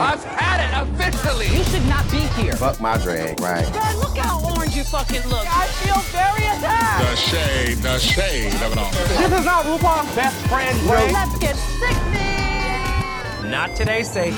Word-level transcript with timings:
I've 0.00 0.24
had 0.24 0.60
it 0.64 0.72
officially. 0.82 1.46
You 1.46 1.64
should 1.64 1.86
not 1.86 2.10
be 2.10 2.18
here. 2.40 2.54
Fuck 2.54 2.80
my 2.80 2.96
drag, 2.98 3.40
right? 3.40 3.66
Look 3.96 4.16
how 4.16 4.40
orange 4.54 4.76
you 4.76 4.84
fucking 4.84 5.26
look. 5.28 5.46
I 5.46 5.66
feel 5.82 6.00
very 6.12 6.46
attacked. 6.46 7.00
The 7.02 7.16
shade, 7.16 7.78
the 7.78 7.98
shade 7.98 8.54
of 8.62 8.72
it 8.72 8.78
all. 8.78 8.90
This 8.90 9.40
is 9.40 9.44
not 9.44 9.64
RuPaul's 9.64 10.14
best 10.14 10.36
friend, 10.48 10.78
Ray. 10.90 11.12
Let's 11.12 11.38
get 11.38 11.56
sickening. 11.78 13.50
Not 13.50 13.76
today, 13.76 14.02
Sadie. 14.04 14.34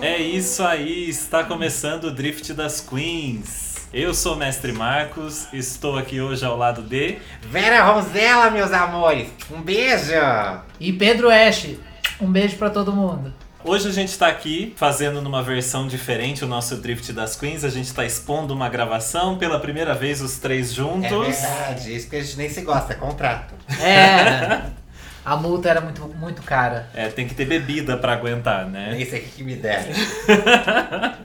É 0.00 0.18
isso 0.18 0.62
aí, 0.62 1.08
está 1.08 1.44
começando 1.44 2.04
o 2.04 2.10
Drift 2.10 2.52
das 2.52 2.80
Queens. 2.80 3.74
Eu 3.92 4.12
sou 4.12 4.34
o 4.34 4.36
Mestre 4.36 4.72
Marcos, 4.72 5.46
estou 5.52 5.96
aqui 5.96 6.20
hoje 6.20 6.44
ao 6.44 6.56
lado 6.56 6.82
de. 6.82 7.18
Vera 7.42 7.84
Rosella, 7.84 8.50
meus 8.50 8.72
amores. 8.72 9.28
Um 9.50 9.62
beijo. 9.62 10.12
E 10.80 10.92
Pedro 10.92 11.30
Ash, 11.30 11.68
um 12.20 12.30
beijo 12.30 12.56
pra 12.56 12.70
todo 12.70 12.92
mundo. 12.92 13.32
Hoje 13.64 13.88
a 13.88 13.92
gente 13.92 14.10
está 14.10 14.28
aqui 14.28 14.74
fazendo 14.76 15.22
numa 15.22 15.42
versão 15.42 15.88
diferente 15.88 16.44
o 16.44 16.46
nosso 16.46 16.76
Drift 16.76 17.12
das 17.14 17.34
Queens. 17.34 17.64
A 17.64 17.70
gente 17.70 17.86
está 17.86 18.04
expondo 18.04 18.52
uma 18.52 18.68
gravação 18.68 19.38
pela 19.38 19.58
primeira 19.58 19.94
vez 19.94 20.20
os 20.20 20.36
três 20.36 20.70
É 20.70 20.74
juntos. 20.74 21.10
verdade, 21.10 21.96
isso 21.96 22.08
que 22.10 22.16
a 22.16 22.22
gente 22.22 22.36
nem 22.36 22.50
se 22.50 22.60
gosta, 22.60 22.92
é 22.92 22.96
contrato. 22.96 23.54
É. 23.80 24.70
A 25.24 25.36
multa 25.36 25.70
era 25.70 25.80
muito, 25.80 26.06
muito 26.06 26.42
cara. 26.42 26.90
É, 26.92 27.08
tem 27.08 27.26
que 27.26 27.34
ter 27.34 27.46
bebida 27.46 27.96
para 27.96 28.12
aguentar, 28.12 28.66
É 28.66 28.68
né? 28.68 29.00
isso 29.00 29.14
aqui 29.16 29.28
que 29.28 29.42
me 29.42 29.56
der. 29.56 29.86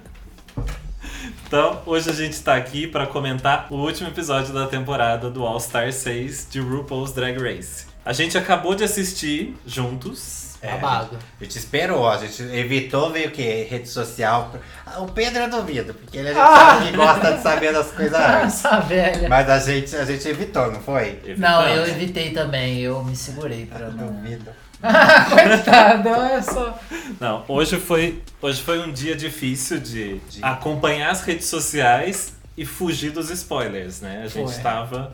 Então, 1.46 1.82
hoje 1.88 2.08
a 2.08 2.14
gente 2.14 2.34
está 2.34 2.56
aqui 2.56 2.86
para 2.86 3.08
comentar 3.08 3.66
o 3.72 3.76
último 3.76 4.08
episódio 4.08 4.54
da 4.54 4.68
temporada 4.68 5.32
do 5.32 5.44
All 5.44 5.60
Star 5.60 5.92
6 5.92 6.48
de 6.52 6.60
RuPaul's 6.60 7.12
Drag 7.12 7.40
Race. 7.42 7.88
A 8.06 8.14
gente 8.14 8.38
acabou 8.38 8.76
de 8.76 8.84
assistir 8.84 9.58
juntos. 9.66 10.49
Babado. 10.62 11.18
A 11.40 11.44
gente 11.44 11.58
esperou, 11.58 12.10
a 12.10 12.18
gente 12.18 12.42
evitou 12.44 13.12
ver 13.12 13.28
o 13.30 13.32
que? 13.32 13.64
Rede 13.64 13.88
social. 13.88 14.54
Ah, 14.86 15.00
O 15.00 15.08
Pedro 15.08 15.40
eu 15.44 15.50
duvido, 15.50 15.94
porque 15.94 16.18
ele 16.18 16.30
a 16.30 16.34
gente 16.34 16.42
Ah! 16.42 16.70
sabe 16.80 16.92
que 16.92 16.98
gosta 16.98 17.32
de 17.34 17.42
saber 17.42 17.74
das 17.74 17.92
coisas 17.92 18.20
antes. 18.20 18.66
Essa 18.66 18.80
velha. 18.82 19.30
Mas 19.30 19.50
a 19.50 19.60
gente, 19.60 19.96
a 19.96 20.04
gente 20.06 20.28
evitou, 20.28 20.72
não 20.72 20.82
foi? 20.82 21.20
Não, 21.38 21.68
eu 21.68 21.88
evitei 21.88 22.32
também, 22.32 22.80
eu 22.80 23.02
me 23.04 23.16
segurei 23.16 23.66
pra 23.66 23.90
não. 23.90 24.08
Duvido. 24.14 24.52
Coitado, 24.82 26.10
olha 26.10 26.42
só. 26.42 26.80
Não, 27.20 27.44
hoje 27.48 27.78
foi, 27.80 28.22
hoje 28.42 28.62
foi 28.62 28.80
um 28.80 28.92
dia 28.92 29.16
difícil 29.16 29.80
de, 29.80 30.20
de 30.20 30.44
acompanhar 30.44 31.12
as 31.12 31.22
redes 31.22 31.48
sociais 31.48 32.34
e 32.58 32.66
fugir 32.66 33.12
dos 33.12 33.30
spoilers, 33.30 34.02
né? 34.02 34.22
A 34.24 34.28
gente 34.28 34.52
estava 34.52 35.14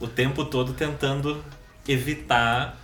o 0.00 0.06
tempo 0.06 0.44
todo 0.44 0.72
tentando 0.72 1.42
evitar 1.86 2.76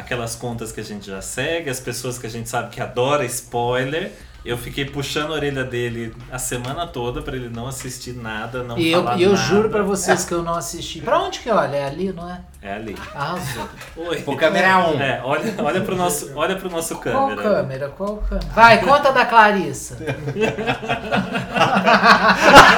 aquelas 0.00 0.34
contas 0.34 0.72
que 0.72 0.80
a 0.80 0.84
gente 0.84 1.06
já 1.06 1.20
segue, 1.22 1.70
as 1.70 1.78
pessoas 1.80 2.18
que 2.18 2.26
a 2.26 2.30
gente 2.30 2.48
sabe 2.48 2.70
que 2.70 2.80
adora 2.80 3.24
spoiler. 3.24 4.10
Eu 4.42 4.56
fiquei 4.56 4.86
puxando 4.86 5.32
a 5.32 5.34
orelha 5.34 5.62
dele 5.62 6.16
a 6.32 6.38
semana 6.38 6.86
toda 6.86 7.20
pra 7.20 7.36
ele 7.36 7.50
não 7.50 7.66
assistir 7.66 8.14
nada, 8.14 8.62
não 8.62 8.78
E 8.78 8.90
eu, 8.90 9.04
falar 9.04 9.18
e 9.18 9.22
eu 9.24 9.32
nada. 9.34 9.42
juro 9.42 9.68
pra 9.68 9.82
vocês 9.82 10.24
que 10.24 10.32
eu 10.32 10.42
não 10.42 10.54
assisti. 10.54 11.02
Pra 11.02 11.18
onde 11.20 11.40
que 11.40 11.50
olha? 11.50 11.76
É 11.76 11.84
ali, 11.84 12.10
não 12.10 12.26
é? 12.26 12.40
É 12.62 12.72
ali. 12.72 12.96
Arrasou. 13.14 13.68
Oi. 13.98 14.22
O 14.26 14.34
câmera 14.36 14.78
1. 14.78 14.98
É, 14.98 15.20
olha, 15.22 15.54
olha 15.58 15.80
pro 15.82 15.94
nosso, 15.94 16.30
olha 16.34 16.56
pro 16.56 16.70
nosso 16.70 16.94
Qual 16.96 17.28
câmera. 17.28 17.42
câmera? 17.42 17.88
Qual 17.90 18.16
câmera? 18.16 18.48
Vai, 18.54 18.80
conta 18.82 19.12
da 19.12 19.26
Clarissa. 19.26 19.98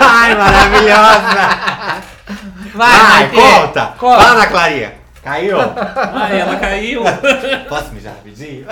Ai, 0.01 0.35
maravilhosa! 0.35 2.03
Vai, 2.75 2.99
Vai, 2.99 3.31
conta! 3.31 3.87
Conta. 3.99 4.25
Fala, 4.25 4.47
Clarinha! 4.49 4.95
Caiu? 5.23 5.57
Ai, 5.61 6.41
ela 6.41 6.57
caiu. 6.59 7.03
Posso 7.69 7.93
mijar 7.93 8.15
rapidinho? 8.15 8.67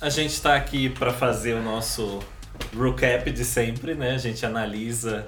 A 0.00 0.08
gente 0.10 0.40
tá 0.40 0.54
aqui 0.54 0.90
pra 0.90 1.12
fazer 1.12 1.54
o 1.54 1.62
nosso 1.62 2.20
recap 2.78 3.30
de 3.30 3.44
sempre, 3.44 3.94
né? 3.94 4.12
A 4.12 4.18
gente 4.18 4.44
analisa 4.44 5.26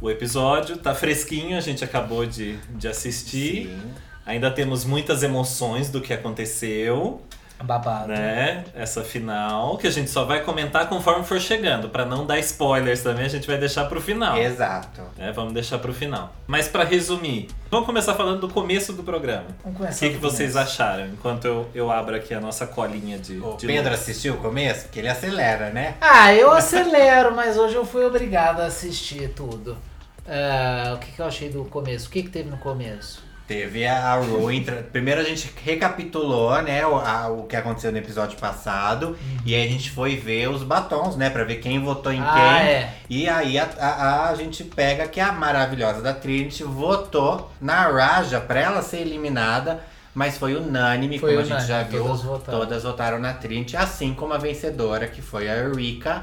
o 0.00 0.10
episódio, 0.10 0.78
tá 0.78 0.94
fresquinho, 0.94 1.58
a 1.58 1.60
gente 1.60 1.84
acabou 1.84 2.24
de, 2.24 2.56
de 2.70 2.88
assistir. 2.88 3.66
Sim. 3.66 3.92
Ainda 4.24 4.50
temos 4.50 4.84
muitas 4.84 5.22
emoções 5.22 5.90
do 5.90 6.00
que 6.00 6.12
aconteceu, 6.14 7.22
Babado. 7.62 8.08
né? 8.08 8.64
Essa 8.74 9.02
final, 9.04 9.76
que 9.78 9.86
a 9.86 9.90
gente 9.90 10.10
só 10.10 10.24
vai 10.24 10.42
comentar 10.42 10.88
conforme 10.88 11.24
for 11.24 11.40
chegando, 11.40 11.88
Pra 11.88 12.04
não 12.04 12.24
dar 12.26 12.38
spoilers 12.38 13.02
também, 13.02 13.26
a 13.26 13.28
gente 13.28 13.46
vai 13.46 13.58
deixar 13.58 13.84
pro 13.86 14.00
final. 14.00 14.36
Exato. 14.38 15.02
né? 15.16 15.30
Vamos 15.32 15.52
deixar 15.52 15.78
pro 15.78 15.92
final. 15.92 16.32
Mas 16.46 16.68
pra 16.68 16.84
resumir, 16.84 17.48
vamos 17.70 17.86
começar 17.86 18.14
falando 18.14 18.40
do 18.40 18.48
começo 18.48 18.92
do 18.92 19.02
programa. 19.02 19.46
Vamos 19.62 19.76
O 19.76 19.82
começar 19.82 19.98
que, 20.06 20.12
que 20.14 20.18
do 20.18 20.30
vocês 20.30 20.52
começo. 20.54 20.70
acharam? 20.82 21.06
Enquanto 21.06 21.44
eu, 21.44 21.68
eu 21.74 21.90
abro 21.90 22.16
aqui 22.16 22.32
a 22.34 22.40
nossa 22.40 22.66
colinha 22.66 23.18
de. 23.18 23.38
O 23.38 23.56
de 23.56 23.66
Pedro 23.66 23.90
luz. 23.90 24.00
assistiu 24.00 24.34
o 24.34 24.36
começo? 24.38 24.84
Porque 24.84 24.98
ele 24.98 25.08
acelera, 25.08 25.70
né? 25.70 25.94
Ah, 26.00 26.34
eu 26.34 26.50
acelero, 26.50 27.34
mas 27.34 27.56
hoje 27.56 27.74
eu 27.74 27.84
fui 27.84 28.04
obrigado 28.04 28.60
a 28.60 28.66
assistir 28.66 29.28
tudo. 29.34 29.76
Ah, 30.28 30.92
o 30.94 30.98
que, 30.98 31.12
que 31.12 31.20
eu 31.20 31.26
achei 31.26 31.48
do 31.50 31.64
começo? 31.64 32.08
O 32.08 32.10
que, 32.10 32.22
que 32.22 32.28
teve 32.30 32.48
no 32.50 32.58
começo? 32.58 33.22
Teve 33.50 33.84
a 33.84 34.14
Ru 34.14 34.48
entra... 34.48 34.76
Primeiro 34.92 35.20
a 35.20 35.24
gente 35.24 35.52
recapitulou, 35.64 36.62
né, 36.62 36.86
o, 36.86 36.94
a- 36.94 37.26
o 37.28 37.42
que 37.48 37.56
aconteceu 37.56 37.90
no 37.90 37.98
episódio 37.98 38.38
passado. 38.38 39.18
E 39.44 39.56
aí 39.56 39.66
a 39.66 39.68
gente 39.68 39.90
foi 39.90 40.14
ver 40.14 40.48
os 40.48 40.62
batons, 40.62 41.16
né? 41.16 41.28
Pra 41.30 41.42
ver 41.42 41.56
quem 41.56 41.82
votou 41.82 42.12
em 42.12 42.20
Ah, 42.20 42.32
quem. 42.32 42.68
é. 42.68 42.94
E 43.10 43.28
aí 43.28 43.58
a, 43.58 43.68
a, 43.80 44.28
a 44.30 44.34
gente 44.36 44.62
pega 44.62 45.08
que 45.08 45.18
a 45.18 45.32
maravilhosa 45.32 46.00
da 46.00 46.14
Trinity 46.14 46.62
votou 46.62 47.50
na 47.60 47.88
Raja 47.88 48.40
pra 48.40 48.60
ela 48.60 48.82
ser 48.82 48.98
eliminada. 48.98 49.80
Mas 50.14 50.38
foi 50.38 50.54
unânime, 50.54 51.18
Foi 51.18 51.30
como 51.30 51.42
a 51.42 51.44
gente 51.44 51.66
já 51.66 51.78
unânime, 51.78 51.90
viu. 51.96 52.04
todas 52.04 52.22
votaram. 52.22 52.58
todas 52.60 52.82
votaram 52.84 53.18
na 53.18 53.32
Trinity, 53.32 53.76
assim 53.76 54.14
como 54.14 54.32
a 54.32 54.38
vencedora, 54.38 55.08
que 55.08 55.20
foi 55.22 55.48
a 55.48 55.56
Eureka. 55.56 56.22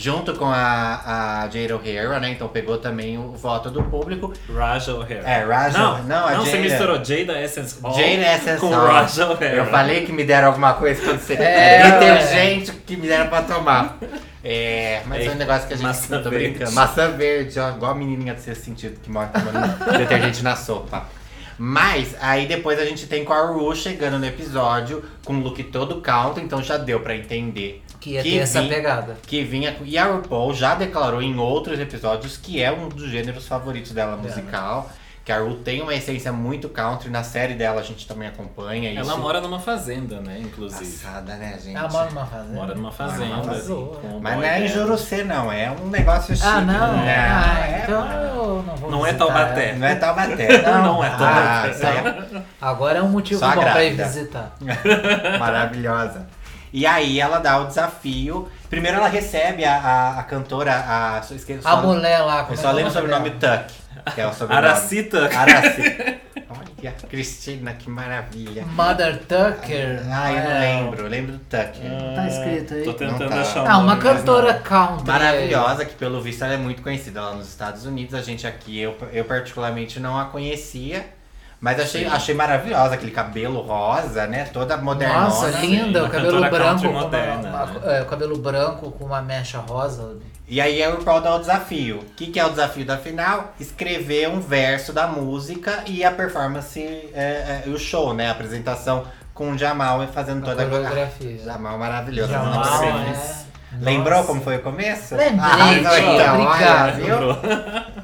Junto 0.00 0.32
com 0.34 0.44
a, 0.44 1.42
a 1.42 1.48
Jade 1.50 1.72
O'Hara, 1.72 2.20
né? 2.20 2.30
Então 2.30 2.46
pegou 2.46 2.78
também 2.78 3.18
o 3.18 3.32
voto 3.32 3.68
do 3.68 3.82
público. 3.82 4.32
Raja 4.54 4.94
O'Hara. 4.94 5.22
É, 5.28 5.44
Raja- 5.44 5.76
Não, 5.76 6.02
não, 6.04 6.26
a 6.28 6.30
não 6.34 6.44
você 6.44 6.52
Jada- 6.52 6.62
misturou 6.62 7.04
Jada 7.04 7.40
Essence 7.42 7.80
Hall 7.82 7.94
Jane 7.94 8.22
Essence 8.22 8.60
com 8.60 8.68
Hall. 8.70 8.86
Raja 8.86 9.26
O'Hara. 9.26 9.54
Eu 9.56 9.66
falei 9.66 10.06
que 10.06 10.12
me 10.12 10.22
deram 10.22 10.46
alguma 10.48 10.74
coisa 10.74 11.02
quando 11.02 11.18
você. 11.18 11.34
É, 11.34 11.82
detergente 11.90 12.70
que 12.86 12.96
me 12.96 13.08
deram 13.08 13.26
pra 13.28 13.42
tomar. 13.42 13.98
É, 14.44 15.02
mas 15.06 15.22
é, 15.22 15.26
É, 15.26 15.30
um 15.30 15.34
negócio 15.34 15.66
que 15.66 15.74
a 15.74 15.76
gente 15.76 15.86
maçã 15.86 16.16
não 16.16 16.22
tô 16.22 16.30
verde. 16.30 16.50
brincando. 16.50 16.72
Maçã 16.72 17.10
verde, 17.10 17.58
ó, 17.58 17.70
igual 17.70 17.90
a 17.90 17.94
menininha 17.96 18.34
do 18.34 18.40
sexto 18.40 18.64
sentido 18.66 19.00
que 19.00 19.10
mora 19.10 19.26
tomando 19.28 19.98
detergente 19.98 20.44
na 20.44 20.54
sopa. 20.54 21.06
Mas 21.58 22.14
aí 22.20 22.46
depois 22.46 22.78
a 22.78 22.84
gente 22.84 23.06
tem 23.08 23.24
com 23.24 23.32
a 23.32 23.44
Ru 23.48 23.74
chegando 23.74 24.16
no 24.16 24.24
episódio 24.24 25.02
com 25.24 25.32
um 25.32 25.40
look 25.40 25.60
todo 25.64 26.00
country, 26.00 26.44
então 26.44 26.62
já 26.62 26.76
deu 26.76 27.00
pra 27.00 27.16
entender 27.16 27.82
Que 28.00 28.10
ia 28.10 28.22
ter 28.22 28.38
essa 28.38 28.62
pegada. 28.62 29.16
que 29.26 29.42
vinha 29.42 29.76
e 29.84 29.98
a 29.98 30.06
RuPaul 30.06 30.54
já 30.54 30.74
declarou 30.74 31.20
em 31.20 31.36
outros 31.38 31.78
episódios 31.80 32.36
que 32.36 32.62
é 32.62 32.70
um 32.70 32.88
dos 32.88 33.10
gêneros 33.10 33.46
favoritos 33.46 33.92
dela 33.92 34.16
musical. 34.16 34.90
Que 35.24 35.32
a 35.32 35.40
Ru 35.40 35.56
tem 35.56 35.82
uma 35.82 35.94
essência 35.94 36.32
muito 36.32 36.70
country. 36.70 37.10
Na 37.10 37.22
série 37.22 37.52
dela 37.52 37.82
a 37.82 37.84
gente 37.84 38.08
também 38.08 38.26
acompanha 38.28 38.90
isso. 38.90 39.00
Ela 39.00 39.18
mora 39.18 39.42
numa 39.42 39.60
fazenda, 39.60 40.22
né? 40.22 40.38
Inclusive. 40.40 40.90
Passada, 40.90 41.34
né, 41.36 41.58
gente? 41.62 41.76
Ela 41.76 41.86
mora 41.90 42.08
numa 42.08 42.24
fazenda. 42.26 42.54
Mora 42.54 42.74
numa 42.74 42.90
fazenda. 42.90 43.26
numa 43.26 43.44
fazenda. 43.44 43.74
o 43.74 44.20
Mas 44.22 44.36
não 44.36 44.42
é 44.42 44.64
em. 44.64 44.68
Jurucê, 44.68 45.24
não. 45.24 45.52
É 45.52 45.70
um 45.70 45.88
negócio 45.88 46.34
chique. 46.34 46.48
Ah, 46.48 46.62
não? 46.62 46.96
né? 46.96 47.16
Ah, 47.18 47.68
é, 47.68 47.82
então 47.82 48.10
eu 48.10 48.62
não 48.62 48.76
vou 48.76 48.90
Não 48.90 49.06
é 49.06 49.12
Taubaté. 49.12 49.74
Não 49.74 49.86
é 49.86 49.94
Taubaté. 49.96 50.62
Não 50.64 51.04
é 51.04 51.10
Taubaté. 51.10 51.30
Ah, 51.30 51.68
isso 51.68 51.86
aí 51.86 51.96
é 51.98 52.42
Agora 52.58 52.98
é 52.98 53.02
um 53.02 53.10
motivo 53.10 53.38
Só 53.40 53.54
bom 53.54 53.60
pra 53.60 53.84
ir 53.84 53.96
grávida. 53.96 54.04
visitar. 54.06 54.56
maravilhosa. 55.38 56.26
E 56.72 56.86
aí 56.86 57.20
ela 57.20 57.38
dá 57.38 57.58
o 57.58 57.66
desafio. 57.66 58.48
Primeiro 58.68 58.98
ela 58.98 59.08
recebe 59.08 59.64
a, 59.64 59.76
a, 59.76 60.20
a 60.20 60.22
cantora, 60.24 60.72
a. 60.74 61.22
só 61.22 61.34
esqueci- 61.34 61.66
A 61.66 61.70
só- 61.72 61.82
mulher 61.82 62.18
lá. 62.20 62.40
Eu 62.40 62.44
como 62.46 62.56
só 62.58 62.70
é 62.70 62.72
lembro 62.72 62.90
o 62.92 62.96
é 62.96 63.00
sobrenome 63.00 63.30
dela? 63.30 63.58
Tuck. 63.58 64.14
Que 64.14 64.20
é 64.20 64.26
o 64.26 64.32
sobrenome. 64.32 64.66
Aracita. 64.68 65.24
Araci. 65.38 65.82
Olha, 66.50 66.92
Cristina, 67.10 67.74
que 67.74 67.90
maravilha. 67.90 68.64
Mother 68.64 69.18
Tucker. 69.18 70.00
Ah, 70.10 70.32
eu 70.32 70.44
não 70.44 70.50
é? 70.50 70.60
lembro. 70.60 71.02
Eu 71.02 71.08
lembro 71.08 71.32
do 71.32 71.38
Tuck. 71.40 71.78
Tá 72.14 72.26
escrito 72.28 72.74
aí? 72.74 72.84
Tô 72.84 72.94
tentando 72.94 73.28
tá. 73.28 73.40
achar 73.40 73.64
o 73.64 73.68
Ah, 73.68 73.78
uma 73.78 73.96
cantora 73.98 74.54
country. 74.54 75.06
Maravilhosa, 75.06 75.84
que 75.84 75.94
pelo 75.94 76.20
visto 76.22 76.42
ela 76.44 76.54
é 76.54 76.56
muito 76.56 76.80
conhecida 76.80 77.20
lá 77.20 77.34
nos 77.34 77.48
Estados 77.48 77.84
Unidos. 77.84 78.14
A 78.14 78.22
gente 78.22 78.46
aqui, 78.46 78.78
eu, 78.80 78.96
eu 79.12 79.24
particularmente 79.24 79.98
não 80.00 80.18
a 80.18 80.26
conhecia. 80.26 81.04
Mas 81.60 81.80
achei, 81.80 82.06
achei 82.06 82.34
maravilhosa, 82.36 82.94
aquele 82.94 83.10
cabelo 83.10 83.60
rosa, 83.60 84.26
né? 84.28 84.44
Toda 84.52 84.76
modernona. 84.76 85.22
Nossa, 85.24 85.48
linda, 85.58 86.04
o 86.04 86.08
cabelo 86.08 86.40
branco 86.48 86.82
com 86.82 86.88
uma- 86.88 87.00
moderna, 87.00 87.48
uma- 87.48 87.66
né? 87.66 87.98
é, 87.98 88.02
o 88.02 88.04
cabelo 88.06 88.38
branco 88.38 88.90
com 88.92 89.04
uma 89.06 89.20
mecha 89.20 89.58
rosa. 89.58 90.16
E 90.46 90.60
aí 90.60 90.82
a 90.82 90.90
RuPaul 90.90 91.20
dá 91.20 91.34
o 91.34 91.38
desafio. 91.40 91.98
O 91.98 92.04
que, 92.14 92.28
que 92.28 92.38
é 92.38 92.46
o 92.46 92.50
desafio 92.50 92.84
da 92.86 92.96
final? 92.96 93.52
Escrever 93.58 94.28
um 94.28 94.40
verso 94.40 94.92
da 94.92 95.06
música 95.08 95.82
e 95.86 96.04
a 96.04 96.10
performance, 96.12 96.80
é, 96.80 97.62
é, 97.66 97.68
o 97.68 97.76
show, 97.76 98.14
né? 98.14 98.28
A 98.28 98.32
apresentação 98.32 99.04
com 99.34 99.50
o 99.50 99.58
Jamal 99.58 100.06
fazendo 100.14 100.44
A 100.44 100.50
toda 100.50 100.64
coreografia. 100.64 101.38
Jamal 101.44 101.76
maravilhoso. 101.76 102.30
Jamal, 102.30 102.54
não 102.54 102.64
Sim. 102.64 103.04
precisa. 103.04 103.32
é. 103.44 103.48
Lembrou 103.80 104.14
Nossa. 104.16 104.26
como 104.28 104.40
foi 104.40 104.56
o 104.56 104.62
começo? 104.62 105.14
Lembrei, 105.14 105.50
tia, 105.50 105.78
então, 105.80 105.92
olha, 105.92 106.32
obrigado. 106.32 106.94
viu? 106.96 107.04
Lembrou? 107.14 107.38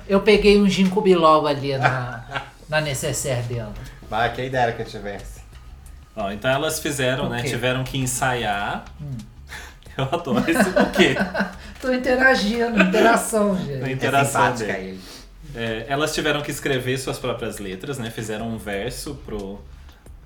Eu 0.07 0.21
peguei 0.21 0.61
um 0.61 0.69
ginkgo 0.69 1.01
biloba 1.01 1.49
ali 1.49 1.77
na, 1.79 2.23
na 2.75 2.81
necessaire 2.81 3.43
dela. 3.43 3.73
Vai, 4.11 4.33
quem 4.33 4.51
dera 4.51 4.73
que 4.73 4.83
eu 4.83 4.87
tivesse. 4.87 5.41
Ó, 6.17 6.31
então 6.33 6.51
elas 6.51 6.81
fizeram, 6.81 7.29
né? 7.29 7.43
Tiveram 7.43 7.85
que 7.85 7.97
ensaiar. 7.99 8.85
Eu 9.97 10.05
adoro 10.07 10.45
esse 10.51 10.71
o 10.71 10.91
quê? 10.91 11.15
Tô 11.81 11.93
interagindo, 11.93 12.83
interação, 12.83 13.57
gente. 13.57 13.85
É 13.85 13.93
interação 13.93 14.53
dele. 14.53 14.73
ele. 14.73 15.01
É, 15.55 15.85
elas 15.87 16.13
tiveram 16.13 16.43
que 16.43 16.51
escrever 16.51 16.99
suas 16.99 17.17
próprias 17.17 17.59
letras, 17.59 17.97
né? 17.97 18.11
Fizeram 18.11 18.49
um 18.49 18.59
verso 18.59 19.15
pro, 19.25 19.63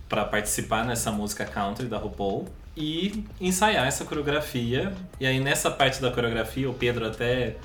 pra 0.09 0.25
participar 0.25 0.87
nessa 0.87 1.13
música 1.13 1.45
country 1.45 1.85
da 1.85 1.99
RuPaul 1.99 2.49
e 2.75 3.27
ensaiar 3.39 3.87
essa 3.87 4.07
coreografia. 4.07 4.91
E 5.21 5.27
aí 5.27 5.39
nessa 5.39 5.71
parte 5.71 6.01
da 6.01 6.11
coreografia, 6.11 6.71
o 6.71 6.73
Pedro 6.73 7.07
até 7.07 7.57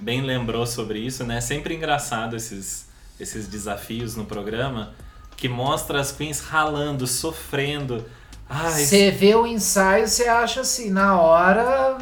bem 0.00 0.22
lembrou 0.22 0.66
sobre 0.66 1.00
isso, 1.00 1.22
né? 1.22 1.42
Sempre 1.42 1.74
engraçado 1.74 2.34
esses, 2.34 2.88
esses 3.22 3.46
desafios 3.46 4.16
no 4.16 4.24
programa 4.24 4.94
que 5.36 5.48
mostra 5.48 6.00
as 6.00 6.12
queens 6.12 6.40
ralando, 6.40 7.06
sofrendo. 7.06 8.04
Você 8.48 9.10
vê 9.10 9.34
o 9.34 9.46
ensaio, 9.46 10.06
você 10.06 10.28
acha 10.28 10.60
assim, 10.60 10.90
na 10.90 11.18
hora 11.20 11.98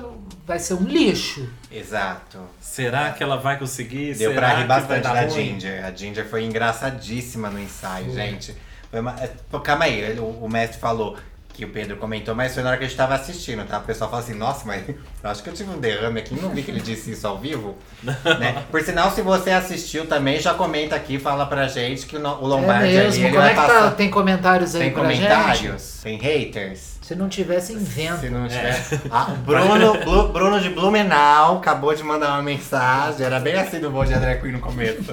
vai 0.46 0.58
ser 0.58 0.74
um 0.74 0.84
lixo. 0.84 1.48
Exato. 1.70 2.38
será 2.60 3.12
que 3.12 3.22
ela 3.22 3.36
vai 3.36 3.56
conseguir? 3.56 4.14
Deu 4.16 4.32
será 4.32 4.48
pra 4.48 4.58
rir 4.58 4.66
bastante 4.66 5.02
da? 5.04 5.28
Ginger. 5.28 5.84
A 5.84 5.92
Ginger 5.92 6.28
foi 6.28 6.44
engraçadíssima 6.44 7.48
no 7.48 7.60
ensaio, 7.60 8.12
gente. 8.12 8.56
Foi 8.90 8.98
uma... 8.98 9.14
é, 9.22 9.30
Calma 9.62 9.84
aí, 9.84 10.18
o 10.18 10.48
mestre 10.48 10.80
falou 10.80 11.16
que 11.60 11.64
o 11.66 11.68
Pedro 11.68 11.96
comentou, 11.96 12.34
mas 12.34 12.54
foi 12.54 12.62
na 12.62 12.70
hora 12.70 12.78
que 12.78 12.84
a 12.84 12.88
gente 12.88 12.96
tava 12.96 13.14
assistindo, 13.14 13.64
tá? 13.66 13.78
O 13.78 13.82
pessoal 13.82 14.08
fala 14.10 14.22
assim, 14.22 14.34
nossa, 14.34 14.64
mas 14.66 14.82
eu 14.88 15.30
acho 15.30 15.42
que 15.42 15.50
eu 15.50 15.54
tive 15.54 15.70
um 15.70 15.78
derrame 15.78 16.18
aqui, 16.20 16.34
não 16.40 16.48
vi 16.50 16.62
que 16.62 16.70
ele 16.70 16.80
disse 16.80 17.12
isso 17.12 17.26
ao 17.26 17.36
vivo. 17.38 17.76
né? 18.02 18.64
Por 18.70 18.80
sinal, 18.82 19.10
se 19.10 19.20
você 19.22 19.50
assistiu 19.50 20.06
também, 20.06 20.40
já 20.40 20.54
comenta 20.54 20.96
aqui, 20.96 21.18
fala 21.18 21.44
pra 21.46 21.68
gente 21.68 22.06
que 22.06 22.16
o, 22.16 22.18
É 22.18 22.22
Lombardi 22.22 22.84
ali, 22.84 22.96
mesmo. 22.96 23.24
ele 23.24 23.28
Como 23.30 23.40
vai 23.42 23.50
é 23.50 23.54
que 23.54 23.60
passar. 23.60 23.82
tá? 23.82 23.90
Tem 23.90 24.10
comentários 24.10 24.74
aí 24.74 24.80
Tem 24.80 24.90
pra 24.92 25.04
gente? 25.12 25.16
comentários? 25.26 26.00
Tem 26.02 26.16
haters? 26.18 26.98
Se 27.02 27.14
não 27.16 27.28
tivesse, 27.28 27.72
inventa. 27.72 28.18
Se 28.18 28.30
não 28.30 28.46
tiver. 28.48 28.84
Ah, 29.10 29.26
o 29.32 29.36
Bruno, 29.38 29.98
Blu- 30.04 30.28
Bruno 30.28 30.60
de 30.60 30.70
Blumenau 30.70 31.56
acabou 31.58 31.92
de 31.94 32.02
mandar 32.04 32.30
uma 32.34 32.42
mensagem. 32.42 33.26
Era 33.26 33.38
bem 33.40 33.54
assim 33.54 33.80
do 33.80 33.90
Bom 33.90 34.04
de 34.04 34.14
Drag 34.14 34.40
Queen 34.40 34.52
no 34.52 34.60
começo. 34.60 35.12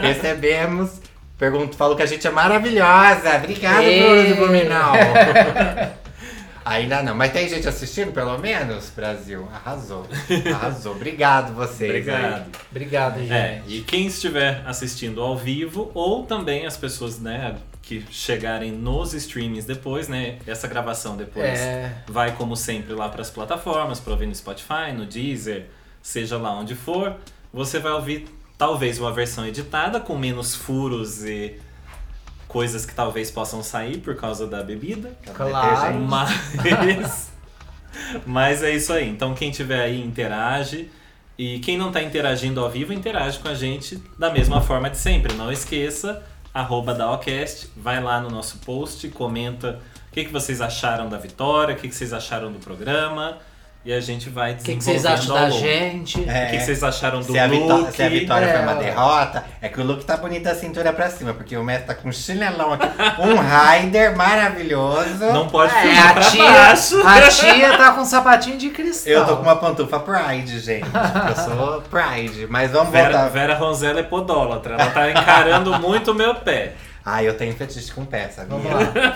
Recebemos. 0.00 1.00
Pergunto, 1.42 1.76
falou 1.76 1.96
que 1.96 2.02
a 2.04 2.06
gente 2.06 2.24
é 2.24 2.30
maravilhosa. 2.30 3.38
Obrigado, 3.38 3.82
Ei. 3.82 4.00
Bruno 4.00 4.26
de 4.28 4.34
Blumenau. 4.34 4.92
Ainda 6.64 7.02
não, 7.02 7.16
mas 7.16 7.32
tem 7.32 7.48
gente 7.48 7.66
assistindo 7.66 8.12
pelo 8.12 8.38
menos? 8.38 8.90
Brasil, 8.90 9.48
arrasou. 9.52 10.06
Arrasou. 10.54 10.92
Obrigado 10.92 11.52
vocês. 11.52 11.90
aí. 11.90 11.98
Obrigado. 12.14 12.58
Obrigado, 12.70 13.18
gente. 13.18 13.32
É, 13.32 13.60
e 13.66 13.80
quem 13.80 14.06
estiver 14.06 14.62
assistindo 14.64 15.20
ao 15.20 15.36
vivo, 15.36 15.90
ou 15.94 16.24
também 16.24 16.64
as 16.64 16.76
pessoas, 16.76 17.18
né, 17.18 17.56
que 17.82 18.06
chegarem 18.08 18.70
nos 18.70 19.12
streamings 19.12 19.64
depois, 19.64 20.06
né, 20.06 20.36
essa 20.46 20.68
gravação 20.68 21.16
depois 21.16 21.58
É. 21.58 21.92
vai, 22.06 22.30
como 22.36 22.54
sempre, 22.54 22.92
lá 22.94 23.08
para 23.08 23.22
as 23.22 23.30
plataformas, 23.30 23.98
para 23.98 24.12
ouvir 24.12 24.26
no 24.26 24.34
Spotify, 24.36 24.92
no 24.96 25.04
Deezer, 25.06 25.66
seja 26.00 26.38
lá 26.38 26.52
onde 26.52 26.76
for, 26.76 27.16
você 27.52 27.80
vai 27.80 27.90
ouvir 27.90 28.28
talvez 28.62 28.96
uma 29.00 29.10
versão 29.10 29.44
editada 29.44 29.98
com 29.98 30.16
menos 30.16 30.54
furos 30.54 31.24
e 31.24 31.58
coisas 32.46 32.86
que 32.86 32.94
talvez 32.94 33.28
possam 33.28 33.60
sair 33.60 33.98
por 33.98 34.14
causa 34.14 34.46
da 34.46 34.62
bebida. 34.62 35.18
Claro. 35.34 35.98
Mas. 35.98 37.32
Mas 38.24 38.62
é 38.62 38.70
isso 38.70 38.92
aí. 38.92 39.08
Então 39.08 39.34
quem 39.34 39.50
tiver 39.50 39.82
aí 39.82 40.00
interage. 40.00 40.88
E 41.36 41.58
quem 41.58 41.76
não 41.76 41.90
tá 41.90 42.00
interagindo 42.04 42.60
ao 42.60 42.70
vivo, 42.70 42.92
interage 42.92 43.40
com 43.40 43.48
a 43.48 43.54
gente 43.54 44.00
da 44.16 44.30
mesma 44.30 44.60
forma 44.60 44.88
de 44.88 44.96
sempre. 44.96 45.34
Não 45.34 45.50
esqueça, 45.50 46.22
arroba 46.54 46.94
Daocast, 46.94 47.68
vai 47.76 48.00
lá 48.00 48.20
no 48.20 48.30
nosso 48.30 48.58
post, 48.58 49.08
comenta 49.08 49.80
o 50.08 50.12
que, 50.12 50.24
que 50.24 50.32
vocês 50.32 50.60
acharam 50.60 51.08
da 51.08 51.18
vitória, 51.18 51.74
o 51.74 51.78
que, 51.78 51.88
que 51.88 51.94
vocês 51.96 52.12
acharam 52.12 52.52
do 52.52 52.60
programa. 52.60 53.38
E 53.84 53.92
a 53.92 53.98
gente 54.00 54.30
vai 54.30 54.52
O 54.52 54.56
que, 54.58 54.76
que 54.76 54.84
vocês 54.84 55.04
acham 55.04 55.34
desenvolvendo 55.34 55.50
da 55.52 55.58
gente? 55.58 56.30
É. 56.30 56.44
O 56.46 56.50
que, 56.50 56.56
que 56.58 56.64
vocês 56.64 56.84
acharam 56.84 57.18
do 57.18 57.32
Se 57.32 57.36
a, 57.36 57.46
look? 57.46 57.92
se 57.96 58.02
a 58.02 58.08
vitória 58.08 58.46
É. 58.46 58.52
foi 58.52 58.62
uma 58.62 58.74
derrota, 58.76 59.44
é 59.60 59.68
que 59.68 59.80
o 59.80 59.84
look 59.84 60.04
tá 60.04 60.16
bonito 60.16 60.44
da 60.44 60.54
cintura 60.54 60.92
pra 60.92 61.10
cima, 61.10 61.34
porque 61.34 61.56
o 61.56 61.64
mestre 61.64 61.88
tá 61.88 61.94
com 61.96 62.08
um 62.08 62.12
chinelão 62.12 62.74
aqui, 62.74 62.86
um 63.18 63.34
rider 63.82 64.16
maravilhoso. 64.16 65.24
Não 65.32 65.48
pode 65.48 65.74
É, 65.74 65.98
a 65.98 66.12
pra 66.14 66.22
tia, 66.22 66.44
baixo. 66.44 67.02
a 67.04 67.28
tia 67.28 67.76
tá 67.76 67.90
com 67.92 68.02
um 68.02 68.04
sapatinho 68.04 68.56
de 68.56 68.70
cristal. 68.70 69.12
Eu 69.12 69.26
tô 69.26 69.36
com 69.38 69.42
uma 69.42 69.56
pantufa 69.56 69.98
Pride, 69.98 70.60
gente. 70.60 70.86
Eu 70.86 71.44
sou 71.44 71.82
Pride. 71.82 72.46
Mas 72.48 72.70
vamos 72.70 72.90
Vera, 72.92 73.10
voltar. 73.10 73.28
Vera 73.30 73.54
Ronzella 73.56 73.98
é 73.98 74.04
podólatra. 74.04 74.74
Ela 74.74 74.90
tá 74.90 75.10
encarando 75.10 75.78
muito 75.80 76.12
o 76.12 76.14
meu 76.14 76.36
pé. 76.36 76.74
Ah, 77.04 77.20
eu 77.20 77.36
tenho 77.36 77.52
fetiche 77.56 77.90
com 77.90 78.04
pé, 78.04 78.28
sabia? 78.28 78.56
Vamos 78.56 78.70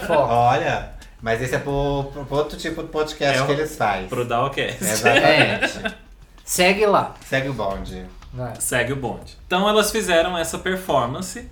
lá. 0.08 0.26
Olha, 0.28 0.88
mas 1.22 1.40
esse 1.42 1.54
é 1.54 1.58
pro, 1.58 2.10
pro 2.26 2.36
outro 2.36 2.56
tipo 2.58 2.82
de 2.82 2.88
podcast 2.88 3.38
É 3.38 3.42
o- 3.42 3.46
que 3.46 3.52
eles 3.52 3.76
fazem. 3.76 4.08
Pro 4.08 4.24
Dalcast. 4.24 4.82
Exatamente. 4.84 5.96
Segue 6.44 6.86
lá. 6.86 7.14
Segue 7.28 7.48
o 7.48 7.54
bonde. 7.54 8.04
Vai. 8.32 8.54
Segue 8.60 8.92
o 8.92 8.96
bonde. 8.96 9.36
Então 9.46 9.68
elas 9.68 9.90
fizeram 9.90 10.36
essa 10.38 10.58
performance, 10.58 11.48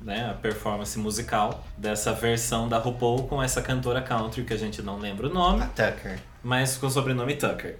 né, 0.00 0.30
a 0.30 0.34
performance 0.34 0.98
musical 0.98 1.62
dessa 1.76 2.12
versão 2.12 2.68
da 2.68 2.78
RuPaul 2.78 3.28
com 3.28 3.40
essa 3.42 3.62
cantora 3.62 4.00
country 4.02 4.42
que 4.44 4.52
a 4.52 4.56
gente 4.58 4.82
não 4.82 4.98
lembra 4.98 5.28
o 5.28 5.30
A 5.30 5.34
nome, 5.34 5.66
Tucker. 5.76 6.18
mas 6.42 6.76
com 6.76 6.86
o 6.86 6.90
sobrenome 6.90 7.36
Tucker. 7.36 7.76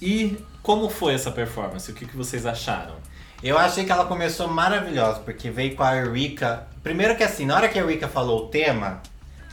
E 0.00 0.38
como 0.62 0.88
foi 0.88 1.14
essa 1.14 1.30
performance? 1.30 1.90
O 1.90 1.94
que, 1.94 2.06
que 2.06 2.16
vocês 2.16 2.46
acharam? 2.46 2.94
Eu 3.42 3.58
achei 3.58 3.84
que 3.84 3.92
ela 3.92 4.04
começou 4.06 4.48
maravilhosa, 4.48 5.20
porque 5.20 5.50
veio 5.50 5.74
com 5.74 5.82
a 5.82 5.94
Eureka. 5.96 6.66
Primeiro 6.82 7.16
que 7.16 7.22
assim, 7.22 7.44
na 7.46 7.56
hora 7.56 7.68
que 7.68 7.78
a 7.78 7.82
Eureka 7.82 8.08
falou 8.08 8.44
o 8.44 8.48
tema, 8.48 9.02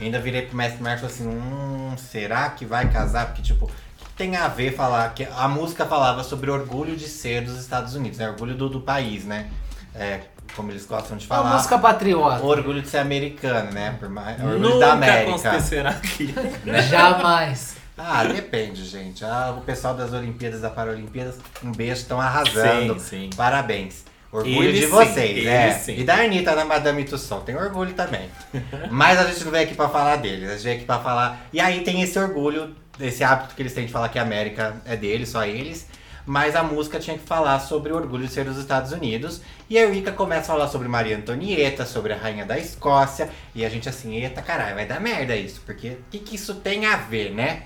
ainda 0.06 0.20
virei 0.20 0.44
pro 0.44 0.56
mestre 0.56 0.82
Marcos 0.82 1.04
e 1.04 1.06
assim, 1.08 1.28
hum, 1.28 1.96
será 1.98 2.50
que 2.50 2.66
vai 2.66 2.90
casar? 2.92 3.28
Porque, 3.28 3.42
tipo, 3.42 3.66
o 3.66 3.70
que 3.98 4.10
tem 4.16 4.36
a 4.36 4.48
ver 4.48 4.76
falar 4.76 5.14
que 5.14 5.28
a 5.36 5.48
música 5.48 5.86
falava 5.86 6.24
sobre 6.24 6.50
orgulho 6.52 6.96
de 6.96 7.08
ser 7.08 7.42
dos 7.44 7.60
Estados 7.60 7.96
Unidos, 7.96 8.18
né? 8.20 8.30
Orgulho 8.30 8.56
do, 8.56 8.70
do 8.70 8.82
país, 8.82 9.26
né? 9.26 9.50
É, 9.96 10.22
como 10.56 10.72
eles 10.72 10.86
gostam 10.86 11.18
de 11.18 11.26
Uma 11.26 11.36
falar. 11.38 11.54
música 11.56 11.78
patriota. 11.80 12.44
Orgulho 12.44 12.82
de 12.82 12.88
ser 12.90 13.00
americano, 13.00 13.72
né? 13.72 13.96
Por 14.00 14.10
mais, 14.10 14.40
orgulho 14.40 14.60
Nunca 14.60 14.80
da 14.86 14.94
América. 14.94 15.50
acontecerá 15.50 15.90
aqui. 15.92 16.34
Jamais. 16.90 17.76
Ah, 17.98 18.24
depende, 18.26 18.86
gente. 18.86 19.26
Ah, 19.26 19.56
o 19.58 19.62
pessoal 19.62 19.96
das 19.96 20.14
Olimpíadas, 20.14 20.62
da 20.62 20.70
Paralimpíadas, 20.70 21.40
um 21.64 21.72
beijo, 21.72 21.94
estão 22.02 22.22
arrasando. 22.22 23.00
Sim, 23.00 23.00
sim. 23.00 23.30
Parabéns. 23.36 24.04
Orgulho 24.32 24.64
Eles 24.64 24.82
de 24.82 24.86
sim, 24.88 24.92
vocês, 24.92 25.38
eles 25.38 25.48
é. 25.48 25.72
sim. 25.72 26.00
E 26.00 26.04
da 26.04 26.16
Anitta 26.16 26.54
na 26.54 26.66
Madame 26.66 27.06
Tussauds, 27.06 27.46
tem 27.46 27.56
orgulho 27.56 27.94
também. 27.94 28.30
Mas 28.92 29.18
a 29.20 29.24
gente 29.26 29.44
não 29.46 29.52
veio 29.52 29.64
aqui 29.64 29.74
pra 29.74 29.88
falar 29.88 30.18
deles, 30.18 30.50
a 30.50 30.54
gente 30.54 30.64
veio 30.64 30.76
aqui 30.78 30.86
pra 30.86 31.00
falar. 31.00 31.48
E 31.54 31.60
aí 31.62 31.82
tem 31.82 32.02
esse 32.02 32.20
orgulho, 32.20 32.76
esse 33.00 33.24
hábito 33.24 33.56
que 33.56 33.62
eles 33.62 33.74
têm 33.74 33.86
de 33.86 33.92
falar 33.92 34.10
que 34.10 34.20
a 34.20 34.22
América 34.22 34.82
é 34.86 34.98
deles, 34.98 35.30
só 35.30 35.46
eles. 35.46 35.88
Mas 36.26 36.58
a 36.58 36.62
música 36.62 37.00
tinha 37.00 37.18
que 37.18 37.26
falar 37.26 37.58
sobre 37.62 37.94
o 37.94 37.96
orgulho 37.96 38.28
de 38.28 38.34
ser 38.34 38.44
dos 38.44 38.58
Estados 38.58 38.92
Unidos. 38.92 39.42
E 39.70 39.78
a 39.78 39.84
Eureka 39.84 40.12
começa 40.12 40.52
a 40.52 40.56
falar 40.56 40.68
sobre 40.68 40.90
Maria 40.90 41.16
Antonieta, 41.16 41.86
sobre 41.86 42.12
a 42.12 42.18
rainha 42.18 42.46
da 42.46 42.60
Escócia. 42.60 43.30
E 43.56 43.64
a 43.64 43.70
gente 43.70 43.88
assim, 43.88 44.14
eita 44.18 44.42
caralho, 44.42 44.76
vai 44.76 44.86
dar 44.86 45.00
merda 45.00 45.38
isso. 45.38 45.62
Porque 45.66 45.92
o 45.92 45.98
que, 46.12 46.20
que 46.20 46.36
isso 46.36 46.56
tem 46.56 46.86
a 46.86 46.98
ver, 46.98 47.32
né? 47.34 47.64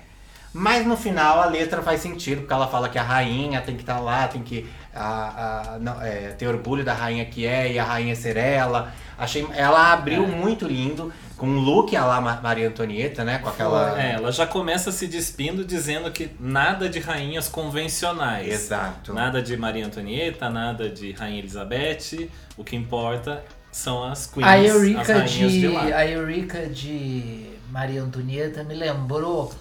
Mas 0.54 0.86
no 0.86 0.96
final 0.96 1.40
a 1.40 1.46
letra 1.46 1.82
faz 1.82 2.00
sentido, 2.02 2.42
porque 2.42 2.52
ela 2.52 2.68
fala 2.68 2.88
que 2.88 2.98
a 2.98 3.02
rainha 3.02 3.60
tem 3.62 3.74
que 3.74 3.82
estar 3.82 3.98
lá, 3.98 4.28
tem 4.28 4.42
que 4.42 4.68
a, 4.94 5.74
a- 5.74 5.78
não, 5.78 6.00
é, 6.02 6.28
ter 6.38 6.46
orgulho 6.46 6.84
da 6.84 6.92
rainha 6.94 7.24
que 7.24 7.46
é 7.46 7.72
e 7.72 7.78
a 7.78 7.84
rainha 7.84 8.14
ser 8.16 8.36
ela. 8.36 8.92
Achei, 9.18 9.46
ela 9.54 9.92
abriu 9.92 10.26
muito 10.26 10.66
lindo, 10.66 11.12
com 11.36 11.46
um 11.46 11.60
look 11.60 11.94
a 11.94 12.04
lá 12.04 12.20
Ma- 12.20 12.40
Maria 12.42 12.68
Antonieta, 12.68 13.22
né? 13.24 13.38
Com 13.38 13.48
aquela. 13.50 14.00
É, 14.00 14.12
ela 14.14 14.32
já 14.32 14.46
começa 14.46 14.90
se 14.90 15.06
despindo 15.06 15.64
dizendo 15.64 16.10
que 16.10 16.30
nada 16.40 16.88
de 16.88 16.98
rainhas 16.98 17.48
convencionais. 17.48 18.48
Exato. 18.48 19.12
Nada 19.14 19.40
de 19.42 19.56
Maria 19.56 19.86
Antonieta, 19.86 20.48
nada 20.50 20.88
de 20.88 21.12
Rainha 21.12 21.38
Elizabeth. 21.38 22.28
O 22.56 22.64
que 22.64 22.74
importa 22.74 23.44
são 23.70 24.02
as 24.04 24.26
queens, 24.26 24.46
A 24.46 24.54
as 24.54 24.66
Eurica 24.66 25.12
rainhas 25.18 25.30
de, 25.30 25.60
de, 25.60 25.68
lá. 25.68 25.82
a 25.82 26.06
Eurica 26.06 26.66
de 26.66 27.46
Maria 27.70 28.02
Antonieta 28.02 28.64
me 28.64 28.74
lembrou 28.74 29.52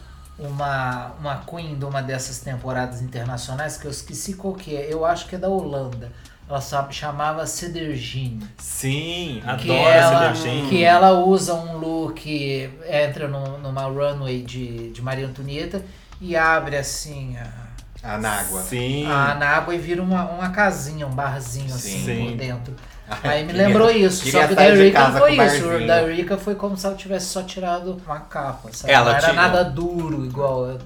uma, 0.41 1.11
uma 1.19 1.43
queen 1.45 1.75
de 1.77 1.85
uma 1.85 2.01
dessas 2.01 2.39
temporadas 2.39 3.01
internacionais 3.01 3.77
que 3.77 3.85
eu 3.85 3.91
esqueci 3.91 4.33
qual 4.33 4.53
que 4.53 4.75
é. 4.75 4.91
Eu 4.91 5.05
acho 5.05 5.27
que 5.27 5.35
é 5.35 5.37
da 5.37 5.47
Holanda. 5.49 6.11
Ela 6.49 6.59
sa- 6.59 6.89
chamava 6.91 7.45
Cedergine. 7.47 8.45
Sim, 8.57 9.41
Que 9.59 9.71
adoro 9.71 9.79
ela, 9.89 10.35
Cedergine. 10.35 10.69
que 10.69 10.83
ela 10.83 11.11
usa 11.23 11.53
um 11.53 11.77
look, 11.77 12.27
entra 12.89 13.27
num- 13.27 13.57
numa 13.59 13.83
runway 13.83 14.41
de, 14.41 14.89
de 14.91 15.01
Maria 15.01 15.27
Antonieta 15.27 15.81
e 16.19 16.35
abre 16.35 16.75
assim 16.75 17.37
a, 17.37 18.13
A 18.15 18.17
Nágua. 18.17 18.61
Sim. 18.63 19.05
a 19.05 19.35
na 19.35 19.47
água 19.47 19.73
e 19.73 19.77
vira 19.77 20.01
uma, 20.03 20.25
uma 20.29 20.49
casinha, 20.49 21.07
um 21.07 21.11
barzinho 21.15 21.73
assim 21.73 22.03
Sim. 22.03 22.25
por 22.25 22.35
dentro. 22.37 22.75
Aí 23.23 23.43
me 23.43 23.51
lembrou 23.53 23.91
isso, 23.91 24.29
só 24.31 24.47
que 24.47 24.55
da 24.55 24.69
Eureka 24.69 25.09
não 25.09 25.19
foi 25.19 25.31
isso. 25.31 25.37
Barzinho. 25.37 25.87
da 25.87 26.01
Eureka 26.01 26.37
foi 26.37 26.55
como 26.55 26.77
se 26.77 26.85
ela 26.85 26.95
tivesse 26.95 27.25
só 27.27 27.43
tirado 27.43 28.01
uma 28.05 28.19
capa, 28.21 28.69
sabe? 28.71 28.93
Ela 28.93 29.05
não 29.05 29.11
era 29.11 29.19
tirou. 29.21 29.35
nada 29.35 29.63
duro 29.65 30.25
igual. 30.25 30.77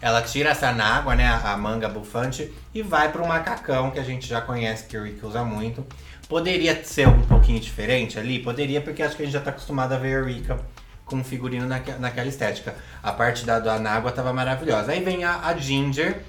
Ela 0.00 0.20
tira 0.20 0.50
essa 0.50 0.72
nágua, 0.72 1.14
né? 1.14 1.26
A 1.44 1.56
manga 1.56 1.88
bufante, 1.88 2.52
e 2.74 2.82
vai 2.82 3.10
pro 3.10 3.26
macacão, 3.26 3.90
que 3.90 3.98
a 4.00 4.02
gente 4.02 4.26
já 4.26 4.40
conhece, 4.40 4.84
que 4.84 4.96
o 4.98 5.02
Rick 5.04 5.24
usa 5.24 5.44
muito. 5.44 5.86
Poderia 6.28 6.82
ser 6.84 7.06
um 7.06 7.22
pouquinho 7.22 7.60
diferente 7.60 8.18
ali? 8.18 8.38
Poderia, 8.38 8.80
porque 8.80 9.02
acho 9.02 9.14
que 9.16 9.22
a 9.22 9.24
gente 9.24 9.34
já 9.34 9.40
tá 9.40 9.50
acostumado 9.50 9.92
a 9.92 9.98
ver 9.98 10.22
a 10.22 10.26
Rika 10.26 10.58
com 11.04 11.22
figurino 11.22 11.66
naque- 11.66 11.92
naquela 11.98 12.26
estética. 12.28 12.74
A 13.02 13.12
parte 13.12 13.44
da, 13.46 13.58
da 13.60 13.74
Anágua 13.74 14.10
tava 14.10 14.32
maravilhosa. 14.32 14.92
Aí 14.92 15.02
vem 15.02 15.22
a, 15.24 15.38
a 15.46 15.56
Ginger. 15.56 16.22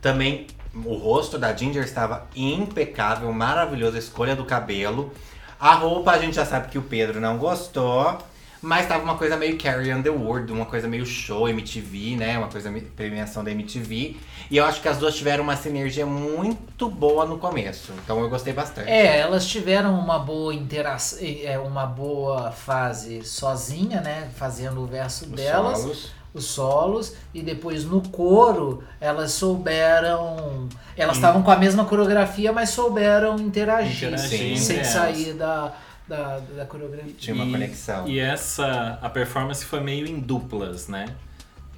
Também 0.00 0.46
o 0.84 0.94
rosto 0.94 1.38
da 1.38 1.54
Ginger 1.54 1.84
estava 1.84 2.26
impecável, 2.34 3.32
maravilhoso, 3.32 3.96
a 3.96 3.98
escolha 3.98 4.36
do 4.36 4.44
cabelo. 4.44 5.12
A 5.58 5.74
roupa 5.74 6.12
a 6.12 6.18
gente 6.18 6.34
já 6.34 6.44
sabe 6.44 6.68
que 6.68 6.78
o 6.78 6.82
Pedro 6.82 7.20
não 7.20 7.38
gostou. 7.38 8.18
Mas 8.66 8.88
tava 8.88 9.04
uma 9.04 9.16
coisa 9.16 9.36
meio 9.36 9.58
Carrie 9.58 9.92
Underwood, 9.92 10.50
uma 10.50 10.64
coisa 10.64 10.88
meio 10.88 11.04
show 11.04 11.48
MTV, 11.48 12.16
né? 12.16 12.38
Uma 12.38 12.48
coisa 12.48 12.72
premiação 12.96 13.44
da 13.44 13.50
MTV. 13.50 14.16
E 14.50 14.56
eu 14.56 14.64
acho 14.64 14.80
que 14.80 14.88
as 14.88 14.98
duas 14.98 15.14
tiveram 15.14 15.44
uma 15.44 15.56
sinergia 15.56 16.06
muito 16.06 16.88
boa 16.88 17.26
no 17.26 17.38
começo. 17.38 17.92
Então 18.02 18.18
eu 18.20 18.28
gostei 18.28 18.52
bastante. 18.52 18.90
É, 18.90 19.18
elas 19.18 19.46
tiveram 19.46 19.96
uma 19.98 20.18
boa 20.18 20.54
interação, 20.54 21.18
é, 21.22 21.58
uma 21.58 21.86
boa 21.86 22.50
fase 22.50 23.22
sozinha, 23.24 24.00
né? 24.00 24.30
Fazendo 24.34 24.82
o 24.82 24.86
verso 24.86 25.26
Os 25.26 25.30
delas, 25.30 25.78
solos. 25.78 26.12
Os 26.38 26.44
solos, 26.46 27.14
e 27.34 27.42
depois 27.42 27.84
no 27.84 28.00
coro 28.08 28.82
elas 29.00 29.32
souberam. 29.32 30.68
Elas 30.96 31.16
estavam 31.16 31.42
com 31.42 31.50
a 31.50 31.56
mesma 31.56 31.84
coreografia, 31.84 32.52
mas 32.52 32.70
souberam 32.70 33.36
interagir, 33.36 34.08
Interagir 34.08 34.58
sem 34.58 34.76
entre 34.76 34.84
sair 34.84 35.32
da, 35.34 35.72
da, 36.08 36.38
da 36.56 36.64
coreografia. 36.64 37.14
Tinha 37.18 37.34
uma 37.34 37.44
E- 37.44 37.50
conexão. 37.52 38.08
E 38.08 38.18
essa, 38.18 38.98
a 39.02 39.08
performance 39.10 39.64
foi 39.64 39.80
meio 39.80 40.06
em 40.06 40.18
duplas, 40.18 40.88
né? 40.88 41.06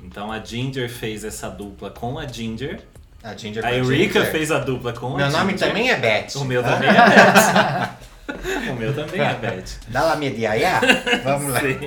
Então 0.05 0.31
a 0.31 0.39
Ginger 0.39 0.89
fez 0.89 1.25
essa 1.25 1.49
dupla 1.49 1.91
com 1.91 2.19
a 2.19 2.27
Ginger. 2.27 2.81
A 3.23 3.35
Ginger 3.37 3.67
A 3.67 3.73
Ginger. 3.83 4.31
fez 4.31 4.53
a 4.53 4.61
dupla 4.61 4.93
com 4.93 5.15
a 5.15 5.17
Meu 5.17 5.27
Ginger. 5.27 5.41
nome 5.41 5.55
também 5.55 5.91
é 5.91 5.97
Beth. 5.97 6.37
O 6.37 6.45
meu 6.45 6.63
também 6.65 6.89
é 6.89 6.93
Beth. 6.95 7.91
o 8.71 8.75
meu 8.75 8.95
também 8.95 9.21
é 9.21 9.35
Beth. 9.35 9.79
Dá 9.89 10.03
lá 10.03 10.17
minha 10.17 10.31
diaiá? 10.31 10.81
Vamos 11.25 11.53
lá. 11.53 11.61
Sim. 11.61 11.79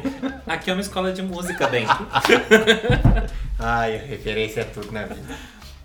Aqui 0.47 0.69
é 0.69 0.73
uma 0.73 0.81
escola 0.81 1.11
de 1.11 1.21
música 1.21 1.67
dentro. 1.67 2.07
Ai, 3.59 3.97
referência 3.97 4.61
é 4.61 4.63
tudo 4.63 4.91
na 4.91 5.05
vida. 5.05 5.35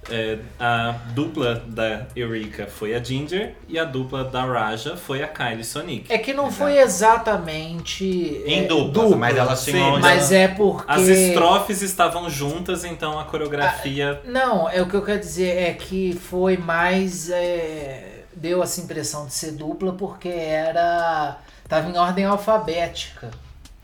É, 0.08 0.38
a 0.60 0.94
dupla 1.10 1.64
da 1.66 2.06
Eureka 2.14 2.66
foi 2.68 2.94
a 2.94 3.02
Ginger 3.02 3.54
e 3.68 3.76
a 3.76 3.84
dupla 3.84 4.22
da 4.22 4.44
Raja 4.44 4.96
foi 4.96 5.22
a 5.22 5.26
Kylie 5.26 5.64
Sonic. 5.64 6.12
É 6.12 6.16
que 6.18 6.32
não 6.32 6.50
foi 6.50 6.78
exatamente. 6.78 8.04
Em 8.46 8.64
é, 8.64 8.66
duplas, 8.66 9.10
mas 9.14 9.36
elas 9.36 9.58
sim, 9.58 9.72
tinham... 9.72 9.98
Mas 9.98 10.30
é 10.30 10.46
porque. 10.46 10.84
As 10.86 11.08
estrofes 11.08 11.82
estavam 11.82 12.30
juntas, 12.30 12.84
então 12.84 13.18
a 13.18 13.24
coreografia. 13.24 14.20
Não, 14.24 14.70
é 14.70 14.80
o 14.80 14.88
que 14.88 14.94
eu 14.94 15.02
quero 15.02 15.18
dizer 15.18 15.56
é 15.58 15.72
que 15.72 16.12
foi 16.12 16.56
mais. 16.56 17.28
é, 17.28 18.15
deu 18.36 18.62
essa 18.62 18.80
impressão 18.80 19.26
de 19.26 19.32
ser 19.34 19.52
dupla 19.52 19.92
porque 19.94 20.28
era. 20.28 21.38
Tava 21.68 21.88
em 21.90 21.96
ordem 21.96 22.24
alfabética. 22.24 23.30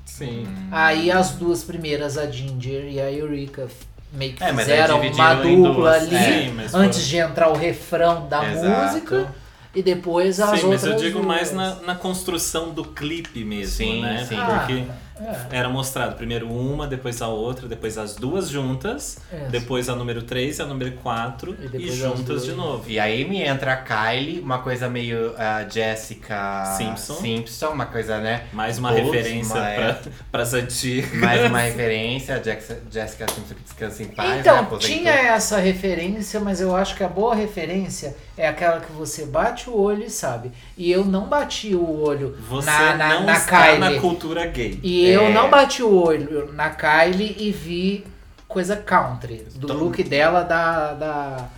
Sim. 0.05 0.47
Aí 0.71 1.11
as 1.11 1.31
duas 1.31 1.65
primeiras, 1.65 2.17
a 2.19 2.31
Ginger 2.31 2.85
e 2.85 3.01
a 3.01 3.11
Eureka, 3.11 3.67
meio 4.13 4.35
que 4.35 4.45
É, 4.45 4.55
fizeram 4.55 5.01
uma 5.01 5.35
dupla 5.37 5.73
duas. 5.73 5.95
ali 5.97 6.17
Sim, 6.19 6.53
mas 6.55 6.75
antes 6.75 6.99
foi- 7.01 7.09
de 7.09 7.17
entrar 7.17 7.49
o 7.49 7.55
refrão 7.57 8.29
da 8.29 8.45
Exato. 8.53 8.93
música 8.95 9.35
e 9.75 9.83
depois 9.83 10.39
as 10.39 10.61
Sim, 10.61 10.67
outras 10.67 10.83
mas 10.83 10.93
eu 10.93 10.97
digo 10.99 11.15
duas. 11.21 11.27
mais 11.27 11.53
na, 11.53 11.77
na 11.77 11.95
construção 11.95 12.71
do 12.71 12.85
clipe 12.85 13.43
mesmo, 13.43 13.75
Sim, 13.75 14.03
né? 14.03 14.25
sim. 14.29 14.37
Porque 14.37 14.85
Ah, 14.89 15.12
era 15.51 15.69
mostrado 15.69 16.17
primeiro 16.17 16.49
uma, 16.51 16.87
depois 16.87 17.21
a 17.23 17.29
outra, 17.29 17.69
depois 17.69 17.97
as 17.99 18.15
duas 18.15 18.49
juntas, 18.49 19.19
Isso. 19.33 19.51
depois 19.51 19.89
a 19.89 19.95
número 19.95 20.23
3 20.23 20.59
e 20.59 20.63
a 20.63 20.67
número 20.67 20.93
4 21.03 21.57
E 21.75 21.77
e, 21.89 21.93
juntas 21.93 22.45
de 22.45 22.53
novo. 22.53 22.89
E 22.89 22.99
aí 22.99 23.29
me 23.29 23.43
entra 23.43 23.73
a 23.73 23.77
Kylie, 23.77 24.41
uma 24.41 24.59
coisa 24.61 24.89
meio 24.89 25.35
a 25.37 25.65
Jessica 25.69 26.75
Simpson. 26.77 27.15
Simpson, 27.15 27.69
uma 27.69 27.87
coisa, 27.87 28.19
né? 28.19 28.45
Mais 28.53 28.79
uma 28.79 28.91
Bold, 28.93 29.11
referência 29.11 29.55
uma- 29.57 29.69
é. 29.71 29.99
para 30.31 30.43
as 30.43 30.55
antigas. 30.55 31.13
Mais 31.15 31.45
uma 31.47 31.61
referência, 31.61 32.37
a 32.37 32.43
Jessica, 32.43 32.83
Jessica 32.91 33.27
Simpson 33.33 33.55
que 33.55 33.63
descansa 33.63 34.03
em 34.03 34.07
paz, 34.09 34.29
né? 34.29 34.39
Então, 34.41 34.59
Aposentou. 34.59 34.79
tinha 34.99 35.13
essa 35.13 35.59
referência, 35.59 36.41
mas 36.41 36.61
eu 36.61 36.75
acho 36.75 36.95
que 36.97 37.05
a 37.05 37.09
boa 37.09 37.35
referência 37.35 38.17
é 38.37 38.49
aquela 38.49 38.81
que 38.81 38.91
você 38.93 39.27
bate 39.27 39.69
o 39.69 39.77
olho 39.77 40.05
e 40.05 40.11
sabe. 40.11 40.53
E 40.77 40.91
eu 40.91 41.05
não 41.05 41.27
bati 41.27 41.75
o 41.75 42.01
olho 42.01 42.37
Você 42.49 42.67
na, 42.71 42.95
na, 42.97 43.09
não 43.15 43.27
na 43.27 43.33
está 43.35 43.63
Kylie. 43.67 43.79
na 43.79 44.01
cultura 44.01 44.47
gay. 44.47 44.81
E 44.83 45.07
É. 45.11 45.17
eu 45.17 45.31
não 45.31 45.51
bati 45.51 45.83
o 45.83 45.95
olho 45.95 46.53
na 46.53 46.71
Kylie 46.71 47.37
e 47.39 47.51
vi 47.51 48.07
coisa 48.49 48.77
country. 48.77 49.47
Do 49.55 49.67
Então- 49.67 49.77
look 49.77 50.03
dela 50.03 50.43
da. 50.43 50.93
da, 50.95 51.49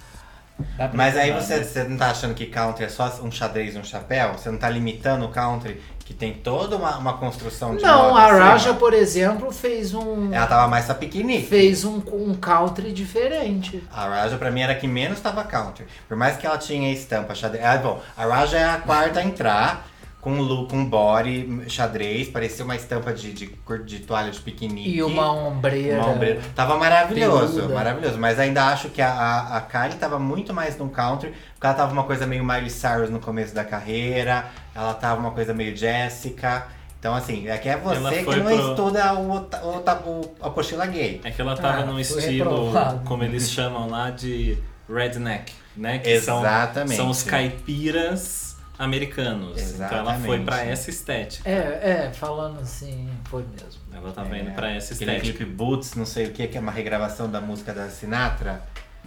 da 0.78 0.90
Mas 0.92 1.16
aí 1.16 1.32
você, 1.32 1.62
você 1.64 1.84
não 1.84 1.96
tá 1.96 2.10
achando 2.10 2.34
que 2.34 2.46
country 2.46 2.84
é 2.84 2.88
só 2.88 3.06
um 3.22 3.30
xadrez 3.30 3.74
e 3.74 3.78
um 3.78 3.84
chapéu? 3.84 4.32
Você 4.34 4.50
não 4.50 4.58
tá 4.58 4.68
limitando 4.70 5.24
o 5.24 5.28
country, 5.28 5.80
que 6.04 6.12
tem 6.12 6.34
toda 6.34 6.76
uma, 6.76 6.98
uma 6.98 7.14
construção 7.14 7.74
de 7.74 7.82
Não, 7.82 8.14
a 8.14 8.26
cima? 8.26 8.38
Raja, 8.38 8.74
por 8.74 8.92
exemplo, 8.92 9.50
fez 9.50 9.94
um. 9.94 10.32
Ela 10.32 10.46
tava 10.46 10.68
mais 10.68 10.84
pra 10.84 10.94
piquenique. 10.94 11.46
Fez 11.46 11.84
um, 11.84 12.02
um 12.12 12.34
country 12.34 12.92
diferente. 12.92 13.82
A 13.90 14.06
Raja 14.06 14.36
pra 14.36 14.50
mim 14.50 14.60
era 14.60 14.72
a 14.72 14.76
que 14.76 14.86
menos 14.86 15.20
tava 15.20 15.42
country. 15.44 15.86
Por 16.06 16.16
mais 16.16 16.36
que 16.36 16.46
ela 16.46 16.58
tinha 16.58 16.92
estampa 16.92 17.34
xadrez. 17.34 17.64
Ah, 17.64 17.78
bom, 17.78 18.02
a 18.16 18.26
Raja 18.26 18.58
é 18.58 18.64
a 18.64 18.76
quarta 18.78 19.20
a 19.20 19.24
entrar. 19.24 19.86
Com 20.24 20.40
look, 20.40 20.70
com 20.70 20.82
body, 20.86 21.64
xadrez, 21.68 22.28
parecia 22.28 22.64
uma 22.64 22.74
estampa 22.74 23.12
de, 23.12 23.30
de, 23.34 23.46
cor- 23.46 23.84
de 23.84 23.98
toalha 23.98 24.30
de 24.30 24.40
piquenique. 24.40 24.88
E 24.96 25.02
uma 25.02 25.30
ombreira. 25.30 25.98
Uma 25.98 26.08
ombreira. 26.12 26.40
Tava 26.54 26.78
maravilhoso, 26.78 27.56
peluda. 27.56 27.74
maravilhoso. 27.74 28.18
Mas 28.18 28.38
ainda 28.38 28.64
acho 28.68 28.88
que 28.88 29.02
a, 29.02 29.10
a, 29.12 29.56
a 29.58 29.60
Kylie 29.60 29.98
tava 29.98 30.18
muito 30.18 30.54
mais 30.54 30.78
no 30.78 30.88
country, 30.88 31.34
porque 31.52 31.66
ela 31.66 31.74
tava 31.74 31.92
uma 31.92 32.04
coisa 32.04 32.26
meio 32.26 32.42
Miley 32.42 32.70
Cyrus 32.70 33.10
no 33.10 33.20
começo 33.20 33.54
da 33.54 33.64
carreira, 33.64 34.46
ela 34.74 34.94
tava 34.94 35.20
uma 35.20 35.30
coisa 35.32 35.52
meio 35.52 35.76
Jessica. 35.76 36.68
Então, 36.98 37.14
assim, 37.14 37.46
é 37.46 37.58
que 37.58 37.68
é 37.68 37.76
você 37.76 38.24
que 38.24 38.36
não 38.36 38.44
pro- 38.56 38.70
estuda 38.70 39.12
o, 39.12 39.30
o, 39.30 39.36
o, 39.36 40.10
o, 40.10 40.34
a 40.40 40.46
apostila 40.46 40.86
gay. 40.86 41.20
É 41.22 41.30
que 41.30 41.38
ela 41.42 41.54
tava 41.54 41.82
Ah, 41.82 41.84
num 41.84 42.00
estilo, 42.00 42.22
reprovado. 42.62 43.00
como 43.04 43.22
eles 43.24 43.50
chamam 43.50 43.90
lá, 43.90 44.08
de 44.08 44.56
redneck, 44.88 45.52
né? 45.76 45.98
Que 45.98 46.18
são- 46.18 46.38
Exatamente. 46.40 46.96
São, 46.96 47.10
os 47.10 47.22
caipiras 47.22 48.53
americanos. 48.78 49.60
Então 49.72 49.86
ela 49.98 50.14
foi 50.14 50.36
Exatamente. 50.36 50.44
pra 50.44 50.64
essa 50.64 50.90
estética. 50.90 51.48
É, 51.48 52.06
é, 52.08 52.10
falando 52.12 52.60
assim, 52.60 53.08
foi 53.24 53.44
mesmo. 53.50 53.80
Ela 53.92 54.12
tava 54.12 54.36
indo 54.36 54.50
pra 54.52 54.70
essa 54.72 54.94
Aquele 54.94 55.12
estética. 55.12 55.36
clipe 55.38 55.52
Boots, 55.52 55.94
não 55.94 56.04
sei 56.06 56.26
o 56.26 56.30
que, 56.32 56.46
que 56.48 56.56
é 56.58 56.60
uma 56.60 56.72
regravação 56.72 57.30
da 57.30 57.40
música 57.40 57.72
da 57.72 57.88
Sinatra. 57.88 58.62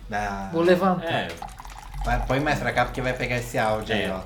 Da... 0.10 0.50
Vou 0.54 0.62
levantar. 0.62 1.12
É, 1.12 1.28
Vai, 2.06 2.26
põe 2.26 2.40
mais 2.40 2.58
pra 2.60 2.72
cá 2.72 2.86
porque 2.86 3.02
vai 3.02 3.12
pegar 3.12 3.38
esse 3.38 3.58
áudio 3.58 3.94
aí, 3.94 4.04
É. 4.04 4.12
ó. 4.12 4.22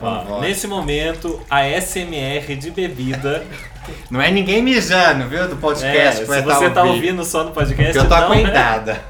ó, 0.00 0.24
Vamos, 0.24 0.40
nesse 0.42 0.68
momento, 0.68 1.42
a 1.50 1.64
SMR 1.80 2.54
de 2.56 2.70
bebida. 2.70 3.44
Não 4.08 4.20
é 4.22 4.30
ninguém 4.30 4.62
mijando, 4.62 5.28
viu? 5.28 5.46
Do 5.48 5.54
é, 5.56 5.58
podcast 5.58 6.16
se 6.18 6.22
que 6.22 6.28
vai 6.28 6.40
você 6.42 6.68
tá 6.68 6.74
tá 6.76 6.82
ouvindo. 6.84 6.94
ouvindo 6.94 7.24
só 7.24 7.42
no 7.44 7.50
podcast, 7.50 7.92
Porque 7.92 7.98
eu 7.98 8.08
tô 8.08 8.14
não, 8.14 8.28
né? 8.30 8.36
acuendada. 8.36 9.02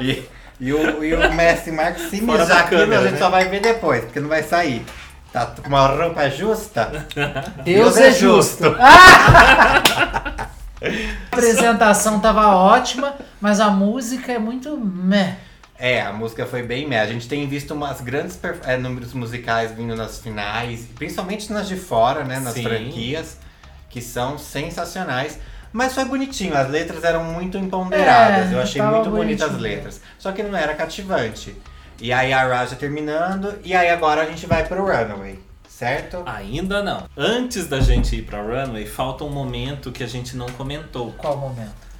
E, 0.00 0.22
e, 0.60 0.72
o, 0.72 1.02
e 1.02 1.14
o 1.14 1.32
mestre 1.34 1.72
Marcos 1.72 2.02
se 2.10 2.20
Fora 2.20 2.38
da 2.38 2.44
mijar 2.44 2.64
aquilo, 2.66 2.80
câmera, 2.82 3.00
a 3.00 3.04
gente 3.04 3.12
né? 3.14 3.18
só 3.18 3.30
vai 3.30 3.48
ver 3.48 3.60
depois, 3.60 4.04
porque 4.04 4.20
não 4.20 4.28
vai 4.28 4.42
sair. 4.42 4.84
Tá 5.32 5.46
com 5.46 5.68
uma 5.68 5.86
roupa 5.86 6.28
justa? 6.28 7.06
Deus, 7.64 7.94
Deus 7.94 7.96
é 7.96 8.08
é 8.08 8.12
justo. 8.12 8.64
justo. 8.64 8.76
A 10.82 11.36
apresentação 11.36 12.20
tava 12.20 12.48
ótima, 12.56 13.14
mas 13.38 13.60
a 13.60 13.68
música 13.68 14.32
é 14.32 14.38
muito 14.38 14.78
meh. 14.78 15.36
É, 15.78 16.00
a 16.00 16.12
música 16.12 16.46
foi 16.46 16.62
bem 16.62 16.88
meh. 16.88 17.00
A 17.00 17.06
gente 17.06 17.28
tem 17.28 17.46
visto 17.46 17.74
umas 17.74 18.00
grandes 18.00 18.38
é, 18.66 18.76
números 18.78 19.12
musicais 19.12 19.72
vindo 19.72 19.94
nas 19.94 20.18
finais, 20.18 20.86
principalmente 20.94 21.52
nas 21.52 21.68
de 21.68 21.76
fora, 21.76 22.24
né? 22.24 22.40
Nas 22.40 22.54
Sim. 22.54 22.62
franquias, 22.62 23.36
que 23.90 24.00
são 24.00 24.38
sensacionais. 24.38 25.38
Mas 25.72 25.94
foi 25.94 26.04
bonitinho, 26.04 26.56
as 26.56 26.68
letras 26.68 27.04
eram 27.04 27.24
muito 27.24 27.56
empoderadas. 27.56 28.50
É, 28.50 28.54
eu 28.54 28.60
achei 28.60 28.82
muito 28.82 29.10
bonitas 29.10 29.50
as 29.54 29.58
letras. 29.58 30.00
Só 30.18 30.32
que 30.32 30.42
não 30.42 30.56
era 30.56 30.74
cativante. 30.74 31.54
E 32.00 32.12
aí 32.12 32.32
a 32.32 32.46
Raja 32.46 32.76
terminando, 32.76 33.58
e 33.62 33.74
aí 33.74 33.90
agora 33.90 34.22
a 34.22 34.24
gente 34.24 34.46
vai 34.46 34.66
pro 34.66 34.82
Runaway, 34.82 35.38
certo? 35.68 36.22
Ainda 36.24 36.82
não. 36.82 37.06
Antes 37.14 37.66
da 37.66 37.78
gente 37.78 38.16
ir 38.16 38.22
pra 38.22 38.40
Runway, 38.40 38.86
falta 38.86 39.22
um 39.22 39.30
momento 39.30 39.92
que 39.92 40.02
a 40.02 40.06
gente 40.06 40.34
não 40.34 40.46
comentou. 40.46 41.12
Qual 41.18 41.36
momento? 41.36 41.90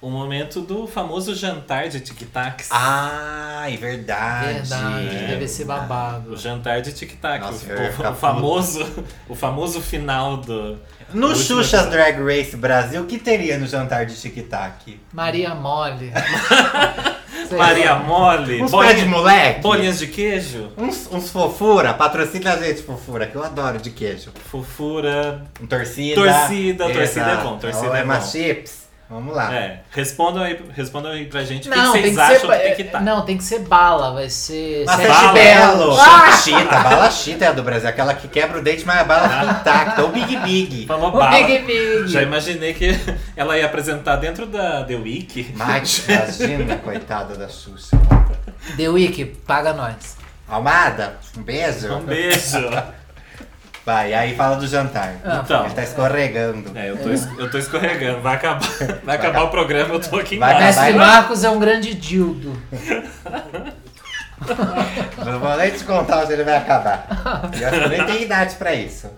O 0.00 0.08
momento 0.08 0.60
do 0.60 0.86
famoso 0.86 1.34
jantar 1.34 1.88
de 1.88 1.98
tic-tacs. 1.98 2.68
Ai, 2.70 3.76
verdade. 3.76 4.54
Verdade, 4.54 5.26
deve 5.26 5.48
ser 5.48 5.64
babado. 5.64 6.34
O 6.34 6.36
jantar 6.36 6.80
de 6.80 6.92
tic-tac. 6.92 7.40
Nossa, 7.40 7.66
o, 7.66 8.10
o 8.12 8.14
famoso, 8.14 9.04
o 9.28 9.34
famoso 9.34 9.80
final 9.80 10.36
do. 10.36 10.78
No 11.12 11.32
episódio. 11.32 11.90
Drag 11.90 12.18
Race 12.22 12.56
Brasil, 12.56 13.02
o 13.02 13.06
que 13.06 13.18
teria 13.18 13.56
no 13.58 13.66
jantar 13.66 14.04
de 14.06 14.14
tic-tac? 14.14 15.00
Maria 15.12 15.54
Mole. 15.54 16.12
Maria. 17.56 17.94
Mole. 17.96 18.62
Uns 18.62 18.70
bolinha- 18.70 18.94
pé 18.94 19.00
de 19.00 19.06
moleque? 19.06 19.60
Bolinhas 19.60 19.98
de 19.98 20.06
queijo. 20.08 20.70
Uns, 20.76 21.08
uns 21.10 21.30
fofura, 21.30 21.94
patrocina 21.94 22.52
a 22.52 22.56
gente, 22.56 22.82
fofura, 22.82 23.26
que 23.26 23.36
eu 23.36 23.42
adoro 23.42 23.78
de 23.78 23.90
queijo. 23.90 24.32
Fofura. 24.50 25.44
Um 25.60 25.66
torcida. 25.66 26.14
Torcida, 26.20 26.90
torcida 26.90 27.26
é 27.30 27.36
bom, 27.36 27.58
torcida 27.58 27.98
é 27.98 28.02
uma 28.04 28.16
bom. 28.18 28.26
chips. 28.26 28.87
Vamos 29.10 29.34
lá. 29.34 29.54
É, 29.54 29.80
respondam 29.90 30.42
aí, 30.42 30.60
respondam 30.76 31.12
aí 31.12 31.24
pra 31.24 31.42
gente 31.42 31.66
o 31.66 31.72
que 31.72 31.78
Não, 31.78 31.92
que 31.92 32.02
tem 32.02 32.14
vocês 32.14 32.14
que, 32.14 32.20
acham 32.20 32.50
ser, 32.50 32.58
que 32.58 32.62
tem 32.62 32.74
que 32.76 32.84
tá. 32.84 33.00
não, 33.00 33.24
tem 33.24 33.38
que 33.38 33.44
ser 33.44 33.60
bala, 33.60 34.12
vai 34.12 34.28
ser 34.28 34.84
Mas 34.84 34.96
Sete 34.96 35.08
bala, 35.08 35.32
Belos. 35.32 35.96
Belo, 35.96 36.32
chita, 36.42 36.78
bala 36.82 37.10
chita 37.10 37.44
é 37.46 37.48
a 37.48 37.52
do 37.52 37.62
Brasil. 37.62 37.88
Aquela 37.88 38.12
que 38.12 38.28
quebra 38.28 38.58
o 38.58 38.62
dente, 38.62 38.84
mas 38.84 38.98
a 39.00 39.04
bala 39.04 39.28
fica 39.30 39.52
intacta. 39.60 40.04
O 40.04 40.08
Big 40.08 40.36
Big. 40.36 40.86
Falou 40.86 41.08
O 41.08 41.12
bala. 41.12 41.30
Big 41.30 41.58
Big. 41.60 42.08
Já 42.08 42.22
imaginei 42.22 42.74
que 42.74 42.90
ela 43.34 43.56
ia 43.56 43.64
apresentar 43.64 44.16
dentro 44.16 44.44
da 44.44 44.84
The 44.84 44.96
Week. 44.96 45.54
Mas, 45.56 46.04
imagina, 46.08 46.76
coitada 46.76 47.34
da 47.34 47.48
Xuxa. 47.48 47.96
The 48.76 48.88
Week, 48.90 49.24
paga 49.46 49.72
nós. 49.72 50.18
Almada, 50.46 51.16
um 51.34 51.42
beijo. 51.42 51.94
Um 51.94 52.00
beijo. 52.04 52.58
Vai, 53.88 54.12
aí 54.12 54.36
fala 54.36 54.56
do 54.56 54.66
jantar. 54.66 55.14
Ah, 55.24 55.40
Então. 55.42 55.64
Ele 55.64 55.72
tá 55.72 55.82
escorregando. 55.82 56.76
É, 56.76 56.90
eu 56.90 56.98
tô, 56.98 57.08
es- 57.10 57.26
eu 57.38 57.50
tô 57.50 57.56
escorregando. 57.56 58.20
Vai 58.20 58.34
acabar, 58.34 58.60
vai 58.60 58.90
acabar 58.90 59.14
acabar. 59.14 59.42
o 59.44 59.48
programa, 59.48 59.94
eu 59.94 60.00
tô 60.00 60.18
aqui 60.18 60.36
Vai. 60.36 60.58
Mestre 60.62 60.84
vai. 60.84 60.92
Marcos 60.92 61.42
é 61.42 61.48
um 61.48 61.58
grande 61.58 61.94
dildo. 61.94 62.52
Não 65.24 65.40
vou 65.40 65.56
nem 65.56 65.70
te 65.70 65.84
contar 65.84 66.22
onde 66.22 66.34
ele 66.34 66.44
vai 66.44 66.58
acabar. 66.58 67.06
Eu 67.58 67.66
acho 67.68 67.80
que 67.80 67.88
nem 67.88 68.04
tem 68.04 68.22
idade 68.24 68.56
pra 68.56 68.74
isso. 68.74 69.10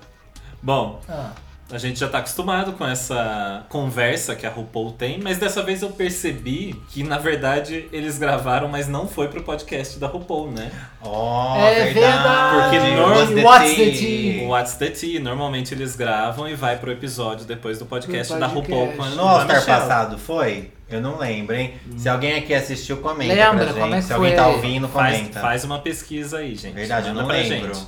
Bom, 0.63 1.01
Ah, 1.09 1.31
a 1.73 1.79
gente 1.79 1.99
já 2.01 2.09
tá 2.09 2.19
acostumado 2.19 2.73
com 2.73 2.87
essa 2.87 3.65
conversa 3.69 4.35
que 4.35 4.47
a 4.47 4.51
RuPaul 4.51 4.93
tem, 4.93 5.21
mas 5.23 5.39
dessa 5.39 5.63
vez 5.63 5.83
eu 5.83 5.91
percebi 5.91 6.75
que, 6.91 7.03
na 7.03 7.19
verdade, 7.19 7.89
eles 7.93 8.19
gravaram, 8.19 8.69
mas 8.69 8.89
não 8.89 9.07
foi 9.07 9.29
pro 9.29 9.43
podcast 9.43 9.99
da 9.99 10.07
RuPaul, 10.07 10.51
né? 10.51 10.71
Oh, 11.03 11.55
É 11.59 11.93
verdade. 11.93 12.65
Porque 12.65 13.35
the 13.35 13.43
What's 13.45 13.75
the 13.77 13.91
tea? 13.91 14.49
What's 14.49 14.75
the 14.75 14.91
Tea, 14.91 15.21
normalmente 15.21 15.73
eles 15.75 15.95
gravam 15.97 16.49
e 16.49 16.55
vai 16.55 16.77
pro 16.77 16.91
episódio 16.91 17.45
depois 17.47 17.79
do 17.79 17.87
podcast 17.87 18.33
Do 18.35 18.41
da 18.41 18.49
podcast. 18.49 18.73
RuPaul 18.73 18.97
com 18.97 19.03
a 19.03 19.09
No 19.39 19.45
Michelle. 19.45 19.67
passado 19.67 20.19
foi? 20.19 20.71
Eu 20.89 21.01
não 21.01 21.19
lembro, 21.19 21.55
hein? 21.55 21.75
Se 21.97 22.09
alguém 22.09 22.35
aqui 22.37 22.53
assistiu, 22.53 22.97
comenta 22.97 23.33
Lembra? 23.33 23.65
pra 23.67 23.67
gente. 23.67 23.79
Como 23.81 23.95
é 23.95 23.99
que 23.99 24.05
Se 24.05 24.13
alguém 24.13 24.31
foi? 24.31 24.37
tá 24.37 24.49
ouvindo, 24.49 24.89
Faz, 24.89 25.17
comenta. 25.19 25.41
faz 25.41 25.65
uma 25.65 25.79
pesquisa 25.79 26.39
aí, 26.39 26.57
gente. 26.57 26.75
Verdade, 26.75 27.07
eu 27.09 27.15
Manda 27.15 27.21
não 27.23 27.29
pra 27.29 27.37
lembro. 27.39 27.75
gente. 27.75 27.87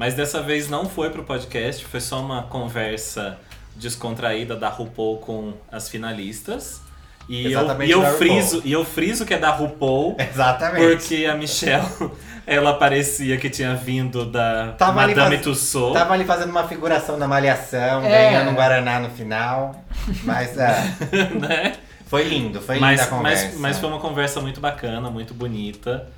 Mas 0.00 0.14
dessa 0.14 0.40
vez 0.40 0.66
não 0.66 0.86
foi 0.88 1.10
pro 1.10 1.22
podcast, 1.24 1.84
foi 1.84 2.00
só 2.00 2.20
uma 2.22 2.44
conversa 2.44 3.36
descontraída 3.76 4.56
da 4.56 4.70
RuPaul 4.70 5.18
com 5.18 5.52
as 5.70 5.90
finalistas. 5.90 6.80
E 7.28 7.44
eu, 7.44 7.50
Exatamente 7.50 7.88
e 7.90 7.92
eu 7.92 8.00
da 8.00 8.10
RuPaul. 8.10 8.18
friso, 8.18 8.62
e 8.64 8.72
eu 8.72 8.82
friso 8.82 9.26
que 9.26 9.34
é 9.34 9.38
da 9.38 9.50
RuPaul, 9.50 10.16
Exatamente. 10.18 10.86
porque 10.96 11.26
a 11.26 11.34
Michelle, 11.34 11.84
ela 12.46 12.72
parecia 12.78 13.36
que 13.36 13.50
tinha 13.50 13.74
vindo 13.74 14.24
da 14.24 14.72
Tava 14.78 14.92
Madame 14.94 15.36
faz- 15.36 15.42
Tussauds. 15.42 15.92
Tava 16.00 16.14
ali 16.14 16.24
fazendo 16.24 16.48
uma 16.48 16.66
figuração 16.66 17.18
na 17.18 17.28
malhação, 17.28 18.02
É. 18.02 18.08
ganhando 18.30 18.52
um 18.52 18.54
Guaraná 18.54 19.00
no 19.00 19.10
final. 19.10 19.84
Mas 20.24 20.56
é, 20.56 20.94
né? 21.38 21.74
foi 22.06 22.22
lindo, 22.24 22.58
foi 22.62 22.76
linda 22.76 22.86
Mas, 22.86 23.00
a 23.02 23.06
conversa. 23.06 23.44
mas, 23.48 23.58
mas 23.60 23.78
foi 23.78 23.88
uma 23.90 24.00
conversa 24.00 24.40
muito 24.40 24.62
bacana, 24.62 25.10
muito 25.10 25.34
bonita. 25.34 26.08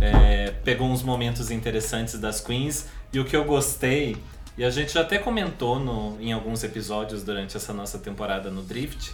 É, 0.00 0.52
pegou 0.64 0.88
uns 0.88 1.02
momentos 1.02 1.50
interessantes 1.50 2.18
das 2.18 2.40
queens. 2.40 2.86
E 3.12 3.18
o 3.18 3.24
que 3.24 3.34
eu 3.36 3.44
gostei, 3.44 4.16
e 4.56 4.64
a 4.64 4.70
gente 4.70 4.92
já 4.92 5.00
até 5.00 5.18
comentou 5.18 5.78
no, 5.78 6.20
em 6.20 6.32
alguns 6.32 6.62
episódios 6.64 7.22
durante 7.22 7.56
essa 7.56 7.72
nossa 7.72 7.98
temporada 7.98 8.50
no 8.50 8.62
Drift, 8.62 9.12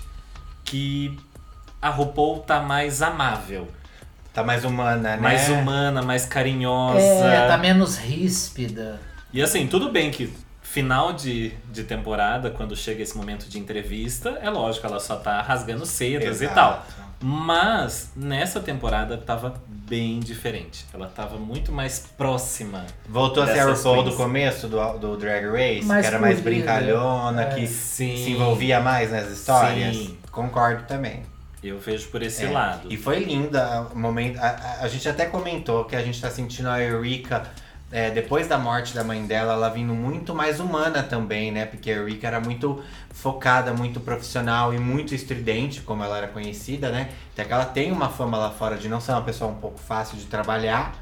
que 0.65 1.17
a 1.81 1.89
RuPaul 1.89 2.41
tá 2.41 2.61
mais 2.61 3.03
amável, 3.03 3.69
Tá 4.33 4.43
mais 4.45 4.67
humana, 4.67 5.17
né? 5.17 5.17
mais 5.17 5.49
humana, 5.49 6.03
mais 6.03 6.27
carinhosa. 6.27 6.99
é, 7.01 7.49
tá 7.49 7.57
menos 7.57 7.97
ríspida. 7.97 9.01
E 9.33 9.41
assim, 9.41 9.67
tudo 9.67 9.91
bem 9.91 10.11
que 10.11 10.31
final 10.77 11.15
de, 11.15 11.53
de 11.73 11.85
temporada, 11.85 12.51
quando 12.51 12.77
chega 12.77 13.03
esse 13.03 13.17
momento 13.17 13.49
de 13.49 13.59
entrevista, 13.59 14.39
é 14.43 14.51
lógico, 14.51 14.87
ela 14.87 15.01
só 15.01 15.17
tá 15.17 15.41
rasgando 15.41 15.87
sedas 15.87 16.43
e 16.43 16.45
Exato. 16.45 16.55
tal. 16.55 16.87
Mas 17.19 18.11
nessa 18.15 18.61
temporada 18.61 19.17
tava 19.17 19.55
bem 19.67 20.21
diferente. 20.21 20.85
Ela 20.93 21.07
tava 21.07 21.39
muito 21.39 21.73
mais 21.73 21.99
próxima. 22.19 22.85
Voltou 23.09 23.43
a 23.43 23.47
ser 23.47 23.61
a 23.61 23.73
RuPaul 23.73 24.03
do 24.03 24.13
começo 24.15 24.69
do, 24.69 24.99
do 24.99 25.17
Drag 25.17 25.47
Race, 25.47 25.87
Mais 25.87 26.03
que 26.03 26.07
era 26.09 26.19
mais 26.19 26.41
brincalhona, 26.41 27.43
É. 27.43 27.55
que 27.55 27.67
Sim. 27.67 28.17
se 28.23 28.31
envolvia 28.33 28.81
mais 28.81 29.11
nas 29.11 29.31
histórias. 29.31 29.97
Sim. 29.97 30.19
Concordo 30.31 30.83
também. 30.87 31.23
Eu 31.65 31.79
vejo 31.81 32.09
por 32.09 32.23
esse 32.23 32.45
É, 32.45 32.51
lado. 32.51 32.87
E 32.93 32.99
foi 32.99 33.21
linda 33.21 33.87
o 33.95 33.99
momento. 33.99 34.39
A, 34.39 34.49
a- 34.49 34.77
a 34.83 34.89
gente 34.89 35.09
até 35.09 35.25
comentou 35.25 35.87
que 35.87 35.97
a 35.97 36.03
gente 36.03 36.21
tá 36.21 36.31
sentindo 36.31 36.69
a 36.69 36.81
Eureka, 36.83 37.45
é, 37.91 38.11
depois 38.11 38.49
da 38.49 38.59
morte 38.59 38.95
da 38.95 39.05
mãe 39.05 39.25
dela, 39.27 39.53
ela 39.55 39.69
vindo 39.69 39.95
muito 39.95 40.35
mais 40.35 40.59
humana 40.61 41.03
também, 41.03 41.53
né? 41.53 41.65
Porque 41.67 41.91
a 41.91 41.95
Eureka 41.97 42.27
era 42.27 42.41
muito 42.41 42.83
focada, 43.11 43.73
muito 43.73 44.01
profissional 44.01 44.75
e 44.75 44.79
muito 44.79 45.15
estridente, 45.15 45.81
como 45.83 46.03
ela 46.03 46.19
era 46.19 46.29
conhecida, 46.29 46.91
né? 46.91 47.11
Até 47.33 47.45
que 47.45 47.53
ela 47.53 47.65
tem 47.65 47.93
uma 47.93 48.09
fama 48.09 48.37
lá 48.39 48.51
fora 48.51 48.77
de 48.77 48.89
não 48.89 49.01
ser 49.01 49.13
uma 49.13 49.23
pessoa 49.23 49.51
um 49.51 49.57
pouco 49.57 49.79
fácil 49.79 50.17
de 50.19 50.27
trabalhar. 50.27 50.95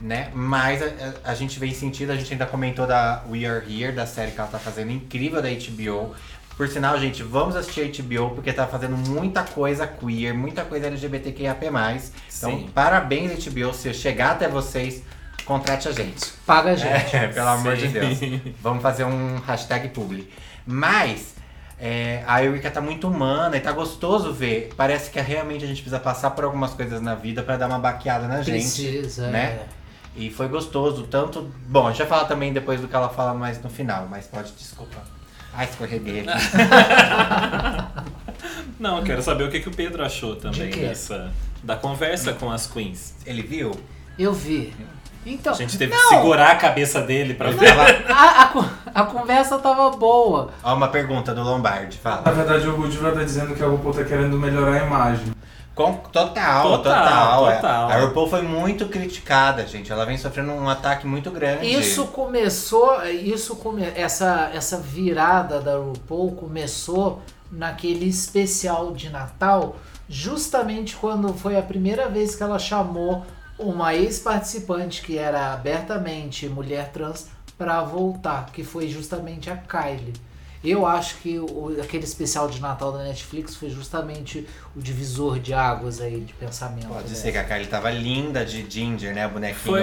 Né? 0.00 0.30
Mas 0.34 0.82
a, 0.82 1.30
a- 1.30 1.34
gente 1.34 1.58
vem 1.58 1.72
sentindo, 1.72 2.10
a 2.10 2.16
gente 2.16 2.32
ainda 2.32 2.46
comentou 2.46 2.86
da 2.86 3.22
We 3.30 3.46
Are 3.46 3.64
Here, 3.64 3.92
da 3.92 4.04
série 4.06 4.32
que 4.32 4.40
ela 4.40 4.48
tá 4.48 4.58
fazendo, 4.58 4.90
incrível 4.90 5.40
da 5.40 5.48
HBO. 5.48 6.14
Por 6.56 6.68
sinal, 6.68 6.98
gente, 6.98 7.22
vamos 7.22 7.54
assistir 7.56 7.82
a 7.82 8.02
HBO 8.02 8.30
porque 8.34 8.52
tá 8.52 8.66
fazendo 8.66 8.96
muita 8.96 9.44
coisa 9.44 9.86
queer, 9.86 10.34
muita 10.34 10.64
coisa 10.64 10.88
LGBTQIAP+. 10.88 11.64
Então, 11.66 12.02
Sim. 12.28 12.70
parabéns 12.74 13.44
HBO, 13.44 13.72
se 13.72 13.88
eu 13.88 13.94
chegar 13.94 14.32
até 14.32 14.48
vocês, 14.48 15.02
contrate 15.44 15.88
a 15.88 15.92
gente. 15.92 16.32
Paga 16.46 16.72
a 16.72 16.76
gente. 16.76 17.16
É, 17.16 17.28
pelo 17.28 17.48
amor 17.48 17.76
de 17.76 17.88
Sim. 17.88 17.92
Deus. 17.92 18.18
Vamos 18.60 18.82
fazer 18.82 19.04
um 19.04 19.38
hashtag 19.46 19.88
publi. 19.88 20.30
Mas 20.66 21.34
é, 21.78 22.22
a 22.26 22.42
Eureka 22.42 22.70
tá 22.70 22.80
muito 22.80 23.08
humana 23.08 23.56
e 23.56 23.60
tá 23.60 23.72
gostoso 23.72 24.32
ver. 24.32 24.70
Parece 24.76 25.10
que 25.10 25.20
realmente 25.20 25.64
a 25.64 25.68
gente 25.68 25.82
precisa 25.82 26.00
passar 26.00 26.30
por 26.30 26.44
algumas 26.44 26.72
coisas 26.72 27.00
na 27.00 27.14
vida 27.14 27.42
pra 27.42 27.56
dar 27.56 27.66
uma 27.66 27.78
baqueada 27.78 28.26
na 28.26 28.42
gente. 28.42 28.52
Precisa, 28.52 29.30
né? 29.30 29.44
é. 29.44 29.66
E 30.16 30.30
foi 30.30 30.48
gostoso, 30.48 31.04
tanto. 31.04 31.50
Bom, 31.66 31.86
a 31.86 31.90
gente 31.90 31.98
vai 31.98 32.06
falar 32.06 32.24
também 32.26 32.52
depois 32.52 32.80
do 32.80 32.86
que 32.86 32.94
ela 32.94 33.08
fala 33.08 33.34
mais 33.34 33.60
no 33.60 33.68
final, 33.68 34.06
mas 34.08 34.26
pode, 34.26 34.52
desculpa. 34.52 35.02
Ai, 35.52 35.66
escorreguei 35.66 36.20
aqui. 36.20 36.30
Não, 38.78 38.98
eu 38.98 39.04
quero 39.04 39.22
saber 39.22 39.44
o 39.44 39.50
que, 39.50 39.60
que 39.60 39.68
o 39.68 39.74
Pedro 39.74 40.04
achou 40.04 40.36
também 40.36 40.70
dessa. 40.70 41.32
Da 41.62 41.76
conversa 41.76 42.32
com 42.32 42.50
as 42.50 42.66
queens. 42.66 43.14
Ele 43.24 43.42
viu? 43.42 43.72
Eu 44.18 44.32
vi. 44.32 44.74
Então, 45.26 45.52
A 45.52 45.56
gente 45.56 45.78
teve 45.78 45.94
não, 45.94 46.08
que 46.08 46.14
segurar 46.16 46.50
a 46.50 46.56
cabeça 46.56 47.00
dele 47.00 47.34
pra 47.34 47.50
ver. 47.50 47.72
A, 48.10 48.42
a 48.42 48.46
a 48.94 49.02
conversa 49.04 49.58
tava 49.58 49.90
boa. 49.90 50.50
Ó, 50.62 50.72
uma 50.74 50.86
pergunta 50.86 51.34
do 51.34 51.42
Lombardi, 51.42 51.98
Na 52.04 52.10
fala. 52.12 52.32
verdade, 52.32 52.68
o 52.68 52.76
Rudiva 52.76 53.10
tá 53.10 53.24
dizendo 53.24 53.52
que 53.52 53.62
a 53.62 53.66
RuPaul 53.66 53.92
tá 53.92 54.04
querendo 54.04 54.38
melhorar 54.38 54.80
a 54.82 54.86
imagem. 54.86 55.34
Com, 55.74 55.94
total, 55.94 56.62
total. 56.62 56.78
Total, 56.78 57.50
é. 57.50 57.56
total. 57.56 57.90
A 57.90 58.00
RuPaul 58.02 58.30
foi 58.30 58.42
muito 58.42 58.86
criticada, 58.86 59.66
gente. 59.66 59.90
Ela 59.90 60.04
vem 60.06 60.16
sofrendo 60.16 60.52
um 60.52 60.68
ataque 60.68 61.08
muito 61.08 61.32
grande. 61.32 61.66
Isso 61.66 62.06
começou, 62.06 63.04
isso 63.04 63.56
come, 63.56 63.82
essa, 63.96 64.50
essa 64.54 64.78
virada 64.78 65.60
da 65.60 65.76
RuPaul 65.76 66.36
começou 66.36 67.20
naquele 67.50 68.06
especial 68.08 68.92
de 68.92 69.10
Natal, 69.10 69.74
justamente 70.08 70.94
quando 70.94 71.34
foi 71.34 71.56
a 71.58 71.62
primeira 71.62 72.08
vez 72.08 72.36
que 72.36 72.42
ela 72.44 72.60
chamou 72.60 73.26
uma 73.58 73.94
ex-participante 73.94 75.02
que 75.02 75.16
era 75.18 75.52
abertamente 75.52 76.48
mulher 76.48 76.90
trans 76.90 77.28
para 77.56 77.82
voltar, 77.82 78.46
que 78.52 78.64
foi 78.64 78.88
justamente 78.88 79.48
a 79.50 79.56
Kylie. 79.56 80.12
Eu 80.62 80.86
acho 80.86 81.16
que 81.18 81.38
o, 81.38 81.76
aquele 81.80 82.04
especial 82.04 82.48
de 82.48 82.58
Natal 82.58 82.90
da 82.90 83.02
Netflix 83.04 83.54
foi 83.54 83.68
justamente 83.68 84.48
o 84.74 84.80
divisor 84.80 85.38
de 85.38 85.52
águas 85.52 86.00
aí 86.00 86.20
de 86.20 86.32
pensamento. 86.32 86.88
Pode 86.88 87.04
dela. 87.04 87.14
ser 87.14 87.32
que 87.32 87.38
a 87.38 87.44
Kylie 87.44 87.66
tava 87.66 87.90
linda 87.90 88.44
de 88.46 88.68
Ginger, 88.68 89.14
né? 89.14 89.28
Bonequinho. 89.28 89.54
Foi, 89.62 89.82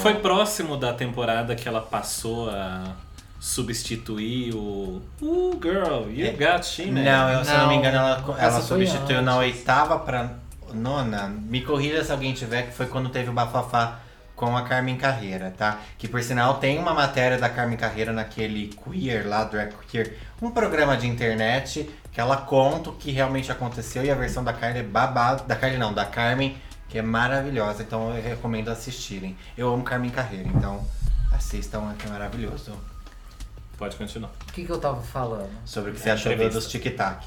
foi 0.00 0.14
próximo 0.22 0.76
da 0.78 0.94
temporada 0.94 1.54
que 1.54 1.68
ela 1.68 1.82
passou 1.82 2.48
a 2.48 2.94
substituir 3.38 4.54
o. 4.54 5.02
Uh, 5.20 5.58
girl, 5.62 6.08
you 6.10 6.26
É. 6.26 6.32
got 6.32 6.64
she, 6.64 6.86
man. 6.86 7.02
Não, 7.02 7.28
eu, 7.30 7.44
se 7.44 7.50
eu 7.52 7.58
não 7.58 7.68
me 7.68 7.74
Não, 7.74 7.80
engano, 7.80 7.96
ela, 7.98 8.36
ela 8.38 8.60
substituiu 8.62 9.16
antes. 9.18 9.24
na 9.26 9.36
oitava 9.36 9.98
pra 9.98 10.30
nona. 10.72 11.28
Me 11.28 11.62
corrija 11.62 12.02
se 12.04 12.12
alguém 12.12 12.32
tiver, 12.32 12.62
que 12.62 12.72
foi 12.72 12.86
quando 12.86 13.08
teve 13.08 13.30
o 13.30 13.32
bafafá 13.32 14.00
com 14.34 14.56
a 14.56 14.62
Carmen 14.62 14.96
Carreira, 14.96 15.52
tá? 15.56 15.78
Que 15.96 16.08
por 16.08 16.22
sinal 16.22 16.54
tem 16.54 16.78
uma 16.78 16.92
matéria 16.92 17.38
da 17.38 17.48
Carmen 17.48 17.76
Carreira 17.76 18.12
naquele 18.12 18.68
Queer 18.68 19.26
lá, 19.26 19.44
Drag 19.44 19.72
Queer, 19.88 20.16
um 20.40 20.50
programa 20.50 20.96
de 20.96 21.06
internet 21.06 21.88
que 22.10 22.20
ela 22.20 22.36
conta 22.36 22.90
o 22.90 22.92
que 22.94 23.10
realmente 23.10 23.50
aconteceu 23.52 24.04
e 24.04 24.10
a 24.10 24.14
versão 24.14 24.42
da 24.42 24.52
Carmen 24.52 24.80
é 24.80 24.82
babado. 24.82 25.44
Da 25.44 25.56
Carmen 25.56 25.78
não, 25.78 25.94
da 25.94 26.04
Carmen, 26.04 26.56
que 26.88 26.98
é 26.98 27.02
maravilhosa, 27.02 27.82
então 27.82 28.14
eu 28.14 28.22
recomendo 28.22 28.68
assistirem. 28.68 29.36
Eu 29.56 29.72
amo 29.72 29.82
Carmen 29.82 30.10
Carreira, 30.10 30.48
então 30.48 30.84
assistam, 31.32 31.94
que 31.98 32.06
é 32.06 32.10
maravilhoso. 32.10 32.72
Pode 33.78 33.96
continuar. 33.96 34.30
O 34.48 34.52
que, 34.52 34.64
que 34.64 34.70
eu 34.70 34.78
tava 34.78 35.00
falando? 35.00 35.50
Sobre 35.64 35.90
o 35.90 35.94
que 35.94 36.00
É, 36.00 36.02
você 36.02 36.10
achou 36.10 36.50
dos 36.50 36.66
tic-tac. 36.66 37.26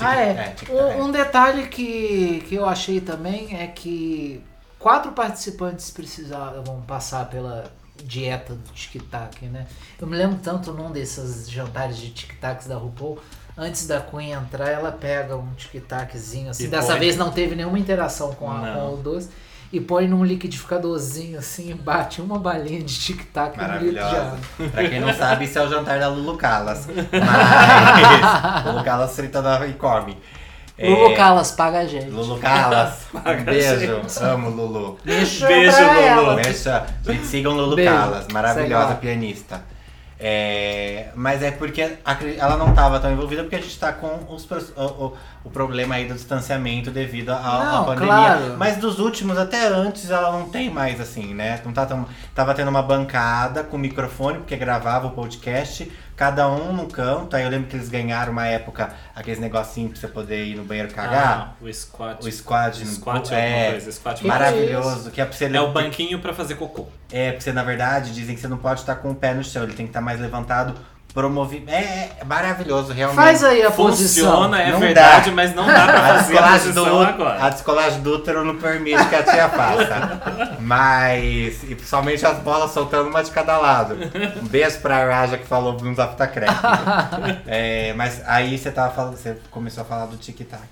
Ah, 0.00 0.16
é. 0.16 0.50
tic-tac, 0.54 0.72
um, 0.72 1.04
um 1.04 1.10
detalhe 1.10 1.66
que, 1.68 2.44
que 2.48 2.54
eu 2.54 2.66
achei 2.66 3.00
também 3.00 3.56
é 3.60 3.66
que 3.66 4.42
quatro 4.78 5.12
participantes 5.12 5.90
precisavam 5.90 6.80
passar 6.82 7.28
pela 7.30 7.70
dieta 8.02 8.54
do 8.54 8.72
tic-tac, 8.72 9.44
né? 9.46 9.66
Eu 10.00 10.06
me 10.06 10.16
lembro 10.16 10.38
tanto 10.42 10.72
num 10.72 10.90
desses 10.90 11.48
jantares 11.48 11.96
de 11.96 12.10
tic-tacs 12.10 12.66
da 12.66 12.76
RuPaul, 12.76 13.18
Antes 13.56 13.86
da 13.86 14.00
Queen 14.00 14.32
entrar, 14.32 14.68
ela 14.68 14.90
pega 14.90 15.36
um 15.36 15.54
tic-taczinho 15.54 16.50
assim. 16.50 16.64
E 16.64 16.66
Dessa 16.66 16.88
põe- 16.88 16.98
vez 16.98 17.16
não 17.16 17.30
teve 17.30 17.54
nenhuma 17.54 17.78
interação 17.78 18.34
com, 18.34 18.50
a, 18.50 18.60
Não. 18.60 18.74
com 18.90 18.94
o 18.94 18.96
doce. 18.96 19.28
E 19.74 19.80
põe 19.80 20.06
num 20.06 20.24
liquidificadorzinho 20.24 21.36
assim, 21.36 21.70
e 21.70 21.74
bate 21.74 22.22
uma 22.22 22.38
balinha 22.38 22.80
de 22.80 22.96
tic-tac 22.96 23.56
no 23.56 23.62
litro 23.64 23.78
de 23.80 23.94
Maravilhosa. 23.94 24.20
água. 24.20 24.68
pra 24.70 24.88
quem 24.88 25.00
não 25.00 25.12
sabe, 25.12 25.46
isso 25.46 25.58
é 25.58 25.62
o 25.62 25.68
jantar 25.68 25.98
da 25.98 26.06
Lulu 26.08 26.36
Calas. 26.36 26.86
Mas 27.12 28.64
Lulu 28.66 28.84
Calas 28.84 29.16
fritando 29.16 29.66
e 29.66 29.72
come. 29.72 30.16
É, 30.78 30.88
Lulu 30.88 31.16
Calas 31.16 31.50
paga 31.52 31.80
a 31.80 31.86
gente. 31.86 32.10
Lulu 32.10 32.38
Calas. 32.38 33.04
Um 33.14 33.44
beijo. 33.44 34.00
Amo 34.24 34.50
Lulu. 34.50 34.98
Beijo, 35.04 35.46
pra 35.46 36.20
Lulu. 36.20 36.36
Deixa, 36.36 36.86
gente, 37.04 37.26
sigam 37.26 37.54
Lulu 37.54 37.74
Beijo. 37.74 37.90
Calas, 37.92 38.28
maravilhosa 38.28 38.94
pianista. 38.94 39.73
É, 40.26 41.08
mas 41.14 41.42
é 41.42 41.50
porque 41.50 41.98
ela 42.38 42.56
não 42.56 42.70
estava 42.70 42.98
tão 42.98 43.12
envolvida 43.12 43.42
porque 43.42 43.56
a 43.56 43.60
gente 43.60 43.68
está 43.72 43.92
com 43.92 44.20
os 44.34 44.48
o, 44.74 44.82
o- 44.82 45.16
o 45.44 45.50
problema 45.50 45.96
aí 45.96 46.06
do 46.06 46.14
distanciamento 46.14 46.90
devido 46.90 47.28
à- 47.28 47.36
pandemia. 47.84 48.06
claro. 48.14 48.54
Mas 48.56 48.78
dos 48.78 48.98
últimos, 48.98 49.36
até 49.36 49.66
antes, 49.66 50.10
ela 50.10 50.32
não 50.32 50.48
tem 50.48 50.70
mais 50.70 50.98
assim, 50.98 51.34
né? 51.34 51.60
Não 51.62 51.74
tá 51.74 51.84
tão, 51.84 52.06
tava 52.34 52.54
tendo 52.54 52.68
uma 52.68 52.82
bancada 52.82 53.62
com 53.62 53.76
microfone, 53.76 54.38
porque 54.38 54.56
gravava 54.56 55.08
o 55.08 55.10
podcast, 55.10 55.92
cada 56.16 56.48
um 56.48 56.72
no 56.72 56.86
canto. 56.86 57.34
Aí 57.36 57.42
eu 57.44 57.48
lembro 57.50 57.68
que 57.68 57.76
eles 57.76 57.88
ganharam 57.88 58.32
uma 58.32 58.46
época 58.46 58.92
aqueles 59.14 59.38
negocinhos 59.40 59.92
pra 59.92 60.00
você 60.00 60.08
poder 60.08 60.44
ir 60.46 60.56
no 60.56 60.64
banheiro 60.64 60.92
cagar. 60.92 61.54
Ah, 61.60 61.64
o 61.64 61.72
squat. 61.72 62.24
o 62.26 62.30
squad, 62.32 62.76
O 62.82 62.84
no- 62.84 62.92
squat 62.92 63.32
é 63.32 63.34
alguma 63.36 63.56
é, 63.66 63.70
coisa. 63.72 63.92
Squat 63.92 64.20
Que 64.20 64.26
maravilhoso, 64.26 65.10
que 65.10 65.20
é 65.20 65.24
pra 65.24 65.34
você 65.36 65.44
É 65.46 65.60
o 65.60 65.72
banquinho 65.72 66.18
pra 66.20 66.32
fazer 66.32 66.54
cocô. 66.56 66.86
é, 67.12 67.30
porque 67.30 67.42
você, 67.44 67.52
na 67.52 67.62
verdade, 67.62 68.12
dizem 68.12 68.34
que 68.34 68.40
você 68.40 68.48
não 68.48 68.58
pode 68.58 68.80
estar 68.80 68.96
com 68.96 69.10
o 69.10 69.14
pé 69.14 69.34
no 69.34 69.42
chão, 69.44 69.62
ele 69.64 69.72
tem 69.74 69.86
que 69.86 69.90
estar 69.90 70.00
mais 70.00 70.20
levantado 70.20 70.74
pro 71.14 71.30
movimento. 71.30 71.70
É, 71.70 72.10
é 72.20 72.24
maravilhoso, 72.24 72.92
realmente. 72.92 73.16
Faz 73.22 73.44
aí 73.44 73.62
a 73.62 73.70
posição. 73.70 74.32
Funciona, 74.32 74.60
é 74.60 74.72
Não 74.72 74.80
verdade, 74.80 75.30
dá. 75.30 75.36
mas 75.36 75.54
não 75.54 75.64
dá 75.72 75.84
pra 75.86 75.98
A 75.98 76.02
fazer 76.18 76.36
a 76.38 76.40
descolagem, 76.56 76.72
do, 76.72 76.74
posição 76.82 77.00
a 77.00 77.08
agora. 77.08 77.50
descolagem 77.50 78.00
do 78.02 78.14
útero 78.14 78.44
não 78.44 78.56
permite 78.56 79.04
que 79.08 79.14
a 79.14 79.22
tia 79.22 79.48
faça. 79.48 80.56
Mas, 80.60 81.62
e 81.62 81.74
principalmente 81.74 82.26
as 82.26 82.38
bolas 82.38 82.70
soltando 82.72 83.08
uma 83.10 83.22
de 83.22 83.30
cada 83.30 83.56
lado. 83.58 83.96
Um 84.42 84.46
beijo 84.48 84.80
pra 84.80 85.04
Raja 85.04 85.38
que 85.38 85.46
falou 85.46 85.74
no 85.74 85.94
Zapta 85.94 86.26
Crack. 86.26 86.54
é, 87.46 87.92
mas 87.94 88.22
aí 88.26 88.58
você 88.58 88.70
tava 88.70 88.92
falando, 88.92 89.16
você 89.16 89.36
começou 89.50 89.82
a 89.82 89.84
falar 89.84 90.06
do 90.06 90.16
tic-tac. 90.16 90.62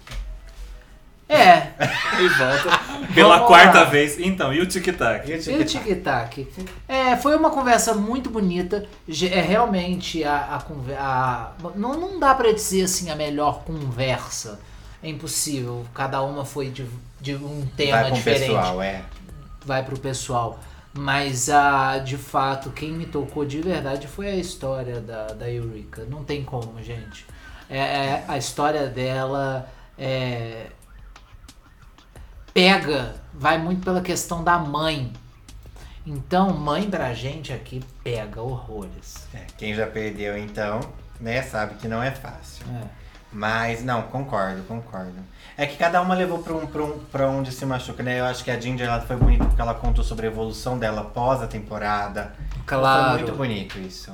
É, 1.32 1.72
E 2.20 2.28
volta 2.28 2.78
pela 3.14 3.34
Vamos 3.36 3.48
quarta 3.48 3.78
lá. 3.80 3.84
vez. 3.84 4.18
Então, 4.18 4.52
e 4.52 4.60
o 4.60 4.66
tic-tac? 4.66 5.28
E 5.30 5.34
o 5.56 5.64
tic-tac? 5.64 6.48
É, 6.88 7.16
foi 7.16 7.36
uma 7.36 7.50
conversa 7.50 7.94
muito 7.94 8.28
bonita. 8.30 8.86
É 9.30 9.40
realmente 9.40 10.22
a, 10.24 10.56
a 10.56 10.60
conversa. 10.62 11.52
Não, 11.74 11.94
não 11.98 12.18
dá 12.20 12.34
pra 12.34 12.52
dizer 12.52 12.82
assim 12.84 13.10
a 13.10 13.16
melhor 13.16 13.62
conversa. 13.64 14.60
É 15.02 15.08
impossível. 15.08 15.84
Cada 15.94 16.22
uma 16.22 16.44
foi 16.44 16.68
de, 16.70 16.86
de 17.20 17.34
um 17.34 17.66
tema 17.76 17.92
Vai 17.98 18.04
com 18.10 18.14
o 18.14 18.18
diferente. 18.18 18.46
pessoal, 18.46 18.82
é. 18.82 19.02
Vai 19.64 19.82
pro 19.84 19.98
pessoal. 19.98 20.60
Mas 20.94 21.48
a, 21.48 21.98
de 21.98 22.18
fato, 22.18 22.70
quem 22.70 22.92
me 22.92 23.06
tocou 23.06 23.44
de 23.46 23.60
verdade 23.62 24.06
foi 24.06 24.28
a 24.28 24.36
história 24.36 25.00
da, 25.00 25.28
da 25.28 25.50
Eureka. 25.50 26.06
Não 26.08 26.22
tem 26.22 26.44
como, 26.44 26.82
gente. 26.82 27.24
É, 27.70 27.78
é- 27.78 28.24
a 28.28 28.36
história 28.36 28.86
dela 28.88 29.66
é, 29.98 30.66
pega, 32.52 33.14
vai 33.32 33.58
muito 33.58 33.84
pela 33.84 34.00
questão 34.00 34.42
da 34.42 34.58
mãe. 34.58 35.12
Então, 36.06 36.50
mãe 36.50 36.90
pra 36.90 37.14
gente 37.14 37.52
aqui 37.52 37.82
pega 38.02 38.40
horrores. 38.40 39.26
É, 39.34 39.38
Quem 39.56 39.74
já 39.74 39.86
perdeu, 39.86 40.36
então, 40.36 40.80
né, 41.20 41.42
sabe 41.42 41.74
que 41.76 41.86
não 41.86 42.02
é 42.02 42.10
fácil. 42.10 42.64
É. 42.74 43.02
Mas, 43.32 43.82
não, 43.82 44.02
concordo, 44.02 44.62
concordo. 44.64 45.14
É 45.56 45.64
que 45.64 45.76
cada 45.76 46.02
uma 46.02 46.14
levou 46.14 46.40
pra, 46.40 46.52
um, 46.52 46.66
pra, 46.66 46.82
um, 46.82 46.98
pra 47.10 47.28
onde 47.28 47.50
se 47.50 47.64
machuca, 47.64 48.02
né? 48.02 48.20
Eu 48.20 48.26
acho 48.26 48.44
que 48.44 48.50
a 48.50 48.60
Ginger 48.60 48.86
ela 48.86 49.00
foi 49.00 49.16
bonita 49.16 49.44
porque 49.44 49.60
ela 49.60 49.74
contou 49.74 50.04
sobre 50.04 50.26
a 50.26 50.30
evolução 50.30 50.78
dela 50.78 51.00
após 51.02 51.40
a 51.40 51.46
temporada. 51.46 52.34
Claro. 52.66 53.10
Foi 53.10 53.22
muito 53.22 53.32
bonito 53.34 53.78
isso. 53.78 54.12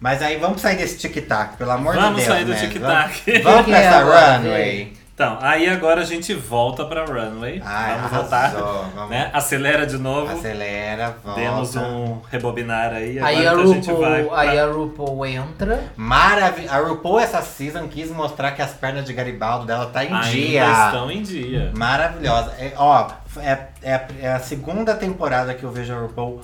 Mas 0.00 0.20
aí 0.22 0.36
vamos 0.38 0.60
sair 0.60 0.76
desse 0.76 0.98
tic-tac, 0.98 1.56
pelo 1.56 1.70
amor 1.70 1.94
Vamos 1.94 2.20
de 2.20 2.26
Deus. 2.26 2.28
sair 2.28 2.44
do 2.44 2.52
né? 2.52 2.60
tic-tac. 2.60 3.24
Vamos, 3.26 3.42
vamos 3.42 3.66
pra 3.66 3.78
é 3.78 3.84
essa 3.84 4.36
runway. 4.38 4.97
Então, 5.18 5.36
aí 5.40 5.68
agora 5.68 6.02
a 6.02 6.04
gente 6.04 6.32
volta 6.32 6.84
pra 6.84 7.04
runway. 7.04 7.60
Ai, 7.64 7.96
vamos 7.96 8.10
voltar. 8.12 8.52
vamos. 8.94 9.10
Né? 9.10 9.28
Acelera 9.32 9.84
de 9.84 9.98
novo. 9.98 10.30
Acelera, 10.32 11.16
volta. 11.24 11.40
Demos 11.40 11.74
um 11.74 12.20
rebobinar 12.30 12.92
aí. 12.92 13.18
Aí 13.18 13.44
a, 13.44 13.50
Agora 13.50 13.64
que 13.66 13.70
a 13.72 13.74
gente 13.74 13.92
vai. 13.94 14.22
RuPaul, 14.22 14.28
pra- 14.28 14.40
aí 14.52 14.58
a 14.60 14.66
RuPaul 14.66 15.26
entra. 15.26 15.84
Maravilha. 15.96 16.70
A 16.70 16.78
RuPaul 16.78 17.18
essa 17.18 17.42
season 17.42 17.88
quis 17.88 18.12
mostrar 18.12 18.52
que 18.52 18.62
as 18.62 18.70
pernas 18.74 19.04
de 19.04 19.12
Garibaldo 19.12 19.66
dela 19.66 19.86
tá 19.86 20.04
em 20.04 20.12
Ainda 20.12 20.28
dia. 20.30 20.84
estão 20.86 21.10
em 21.10 21.20
dia. 21.20 21.72
Maravilhosa. 21.76 22.52
É, 22.56 22.72
ó, 22.76 23.08
é, 23.38 23.58
é, 23.82 23.94
a- 23.96 24.06
é 24.22 24.32
a 24.34 24.38
segunda 24.38 24.94
temporada 24.94 25.52
que 25.52 25.64
eu 25.64 25.72
vejo 25.72 25.92
a 25.92 25.98
RuPaul 25.98 26.42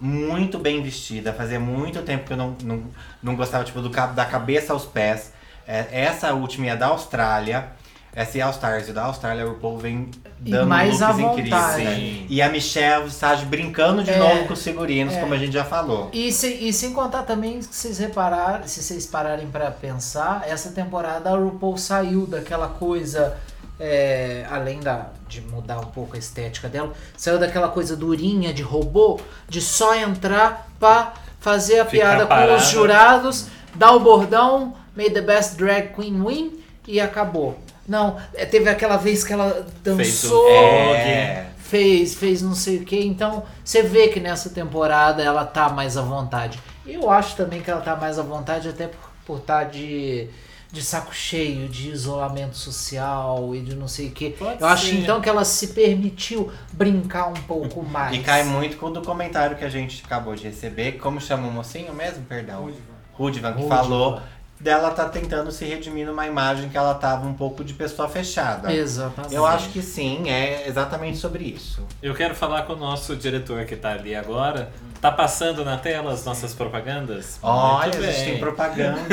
muito 0.00 0.58
bem 0.58 0.82
vestida. 0.82 1.32
Fazia 1.32 1.60
muito 1.60 2.02
tempo 2.02 2.24
que 2.26 2.32
eu 2.32 2.36
não, 2.36 2.56
não, 2.64 2.82
não 3.22 3.36
gostava, 3.36 3.62
tipo, 3.62 3.80
do, 3.80 3.90
cabo- 3.90 4.14
da 4.14 4.24
cabeça 4.24 4.72
aos 4.72 4.84
pés. 4.84 5.32
É, 5.68 5.86
essa 5.92 6.32
última 6.34 6.66
é 6.66 6.74
da 6.74 6.86
Austrália. 6.86 7.80
Essa 8.14 8.38
é 8.38 8.40
a 8.42 8.46
All 8.46 8.52
Stars. 8.52 8.88
E 8.88 8.92
da 8.92 9.04
Austrália, 9.04 9.44
a 9.44 9.48
RuPaul 9.48 9.78
vem 9.78 10.10
E 10.44 10.50
dando 10.50 10.68
mais 10.68 11.00
à 11.00 11.12
looks 11.12 11.38
incríveis. 11.38 11.64
Sim. 11.76 12.26
E 12.28 12.42
a 12.42 12.48
Michelle 12.50 13.04
Visage 13.04 13.46
brincando 13.46 14.04
de 14.04 14.10
É, 14.10 14.18
novo 14.18 14.46
com 14.46 14.52
os 14.52 14.62
figurinos, 14.62 15.14
é. 15.14 15.20
como 15.20 15.32
a 15.32 15.38
gente 15.38 15.52
já 15.52 15.64
falou. 15.64 16.10
E, 16.12 16.30
se- 16.30 16.52
e 16.52 16.72
sem 16.72 16.92
contar 16.92 17.22
também, 17.22 17.60
que 17.60 17.74
vocês 17.74 17.98
repararam, 17.98 18.66
se 18.66 18.82
vocês 18.82 19.06
pararem 19.06 19.46
pra 19.48 19.70
pensar, 19.70 20.42
essa 20.46 20.70
temporada 20.72 21.30
a 21.30 21.36
RuPaul 21.36 21.78
saiu 21.78 22.26
daquela 22.26 22.68
coisa, 22.68 23.38
é, 23.80 24.46
além 24.50 24.80
da, 24.80 25.06
de 25.26 25.40
mudar 25.40 25.78
um 25.78 25.86
pouco 25.86 26.14
a 26.14 26.18
estética 26.18 26.68
dela, 26.68 26.92
saiu 27.16 27.38
daquela 27.38 27.68
coisa 27.68 27.96
durinha 27.96 28.52
de 28.52 28.60
robô, 28.62 29.18
de 29.48 29.60
só 29.62 29.94
entrar 29.96 30.68
pra 30.78 31.14
fazer 31.40 31.80
a 31.80 31.86
Ficar 31.86 32.08
piada 32.08 32.22
com 32.24 32.28
parada. 32.28 32.56
os 32.56 32.68
jurados, 32.68 33.46
dar 33.74 33.92
o 33.92 34.00
bordão, 34.00 34.74
May 34.94 35.08
the 35.08 35.22
best 35.22 35.56
drag 35.56 35.94
queen 35.94 36.22
win 36.22 36.60
e 36.86 37.00
acabou. 37.00 37.58
Não, 37.88 38.16
é, 38.34 38.44
teve 38.46 38.68
aquela 38.68 38.96
vez 38.96 39.24
que 39.24 39.32
ela 39.32 39.66
Fez 39.84 40.22
dançou 40.22 40.48
É. 40.50 41.46
fez, 41.58 42.14
fez 42.14 42.40
não 42.42 42.54
sei 42.54 42.76
o 42.78 42.84
que. 42.84 42.98
Então, 43.04 43.42
você 43.64 43.82
vê 43.82 44.08
que 44.08 44.20
nessa 44.20 44.50
temporada 44.50 45.22
ela 45.22 45.44
tá 45.44 45.68
mais 45.68 45.96
à 45.96 46.02
vontade. 46.02 46.58
Eu 46.86 47.10
acho 47.10 47.36
também 47.36 47.60
que 47.60 47.70
ela 47.70 47.80
tá 47.80 47.96
mais 47.96 48.18
à 48.18 48.22
vontade 48.22 48.68
até 48.68 48.86
por, 48.88 49.10
por 49.26 49.40
tá 49.40 49.64
de, 49.64 50.28
de 50.70 50.82
saco 50.82 51.14
cheio, 51.14 51.68
de 51.68 51.90
isolamento 51.90 52.56
social 52.56 53.54
e 53.54 53.60
de 53.60 53.74
não 53.74 53.88
sei 53.88 54.08
o 54.08 54.10
que. 54.10 54.30
Pode 54.30 54.60
Eu 54.60 54.66
acho 54.66 54.86
ser. 54.86 54.94
então 54.96 55.20
que 55.20 55.28
ela 55.28 55.44
se 55.44 55.68
permitiu 55.68 56.50
brincar 56.72 57.28
um 57.28 57.34
pouco 57.34 57.82
mais. 57.86 58.14
E 58.16 58.20
cai 58.20 58.44
muito 58.44 58.76
com 58.76 58.86
o 58.86 58.90
documentário 58.90 59.56
que 59.56 59.64
a 59.64 59.68
gente 59.68 60.02
acabou 60.04 60.34
de 60.34 60.42
receber. 60.44 60.98
Como 60.98 61.20
chama 61.20 61.46
o 61.48 61.50
mocinho 61.52 61.92
mesmo? 61.94 62.24
Perdão. 62.24 62.70
Rudivan, 63.14 63.52
que 63.52 63.58
Rudivan. 63.62 63.76
falou 63.76 64.20
dela 64.62 64.90
tá 64.92 65.08
tentando 65.08 65.50
se 65.50 65.64
redimir 65.64 66.06
numa 66.06 66.24
imagem 66.26 66.68
que 66.68 66.76
ela 66.78 66.94
tava 66.94 67.26
um 67.26 67.34
pouco 67.34 67.64
de 67.64 67.74
pessoa 67.74 68.08
fechada. 68.08 68.72
Exatamente. 68.72 69.34
Eu 69.34 69.44
acho 69.44 69.70
que 69.70 69.82
sim, 69.82 70.30
é 70.30 70.68
exatamente 70.68 71.18
sobre 71.18 71.42
isso. 71.44 71.84
Eu 72.00 72.14
quero 72.14 72.32
falar 72.34 72.62
com 72.62 72.74
o 72.74 72.76
nosso 72.76 73.16
diretor 73.16 73.64
que 73.64 73.74
tá 73.74 73.90
ali 73.92 74.14
agora. 74.14 74.70
Tá 75.00 75.10
passando 75.10 75.64
na 75.64 75.76
tela 75.76 76.12
as 76.12 76.24
nossas 76.24 76.54
propagandas? 76.54 77.40
Olha, 77.42 77.88
Muito 77.90 77.98
a 77.98 78.02
gente 78.02 78.14
bem. 78.18 78.24
tem 78.30 78.38
propaganda. 78.38 79.00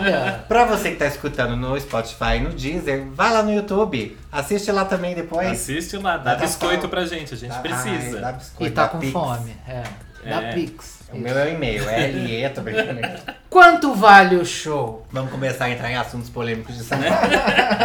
Olha. 0.00 0.44
pra 0.46 0.64
você 0.64 0.90
que 0.90 0.96
tá 0.96 1.06
escutando 1.06 1.56
no 1.56 1.78
Spotify 1.80 2.36
e 2.36 2.40
no 2.40 2.50
Deezer, 2.50 3.06
vai 3.12 3.32
lá 3.32 3.42
no 3.42 3.52
YouTube. 3.52 4.16
Assiste 4.30 4.70
lá 4.70 4.84
também 4.84 5.16
depois. 5.16 5.50
Assiste 5.50 5.96
lá, 5.96 6.16
dá 6.16 6.34
Dá 6.36 6.42
biscoito 6.42 6.88
pra- 6.88 7.00
pra 7.00 7.06
gente, 7.06 7.34
a 7.34 7.36
gente 7.36 7.50
Dá- 7.50 7.58
precisa. 7.58 8.16
Ai, 8.18 8.22
dá 8.22 8.30
E 8.30 8.32
biscoito, 8.34 8.74
tá 8.74 8.82
dá 8.84 8.88
com 8.88 8.98
Pix. 9.00 9.12
fome. 9.12 9.56
É. 9.66 9.82
Da 10.28 10.42
É. 10.42 10.52
Pix. 10.52 10.99
O 11.12 11.18
meu 11.18 11.36
é 11.36 11.46
o 11.46 11.48
e-mail, 11.48 11.84
LE, 11.84 12.48
tô 12.50 12.60
brincando. 12.60 13.00
Quanto 13.48 13.94
vale 13.94 14.36
o 14.36 14.46
show? 14.46 15.04
Vamos 15.10 15.30
começar 15.32 15.64
a 15.64 15.70
entrar 15.70 15.90
em 15.90 15.96
assuntos 15.96 16.30
polêmicos 16.30 16.76
de 16.76 16.84
São 16.84 16.98
Paulo. 16.98 17.16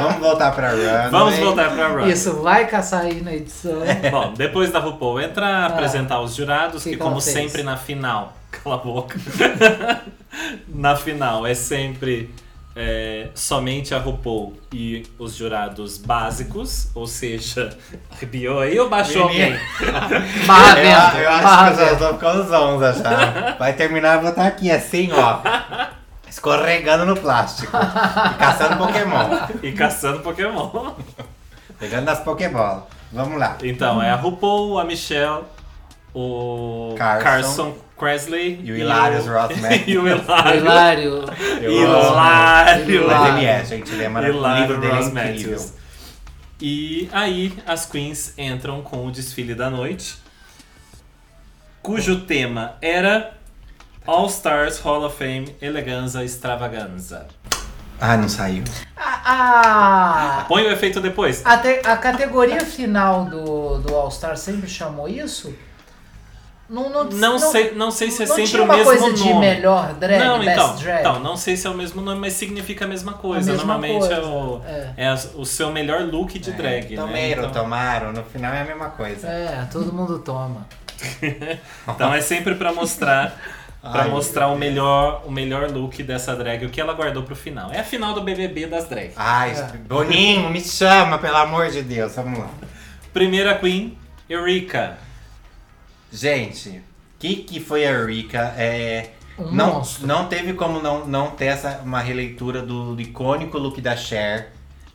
Vamos 0.02 0.20
voltar 0.20 0.52
pra 0.52 0.70
Run. 0.72 1.10
Vamos 1.10 1.36
voltar 1.38 1.72
pra 1.72 1.88
Run. 1.88 2.08
Isso 2.08 2.34
vai 2.42 2.68
caçar 2.68 3.02
aí 3.02 3.22
na 3.22 3.34
edição. 3.34 3.82
Bom, 4.12 4.34
depois 4.36 4.72
da 4.72 4.80
RuPaul 4.80 5.22
entrar, 5.22 5.66
apresentar 5.66 6.22
os 6.22 6.36
jurados, 6.36 6.84
que 6.84 6.92
que, 6.92 6.98
como 6.98 7.20
fez? 7.20 7.34
sempre 7.34 7.64
na 7.64 7.78
final. 7.78 8.34
Cala 8.52 8.76
a 8.76 8.80
boca. 8.80 9.20
na 10.68 10.96
final 10.96 11.48
é 11.48 11.56
sempre 11.56 12.30
é, 12.76 13.30
somente 13.34 13.96
a 13.96 14.00
RuPaul 14.00 14.54
e 14.74 15.04
os 15.18 15.36
jurados 15.36 15.98
básicos, 15.98 16.90
ou 16.94 17.08
seja, 17.08 17.76
arrepiou 18.12 18.60
aí 18.60 18.78
ou 18.78 18.90
baixou 18.90 19.24
alguém? 19.24 19.58
Barra 20.46 20.80
Eu, 20.80 21.22
eu 21.24 21.30
acho 21.30 21.76
que 21.76 21.82
eu 21.82 21.98
tô 21.98 22.14
ficando 22.16 22.44
zonza 22.48 22.94
já. 22.94 23.56
Vai 23.58 23.74
terminar, 23.74 24.16
eu 24.16 24.22
vou 24.22 24.30
estar 24.30 24.46
aqui 24.46 24.70
assim, 24.70 25.10
ó. 25.14 25.40
Escorregando 26.30 27.06
no 27.06 27.16
plástico. 27.16 27.72
E 27.76 28.38
caçando 28.38 28.78
Pokémon. 28.78 29.30
E 29.64 29.72
caçando 29.72 30.20
Pokémon. 30.20 30.94
Pegando 31.80 32.06
nas 32.06 32.20
Pokébolas. 32.20 32.84
Vamos 33.12 33.40
lá. 33.40 33.58
Então, 33.64 34.02
é 34.04 34.10
a 34.10 34.16
RuPaul, 34.16 34.78
a 34.80 34.84
Michelle 34.84 35.44
o 36.16 36.96
Carson. 36.98 37.24
Carson, 37.24 37.74
Presley 37.98 38.60
E 38.64 38.72
o 38.72 38.76
Hilarious 38.78 39.26
Ross 39.28 39.56
Mack. 39.62 39.84
e 39.90 39.98
o 39.98 40.08
Hilário. 40.08 40.60
Hilário. 40.62 41.26
Hilário. 41.62 43.08
Mas 43.08 43.28
ele 43.38 43.46
é, 43.46 43.66
gente. 43.66 43.92
Ele 43.92 44.04
é 44.04 44.10
maravilhoso. 44.10 44.40
Hilário 44.46 44.84
é 44.84 44.88
Ross. 44.96 45.12
Matthews. 45.14 45.74
E 46.62 47.10
aí 47.12 47.54
as 47.66 47.86
queens 47.86 48.34
entram 48.38 48.82
com 48.82 49.06
o 49.06 49.12
desfile 49.12 49.54
da 49.56 49.70
noite, 49.70 50.16
cujo 51.82 52.22
tema 52.22 52.76
era 52.82 53.34
All 54.06 54.28
Stars 54.28 54.80
Hall 54.80 55.04
of 55.06 55.18
Fame 55.18 55.56
Eleganza 55.62 56.24
Extravaganza. 56.24 57.28
Ah, 58.00 58.18
não 58.18 58.28
saiu. 58.28 58.64
A, 58.98 60.42
a, 60.42 60.46
Põe 60.46 60.64
o 60.64 60.72
efeito 60.72 61.00
depois. 61.00 61.42
a, 61.46 61.58
te- 61.58 61.82
a 61.86 61.96
categoria 61.98 62.60
final 62.62 63.26
do, 63.26 63.80
do 63.80 63.96
All 63.96 64.12
Star 64.12 64.36
sempre 64.38 64.70
chamou 64.70 65.08
isso? 65.08 65.54
Não, 66.68 66.90
não, 66.90 67.04
Não, 67.06 67.38
sei, 67.38 67.72
não 67.76 67.92
sei 67.92 68.10
se 68.10 68.24
é 68.24 68.26
não 68.28 68.36
sempre 68.36 68.52
tinha 68.52 68.62
o 68.64 68.66
uma 68.66 68.76
mesmo 68.76 68.90
coisa 68.92 69.08
nome. 69.08 69.18
de 69.24 69.34
melhor 69.36 69.94
drag, 69.94 70.24
não, 70.26 70.40
best 70.40 70.52
então, 70.52 70.76
drag? 70.78 71.00
então, 71.00 71.20
não 71.20 71.38
sei 71.38 71.56
se 71.56 71.68
é 71.68 71.70
o 71.70 71.76
mesmo 71.76 72.02
nome, 72.02 72.20
mas 72.20 72.34
significa 72.34 72.86
a 72.86 72.88
mesma 72.88 73.14
coisa. 73.14 73.52
A 73.52 73.54
mesma 73.54 73.74
Normalmente 73.74 74.12
é, 74.12 74.16
coisa, 74.16 74.26
o, 74.28 74.62
é. 74.66 74.94
é 74.98 75.14
o 75.36 75.46
seu 75.46 75.72
melhor 75.72 76.02
look 76.02 76.40
de 76.40 76.52
drag, 76.54 76.90
né? 76.90 76.96
Tomaram, 76.96 77.50
Então, 77.50 77.52
tomaram. 77.52 78.14
No 78.14 78.24
final 78.24 78.52
é 78.54 78.62
a 78.62 78.66
mesma 78.66 78.90
coisa. 78.90 79.28
É, 79.28 79.68
todo 79.72 79.94
mundo 79.94 80.18
toma. 80.20 80.66
então 81.88 82.14
é 82.14 82.22
sempre 82.22 82.56
pra 82.56 82.74
mostrar 82.74 83.36
Pra 83.92 84.02
Ai, 84.04 84.10
mostrar 84.10 84.48
o 84.48 84.58
melhor, 84.58 85.22
o 85.28 85.32
melhor 85.32 85.70
look 85.70 86.02
dessa 86.02 86.36
drag, 86.36 86.66
o 86.66 86.70
que 86.70 86.82
ela 86.82 86.94
guardou 86.94 87.22
pro 87.22 87.36
final. 87.36 87.72
É 87.72 87.82
a 87.82 87.84
final 87.84 88.16
do 88.16 88.22
BBB 88.22 88.66
das 88.66 88.90
drags. 88.90 89.14
Ai, 89.16 89.54
Boninho, 89.88 90.50
me 90.50 90.60
chama, 90.60 91.20
pelo 91.20 91.38
amor 91.38 91.70
de 91.70 91.84
Deus. 91.84 92.16
Vamos 92.16 92.40
lá. 92.40 92.50
Primeira 93.14 93.54
Queen, 93.54 93.96
Eureka. 94.28 94.98
Gente, 96.16 96.70
o 96.70 96.82
que, 97.20 97.36
que 97.38 97.60
foi 97.60 97.86
a 97.86 97.92
Eureka? 97.92 98.54
É, 98.58 99.12
Um 99.38 99.52
não, 99.52 99.74
monstro. 99.76 100.08
não 100.08 100.28
teve 100.28 100.54
como 100.54 100.82
não, 100.82 101.06
não 101.08 101.32
ter 101.32 101.46
essa, 101.46 101.82
uma 101.84 102.00
releitura 102.02 102.62
do, 102.62 102.96
do 102.96 103.02
icônico 103.02 103.58
look 103.58 103.82
da 103.82 103.96
Cher, 103.96 104.52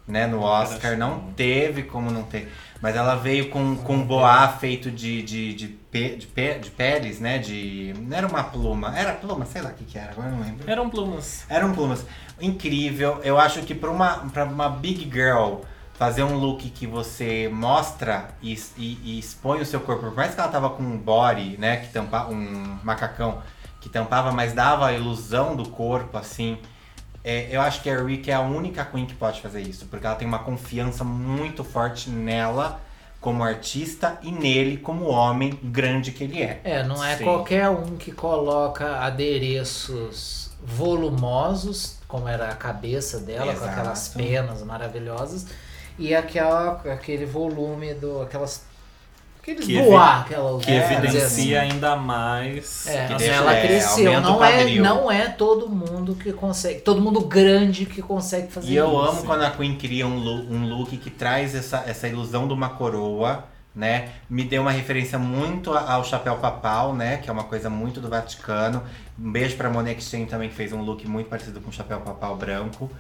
né, 0.08 0.26
no 0.26 0.40
Oscar. 0.42 0.96
Não 0.96 1.32
teve 1.36 1.82
como 1.84 2.10
não 2.10 2.22
ter. 2.22 2.50
Mas 2.82 2.96
ela 2.96 3.14
veio 3.14 3.50
com, 3.50 3.76
com 3.76 3.96
um 3.96 4.02
boá 4.06 4.48
feito 4.48 4.90
de, 4.90 5.20
de, 5.22 5.52
de, 5.54 5.68
pe- 5.68 6.16
de, 6.16 6.26
pe- 6.26 6.58
de 6.58 6.70
peles, 6.70 7.20
né? 7.20 7.36
De. 7.38 7.92
Não 7.98 8.16
era 8.16 8.26
uma 8.26 8.42
pluma. 8.44 8.96
Era 8.98 9.12
pluma, 9.12 9.44
sei 9.44 9.60
lá 9.60 9.68
o 9.68 9.74
que, 9.74 9.84
que 9.84 9.98
era, 9.98 10.12
agora 10.12 10.28
eu 10.28 10.36
não 10.36 10.42
lembro. 10.42 10.70
Eram 10.70 10.88
plumas. 10.88 11.44
Eram 11.50 11.74
plumas. 11.74 12.06
Incrível. 12.40 13.20
Eu 13.22 13.38
acho 13.38 13.60
que 13.62 13.74
pra 13.74 13.90
uma, 13.90 14.20
pra 14.30 14.44
uma 14.44 14.70
big 14.70 15.02
girl 15.12 15.56
fazer 16.00 16.22
um 16.22 16.34
look 16.38 16.70
que 16.70 16.86
você 16.86 17.50
mostra 17.52 18.30
e, 18.40 18.54
e- 18.78 18.98
e 19.04 19.18
expõe 19.18 19.60
o 19.60 19.66
seu 19.66 19.80
corpo, 19.80 20.04
por 20.06 20.14
mais 20.16 20.34
que 20.34 20.40
ela 20.40 20.48
tava 20.48 20.70
com 20.70 20.82
um 20.82 20.96
body, 20.96 21.58
né, 21.58 21.76
que 21.76 21.92
tampa 21.92 22.26
um 22.26 22.78
macacão 22.82 23.42
que 23.82 23.88
tampava, 23.90 24.32
mas 24.32 24.54
dava 24.54 24.86
a 24.86 24.92
ilusão 24.94 25.54
do 25.54 25.68
corpo, 25.68 26.16
assim. 26.16 26.56
é, 27.22 27.48
eu 27.54 27.60
acho 27.60 27.82
que 27.82 27.90
a 27.90 28.02
Rick 28.02 28.30
é 28.30 28.34
a 28.34 28.40
única 28.40 28.82
queen 28.82 29.04
que 29.04 29.14
pode 29.14 29.42
fazer 29.42 29.60
isso, 29.60 29.84
porque 29.90 30.06
ela 30.06 30.16
tem 30.16 30.26
uma 30.26 30.38
confiança 30.38 31.04
muito 31.04 31.62
forte 31.62 32.08
nela 32.08 32.80
como 33.20 33.44
artista 33.44 34.18
e 34.22 34.32
nele 34.32 34.78
como 34.78 35.04
homem 35.04 35.50
grande 35.62 36.12
que 36.12 36.24
ele 36.24 36.42
é. 36.42 36.62
É, 36.64 36.82
não 36.82 37.04
é 37.04 37.18
Sim. 37.18 37.24
qualquer 37.24 37.68
um 37.68 37.98
que 37.98 38.10
coloca 38.10 39.00
adereços 39.00 40.50
volumosos, 40.64 41.98
como 42.08 42.26
era 42.26 42.48
a 42.48 42.54
cabeça 42.56 43.18
dela, 43.20 43.52
com 43.52 43.52
Exato. 43.52 43.70
aquelas 43.70 44.08
penas 44.08 44.62
maravilhosas, 44.62 45.46
e 46.00 46.14
aquela, 46.14 46.80
aquele 46.92 47.26
volume 47.26 47.94
do. 47.94 48.22
aquelas. 48.22 48.64
aqueles 49.40 49.64
Que 49.66 49.78
boa 49.80 50.24
que 50.26 50.34
ela. 50.34 50.58
Que 50.60 50.70
É, 50.70 50.92
evidencia 50.92 51.24
assim. 51.26 51.54
ainda 51.54 51.94
mais. 51.96 52.86
É, 52.86 53.06
que 53.06 53.14
deixa- 53.14 53.32
ela 53.34 53.54
é, 53.54 53.66
cresceu. 53.66 54.20
Não 54.20 54.44
é, 54.44 54.64
não 54.76 55.12
é 55.12 55.28
todo 55.28 55.68
mundo 55.68 56.14
que 56.14 56.32
consegue. 56.32 56.80
Todo 56.80 57.00
mundo 57.00 57.20
grande 57.20 57.86
que 57.86 58.00
consegue 58.02 58.50
fazer 58.50 58.68
E 58.72 58.76
eu 58.76 58.88
isso. 58.88 58.98
amo 59.10 59.22
quando 59.24 59.42
a 59.44 59.50
Queen 59.50 59.76
cria 59.76 60.06
um 60.06 60.18
look, 60.18 60.52
um 60.52 60.66
look 60.68 60.96
que 60.96 61.10
traz 61.10 61.54
essa, 61.54 61.84
essa 61.86 62.08
ilusão 62.08 62.48
de 62.48 62.54
uma 62.54 62.70
coroa, 62.70 63.44
né? 63.74 64.08
Me 64.28 64.42
deu 64.44 64.62
uma 64.62 64.72
referência 64.72 65.18
muito 65.18 65.72
ao 65.72 66.04
chapéu 66.04 66.36
papal, 66.38 66.92
né? 66.94 67.18
Que 67.18 67.28
é 67.30 67.32
uma 67.32 67.44
coisa 67.44 67.70
muito 67.70 68.00
do 68.00 68.08
Vaticano. 68.08 68.82
Um 69.18 69.30
beijo 69.30 69.56
pra 69.56 69.68
Monique 69.70 70.02
Chen 70.02 70.24
também, 70.26 70.48
que 70.48 70.54
fez 70.54 70.72
um 70.72 70.82
look 70.82 71.06
muito 71.06 71.28
parecido 71.28 71.60
com 71.60 71.68
o 71.70 71.72
chapéu 71.72 72.00
papal 72.00 72.36
branco. 72.36 72.90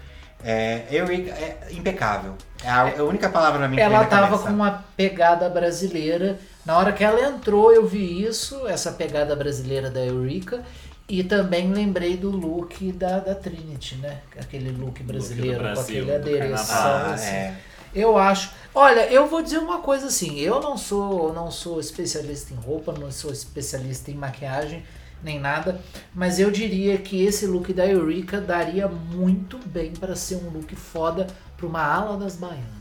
É, 0.44 0.84
Eureka 0.90 1.30
é 1.30 1.68
impecável. 1.72 2.34
É 2.64 2.68
a, 2.68 2.98
a 3.00 3.04
única 3.04 3.28
palavra 3.28 3.66
mim 3.68 3.76
que 3.76 3.82
Ela 3.82 4.00
na 4.00 4.04
tava 4.06 4.26
cabeça. 4.28 4.44
com 4.44 4.50
uma 4.54 4.84
pegada 4.96 5.48
brasileira. 5.48 6.38
Na 6.64 6.76
hora 6.78 6.92
que 6.92 7.02
ela 7.02 7.20
entrou, 7.28 7.72
eu 7.72 7.86
vi 7.86 8.22
isso, 8.24 8.66
essa 8.66 8.92
pegada 8.92 9.34
brasileira 9.36 9.90
da 9.90 10.00
Eureka. 10.00 10.62
E 11.08 11.24
também 11.24 11.72
lembrei 11.72 12.16
do 12.16 12.30
look 12.30 12.92
da, 12.92 13.18
da 13.18 13.34
Trinity, 13.34 13.96
né? 13.96 14.18
Aquele 14.38 14.70
look 14.70 15.02
brasileiro, 15.02 15.56
com 15.56 15.62
Brasil, 15.62 15.82
aquele 15.82 16.04
do 16.06 16.14
adereço. 16.14 16.66
carnaval. 16.68 16.96
Ah, 17.10 17.14
assim. 17.14 17.26
é. 17.34 17.54
Eu 17.92 18.16
acho. 18.16 18.52
Olha, 18.72 19.10
eu 19.10 19.26
vou 19.26 19.42
dizer 19.42 19.58
uma 19.58 19.78
coisa 19.80 20.06
assim. 20.06 20.38
Eu 20.38 20.60
não 20.60 20.76
sou, 20.78 21.32
não 21.32 21.50
sou 21.50 21.80
especialista 21.80 22.54
em 22.54 22.56
roupa, 22.56 22.94
não 22.96 23.10
sou 23.10 23.32
especialista 23.32 24.12
em 24.12 24.14
maquiagem, 24.14 24.84
nem 25.22 25.38
nada. 25.38 25.80
Mas 26.14 26.38
eu 26.38 26.50
diria 26.50 26.98
que 26.98 27.24
esse 27.24 27.46
look 27.46 27.72
da 27.72 27.86
Eureka 27.86 28.40
daria 28.40 28.88
muito 28.88 29.58
bem 29.66 29.92
para 29.92 30.16
ser 30.16 30.36
um 30.36 30.50
look 30.50 30.74
foda 30.74 31.26
para 31.56 31.66
uma 31.66 31.82
ala 31.82 32.16
das 32.16 32.36
baianas. 32.36 32.79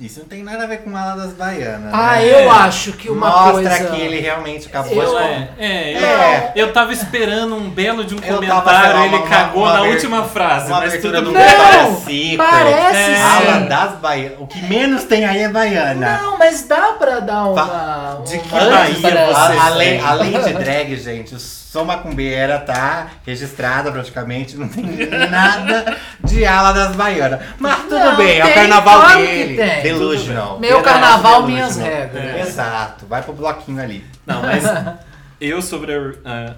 Isso 0.00 0.18
não 0.18 0.26
tem 0.26 0.42
nada 0.42 0.64
a 0.64 0.66
ver 0.66 0.78
com 0.78 0.94
a 0.96 1.00
ala 1.00 1.22
das 1.22 1.34
baianas. 1.34 1.94
Ah, 1.94 2.16
né? 2.16 2.28
eu 2.42 2.50
acho 2.50 2.94
que 2.94 3.08
uma 3.08 3.28
Mostra 3.30 3.52
coisa. 3.78 3.90
que 3.90 4.00
ele 4.00 4.18
realmente 4.18 4.66
acabou 4.66 4.92
Eu- 5.00 5.08
de 5.08 5.16
É, 5.22 5.48
é, 5.56 5.92
eu, 5.94 6.04
É. 6.08 6.52
eu 6.56 6.72
tava 6.72 6.92
esperando 6.92 7.54
um 7.54 7.70
belo 7.70 8.04
de 8.04 8.12
um 8.12 8.18
Eu 8.18 8.22
tava 8.22 8.36
comentário, 8.62 8.86
esperando 8.88 9.04
ele 9.04 9.16
uma- 9.16 9.28
cagou 9.28 9.62
uma 9.62 9.68
na 9.72 9.78
abertura- 9.78 9.94
última 9.94 10.24
frase, 10.24 10.66
uma 10.66 10.80
mas 10.80 10.88
abertura 10.88 11.18
tudo 11.18 11.30
do 11.32 11.38
bem. 11.38 11.46
Não, 11.46 12.44
parece 12.44 13.10
É. 13.12 13.22
Ala 13.22 13.60
sim. 13.60 13.66
das 13.68 13.92
baianas. 14.00 14.38
O 14.40 14.46
que 14.48 14.62
menos 14.62 15.04
tem 15.04 15.24
aí 15.24 15.42
é 15.42 15.48
baiana. 15.48 16.18
Não, 16.22 16.38
mas 16.38 16.62
dá 16.66 16.92
pra 16.98 17.20
dar 17.20 17.44
uma. 17.44 18.20
De 18.26 18.38
que 18.38 18.48
uma 18.52 18.64
Bahia 18.70 18.96
você 18.96 19.06
A- 19.36 19.66
além, 19.66 20.00
além 20.00 20.32
de 20.42 20.52
drag, 20.54 20.96
gente, 20.96 21.36
sou 21.74 21.84
macumbeira, 21.84 22.60
tá? 22.60 23.08
Registrada 23.26 23.90
praticamente, 23.90 24.56
não 24.56 24.68
tem 24.68 24.84
nada 25.28 25.96
de 26.22 26.46
ala 26.46 26.70
das 26.72 26.94
baianas. 26.94 27.40
Mas 27.58 27.78
tudo 27.80 27.98
Não, 27.98 28.16
bem, 28.16 28.38
é 28.38 28.44
o 28.46 28.54
carnaval 28.54 29.00
claro 29.00 29.18
que 29.18 29.26
dele. 29.26 29.56
tem. 29.56 29.82
Delusional. 29.82 30.60
Meu 30.60 30.76
Verdade, 30.76 30.84
carnaval, 31.00 31.42
delusional. 31.42 31.46
minhas 31.48 31.76
regras. 31.76 32.24
É. 32.24 32.40
Exato, 32.42 33.06
vai 33.06 33.22
pro 33.22 33.32
bloquinho 33.32 33.82
ali. 33.82 34.06
Não, 34.24 34.40
mas 34.42 34.62
eu 35.48 35.60
sobre 35.62 35.92
a, 35.94 35.98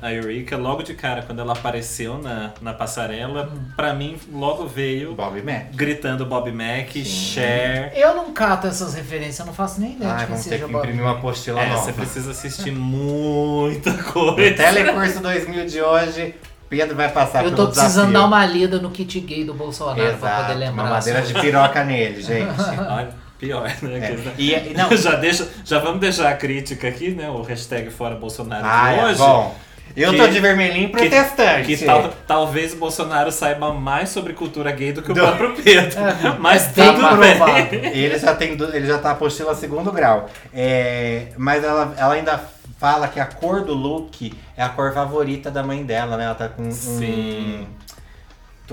a, 0.03 0.07
a 0.09 0.13
Eureka, 0.15 0.57
logo 0.57 0.83
de 0.83 0.95
cara, 0.95 1.23
quando 1.23 1.41
ela 1.41 1.53
apareceu 1.53 2.19
na, 2.19 2.53
na 2.61 2.73
passarela, 2.73 3.51
Hum. 3.53 3.65
pra 3.77 3.93
mim 3.95 4.17
logo 4.33 4.67
veio 4.67 5.15
Bob 5.15 5.41
Mac. 5.43 5.67
gritando 5.75 6.25
Bob 6.27 6.51
Mac, 6.53 6.91
Cher. 7.05 7.93
Eu 7.95 8.15
não 8.15 8.33
cato 8.33 8.67
essas 8.67 8.95
referências, 8.95 9.39
eu 9.41 9.47
não 9.47 9.55
faço 9.55 9.81
nem 9.81 9.93
ideia 9.93 10.11
Ai, 10.11 10.17
de 10.19 10.21
quem 10.27 10.29
vamos 10.31 10.45
ter 10.45 10.51
seja 10.51 10.67
que 10.67 10.73
Bob. 10.73 10.85
imprimir 10.85 11.03
uma 11.05 11.13
apostila 11.13 11.61
É, 11.63 11.69
nova. 11.69 11.81
você 11.83 11.93
precisa 11.93 12.31
assistir 12.31 12.71
muita 12.73 13.91
No 13.93 14.03
coisa. 14.05 14.55
Telecurso 14.55 15.21
2000 15.21 15.67
de 15.67 15.81
hoje, 15.83 16.35
Pedro 16.69 16.97
vai 16.97 17.09
passar 17.11 17.45
Eu 17.45 17.51
pelo 17.53 17.57
tô 17.57 17.67
precisando 17.73 18.07
desafio. 18.09 18.13
dar 18.13 18.25
uma 18.27 18.45
lida 18.47 18.79
no 18.81 18.91
kit 18.91 19.21
gay 19.21 19.45
do 19.45 19.55
Bolsonaro 19.55 19.97
pra 19.97 20.07
poder 20.07 20.17
Exato, 20.17 20.59
lembrar. 20.59 20.83
uma 20.85 20.91
madeira 20.91 21.23
de 21.23 21.35
piroca 21.35 21.85
nele, 21.85 22.21
gente. 22.23 22.49
Olha, 22.89 23.09
pior, 23.39 23.71
né? 23.83 23.99
É. 23.99 24.17
Que- 24.33 24.43
E, 24.71 24.75
não, 24.75 24.91
já, 24.97 25.15
deixa, 25.17 25.49
já 25.65 25.79
vamos 25.79 26.01
deixar 26.01 26.31
a 26.31 26.35
crítica 26.37 26.89
aqui, 26.89 27.11
né? 27.11 27.29
O 27.29 27.43
hashtag 27.43 27.91
Fora 27.91 28.15
Bolsonaro 28.15 28.65
ah, 28.67 28.93
de 28.93 28.99
é 29.01 29.05
hoje. 29.05 29.19
bom. 29.19 29.55
Eu 29.97 30.11
Que- 30.11 30.19
tô 30.19 30.27
de 30.29 30.41
vermelhinho 30.41 30.89
que- 30.91 30.97
protestante. 30.99 31.75
Que 31.75 31.85
tal- 31.87 32.13
talvez 32.27 32.75
o 32.75 32.77
Bolsonaro 32.77 33.33
saiba 33.33 33.73
mais 33.73 34.11
sobre 34.11 34.35
cultura 34.35 34.71
gay 34.73 34.93
do 34.93 35.01
que 35.01 35.11
o 35.11 35.15
Do- 35.15 35.21
próprio 35.23 35.55
Pedro. 35.63 35.99
Mas 36.39 36.67
é 36.77 36.83
bem 36.83 36.95
tudo 36.95 37.17
bem. 37.17 37.91
Ele 37.99 38.19
já 38.19 38.35
tem, 38.35 38.53
ele 38.53 38.87
já 38.87 38.99
tá 38.99 39.13
apostila 39.13 39.55
segundo 39.55 39.91
grau. 39.93 40.29
É, 40.53 41.29
mas 41.39 41.65
ela, 41.65 41.95
ela 41.97 42.13
ainda 42.15 42.39
fala 42.79 43.09
que 43.09 43.19
a 43.19 43.25
cor 43.25 43.65
do 43.65 43.73
look 43.73 44.35
é 44.55 44.63
a 44.63 44.69
cor 44.69 44.93
favorita 44.93 45.51
da 45.51 45.63
mãe 45.63 45.83
dela, 45.83 46.17
né? 46.19 46.25
Ela 46.27 46.35
tá 46.35 46.49
com 46.49 46.65
um. 46.65 46.71
Sim. 46.71 47.67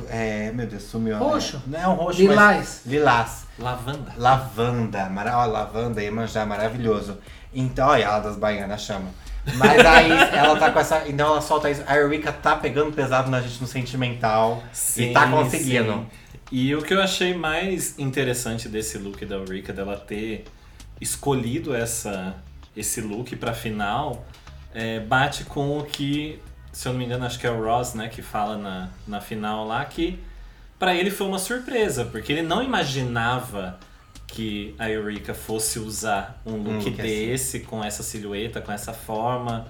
É, 0.10 0.52
meu 0.54 0.66
Deus, 0.66 0.84
sumiu. 0.84 1.18
Roxo. 1.18 1.62
Não 1.68 1.80
é 1.80 1.88
um 1.88 1.94
roxo, 1.94 2.20
Lilás. 2.20 2.38
mas. 2.58 2.82
Lilás. 2.86 3.43
Lavanda. 3.58 4.14
Lavanda. 4.18 5.10
Mara, 5.10 5.38
ó, 5.38 5.46
lavanda, 5.46 6.02
Iemanjá, 6.02 6.46
maravilhoso. 6.46 7.18
Então, 7.54 7.88
olha, 7.88 8.04
ela 8.04 8.20
das 8.20 8.36
baianas 8.36 8.82
chama. 8.82 9.10
Mas 9.56 9.86
aí 9.86 10.12
ela 10.36 10.58
tá 10.58 10.72
com 10.72 10.80
essa. 10.80 11.08
Então 11.08 11.28
ela 11.28 11.42
solta 11.42 11.70
isso. 11.70 11.84
A 11.86 11.96
Eureka 11.96 12.32
tá 12.32 12.56
pegando 12.56 12.92
pesado 12.94 13.30
na 13.30 13.42
gente 13.42 13.62
no 13.62 13.68
sentimental. 13.68 14.64
e 14.98 15.12
tá 15.12 15.30
conseguindo. 15.30 15.94
sim. 15.94 16.08
E 16.52 16.76
o 16.76 16.82
que 16.84 16.94
eu 16.94 17.02
achei 17.02 17.34
mais 17.34 17.98
interessante 17.98 18.70
desse 18.70 18.98
look 18.98 19.26
da 19.26 19.36
Eureka, 19.36 19.74
dela 19.74 19.98
ter 19.98 20.46
escolhido 21.02 21.74
essa, 21.76 22.36
esse 22.78 23.02
look 23.02 23.36
pra 23.38 23.54
final, 23.54 24.24
é, 24.74 25.00
bate 25.00 25.46
com 25.46 25.80
o 25.80 25.84
que, 25.84 26.40
se 26.72 26.88
eu 26.88 26.92
não 26.92 27.00
me 27.00 27.06
engano, 27.06 27.26
acho 27.26 27.40
que 27.40 27.48
é 27.48 27.52
o 27.52 27.64
Ross, 27.64 27.96
né, 27.96 28.08
que 28.08 28.22
fala 28.22 28.56
na, 28.56 28.90
na 29.08 29.20
final 29.20 29.66
lá, 29.66 29.84
que 29.84 30.20
pra 30.84 30.94
ele 30.96 31.10
foi 31.10 31.26
uma 31.28 31.40
surpresa, 31.40 32.04
porque 32.06 32.34
ele 32.34 32.42
não 32.42 32.62
imaginava 32.62 33.80
que 34.28 34.76
a 34.78 34.90
Eureka 34.90 35.34
fosse 35.34 35.80
usar 35.80 36.42
um 36.46 36.56
look 36.58 36.80
assim. 36.90 36.92
desse, 37.02 37.60
com 37.62 37.82
essa 37.82 38.04
silhueta, 38.04 38.60
com 38.60 38.72
essa 38.72 38.92
forma. 38.92 39.66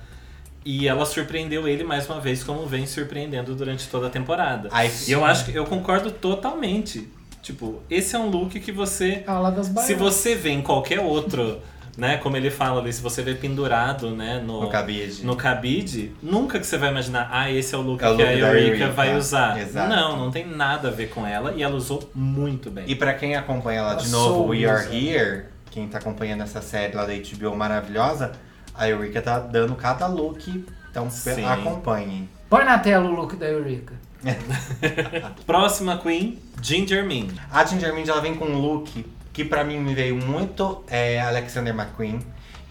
E 0.65 0.87
ela 0.87 1.05
surpreendeu 1.05 1.67
ele 1.67 1.83
mais 1.83 2.09
uma 2.09 2.19
vez, 2.19 2.43
como 2.43 2.65
vem 2.65 2.87
surpreendendo 2.87 3.53
durante 3.53 3.87
toda 3.89 4.07
a 4.07 4.09
temporada. 4.09 4.69
Aí- 4.71 4.89
e 5.07 5.11
eu 5.11 5.23
acho 5.23 5.45
que 5.45 5.53
eu 5.53 5.65
concordo 5.65 6.09
totalmente. 6.09 7.07
Tipo, 7.43 7.81
esse 7.89 8.15
é 8.15 8.19
um 8.19 8.29
look 8.29 8.59
que 8.59 8.71
você. 8.71 9.21
Baianas. 9.67 9.85
Se 9.85 9.93
você 9.95 10.33
vê 10.33 10.49
em 10.51 10.61
qualquer 10.61 11.01
outro, 11.01 11.59
né? 11.97 12.17
Como 12.17 12.35
ele 12.37 12.49
fala 12.49 12.81
ali, 12.81 12.91
se 12.91 13.01
você 13.01 13.21
vê 13.21 13.35
pendurado, 13.35 14.11
né? 14.15 14.41
No, 14.45 14.61
No 14.61 14.69
cabide. 14.69 15.25
no 15.25 15.35
cabide, 15.35 16.11
nunca 16.21 16.59
que 16.59 16.65
você 16.65 16.77
vai 16.77 16.89
imaginar, 16.89 17.29
ah, 17.31 17.51
esse 17.51 17.73
é 17.75 17.77
o 17.77 17.81
look 17.81 18.03
É 18.03 18.09
o 18.09 18.15
que 18.15 18.21
a 18.23 18.25
look 18.29 18.41
da 18.41 18.47
Eureka 18.53 18.89
vai 18.89 19.15
usar. 19.15 19.59
Exato. 19.59 19.89
Não, 19.89 20.17
não 20.17 20.31
tem 20.31 20.45
nada 20.47 20.87
a 20.87 20.91
ver 20.91 21.09
com 21.09 21.25
ela 21.25 21.53
e 21.55 21.61
ela 21.63 21.75
usou 21.75 22.09
muito 22.13 22.71
bem. 22.71 22.85
E 22.87 22.95
pra 22.95 23.13
quem 23.13 23.35
acompanha 23.35 23.81
lá 23.83 23.93
de 23.95 24.03
Ela 24.07 24.11
novo, 24.11 24.49
We 24.51 24.65
Are. 24.65 24.87
Here, 24.95 25.45
quem 25.71 25.87
tá 25.87 25.97
acompanhando 25.99 26.41
essa 26.43 26.61
série 26.61 26.95
lá 26.95 27.05
da 27.05 27.13
HBO 27.13 27.55
maravilhosa, 27.55 28.31
a 28.75 28.87
Eureka 28.89 29.21
tá 29.21 29.39
dando 29.39 29.75
cada 29.75 30.07
look, 30.07 30.65
então 30.89 31.09
Sim. 31.09 31.45
acompanhem. 31.45 32.27
Põe 32.49 32.65
na 32.65 32.77
tela 32.79 33.07
o 33.09 33.13
look 33.13 33.35
da 33.35 33.47
Eureka. 33.47 33.93
Próxima 35.45 35.97
Queen, 35.97 36.39
Ginger 36.61 37.05
Min. 37.05 37.29
A 37.51 37.65
Ginger 37.65 37.93
Mind 37.93 38.07
ela 38.07 38.21
vem 38.21 38.35
com 38.35 38.45
um 38.45 38.57
look 38.57 39.05
que 39.33 39.43
pra 39.43 39.63
mim 39.63 39.79
me 39.79 39.95
veio 39.95 40.15
muito 40.15 40.83
é, 40.87 41.19
Alexander 41.19 41.73
McQueen, 41.73 42.19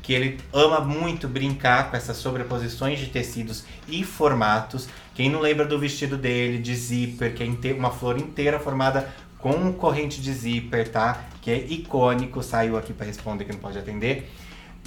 que 0.00 0.12
ele 0.12 0.38
ama 0.52 0.80
muito 0.80 1.28
brincar 1.28 1.90
com 1.90 1.96
essas 1.96 2.16
sobreposições 2.16 3.00
de 3.00 3.08
tecidos 3.08 3.64
e 3.88 4.04
formatos. 4.04 4.88
Quem 5.14 5.28
não 5.28 5.40
lembra 5.40 5.66
do 5.66 5.78
vestido 5.78 6.16
dele 6.16 6.58
de 6.58 6.74
zíper, 6.74 7.34
que 7.34 7.42
é 7.42 7.72
uma 7.72 7.90
flor 7.90 8.16
inteira 8.16 8.58
formada 8.58 9.12
com 9.38 9.72
corrente 9.72 10.22
de 10.22 10.32
zíper, 10.32 10.88
tá? 10.88 11.24
Que 11.40 11.50
é 11.50 11.56
icônico, 11.56 12.42
saiu 12.42 12.76
aqui 12.76 12.92
pra 12.92 13.04
responder 13.04 13.44
que 13.44 13.52
não 13.52 13.58
pode 13.58 13.78
atender. 13.78 14.30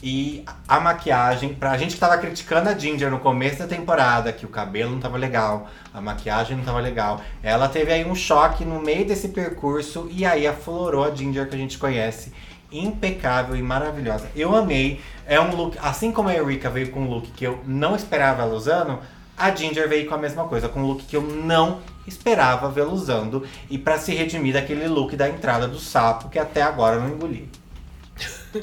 E 0.03 0.43
a 0.67 0.79
maquiagem, 0.79 1.53
pra 1.53 1.77
gente 1.77 1.95
que 1.95 1.99
tava 1.99 2.17
criticando 2.17 2.69
a 2.69 2.77
Ginger 2.77 3.09
no 3.09 3.19
começo 3.19 3.59
da 3.59 3.67
temporada, 3.67 4.31
que 4.31 4.45
o 4.45 4.49
cabelo 4.49 4.91
não 4.91 4.99
tava 4.99 5.17
legal, 5.17 5.69
a 5.93 6.01
maquiagem 6.01 6.57
não 6.57 6.63
tava 6.63 6.79
legal. 6.79 7.21
Ela 7.41 7.67
teve 7.67 7.91
aí 7.91 8.05
um 8.05 8.13
choque 8.13 8.65
no 8.65 8.81
meio 8.81 9.05
desse 9.05 9.29
percurso 9.29 10.07
e 10.11 10.25
aí 10.25 10.45
aflorou 10.45 11.03
a 11.05 11.15
Ginger 11.15 11.47
que 11.47 11.55
a 11.55 11.57
gente 11.57 11.77
conhece. 11.77 12.33
Impecável 12.71 13.55
e 13.55 13.61
maravilhosa. 13.61 14.29
Eu 14.35 14.55
amei. 14.55 15.01
É 15.25 15.39
um 15.39 15.55
look, 15.55 15.77
assim 15.81 16.11
como 16.11 16.29
a 16.29 16.35
Erika 16.35 16.69
veio 16.69 16.91
com 16.91 17.01
um 17.01 17.09
look 17.09 17.31
que 17.31 17.45
eu 17.45 17.61
não 17.65 17.95
esperava 17.95 18.43
ela 18.43 18.53
usando, 18.53 18.99
a 19.37 19.53
Ginger 19.53 19.89
veio 19.89 20.07
com 20.07 20.15
a 20.15 20.17
mesma 20.17 20.45
coisa, 20.45 20.69
com 20.69 20.81
um 20.81 20.85
look 20.85 21.03
que 21.03 21.15
eu 21.15 21.21
não 21.21 21.79
esperava 22.07 22.69
vê-la 22.69 22.91
usando. 22.91 23.45
E 23.69 23.77
pra 23.77 23.97
se 23.97 24.13
redimir 24.13 24.53
daquele 24.53 24.87
look 24.87 25.15
da 25.15 25.27
entrada 25.27 25.67
do 25.67 25.79
sapo, 25.79 26.29
que 26.29 26.39
até 26.39 26.61
agora 26.61 26.95
eu 26.95 27.01
não 27.01 27.09
engoli. 27.09 27.49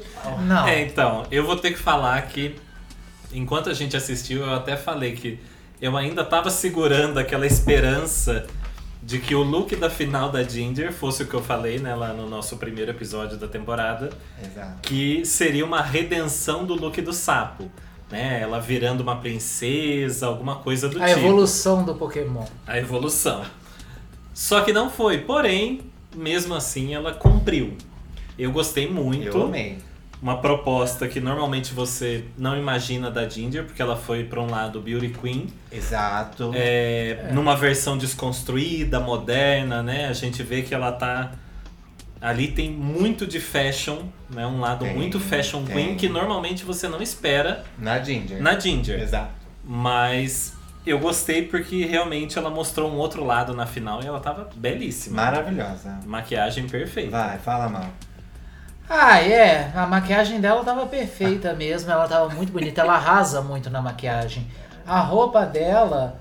Não. 0.47 0.67
É, 0.67 0.83
então, 0.83 1.25
eu 1.31 1.45
vou 1.45 1.57
ter 1.57 1.73
que 1.73 1.79
falar 1.79 2.21
que 2.23 2.57
enquanto 3.33 3.71
a 3.71 3.75
gente 3.75 3.97
assistiu, 3.97 4.43
eu 4.43 4.55
até 4.55 4.77
falei 4.77 5.13
que 5.13 5.39
eu 5.81 5.97
ainda 5.97 6.25
tava 6.25 6.51
segurando 6.51 7.19
aquela 7.19 7.47
esperança 7.47 8.47
de 9.03 9.19
que 9.19 9.35
o 9.35 9.43
look 9.43 9.75
da 9.75 9.91
final 9.91 10.31
da 10.31 10.43
Ginger 10.45 10.93
fosse 10.93 11.25
o 11.25 11.27
que 11.27 11.35
eu 11.35 11.43
falei, 11.43 11.79
né, 11.81 11.95
lá 11.95 12.13
no 12.13 12.29
nosso 12.29 12.57
primeiro 12.57 12.93
episódio 12.93 13.37
da 13.37 13.49
temporada, 13.49 14.11
Exato. 14.41 14.79
que 14.81 15.25
seria 15.25 15.65
uma 15.65 15.83
redenção 15.83 16.65
do 16.65 16.75
look 16.75 17.01
do 17.03 17.13
sapo. 17.13 17.71
Né, 18.11 18.41
ela 18.43 18.61
virando 18.61 19.01
uma 19.01 19.17
princesa, 19.17 20.27
alguma 20.27 20.57
coisa 20.57 20.87
do 20.87 21.03
A 21.03 21.07
tipo. 21.07 21.19
evolução 21.19 21.83
do 21.83 21.95
Pokémon. 21.95 22.45
A 22.67 22.77
evolução. 22.79 23.43
Só 24.35 24.61
que 24.61 24.71
não 24.71 24.91
foi. 24.91 25.17
Porém, 25.17 25.81
mesmo 26.15 26.55
assim, 26.55 26.95
ela 26.95 27.15
cumpriu. 27.15 27.75
Eu 28.43 28.51
gostei 28.53 28.89
muito. 28.91 29.27
Eu 29.37 29.45
amei. 29.45 29.79
Uma 30.21 30.39
proposta 30.39 31.09
que 31.09 31.21
normalmente 31.21 31.73
você 31.75 32.25
não 32.39 32.57
imagina 32.57 33.11
da 33.11 33.29
Ginger, 33.29 33.65
porque 33.65 33.83
ela 33.83 33.97
foi 33.97 34.23
para 34.25 34.41
um 34.41 34.49
lado 34.49 34.81
Beauty 34.81 35.09
Queen, 35.09 35.49
Exato. 35.71 36.53
é, 36.55 37.29
numa 37.33 37.57
versão 37.57 37.99
desconstruída, 37.99 39.01
moderna, 39.01 39.83
né? 39.83 40.07
A 40.09 40.13
gente 40.13 40.43
vê 40.45 40.63
que 40.63 40.75
ela 40.75 40.93
tá. 40.93 41.33
Ali 42.21 42.49
tem 42.53 42.71
muito 42.71 43.27
de 43.27 43.41
fashion, 43.41 43.99
né? 44.31 44.47
Um 44.47 44.61
lado 44.61 44.85
Tem, 44.85 44.95
muito 44.95 45.19
fashion 45.19 45.65
tem. 45.65 45.75
queen 45.75 45.97
que 45.97 46.09
normalmente 46.09 46.65
você 46.65 46.87
não 46.89 47.03
espera 47.03 47.65
Na 47.77 47.99
Ginger. 48.01 48.41
na 48.41 48.57
Ginger. 48.57 49.01
Exato. 49.01 49.33
Mas 49.65 50.55
eu 50.87 51.01
gostei 51.01 51.43
porque 51.43 51.85
realmente 51.85 52.39
ela 52.39 52.49
mostrou 52.49 52.89
um 52.89 52.95
outro 52.97 53.25
lado 53.25 53.55
na 53.55 53.67
final 53.67 54.01
e 54.03 54.07
ela 54.07 54.21
tava 54.21 54.49
belíssima. 54.55 55.17
Maravilhosa. 55.17 55.99
Maquiagem 56.07 56.69
perfeita. 56.69 57.11
Vai, 57.11 57.39
fala 57.39 57.69
mal. 57.69 57.87
Ah, 58.95 59.19
é. 59.23 59.73
A 59.75 59.87
maquiagem 59.87 60.39
dela 60.39 60.63
tava 60.63 60.87
perfeita 60.87 61.55
mesmo. 61.55 61.91
Ela 61.91 62.07
tava 62.07 62.29
muito 62.35 62.53
bonita. 62.53 62.83
Ela 62.83 62.97
arrasa 62.97 63.41
muito 63.41 63.71
na 63.71 63.81
maquiagem. 63.81 64.47
A 64.87 65.01
roupa 65.01 65.47
dela 65.47 66.21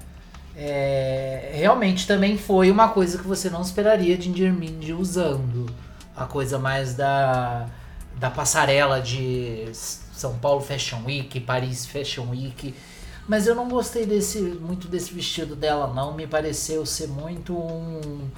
é, 0.55 1.51
realmente 1.53 2.07
também 2.07 2.37
foi 2.37 2.71
uma 2.71 2.87
coisa 2.87 3.17
que 3.17 3.27
você 3.27 3.49
não 3.49 3.61
esperaria 3.61 4.17
de 4.17 4.23
Ginger 4.23 4.53
Mindy 4.53 4.93
usando. 4.93 5.65
A 6.15 6.25
coisa 6.25 6.57
mais 6.57 6.95
da, 6.95 7.65
da 8.17 8.29
passarela 8.29 9.01
de 9.01 9.69
São 9.73 10.37
Paulo 10.37 10.61
Fashion 10.61 11.03
Week, 11.05 11.41
Paris 11.41 11.85
Fashion 11.85 12.29
Week. 12.29 12.73
Mas 13.27 13.47
eu 13.47 13.55
não 13.55 13.67
gostei 13.67 14.05
desse, 14.05 14.39
muito 14.39 14.87
desse 14.87 15.13
vestido 15.13 15.57
dela, 15.57 15.93
não. 15.93 16.13
Me 16.13 16.25
pareceu 16.25 16.85
ser 16.85 17.07
muito 17.07 17.53
um, 17.53 18.29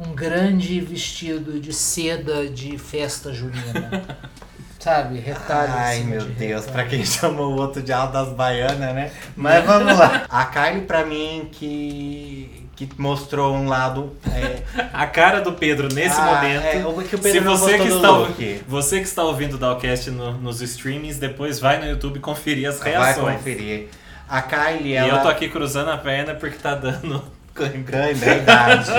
um 0.00 0.12
grande 0.14 0.80
vestido 0.80 1.60
de 1.60 1.72
seda 1.72 2.48
de 2.48 2.76
festa 2.78 3.32
junina. 3.32 4.02
Sabe? 4.78 5.20
Retalho 5.20 5.72
Ai, 5.76 6.00
meu 6.00 6.18
de 6.22 6.32
Deus, 6.32 6.64
retalho. 6.66 6.72
pra 6.72 6.84
quem 6.86 7.04
chamou 7.04 7.52
o 7.52 7.56
outro 7.60 7.80
de 7.80 7.92
Alto 7.92 8.12
das 8.14 8.30
Baianas, 8.30 8.92
né? 8.92 9.12
Mas 9.36 9.64
vamos 9.64 9.96
lá. 9.96 10.26
A 10.28 10.44
Kylie, 10.46 10.82
pra 10.86 11.06
mim, 11.06 11.48
que, 11.52 12.66
que 12.74 12.88
mostrou 12.98 13.54
um 13.54 13.68
lado. 13.68 14.16
É, 14.26 14.60
A 14.92 15.06
cara 15.06 15.40
do 15.40 15.52
Pedro 15.52 15.86
nesse 15.94 16.20
Ah, 16.20 16.24
momento. 16.42 16.64
é, 16.64 16.84
o 16.84 16.94
que 17.00 17.14
o 17.14 17.18
se 17.18 17.22
Pedro 17.22 17.44
não 17.44 17.56
você 17.56 17.78
que, 17.78 17.86
está, 17.86 18.10
look. 18.10 18.62
você 18.66 18.96
que 18.98 19.06
está 19.06 19.22
ouvindo 19.22 19.54
o 19.54 19.58
Dalcast 19.58 20.10
no- 20.10 20.32
nos 20.32 20.60
streamings, 20.60 21.16
depois 21.16 21.60
vai 21.60 21.78
no 21.78 21.86
YouTube 21.86 22.18
conferir 22.18 22.68
as 22.68 22.80
vai 22.80 22.90
reações. 22.90 23.36
conferir. 23.36 23.88
A 24.28 24.42
Kylie, 24.42 24.94
E 24.94 24.96
ela. 24.96 25.08
eu 25.18 25.22
tô 25.22 25.28
aqui 25.28 25.48
cruzando 25.48 25.92
a 25.92 25.96
perna 25.98 26.34
porque 26.34 26.56
tá 26.58 26.74
dando 26.74 27.22
cãibra. 27.54 28.08
É 28.08 28.12
idade. 28.12 28.90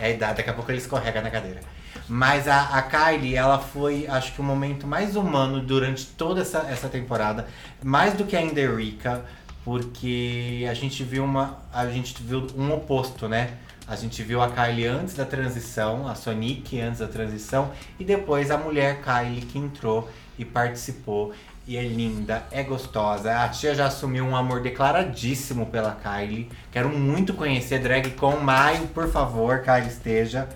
É 0.00 0.12
idade, 0.12 0.36
daqui 0.36 0.50
a 0.50 0.54
pouco 0.54 0.70
ele 0.70 0.78
escorrega 0.78 1.20
na 1.20 1.30
cadeira. 1.30 1.60
Mas 2.08 2.48
a, 2.48 2.78
a 2.78 2.82
Kylie, 2.82 3.34
ela 3.34 3.58
foi, 3.58 4.06
acho 4.06 4.32
que 4.32 4.40
o 4.40 4.44
momento 4.44 4.86
mais 4.86 5.14
humano 5.14 5.60
durante 5.60 6.06
toda 6.06 6.40
essa, 6.40 6.60
essa 6.70 6.88
temporada. 6.88 7.46
Mais 7.82 8.14
do 8.14 8.24
que 8.24 8.34
a 8.34 8.40
Enderica, 8.40 9.24
porque 9.64 10.66
a 10.70 10.72
gente 10.72 11.04
viu 11.04 11.24
uma. 11.24 11.58
A 11.72 11.86
gente 11.86 12.22
viu 12.22 12.46
um 12.56 12.72
oposto, 12.72 13.28
né? 13.28 13.50
A 13.86 13.96
gente 13.96 14.22
viu 14.22 14.40
a 14.42 14.50
Kylie 14.50 14.86
antes 14.86 15.14
da 15.14 15.24
transição, 15.24 16.06
a 16.08 16.14
Sonic 16.14 16.80
antes 16.80 17.00
da 17.00 17.08
transição, 17.08 17.70
e 17.98 18.04
depois 18.04 18.50
a 18.50 18.56
mulher 18.56 19.02
Kylie 19.02 19.42
que 19.42 19.58
entrou 19.58 20.08
e 20.38 20.44
participou. 20.44 21.32
E 21.68 21.76
é 21.76 21.82
linda, 21.82 22.44
é 22.50 22.62
gostosa. 22.62 23.42
A 23.42 23.48
tia 23.50 23.74
já 23.74 23.88
assumiu 23.88 24.24
um 24.24 24.34
amor 24.34 24.62
declaradíssimo 24.62 25.66
pela 25.66 25.94
Kylie. 26.02 26.48
Quero 26.72 26.88
muito 26.88 27.34
conhecer 27.34 27.78
drag 27.80 28.12
com 28.12 28.38
Maio, 28.38 28.86
por 28.86 29.06
favor, 29.10 29.60
Kylie 29.60 29.88
esteja. 29.88 30.48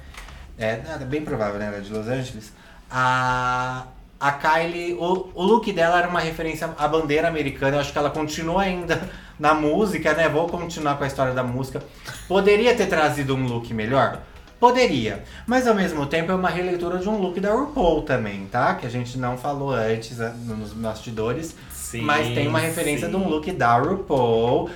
É, 0.56 0.78
nada, 0.78 1.04
bem 1.04 1.20
provável, 1.20 1.58
né? 1.58 1.66
Ela 1.66 1.76
é 1.76 1.80
de 1.80 1.92
Los 1.92 2.08
Angeles. 2.08 2.50
A, 2.90 3.88
a 4.18 4.32
Kylie, 4.32 4.94
o, 4.94 5.28
o 5.34 5.42
look 5.42 5.70
dela 5.70 5.98
era 5.98 6.08
uma 6.08 6.20
referência 6.20 6.70
à 6.78 6.88
bandeira 6.88 7.28
americana. 7.28 7.76
Eu 7.76 7.80
acho 7.80 7.92
que 7.92 7.98
ela 7.98 8.08
continua 8.08 8.62
ainda 8.62 8.98
na 9.38 9.52
música, 9.52 10.14
né? 10.14 10.30
Vou 10.30 10.48
continuar 10.48 10.96
com 10.96 11.04
a 11.04 11.06
história 11.06 11.34
da 11.34 11.42
música. 11.42 11.82
Poderia 12.26 12.74
ter 12.74 12.86
trazido 12.86 13.36
um 13.36 13.46
look 13.46 13.74
melhor? 13.74 14.18
Poderia. 14.62 15.24
Mas 15.44 15.66
ao 15.66 15.74
mesmo 15.74 16.06
tempo 16.06 16.30
é 16.30 16.34
uma 16.36 16.48
releitura 16.48 16.98
de 16.98 17.08
um 17.08 17.16
look 17.16 17.40
da 17.40 17.52
RuPaul 17.52 18.02
também, 18.02 18.46
tá? 18.46 18.76
Que 18.76 18.86
a 18.86 18.88
gente 18.88 19.18
não 19.18 19.36
falou 19.36 19.72
antes 19.72 20.20
ah, 20.20 20.28
nos 20.28 20.72
bastidores. 20.72 21.56
Sim, 21.72 22.02
mas 22.02 22.32
tem 22.32 22.46
uma 22.46 22.60
referência 22.60 23.06
sim. 23.06 23.10
de 23.10 23.16
um 23.16 23.28
look 23.28 23.50
da 23.50 23.76
RuPaul. 23.76 24.70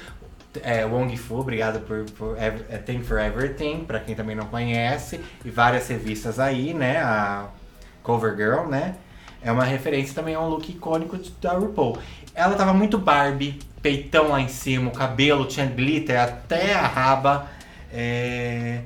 É, 0.60 0.84
Wong 0.84 1.16
Fu, 1.16 1.36
obrigado 1.36 1.78
por, 1.86 2.04
por 2.18 2.36
Ev- 2.36 2.64
é, 2.68 2.78
Thank 2.78 3.04
for 3.04 3.20
Everything, 3.20 3.84
pra 3.84 4.00
quem 4.00 4.16
também 4.16 4.34
não 4.34 4.46
conhece. 4.46 5.20
E 5.44 5.50
várias 5.50 5.86
revistas 5.86 6.40
aí, 6.40 6.74
né? 6.74 6.98
A 6.98 7.46
Covergirl, 8.02 8.66
né? 8.66 8.96
É 9.40 9.52
uma 9.52 9.62
referência 9.62 10.16
também 10.16 10.34
a 10.34 10.40
um 10.40 10.48
look 10.48 10.68
icônico 10.68 11.16
da 11.40 11.52
RuPaul. 11.52 11.96
Ela 12.34 12.56
tava 12.56 12.74
muito 12.74 12.98
Barbie, 12.98 13.60
peitão 13.80 14.30
lá 14.30 14.40
em 14.40 14.48
cima, 14.48 14.88
o 14.88 14.92
cabelo 14.92 15.44
tinha 15.44 15.66
glitter 15.66 16.20
até 16.20 16.74
a 16.74 16.88
raba. 16.88 17.46
É, 17.92 18.80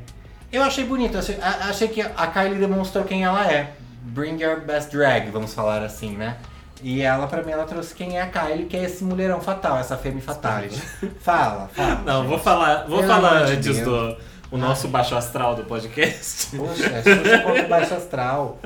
Eu 0.53 0.63
achei 0.63 0.85
bonito, 0.85 1.17
achei, 1.19 1.39
achei 1.41 1.89
que 1.89 2.01
a 2.01 2.27
Kylie 2.27 2.59
demonstrou 2.59 3.05
quem 3.05 3.25
ela 3.25 3.47
é. 3.51 3.73
Bring 4.03 4.43
your 4.43 4.61
best 4.61 4.91
drag, 4.91 5.31
vamos 5.31 5.55
falar 5.55 5.83
assim, 5.83 6.17
né? 6.17 6.37
E 6.83 7.03
ela, 7.03 7.27
pra 7.27 7.43
mim, 7.43 7.53
ela 7.53 7.65
trouxe 7.65 7.95
quem 7.95 8.17
é 8.19 8.23
a 8.23 8.27
Kylie, 8.27 8.65
que 8.67 8.77
é 8.77 8.85
esse 8.85 9.05
mulherão 9.05 9.41
fatal, 9.41 9.79
essa 9.79 9.97
femme 9.97 10.21
fatality. 10.21 10.81
Fala, 11.21 11.69
fala. 11.73 12.03
Não, 12.07 12.27
vou 12.27 12.39
falar, 12.39 12.87
vou 12.89 12.99
Pelo 13.01 13.09
falar 13.13 13.45
de 13.45 13.53
antes 13.53 13.77
Deus. 13.77 13.85
do 13.87 14.17
o 14.51 14.57
nosso 14.59 14.89
baixo 14.89 15.15
astral 15.15 15.55
do 15.55 15.63
podcast. 15.65 16.57
Poxa, 16.57 16.87
é 16.87 17.03
Xuxa 17.03 17.39
contra 17.41 17.69
baixo 17.69 17.95
astral. 17.95 18.59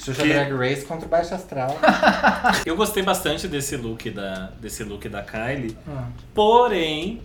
Xuxa 0.00 0.22
Que- 0.22 0.32
Drag 0.32 0.52
Race 0.56 0.84
contra 0.84 1.06
o 1.06 1.08
Baixo 1.08 1.32
Astral. 1.34 1.78
Eu 2.66 2.74
gostei 2.76 3.02
bastante 3.02 3.46
desse 3.46 3.76
look 3.76 4.10
da, 4.10 4.50
desse 4.60 4.82
look 4.82 5.08
da 5.08 5.22
Kylie. 5.22 5.76
Ah. 5.88 6.06
Porém, 6.34 7.22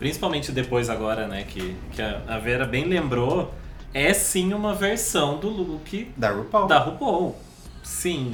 principalmente 0.00 0.50
depois 0.50 0.90
agora, 0.90 1.28
né, 1.28 1.44
que, 1.48 1.76
que 1.92 2.02
a 2.02 2.38
Vera 2.38 2.64
bem 2.64 2.86
lembrou, 2.86 3.54
é 3.94 4.12
sim 4.12 4.52
uma 4.52 4.74
versão 4.74 5.38
do 5.38 5.48
look 5.48 6.10
Da 6.16 6.30
RuPaul. 6.30 6.66
da 6.66 6.78
RuPaul. 6.78 7.36
Sim. 7.84 8.32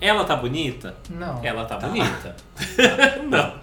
Ela 0.00 0.24
tá 0.24 0.36
bonita? 0.36 0.94
Não. 1.08 1.40
Ela 1.42 1.64
tá 1.64 1.78
bonita. 1.78 2.36
não. 3.30 3.54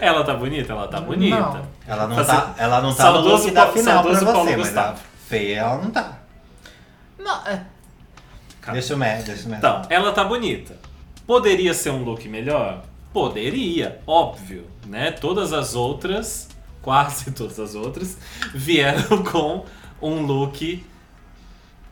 Ela 0.00 0.24
tá 0.24 0.34
bonita? 0.34 0.72
Ela 0.72 0.88
tá 0.88 1.00
bonita. 1.00 1.36
Não. 1.38 1.62
Ela 1.86 2.06
não 2.08 2.16
Fazer- 2.16 2.32
tá, 2.32 2.54
ela 2.58 2.80
não 2.82 2.92
tá 2.94 3.06
no 3.06 3.12
Saudoso 3.14 3.44
look 3.44 3.50
da 3.54 3.66
final 3.68 4.02
pra 4.02 4.12
você, 4.14 4.24
Paulo 4.24 4.44
mas 4.44 4.56
Gustavo. 4.56 4.92
a 4.98 5.28
feia 5.28 5.56
ela 5.60 5.78
não 5.78 5.90
tá. 5.90 6.18
Não, 7.18 7.46
é. 7.46 7.62
Deixa 8.72 8.94
o 8.94 8.98
Matt, 8.98 9.24
deixa 9.24 9.48
o. 9.48 9.54
Então, 9.54 9.82
ela 9.88 10.12
tá 10.12 10.24
bonita. 10.24 10.76
Poderia 11.26 11.72
ser 11.72 11.90
um 11.90 12.02
look 12.02 12.28
melhor? 12.28 12.82
Poderia, 13.12 14.00
óbvio, 14.06 14.66
né? 14.86 15.10
Todas 15.10 15.52
as 15.54 15.74
outras, 15.74 16.48
quase 16.88 17.32
todas 17.32 17.60
as 17.60 17.74
outras, 17.74 18.16
vieram 18.54 19.22
com 19.30 19.66
um 20.00 20.22
look 20.22 20.82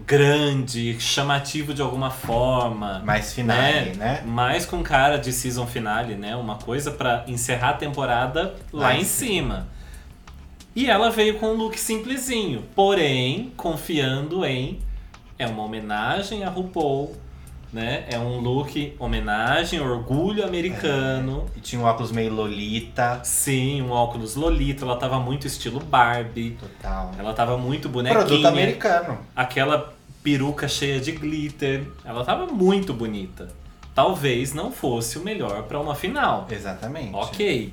grande, 0.07 0.99
chamativo 0.99 1.75
de 1.75 1.83
alguma 1.83 2.11
forma. 2.11 3.03
Mais 3.05 3.35
finale, 3.35 3.95
né? 3.95 4.23
Mais 4.25 4.65
com 4.65 4.83
cara 4.83 5.19
de 5.19 5.35
season 5.35 5.67
finale, 5.67 6.15
né? 6.15 6.35
Uma 6.35 6.57
coisa 6.57 6.91
pra 6.91 7.25
encerrar 7.29 7.71
a 7.71 7.75
temporada 7.75 8.55
lá, 8.73 8.85
Lá 8.85 8.97
em 8.97 9.03
em 9.03 9.05
cima. 9.05 9.69
E 10.75 10.89
ela 10.89 11.11
veio 11.11 11.39
com 11.39 11.51
um 11.51 11.57
look 11.57 11.79
simplesinho, 11.79 12.65
porém 12.75 13.53
confiando 13.55 14.47
em 14.47 14.79
é 15.39 15.47
uma 15.47 15.63
homenagem 15.63 16.43
a 16.43 16.49
RuPaul, 16.49 17.15
né? 17.73 18.05
É 18.09 18.19
um 18.19 18.41
look 18.41 18.97
homenagem, 18.99 19.81
orgulho 19.81 20.45
americano. 20.45 21.47
E 21.57 21.61
tinha 21.61 21.81
um 21.81 21.85
óculos 21.85 22.13
meio 22.13 22.33
Lolita. 22.33 23.21
Sim, 23.25 23.83
um 23.83 23.91
óculos 23.91 24.37
Lolita, 24.37 24.85
ela 24.85 24.97
tava 24.97 25.19
muito 25.19 25.47
estilo 25.47 25.81
Barbie. 25.81 26.59
Total. 26.61 27.13
Ela 27.19 27.33
tava 27.35 27.57
muito 27.57 27.89
bonequinha. 27.89 28.25
Produto 28.25 28.47
americano. 28.47 29.19
Aquela 29.35 29.95
peruca 30.23 30.67
cheia 30.67 31.01
de 31.01 31.13
glitter. 31.13 31.87
Ela 32.05 32.25
tava 32.25 32.47
muito 32.47 32.93
bonita. 32.93 33.49
Talvez 33.95 34.53
não 34.53 34.71
fosse 34.71 35.19
o 35.19 35.23
melhor 35.23 35.63
pra 35.63 35.81
uma 35.81 35.95
final. 35.95 36.47
Exatamente. 36.51 37.15
Ok. 37.15 37.73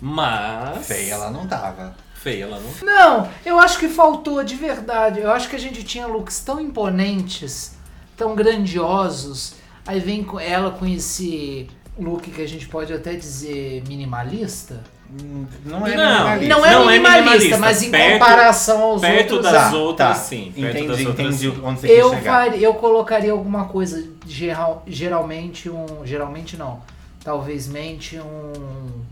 Mas. 0.00 0.86
Feia 0.86 1.14
ela 1.14 1.30
não 1.30 1.46
tava. 1.46 1.94
Feia 2.14 2.44
ela 2.44 2.58
não. 2.58 2.86
Não, 2.86 3.28
eu 3.44 3.58
acho 3.58 3.78
que 3.78 3.88
faltou 3.88 4.42
de 4.42 4.56
verdade. 4.56 5.20
Eu 5.20 5.30
acho 5.30 5.48
que 5.48 5.56
a 5.56 5.58
gente 5.58 5.84
tinha 5.84 6.06
looks 6.06 6.40
tão 6.40 6.60
imponentes, 6.60 7.76
tão 8.16 8.34
grandiosos. 8.34 9.54
Aí 9.86 10.00
vem 10.00 10.24
com 10.24 10.38
ela 10.40 10.70
com 10.72 10.86
esse 10.86 11.68
look 11.98 12.30
que 12.30 12.42
a 12.42 12.48
gente 12.48 12.66
pode 12.68 12.92
até 12.92 13.14
dizer 13.14 13.82
minimalista. 13.86 14.82
Hum, 15.08 15.46
Não 15.64 15.86
é 15.86 15.94
Não, 15.96 16.08
minimalista. 16.14 16.48
Não 16.56 16.66
é 16.66 16.70
Não 16.72 16.90
é 16.90 16.92
minimalista, 16.98 17.20
minimalista. 17.30 17.58
mas 17.58 17.82
em 17.84 17.90
Perto- 17.92 18.12
comparação 18.14 18.82
aos 18.82 19.00
perto 19.00 19.34
outros. 19.36 19.52
das 19.52 19.70
Tá, 19.70 19.76
outras, 19.78 20.08
tá. 20.08 20.14
sim. 20.24 20.52
Perto 20.54 20.76
Entendi, 20.78 20.88
das 20.88 21.06
outras, 21.06 21.26
entendi 21.26 21.38
sim. 21.56 21.60
onde 21.62 21.80
você 21.80 21.86
quis 21.86 21.96
Eu, 21.98 22.10
chegar. 22.10 22.60
eu 22.60 22.74
colocaria 22.74 23.30
alguma 23.30 23.66
coisa 23.66 24.04
geral, 24.26 24.82
geralmente 24.86 25.70
um, 25.70 25.86
geralmente 26.04 26.56
não, 26.56 26.80
talvez 27.22 27.68
mente 27.68 28.18
um 28.18 29.04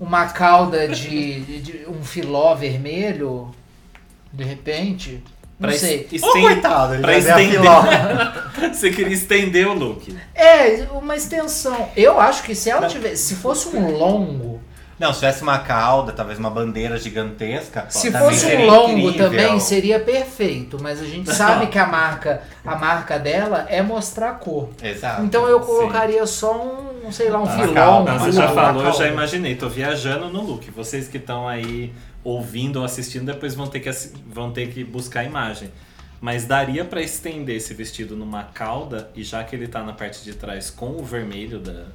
uma 0.00 0.26
cauda 0.26 0.86
de, 0.88 1.40
de 1.60 1.86
um 1.88 2.02
filó 2.04 2.54
vermelho, 2.54 3.50
de 4.32 4.44
repente, 4.44 5.22
Pra 5.60 5.72
es- 5.74 5.80
sei. 5.80 6.06
Ô, 6.12 6.14
esten- 6.16 6.42
coitado, 6.42 6.94
ele 6.94 7.02
pra 7.02 7.18
estender. 7.18 7.60
Você 8.72 8.90
queria 8.90 9.14
estender 9.14 9.66
o 9.66 9.74
look. 9.74 10.16
É, 10.34 10.86
uma 10.92 11.16
extensão. 11.16 11.88
Eu 11.96 12.20
acho 12.20 12.42
que 12.42 12.54
se 12.54 12.70
ela 12.70 12.86
tivesse, 12.86 13.22
se 13.24 13.34
fosse 13.36 13.68
um 13.76 13.90
longo, 13.96 14.60
Não, 14.98 15.12
se 15.12 15.20
tivesse 15.20 15.42
uma 15.42 15.58
cauda, 15.58 16.12
talvez 16.12 16.38
uma 16.38 16.50
bandeira 16.50 16.96
gigantesca. 16.98 17.86
se 17.88 18.10
fosse 18.12 18.46
um 18.56 18.66
longo 18.66 18.98
incrível. 18.98 19.30
também 19.30 19.60
seria 19.60 19.98
perfeito, 20.00 20.78
mas 20.80 21.00
a 21.00 21.04
gente 21.04 21.32
sabe 21.32 21.66
que 21.68 21.78
a 21.78 21.86
marca, 21.86 22.42
a 22.64 22.74
marca 22.76 23.18
dela 23.18 23.66
é 23.68 23.80
mostrar 23.82 24.30
a 24.30 24.34
cor. 24.34 24.70
Exato. 24.82 25.22
Então 25.22 25.46
eu 25.48 25.60
colocaria 25.60 26.24
só 26.26 26.52
um, 27.04 27.10
sei 27.12 27.30
lá, 27.30 27.40
um 27.40 27.46
filão. 27.46 28.04
Não, 28.04 28.32
já 28.32 28.48
falou, 28.48 28.84
eu 28.84 28.92
já 28.92 29.06
imaginei. 29.08 29.54
Tô 29.56 29.68
viajando 29.68 30.28
no 30.30 30.40
look. 30.42 30.68
Vocês 30.72 31.06
que 31.08 31.16
estão 31.16 31.46
aí 31.48 31.92
ouvindo 32.28 32.76
ou 32.76 32.84
assistindo, 32.84 33.26
depois 33.26 33.54
vão 33.54 33.66
ter 33.66 33.80
que, 33.80 33.90
vão 34.26 34.52
ter 34.52 34.70
que 34.72 34.84
buscar 34.84 35.20
a 35.20 35.24
imagem. 35.24 35.70
Mas 36.20 36.44
daria 36.46 36.84
pra 36.84 37.00
estender 37.00 37.56
esse 37.56 37.72
vestido 37.74 38.16
numa 38.16 38.42
cauda, 38.44 39.10
e 39.14 39.22
já 39.22 39.44
que 39.44 39.54
ele 39.54 39.68
tá 39.68 39.82
na 39.84 39.92
parte 39.92 40.24
de 40.24 40.34
trás 40.34 40.68
com 40.70 40.90
o 40.90 41.04
vermelho 41.04 41.60
da- 41.60 41.86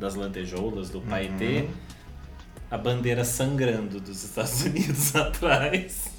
das 0.00 0.14
lantejoulas, 0.14 0.88
do 0.90 1.00
paetê, 1.02 1.60
Uhum. 1.60 1.68
a 2.70 2.78
bandeira 2.78 3.24
sangrando 3.24 4.00
dos 4.00 4.24
Estados 4.24 4.62
Unidos 4.62 5.14
atrás. 5.16 6.10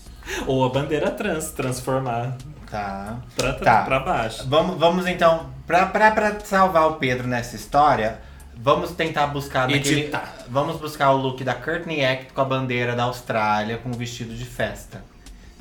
Ou 0.46 0.64
a 0.66 0.70
bandeira 0.70 1.10
trans, 1.12 1.52
transformar 1.52 2.38
Tá. 2.70 3.22
pra, 3.36 3.54
Tá. 3.54 3.82
pra 3.86 4.00
baixo. 4.02 4.46
Vamos, 4.48 4.78
vamos 4.78 5.08
então, 5.08 5.50
pra, 5.66 5.86
pra, 5.86 6.12
pra 6.12 6.40
salvar 6.42 6.88
o 6.90 6.96
Pedro 6.96 7.26
nessa 7.28 7.56
história, 7.56 8.20
vamos 8.60 8.92
tentar 8.92 9.28
buscar 9.28 9.68
naquele. 9.70 10.02
Editar. 10.02 10.34
Vamos 10.50 10.78
buscar 10.80 11.12
o 11.12 11.18
look 11.18 11.44
da 11.44 11.54
Courtney 11.54 12.04
Act 12.06 12.34
com 12.34 12.42
a 12.42 12.46
bandeira 12.46 12.96
da 12.96 13.04
Austrália 13.04 13.78
com 13.78 13.90
o 13.90 13.94
vestido 13.94 14.34
de 14.36 14.46
festa. 14.46 15.02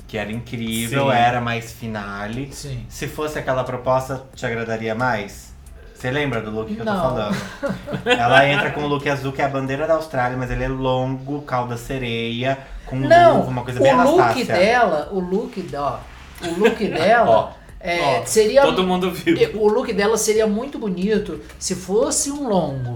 Que 0.07 0.17
era 0.17 0.31
incrível, 0.31 1.05
Sim. 1.07 1.11
era 1.17 1.41
mais 1.41 1.73
finale. 1.73 2.49
Sim. 2.53 2.85
Se 2.87 3.07
fosse 3.07 3.37
aquela 3.37 3.63
proposta, 3.63 4.23
te 4.35 4.45
agradaria 4.45 4.95
mais? 4.95 5.53
Você 5.93 6.11
lembra 6.11 6.39
do 6.41 6.51
look 6.51 6.73
que 6.73 6.79
eu 6.79 6.85
tô 6.85 6.91
Não. 6.91 7.01
falando? 7.01 7.37
Ela 8.05 8.47
entra 8.47 8.71
com 8.71 8.83
o 8.83 8.87
look 8.87 9.09
azul, 9.09 9.33
que 9.33 9.41
é 9.41 9.45
a 9.45 9.49
bandeira 9.49 9.87
da 9.87 9.95
Austrália, 9.95 10.37
mas 10.37 10.51
ele 10.51 10.63
é 10.63 10.67
longo, 10.67 11.41
cauda 11.41 11.75
sereia, 11.75 12.57
com 12.85 12.95
Não, 12.97 13.37
luva, 13.37 13.49
uma 13.49 13.63
coisa 13.63 13.79
bem 13.81 13.93
o 13.93 13.97
look 14.03 14.19
Anastácia. 14.21 14.45
dela, 14.45 15.09
o 15.11 15.19
look 15.19 15.59
dela, 15.63 16.01
o 16.41 16.59
look 16.59 16.77
dela 16.87 17.29
Ó, 17.29 17.49
é, 17.79 18.19
Ó, 18.21 18.25
seria 18.25 18.61
Todo 18.63 18.83
mundo 18.83 19.11
viu. 19.11 19.37
o 19.61 19.67
look 19.67 19.91
dela 19.93 20.17
seria 20.17 20.47
muito 20.47 20.77
bonito 20.79 21.39
se 21.59 21.75
fosse 21.75 22.31
um 22.31 22.47
longo. 22.47 22.93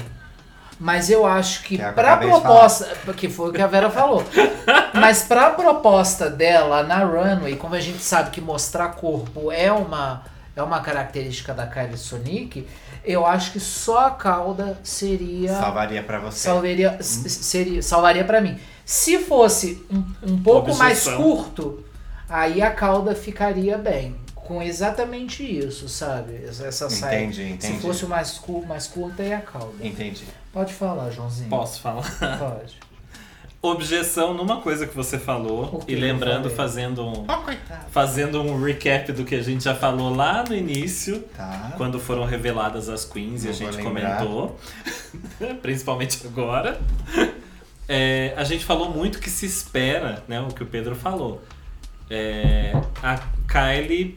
Mas 0.79 1.11
eu 1.11 1.27
acho 1.27 1.61
que 1.61 1.77
Que 1.77 1.83
é 1.83 1.91
de 1.91 2.25
proposta, 2.25 2.85
que 3.15 3.29
foi 3.29 3.49
o 3.49 3.53
que 3.53 3.61
a 3.61 3.67
Vera 3.67 3.89
falou. 3.91 4.23
Mas 4.95 5.21
pra 5.23 5.51
proposta 5.51 6.27
dela 6.27 6.81
na 6.81 7.03
runway, 7.03 7.55
como 7.55 7.75
a 7.75 7.79
gente 7.79 8.01
sabe 8.01 8.31
que 8.31 8.41
mostrar 8.41 8.89
corpo 8.89 9.51
é 9.51 9.71
uma 9.71 10.23
é 10.55 10.61
uma 10.61 10.81
característica 10.81 11.53
da 11.53 11.65
Kylie 11.65 11.97
Sonic, 11.97 12.67
eu 13.05 13.25
acho 13.25 13.53
que 13.53 13.59
só 13.59 14.07
a 14.07 14.11
cauda 14.11 14.77
seria 14.83 15.53
Salvaria 15.55 16.03
pra 16.03 16.19
você. 16.19 16.39
salvaria, 16.39 16.97
s- 16.99 17.29
seria, 17.29 17.81
salvaria 17.81 18.25
para 18.25 18.41
mim. 18.41 18.59
Se 18.83 19.19
fosse 19.19 19.85
um, 19.89 20.03
um 20.33 20.43
pouco 20.43 20.75
mais 20.75 21.07
curto, 21.07 21.85
aí 22.27 22.61
a 22.61 22.69
cauda 22.69 23.15
ficaria 23.15 23.77
bem. 23.77 24.15
Com 24.45 24.61
exatamente 24.61 25.43
isso, 25.43 25.87
sabe? 25.87 26.43
Essa, 26.45 26.89
saia. 26.89 27.23
Entendi, 27.23 27.43
entendi. 27.43 27.75
Se 27.75 27.81
fosse 27.81 28.05
o 28.05 28.09
mais, 28.09 28.37
cu, 28.37 28.65
mais 28.65 28.87
curta, 28.87 29.23
é 29.23 29.35
a 29.35 29.41
cauda. 29.41 29.73
Entendi. 29.85 30.25
Pode 30.51 30.73
falar, 30.73 31.09
Joãozinho. 31.11 31.49
Posso 31.49 31.79
falar? 31.81 32.03
Pode. 32.37 32.77
Objeção 33.63 34.33
numa 34.33 34.59
coisa 34.59 34.87
que 34.87 34.95
você 34.95 35.19
falou 35.19 35.81
que 35.85 35.91
e 35.91 35.95
lembrando, 35.95 36.49
fazendo 36.49 37.05
um, 37.05 37.25
Oh, 37.29 37.37
coitado. 37.43 37.85
fazendo 37.91 38.41
um 38.41 38.59
recap 38.59 39.11
do 39.11 39.23
que 39.23 39.35
a 39.35 39.43
gente 39.43 39.63
já 39.63 39.75
falou 39.75 40.15
lá 40.15 40.43
no 40.43 40.55
início, 40.55 41.19
Tá. 41.37 41.73
quando 41.77 41.99
foram 41.99 42.25
reveladas 42.25 42.89
as 42.89 43.05
queens 43.05 43.43
e 43.45 43.49
a 43.49 43.51
Não 43.51 43.57
gente 43.57 43.83
comentou, 43.83 44.57
principalmente 45.61 46.25
agora. 46.25 46.79
É, 47.93 48.33
a 48.37 48.45
gente 48.45 48.63
falou 48.63 48.89
muito 48.89 49.19
que 49.19 49.29
se 49.29 49.45
espera, 49.45 50.23
né, 50.25 50.39
o 50.39 50.47
que 50.47 50.63
o 50.63 50.65
Pedro 50.65 50.95
falou. 50.95 51.41
É, 52.09 52.71
a 53.03 53.19
Kylie 53.51 54.15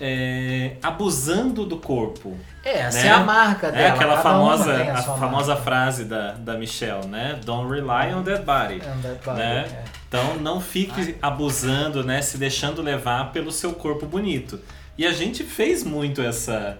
é, 0.00 0.76
abusando 0.82 1.66
do 1.66 1.76
corpo. 1.76 2.36
É, 2.64 2.78
essa 2.80 3.02
Né? 3.02 3.08
é 3.08 3.10
a 3.10 3.20
marca 3.20 3.70
dela. 3.70 3.82
É 3.84 3.90
aquela 3.90 4.18
famosa, 4.18 4.82
a 4.92 5.02
famosa 5.02 5.48
marca. 5.54 5.62
frase 5.62 6.04
da, 6.04 6.32
da 6.32 6.56
Michelle, 6.56 7.06
né? 7.06 7.38
Don't 7.44 7.70
rely 7.70 8.14
on 8.14 8.22
that 8.22 8.44
body. 8.44 8.76
And 8.76 9.00
that 9.02 9.24
body, 9.24 9.38
né? 9.38 9.66
é. 9.70 9.84
Então 10.08 10.36
não 10.38 10.60
fique 10.60 11.16
abusando, 11.20 12.02
né? 12.02 12.22
Se 12.22 12.38
deixando 12.38 12.82
levar 12.82 13.30
pelo 13.32 13.52
seu 13.52 13.72
corpo 13.74 14.06
bonito. 14.06 14.58
E 14.96 15.06
a 15.06 15.12
gente 15.12 15.44
fez 15.44 15.84
muito 15.84 16.20
essa 16.22 16.78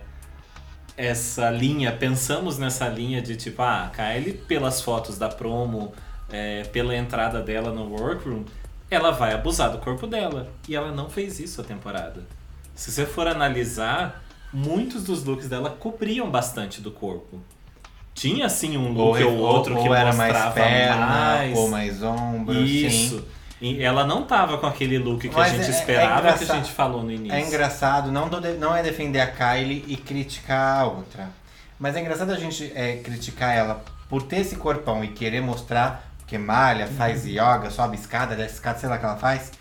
essa 0.96 1.48
linha, 1.48 1.92
pensamos 1.92 2.58
nessa 2.58 2.86
linha 2.86 3.22
de 3.22 3.34
tipo, 3.34 3.62
ah, 3.62 3.84
a 3.86 3.88
Kylie, 3.88 4.34
pelas 4.34 4.82
fotos 4.82 5.16
da 5.16 5.30
promo, 5.30 5.94
é, 6.30 6.62
pela 6.64 6.94
entrada 6.94 7.40
dela 7.40 7.72
no 7.72 7.90
workroom, 7.90 8.44
ela 8.90 9.10
vai 9.10 9.32
abusar 9.32 9.70
do 9.70 9.78
corpo 9.78 10.06
dela. 10.06 10.50
E 10.68 10.76
ela 10.76 10.92
não 10.92 11.08
fez 11.08 11.40
isso 11.40 11.60
a 11.60 11.64
temporada. 11.64 12.26
Se 12.80 12.90
você 12.90 13.04
for 13.04 13.26
analisar, 13.28 14.22
muitos 14.50 15.04
dos 15.04 15.22
looks 15.22 15.46
dela 15.46 15.68
cobriam 15.68 16.30
bastante 16.30 16.80
do 16.80 16.90
corpo. 16.90 17.38
Tinha 18.14 18.46
assim 18.46 18.74
um 18.78 18.90
look 18.94 19.22
ou, 19.22 19.36
outro 19.36 19.76
ou 19.76 19.82
que 19.82 19.88
era 19.92 20.06
mostrava 20.06 20.44
mais 20.44 20.54
perna, 20.54 21.06
mais. 21.06 21.58
ou 21.58 21.68
mais 21.68 22.02
ombro, 22.02 22.54
Isso. 22.58 23.18
sim. 23.18 23.24
E 23.60 23.82
ela 23.82 24.06
não 24.06 24.22
tava 24.24 24.56
com 24.56 24.66
aquele 24.66 24.96
look 24.98 25.28
que 25.28 25.34
Mas 25.36 25.52
a 25.52 25.56
gente 25.56 25.64
é- 25.64 25.66
é 25.66 25.78
esperava, 25.78 26.32
que 26.32 26.44
a 26.44 26.54
gente 26.56 26.72
falou 26.72 27.02
no 27.02 27.12
início. 27.12 27.34
É 27.34 27.40
engraçado, 27.46 28.10
não, 28.10 28.30
do- 28.30 28.40
não 28.58 28.74
é 28.74 28.82
defender 28.82 29.20
a 29.20 29.26
Kylie 29.26 29.84
e 29.86 29.98
criticar 29.98 30.80
a 30.80 30.86
outra. 30.86 31.28
Mas 31.78 31.94
é 31.96 32.00
engraçado 32.00 32.32
a 32.32 32.36
gente 32.38 32.72
é, 32.74 32.96
criticar 32.96 33.54
ela 33.54 33.84
por 34.08 34.22
ter 34.22 34.38
esse 34.38 34.56
corpão 34.56 35.04
e 35.04 35.08
querer 35.08 35.42
mostrar 35.42 36.10
que 36.26 36.38
malha, 36.38 36.86
faz 36.86 37.24
Uhum. 37.24 37.32
yoga, 37.32 37.68
sobe 37.70 37.96
escada, 37.96 38.34
desce 38.34 38.54
escada, 38.54 38.78
sei 38.78 38.88
lá 38.88 38.96
o 38.96 38.98
que 38.98 39.04
ela 39.04 39.16
faz. 39.18 39.52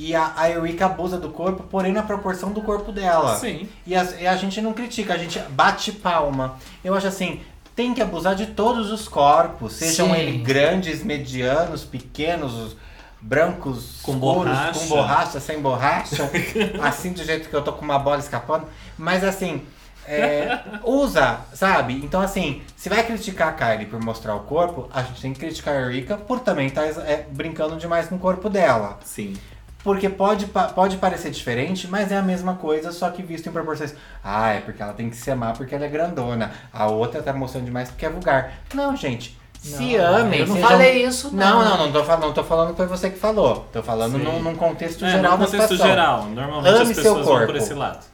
E 0.00 0.14
a, 0.14 0.32
a 0.34 0.48
Eureka 0.48 0.86
abusa 0.86 1.18
do 1.18 1.28
corpo, 1.28 1.62
porém 1.64 1.92
na 1.92 2.02
proporção 2.02 2.52
do 2.52 2.62
corpo 2.62 2.90
dela. 2.90 3.36
Sim. 3.36 3.68
E 3.86 3.94
a, 3.94 4.02
e 4.18 4.26
a 4.26 4.34
gente 4.34 4.58
não 4.62 4.72
critica, 4.72 5.12
a 5.12 5.18
gente 5.18 5.38
bate 5.50 5.92
palma. 5.92 6.56
Eu 6.82 6.94
acho 6.94 7.06
assim, 7.06 7.42
tem 7.76 7.92
que 7.92 8.00
abusar 8.00 8.34
de 8.34 8.46
todos 8.46 8.90
os 8.90 9.06
corpos, 9.06 9.74
sejam 9.74 10.06
Sim. 10.06 10.14
eles 10.14 10.42
grandes, 10.42 11.04
medianos, 11.04 11.84
pequenos, 11.84 12.54
os 12.54 12.76
brancos, 13.20 14.00
Com 14.02 14.12
escuros, 14.12 14.44
borracha. 14.44 14.80
com 14.80 14.86
borracha, 14.86 15.40
sem 15.40 15.60
borracha, 15.60 16.30
assim 16.82 17.12
do 17.12 17.22
jeito 17.22 17.50
que 17.50 17.54
eu 17.54 17.60
tô 17.60 17.74
com 17.74 17.84
uma 17.84 17.98
bola 17.98 18.20
escapando. 18.20 18.66
Mas 18.96 19.22
assim, 19.22 19.60
é, 20.06 20.60
usa, 20.82 21.40
sabe? 21.52 22.00
Então 22.02 22.22
assim, 22.22 22.62
se 22.74 22.88
vai 22.88 23.04
criticar 23.04 23.48
a 23.48 23.52
Kylie 23.52 23.84
por 23.84 24.02
mostrar 24.02 24.34
o 24.34 24.40
corpo, 24.40 24.88
a 24.94 25.02
gente 25.02 25.20
tem 25.20 25.34
que 25.34 25.40
criticar 25.40 25.74
a 25.74 25.80
Erika 25.82 26.16
por 26.16 26.40
também 26.40 26.68
estar 26.68 26.86
brincando 27.30 27.76
demais 27.76 28.08
com 28.08 28.16
o 28.16 28.18
corpo 28.18 28.48
dela. 28.48 28.98
Sim. 29.04 29.34
Porque 29.82 30.08
pode, 30.10 30.46
pode 30.74 30.96
parecer 30.98 31.30
diferente, 31.30 31.88
mas 31.88 32.12
é 32.12 32.16
a 32.18 32.22
mesma 32.22 32.54
coisa, 32.54 32.92
só 32.92 33.08
que 33.10 33.22
visto 33.22 33.48
em 33.48 33.52
proporções. 33.52 33.94
Ah, 34.22 34.50
é 34.50 34.60
porque 34.60 34.82
ela 34.82 34.92
tem 34.92 35.08
que 35.08 35.16
se 35.16 35.30
amar 35.30 35.56
porque 35.56 35.74
ela 35.74 35.86
é 35.86 35.88
grandona. 35.88 36.50
A 36.72 36.86
outra 36.86 37.22
tá 37.22 37.32
mostrando 37.32 37.64
demais 37.64 37.88
porque 37.88 38.04
é 38.04 38.10
vulgar. 38.10 38.52
Não, 38.74 38.94
gente. 38.94 39.38
se 39.58 39.96
Não, 39.96 40.04
amem. 40.16 40.40
eu 40.40 40.46
não 40.46 40.54
sejam- 40.54 40.68
falei 40.70 41.04
isso, 41.04 41.34
Não, 41.34 41.62
não. 41.62 41.68
não, 41.70 41.86
não 41.86 41.92
tô, 41.92 42.04
falando, 42.04 42.22
não 42.24 42.32
tô 42.32 42.44
falando 42.44 42.70
que 42.70 42.76
foi 42.76 42.86
você 42.86 43.10
que 43.10 43.18
falou. 43.18 43.66
Tô 43.72 43.82
falando 43.82 44.18
num, 44.18 44.42
num 44.42 44.54
contexto 44.54 45.04
É, 45.04 45.10
geral 45.12 45.36
da 45.38 45.44
contexto 45.46 45.62
situação. 45.68 45.86
geral. 45.86 46.24
Normalmente 46.26 46.68
Ame 46.74 46.80
as 46.82 46.86
seu 46.88 46.96
pessoas 46.96 47.26
vão 47.26 47.36
por 47.38 47.46
corpo. 47.46 47.56
esse 47.62 47.74
lado. 47.74 48.04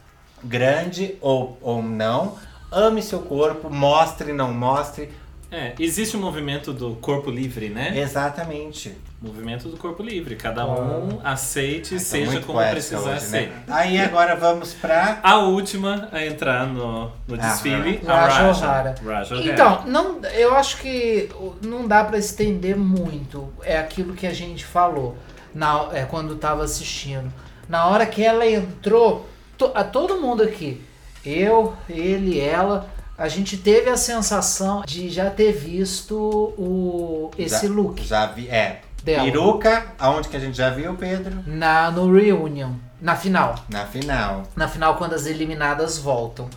Grande 0.45 1.17
ou, 1.21 1.57
ou 1.61 1.83
não. 1.83 2.35
Ame 2.71 3.01
seu 3.03 3.21
corpo, 3.21 3.71
mostre, 3.71 4.33
não 4.33 4.53
mostre. 4.53 5.11
É, 5.57 5.75
existe 5.79 6.17
o 6.17 6.21
movimento 6.21 6.73
do 6.73 6.97
corpo 6.97 7.31
livre, 7.31 7.69
né? 7.71 7.99
Exatamente. 7.99 8.95
Movimento 9.23 9.69
do 9.69 9.77
corpo 9.79 10.03
livre. 10.03 10.37
Cada 10.37 10.67
um 10.67 11.19
aceite, 11.25 11.95
Ai, 11.95 11.99
tá 11.99 12.05
seja 12.05 12.41
como 12.41 12.59
precisar 12.71 13.11
hoje, 13.13 13.21
ser. 13.21 13.49
né? 13.49 13.63
Aí 13.69 13.99
agora 13.99 14.37
vamos 14.37 14.75
pra. 14.75 15.19
A 15.23 15.39
última 15.39 16.09
a 16.13 16.25
entrar 16.27 16.67
no, 16.67 17.05
no 17.27 17.35
Ah, 17.35 17.37
desfile, 17.39 18.01
a 18.07 18.27
Raja 18.27 18.95
Raja. 19.03 19.37
Então, 19.43 19.85
não, 19.87 20.21
eu 20.35 20.55
acho 20.55 20.77
que 20.77 21.31
não 21.63 21.89
dá 21.89 22.05
pra 22.05 22.19
estender 22.19 22.77
muito. 22.77 23.51
É 23.63 23.79
aquilo 23.79 24.13
que 24.13 24.27
a 24.27 24.35
gente 24.35 24.65
falou 24.65 25.17
na, 25.55 25.89
é, 25.95 26.05
quando 26.05 26.37
tava 26.37 26.65
assistindo. 26.65 27.33
Na 27.69 27.87
hora 27.87 28.05
que 28.05 28.23
ela 28.23 28.47
entrou, 28.47 29.27
to- 29.57 29.73
a 29.75 29.83
todo 29.83 30.21
mundo 30.21 30.43
aqui, 30.43 30.83
eu, 31.25 31.75
ele, 31.89 32.39
ela, 32.39 32.89
a 33.19 33.29
gente 33.29 33.57
teve 33.57 33.89
a 33.91 33.97
sensação 33.97 34.83
de 34.87 35.09
já 35.09 35.31
ter 35.31 35.53
visto 35.53 36.17
o, 36.59 37.31
esse 37.39 37.67
já, 37.67 37.73
look 37.73 38.03
Já 38.05 38.27
vi. 38.27 38.49
É. 38.49 38.81
dela 39.03 39.25
Peruca, 39.25 39.87
aonde 39.99 40.29
que 40.29 40.37
a 40.37 40.41
gente 40.41 40.57
já 40.57 40.71
viu, 40.71 40.95
Pedro? 40.95 41.43
na, 41.47 41.91
no 41.91 42.13
Reunion, 42.13 42.73
na 43.01 43.17
final. 43.17 43.55
Na 43.69 43.87
final. 43.87 44.43
Na 44.55 44.69
final, 44.69 44.97
quando 44.97 45.15
as 45.15 45.27
eliminadas 45.27 45.99
voltam. 45.99 46.49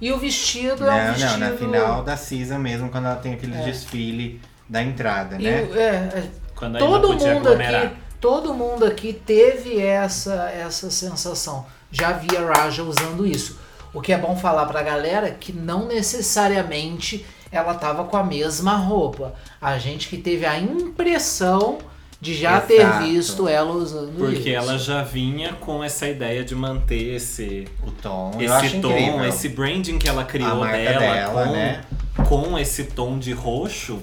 E 0.00 0.12
o 0.12 0.18
vestido 0.18 0.84
Não, 0.84 0.92
é 0.92 1.10
um 1.10 1.12
vestido. 1.14 1.30
não, 1.32 1.38
na 1.50 1.56
final 1.56 2.02
da 2.04 2.16
season 2.16 2.58
mesmo, 2.58 2.88
quando 2.88 3.06
ela 3.06 3.16
tem 3.16 3.34
aquele 3.34 3.56
É. 3.56 3.62
desfile 3.64 4.40
da 4.68 4.80
entrada, 4.82 5.36
E 5.40 5.42
né? 5.44 5.50
é, 5.74 5.84
é, 6.18 6.24
Quando 6.54 6.78
todo 6.78 7.08
podia 7.08 7.34
mundo 7.34 7.48
aglomerar. 7.48 7.82
aqui, 7.86 7.96
todo 8.20 8.54
mundo 8.54 8.84
aqui 8.84 9.12
teve 9.12 9.80
essa 9.80 10.50
essa 10.50 10.88
sensação. 10.90 11.66
Já 11.90 12.12
via 12.12 12.46
Raja 12.46 12.82
usando 12.84 13.26
isso. 13.26 13.58
O 13.94 14.00
que 14.00 14.12
é 14.12 14.18
bom 14.18 14.36
falar 14.36 14.66
pra 14.66 14.82
galera 14.82 15.30
que 15.30 15.52
não 15.52 15.86
necessariamente 15.86 17.24
ela 17.50 17.74
tava 17.74 18.04
com 18.04 18.16
a 18.16 18.22
mesma 18.24 18.76
roupa. 18.76 19.34
A 19.60 19.78
gente 19.78 20.08
que 20.08 20.18
teve 20.18 20.44
a 20.44 20.58
impressão 20.58 21.78
de 22.20 22.34
já 22.34 22.60
ter 22.60 22.80
Exato. 22.80 23.04
visto 23.04 23.48
ela 23.48 23.70
usando 23.72 24.18
Porque 24.18 24.50
isso. 24.50 24.56
ela 24.58 24.76
já 24.78 25.02
vinha 25.04 25.52
com 25.54 25.82
essa 25.84 26.06
ideia 26.08 26.44
de 26.44 26.54
manter 26.54 27.14
esse, 27.14 27.66
O 27.86 27.90
tom, 27.92 28.32
esse 28.40 28.80
tom, 28.80 28.90
incrível. 28.90 29.24
esse 29.24 29.48
branding 29.48 29.98
que 29.98 30.08
ela 30.08 30.22
a 30.22 30.24
criou 30.24 30.60
dela, 30.66 30.98
dela, 30.98 31.44
com, 31.46 31.52
né? 31.52 31.84
com 32.28 32.58
esse 32.58 32.84
tom 32.84 33.18
de 33.18 33.32
roxo, 33.32 34.02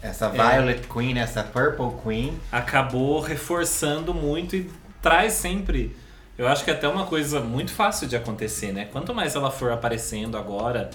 Essa 0.00 0.26
É. 0.26 0.30
Violet 0.30 0.86
Queen, 0.88 1.18
essa 1.18 1.42
Purple 1.44 1.92
Queen. 2.02 2.32
acabou 2.50 3.20
reforçando 3.20 4.12
muito 4.14 4.56
e 4.56 4.70
traz 5.00 5.32
sempre. 5.34 5.94
Eu 6.38 6.48
acho 6.48 6.64
que 6.64 6.70
é 6.70 6.74
até 6.74 6.88
uma 6.88 7.06
coisa 7.06 7.40
muito 7.40 7.72
fácil 7.72 8.08
de 8.08 8.16
acontecer, 8.16 8.72
né? 8.72 8.86
Quanto 8.90 9.14
mais 9.14 9.34
ela 9.34 9.50
for 9.50 9.70
aparecendo 9.70 10.36
agora, 10.36 10.90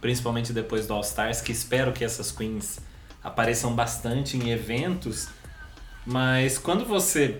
principalmente 0.00 0.52
depois 0.52 0.86
do 0.86 0.92
All 0.94 1.00
Stars, 1.00 1.40
que 1.40 1.52
espero 1.52 1.92
que 1.92 2.04
essas 2.04 2.30
queens 2.30 2.78
apareçam 3.22 3.72
bastante 3.74 4.36
em 4.36 4.50
eventos, 4.50 5.28
mas 6.04 6.58
quando 6.58 6.84
você 6.84 7.38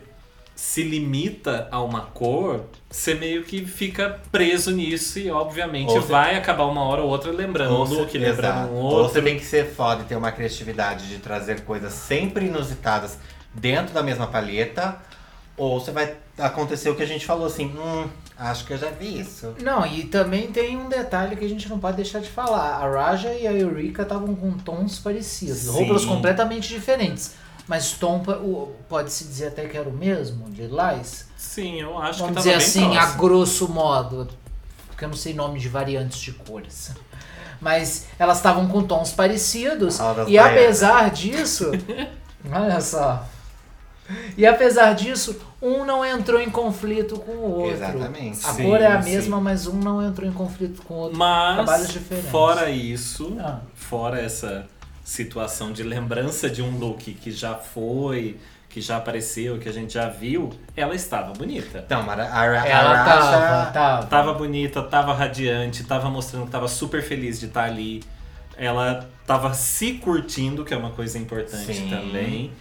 se 0.55 0.83
limita 0.85 1.69
a 1.71 1.83
uma 1.83 2.01
cor, 2.03 2.65
você 2.89 3.13
meio 3.15 3.43
que 3.43 3.67
fica 3.67 4.21
preso 4.31 4.71
nisso 4.71 5.19
e 5.19 5.29
obviamente 5.31 5.91
Ou 5.91 6.01
você- 6.01 6.13
vai 6.13 6.37
acabar 6.37 6.65
uma 6.65 6.81
hora 6.85 7.03
ou 7.03 7.09
outra 7.11 7.31
lembrando 7.33 7.75
um 7.75 7.85
você- 7.85 7.95
look, 7.95 8.17
lembrando 8.17 8.71
um 8.71 8.77
Ou 8.77 8.83
outro. 8.85 9.13
você 9.13 9.21
tem 9.21 9.37
que 9.37 9.45
ser 9.45 9.67
foda 9.75 10.03
e 10.03 10.05
ter 10.07 10.15
uma 10.17 10.31
criatividade 10.33 11.09
de 11.09 11.19
trazer 11.19 11.63
coisas 11.63 11.93
sempre 11.93 12.47
inusitadas 12.47 13.19
dentro 13.53 13.93
da 13.93 14.03
mesma 14.03 14.29
palheta. 14.29 14.97
Ou 15.57 15.81
você 15.81 15.93
vai 15.93 16.17
acontecer 16.39 16.91
o 16.91 16.97
que 16.97 17.03
a 17.03 17.07
gente 17.07 17.25
falou 17.25 17.47
assim, 17.47 17.67
hum, 17.67 18.09
acho 18.37 18.65
que 18.65 18.73
eu 18.73 18.79
já 18.79 18.91
vi 18.91 19.21
isso. 19.21 19.55
Não, 19.63 19.87
e 19.87 20.05
também 20.05 20.51
tem 20.51 20.77
um 20.77 20.89
detalhe 20.89 21.37
que 21.37 21.45
a 21.45 21.49
gente 21.49 21.69
não 21.69 21.79
pode 21.79 21.97
deixar 21.97 22.21
de 22.21 22.29
falar. 22.29 22.83
A 22.83 22.91
Raja 22.91 23.33
e 23.33 23.47
a 23.47 23.53
Eureka 23.53 24.03
estavam 24.03 24.35
com 24.35 24.53
tons 24.53 24.99
parecidos, 24.99 25.59
Sim. 25.59 25.71
roupas 25.71 26.05
completamente 26.05 26.69
diferentes. 26.69 27.35
Mas 27.67 27.93
tom 27.93 28.23
pode-se 28.89 29.25
dizer 29.25 29.49
até 29.49 29.67
que 29.67 29.77
era 29.77 29.89
o 29.89 29.93
mesmo, 29.93 30.49
Lilás? 30.51 31.27
Sim, 31.37 31.81
eu 31.81 31.97
acho 31.97 32.21
Vamos 32.21 32.35
que 32.35 32.39
dizer 32.43 32.59
tava 32.59 32.89
bem 32.89 32.97
assim, 32.97 32.97
a 32.97 33.17
grosso 33.17 33.69
modo. 33.69 34.29
Porque 34.89 35.05
eu 35.05 35.09
não 35.09 35.17
sei 35.17 35.33
nome 35.33 35.59
de 35.59 35.69
variantes 35.69 36.19
de 36.19 36.33
cores. 36.33 36.93
Mas 37.61 38.07
elas 38.19 38.37
estavam 38.37 38.69
com 38.69 38.83
tons 38.83 39.13
parecidos. 39.13 39.99
Das 39.99 40.29
E 40.29 40.37
apesar 40.37 41.11
disso. 41.11 41.71
olha 42.53 42.81
só. 42.81 43.27
E 44.37 44.45
apesar 44.47 44.93
disso, 44.95 45.41
um 45.63 45.85
não 45.85 46.05
entrou 46.05 46.41
em 46.41 46.51
conflito 46.51 47.19
com 47.19 47.33
o 47.33 47.51
outro. 47.61 47.73
Exatamente. 47.73 48.45
A 48.47 48.53
Sim, 48.53 48.65
cor 48.65 48.81
é 48.81 48.87
a 48.87 49.01
sim. 49.03 49.11
mesma, 49.11 49.41
mas 49.41 49.67
um 49.67 49.77
não 49.77 50.07
entrou 50.07 50.29
em 50.29 50.33
conflito 50.33 50.83
com 50.83 50.95
o 50.95 50.97
outro. 50.99 51.17
Trabalhos 51.17 51.67
Mas, 51.67 51.93
diferentes. 51.93 52.31
fora 52.31 52.71
isso, 52.71 53.37
Ah. 53.41 53.61
fora 53.75 54.21
essa 54.21 54.67
situação 55.03 55.73
de 55.73 55.83
lembrança 55.83 56.49
de 56.51 56.63
um 56.63 56.79
look 56.79 57.13
que 57.15 57.31
já 57.31 57.55
foi, 57.55 58.39
que 58.69 58.81
já 58.81 58.97
apareceu, 58.97 59.59
que 59.59 59.69
a 59.69 59.73
gente 59.73 59.95
já 59.95 60.09
viu, 60.09 60.51
ela 60.77 60.95
estava 60.95 61.33
bonita. 61.33 61.83
Então, 61.87 62.03
Mara- 62.03 62.25
a, 62.29 62.41
a, 62.41 62.69
Ela 62.69 63.01
a 63.01 63.05
tava, 63.05 63.71
tava. 63.73 64.07
Tava 64.07 64.35
bonita, 64.35 64.83
tava 64.83 65.15
radiante, 65.15 65.85
tava 65.85 66.11
mostrando 66.11 66.47
que 66.47 66.51
tava 66.51 66.69
super 66.69 67.03
feliz 67.03 67.39
de 67.39 67.47
estar 67.47 67.65
ali. 67.65 68.03
Ela 68.57 69.09
tava 69.27 69.53
se 69.55 69.95
curtindo, 69.95 70.65
que 70.65 70.75
é 70.75 70.77
uma 70.77 70.91
coisa 70.91 71.19
importante 71.19 71.75
Sim. 71.75 71.89
também. 71.89 72.53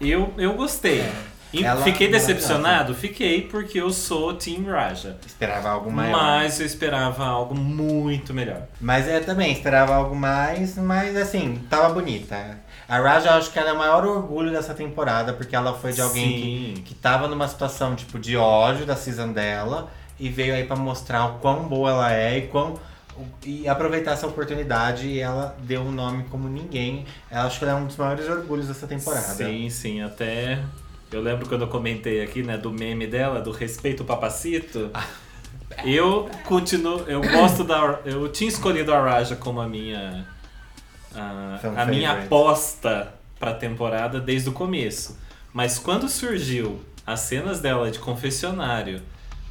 Eu, 0.00 0.32
eu 0.36 0.54
gostei. 0.54 1.04
E 1.52 1.64
Ela- 1.64 1.82
fiquei 1.82 2.08
decepcionado? 2.10 2.94
Fiquei, 2.94 3.42
porque 3.42 3.80
eu 3.80 3.90
sou 3.90 4.34
Team 4.34 4.64
Raja. 4.64 5.16
Esperava 5.24 5.70
algo 5.70 5.90
maior. 5.90 6.12
Mas 6.12 6.60
eu 6.60 6.66
esperava 6.66 7.24
algo 7.24 7.54
muito 7.54 8.34
melhor. 8.34 8.62
Mas 8.80 9.08
eu 9.08 9.24
também 9.24 9.52
esperava 9.52 9.94
algo 9.94 10.14
mais, 10.14 10.76
mas 10.76 11.16
assim, 11.16 11.62
tava 11.70 11.88
bonita. 11.94 12.58
A 12.88 12.98
Raja, 12.98 13.28
eu 13.30 13.34
acho 13.34 13.50
que 13.50 13.58
ela 13.58 13.70
é 13.70 13.72
o 13.72 13.78
maior 13.78 14.04
orgulho 14.04 14.50
dessa 14.52 14.74
temporada, 14.74 15.32
porque 15.32 15.56
ela 15.56 15.72
foi 15.72 15.92
de 15.92 16.00
alguém 16.00 16.24
Sim. 16.30 16.72
que, 16.76 16.82
que 16.82 16.94
tava 16.94 17.26
numa 17.26 17.48
situação 17.48 17.94
tipo 17.94 18.18
de 18.18 18.36
ódio 18.36 18.84
da 18.84 18.94
season 18.96 19.32
dela 19.32 19.88
e 20.20 20.28
veio 20.28 20.54
aí 20.54 20.64
pra 20.64 20.76
mostrar 20.76 21.24
o 21.26 21.38
quão 21.38 21.62
boa 21.64 21.90
ela 21.90 22.12
é 22.12 22.38
e 22.38 22.42
quão. 22.48 22.78
E 23.44 23.68
aproveitar 23.68 24.12
essa 24.12 24.26
oportunidade 24.26 25.06
e 25.06 25.20
ela 25.20 25.56
deu 25.60 25.82
um 25.82 25.92
nome 25.92 26.24
como 26.24 26.48
ninguém. 26.48 27.06
Eu 27.30 27.40
acho 27.40 27.58
que 27.58 27.64
ela 27.64 27.78
é 27.78 27.82
um 27.82 27.86
dos 27.86 27.96
maiores 27.96 28.28
orgulhos 28.28 28.68
dessa 28.68 28.86
temporada. 28.86 29.34
Sim, 29.34 29.68
sim, 29.70 30.02
até. 30.02 30.62
Eu 31.10 31.20
lembro 31.22 31.48
quando 31.48 31.62
eu 31.62 31.68
comentei 31.68 32.22
aqui, 32.22 32.42
né, 32.42 32.58
do 32.58 32.72
meme 32.72 33.06
dela, 33.06 33.40
do 33.40 33.50
respeito 33.50 34.02
ao 34.02 34.06
papacito. 34.06 34.90
Eu 35.84 36.30
continuo. 36.44 37.00
Eu 37.06 37.20
gosto 37.20 37.64
da. 37.64 38.00
Eu 38.04 38.30
tinha 38.30 38.48
escolhido 38.48 38.94
a 38.94 39.00
Raja 39.00 39.36
como 39.36 39.60
a 39.60 39.68
minha. 39.68 40.26
A, 41.14 41.82
a 41.82 41.86
minha 41.86 42.12
aposta 42.12 43.12
pra 43.38 43.52
temporada 43.54 44.20
desde 44.20 44.48
o 44.48 44.52
começo. 44.52 45.18
Mas 45.52 45.78
quando 45.78 46.08
surgiu 46.08 46.80
as 47.06 47.20
cenas 47.20 47.60
dela 47.60 47.90
de 47.90 47.98
confessionário, 47.98 49.02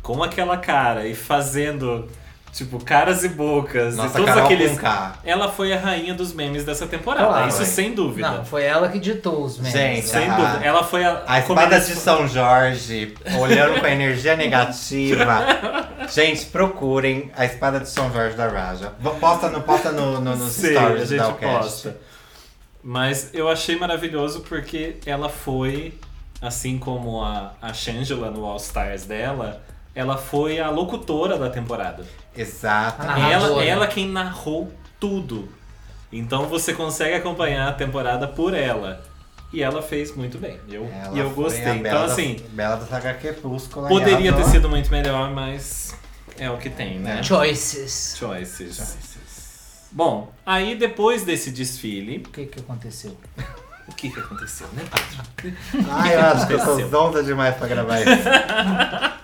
com 0.01 0.23
aquela 0.23 0.57
cara 0.57 1.07
e 1.07 1.15
fazendo. 1.15 2.07
Tipo, 2.55 2.81
caras 2.81 3.21
e 3.25 3.27
bocas 3.27 3.97
Nossa, 3.97 4.07
e 4.07 4.11
todos 4.13 4.27
Carol 4.27 4.45
aqueles. 4.45 4.71
Conká. 4.71 5.15
Ela 5.25 5.51
foi 5.51 5.73
a 5.73 5.77
rainha 5.77 6.13
dos 6.13 6.31
memes 6.33 6.63
dessa 6.63 6.87
temporada. 6.87 7.27
Claro. 7.27 7.47
Isso 7.49 7.57
Foi. 7.57 7.65
sem 7.65 7.93
dúvida. 7.93 8.31
Não, 8.31 8.45
foi 8.45 8.63
ela 8.63 8.87
que 8.87 8.97
ditou 8.97 9.43
os 9.43 9.57
memes. 9.57 9.73
Gente, 9.73 10.07
Sem 10.07 10.29
a- 10.29 10.35
dúvida. 10.37 10.65
Ela 10.65 10.81
foi 10.81 11.03
a. 11.03 11.21
A 11.27 11.39
espada 11.39 11.77
de 11.81 11.93
São 11.95 12.25
Jorge, 12.29 13.13
olhando 13.41 13.81
com 13.81 13.85
a 13.85 13.91
energia 13.91 14.37
negativa. 14.37 15.45
Gente, 16.09 16.45
procurem 16.45 17.29
a 17.35 17.43
espada 17.43 17.77
de 17.81 17.89
São 17.89 18.09
Jorge 18.13 18.37
da 18.37 18.47
Raja. 18.47 18.93
Posta 19.19 19.49
no, 19.49 19.61
posta 19.61 19.91
no, 19.91 20.21
no, 20.21 20.35
nos 20.37 20.53
Sim, 20.53 20.71
stories 20.71 21.01
a 21.01 21.03
do 21.03 21.05
gente 21.07 21.17
Dalcast. 21.17 21.59
posta. 21.59 21.97
Mas 22.81 23.31
eu 23.33 23.49
achei 23.49 23.77
maravilhoso 23.77 24.41
porque 24.47 24.95
ela 25.05 25.27
foi, 25.27 25.93
assim 26.41 26.77
como 26.77 27.21
a, 27.21 27.51
a 27.61 27.73
Shangela 27.73 28.31
no 28.31 28.45
All 28.45 28.57
Stars 28.57 29.03
dela, 29.03 29.61
ela 29.95 30.17
foi 30.17 30.59
a 30.59 30.69
locutora 30.69 31.37
da 31.37 31.49
temporada. 31.49 32.05
Exato. 32.35 33.01
Ela, 33.03 33.63
ela 33.63 33.87
quem 33.87 34.09
narrou 34.09 34.71
tudo. 34.99 35.47
Então 36.11 36.45
você 36.47 36.73
consegue 36.73 37.15
acompanhar 37.15 37.69
a 37.69 37.73
temporada 37.73 38.27
por 38.27 38.53
ela. 38.53 39.01
E 39.53 39.63
ela 39.63 39.81
fez 39.81 40.13
muito 40.15 40.37
bem. 40.37 40.59
Eu, 40.67 40.85
Ela 40.91 41.15
e 41.15 41.19
eu 41.19 41.29
gostei. 41.29 41.61
Então, 41.61 41.81
Bela 41.81 42.05
assim, 42.05 42.35
da, 42.35 42.49
Bela 42.49 42.75
da 42.75 42.85
Saga 42.87 43.13
Crepúsculo. 43.13 43.87
poderia 43.87 44.17
ter 44.17 44.29
arrasou. 44.29 44.51
sido 44.51 44.69
muito 44.69 44.91
melhor, 44.91 45.29
mas 45.31 45.95
é 46.37 46.49
o 46.49 46.57
que 46.57 46.69
tem, 46.69 46.99
né? 46.99 47.23
Choices. 47.23 48.15
Choices. 48.17 49.87
Bom, 49.91 50.29
aí 50.45 50.75
depois 50.75 51.23
desse 51.23 51.51
desfile, 51.51 52.17
O 52.17 52.29
que 52.31 52.47
que 52.47 52.59
aconteceu? 52.59 53.15
o 53.87 53.93
que, 53.93 54.09
que 54.09 54.19
aconteceu, 54.19 54.67
né, 54.73 54.83
Pedro? 55.41 55.57
Ai, 55.89 56.15
eu 56.15 56.19
acho 56.21 56.47
que 56.47 56.53
eu 56.53 56.61
Aconteceu. 56.61 56.89
zonda 56.89 57.23
demais 57.23 57.55
pra 57.55 57.67
gravar 57.67 58.01
isso. 58.01 58.09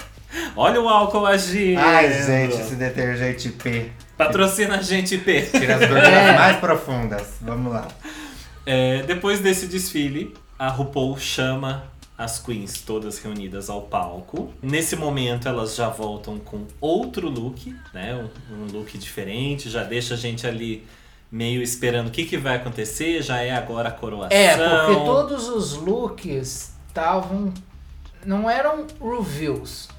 Olha 0.55 0.81
o 0.81 0.87
álcool 0.87 1.25
agindo. 1.25 1.79
Ai, 1.79 2.11
gente, 2.23 2.59
esse 2.61 2.75
detergente 2.75 3.49
P. 3.49 3.91
Patrocina 4.17 4.77
a 4.77 4.81
gente, 4.81 5.17
P. 5.17 5.41
Tira 5.43 5.75
as 5.75 5.79
gorduras 5.81 6.07
É. 6.07 6.35
mais 6.37 6.57
profundas. 6.57 7.33
Vamos 7.41 7.73
lá. 7.73 7.87
É, 8.65 9.01
depois 9.03 9.39
desse 9.39 9.65
desfile, 9.67 10.33
a 10.57 10.69
RuPaul 10.69 11.17
chama 11.17 11.85
as 12.17 12.37
queens 12.39 12.81
todas 12.81 13.17
reunidas 13.17 13.69
ao 13.69 13.81
palco. 13.81 14.53
Nesse 14.61 14.95
momento, 14.95 15.47
elas 15.47 15.75
já 15.75 15.89
voltam 15.89 16.37
com 16.37 16.65
outro 16.79 17.27
look, 17.29 17.75
né? 17.93 18.13
Um, 18.51 18.53
um 18.63 18.65
look 18.71 18.95
diferente, 18.97 19.69
já 19.69 19.83
deixa 19.83 20.13
a 20.13 20.17
gente 20.17 20.45
ali 20.45 20.85
meio 21.31 21.63
esperando 21.63 22.07
o 22.09 22.11
que, 22.11 22.25
que 22.25 22.37
vai 22.37 22.57
acontecer. 22.57 23.23
Já 23.23 23.41
é 23.41 23.51
agora 23.51 23.89
a 23.89 23.91
coroação. 23.91 24.37
É, 24.37 24.55
porque 24.85 25.03
todos 25.03 25.49
os 25.49 25.73
looks 25.75 26.75
estavam. 26.87 27.51
Não 28.23 28.47
eram 28.47 28.85
reviews, 29.01 29.89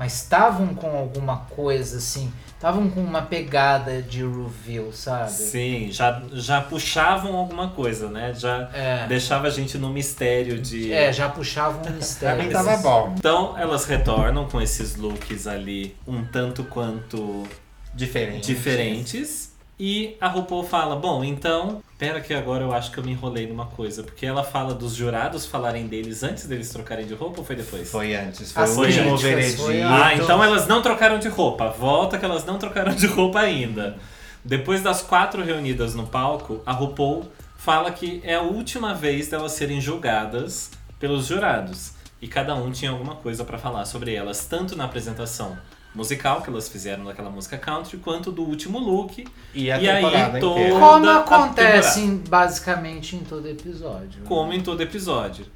mas 0.00 0.14
estavam 0.14 0.74
com 0.74 0.96
alguma 0.96 1.36
coisa 1.50 1.98
assim. 1.98 2.32
Estavam 2.54 2.88
com 2.90 3.00
uma 3.02 3.20
pegada 3.22 4.00
de 4.00 4.22
review, 4.24 4.90
sabe? 4.94 5.30
Sim, 5.30 5.88
já, 5.92 6.22
já 6.32 6.62
puxavam 6.62 7.36
alguma 7.36 7.68
coisa, 7.68 8.08
né? 8.08 8.32
Já 8.34 8.70
É. 8.72 9.06
deixava 9.06 9.46
a 9.46 9.50
gente 9.50 9.76
no 9.76 9.90
mistério 9.90 10.58
de. 10.58 10.90
É, 10.90 11.12
já 11.12 11.28
puxavam 11.28 11.82
um 11.86 11.96
mistério. 11.96 12.50
tava 12.50 12.78
bom. 12.78 13.14
Então 13.18 13.58
elas 13.58 13.84
retornam 13.84 14.46
com 14.48 14.58
esses 14.60 14.96
looks 14.96 15.46
ali 15.46 15.94
um 16.06 16.24
tanto 16.24 16.64
quanto 16.64 17.46
Diferente. 17.94 18.46
diferentes. 18.46 19.49
E 19.82 20.14
a 20.20 20.28
RuPaul 20.28 20.62
fala: 20.62 20.94
Bom, 20.94 21.24
então, 21.24 21.82
pera 21.96 22.20
que 22.20 22.34
agora 22.34 22.62
eu 22.62 22.70
acho 22.70 22.90
que 22.90 22.98
eu 22.98 23.02
me 23.02 23.12
enrolei 23.12 23.46
numa 23.46 23.64
coisa. 23.64 24.02
Porque 24.02 24.26
ela 24.26 24.44
fala 24.44 24.74
dos 24.74 24.94
jurados 24.94 25.46
falarem 25.46 25.86
deles 25.86 26.22
antes 26.22 26.44
deles 26.44 26.68
trocarem 26.68 27.06
de 27.06 27.14
roupa 27.14 27.40
ou 27.40 27.46
foi 27.46 27.56
depois? 27.56 27.90
Foi 27.90 28.14
antes, 28.14 28.52
foi 28.52 28.62
As 28.62 28.76
o 28.76 28.82
último 28.82 29.16
veredito. 29.16 29.62
foi 29.62 29.80
Ah, 29.80 30.14
então 30.14 30.44
elas 30.44 30.68
não 30.68 30.82
trocaram 30.82 31.18
de 31.18 31.28
roupa. 31.28 31.70
Volta 31.70 32.18
que 32.18 32.24
elas 32.26 32.44
não 32.44 32.58
trocaram 32.58 32.94
de 32.94 33.06
roupa 33.06 33.40
ainda. 33.40 33.96
Depois 34.44 34.82
das 34.82 35.00
quatro 35.00 35.42
reunidas 35.42 35.94
no 35.94 36.06
palco, 36.06 36.60
a 36.66 36.72
RuPaul 36.72 37.32
fala 37.56 37.90
que 37.90 38.20
é 38.22 38.34
a 38.34 38.42
última 38.42 38.92
vez 38.92 39.28
delas 39.28 39.52
serem 39.52 39.80
julgadas 39.80 40.70
pelos 40.98 41.24
jurados. 41.24 41.92
E 42.20 42.28
cada 42.28 42.54
um 42.54 42.70
tinha 42.70 42.90
alguma 42.90 43.14
coisa 43.14 43.46
pra 43.46 43.56
falar 43.56 43.86
sobre 43.86 44.14
elas, 44.14 44.44
tanto 44.44 44.76
na 44.76 44.84
apresentação 44.84 45.56
musical 45.94 46.40
que 46.42 46.50
elas 46.50 46.68
fizeram 46.68 47.04
daquela 47.04 47.30
música 47.30 47.58
country, 47.58 47.98
quanto 47.98 48.30
do 48.30 48.42
último 48.42 48.78
look. 48.78 49.24
E 49.54 49.70
a 49.70 49.80
E 49.80 49.88
aí, 49.90 50.04
inteira. 50.04 50.40
Como 50.78 51.08
acontece 51.10 52.00
em- 52.00 52.16
basicamente 52.16 53.16
em 53.16 53.20
todo 53.20 53.48
episódio. 53.48 54.22
Como 54.24 54.52
em 54.52 54.60
todo 54.60 54.80
episódio. 54.82 55.46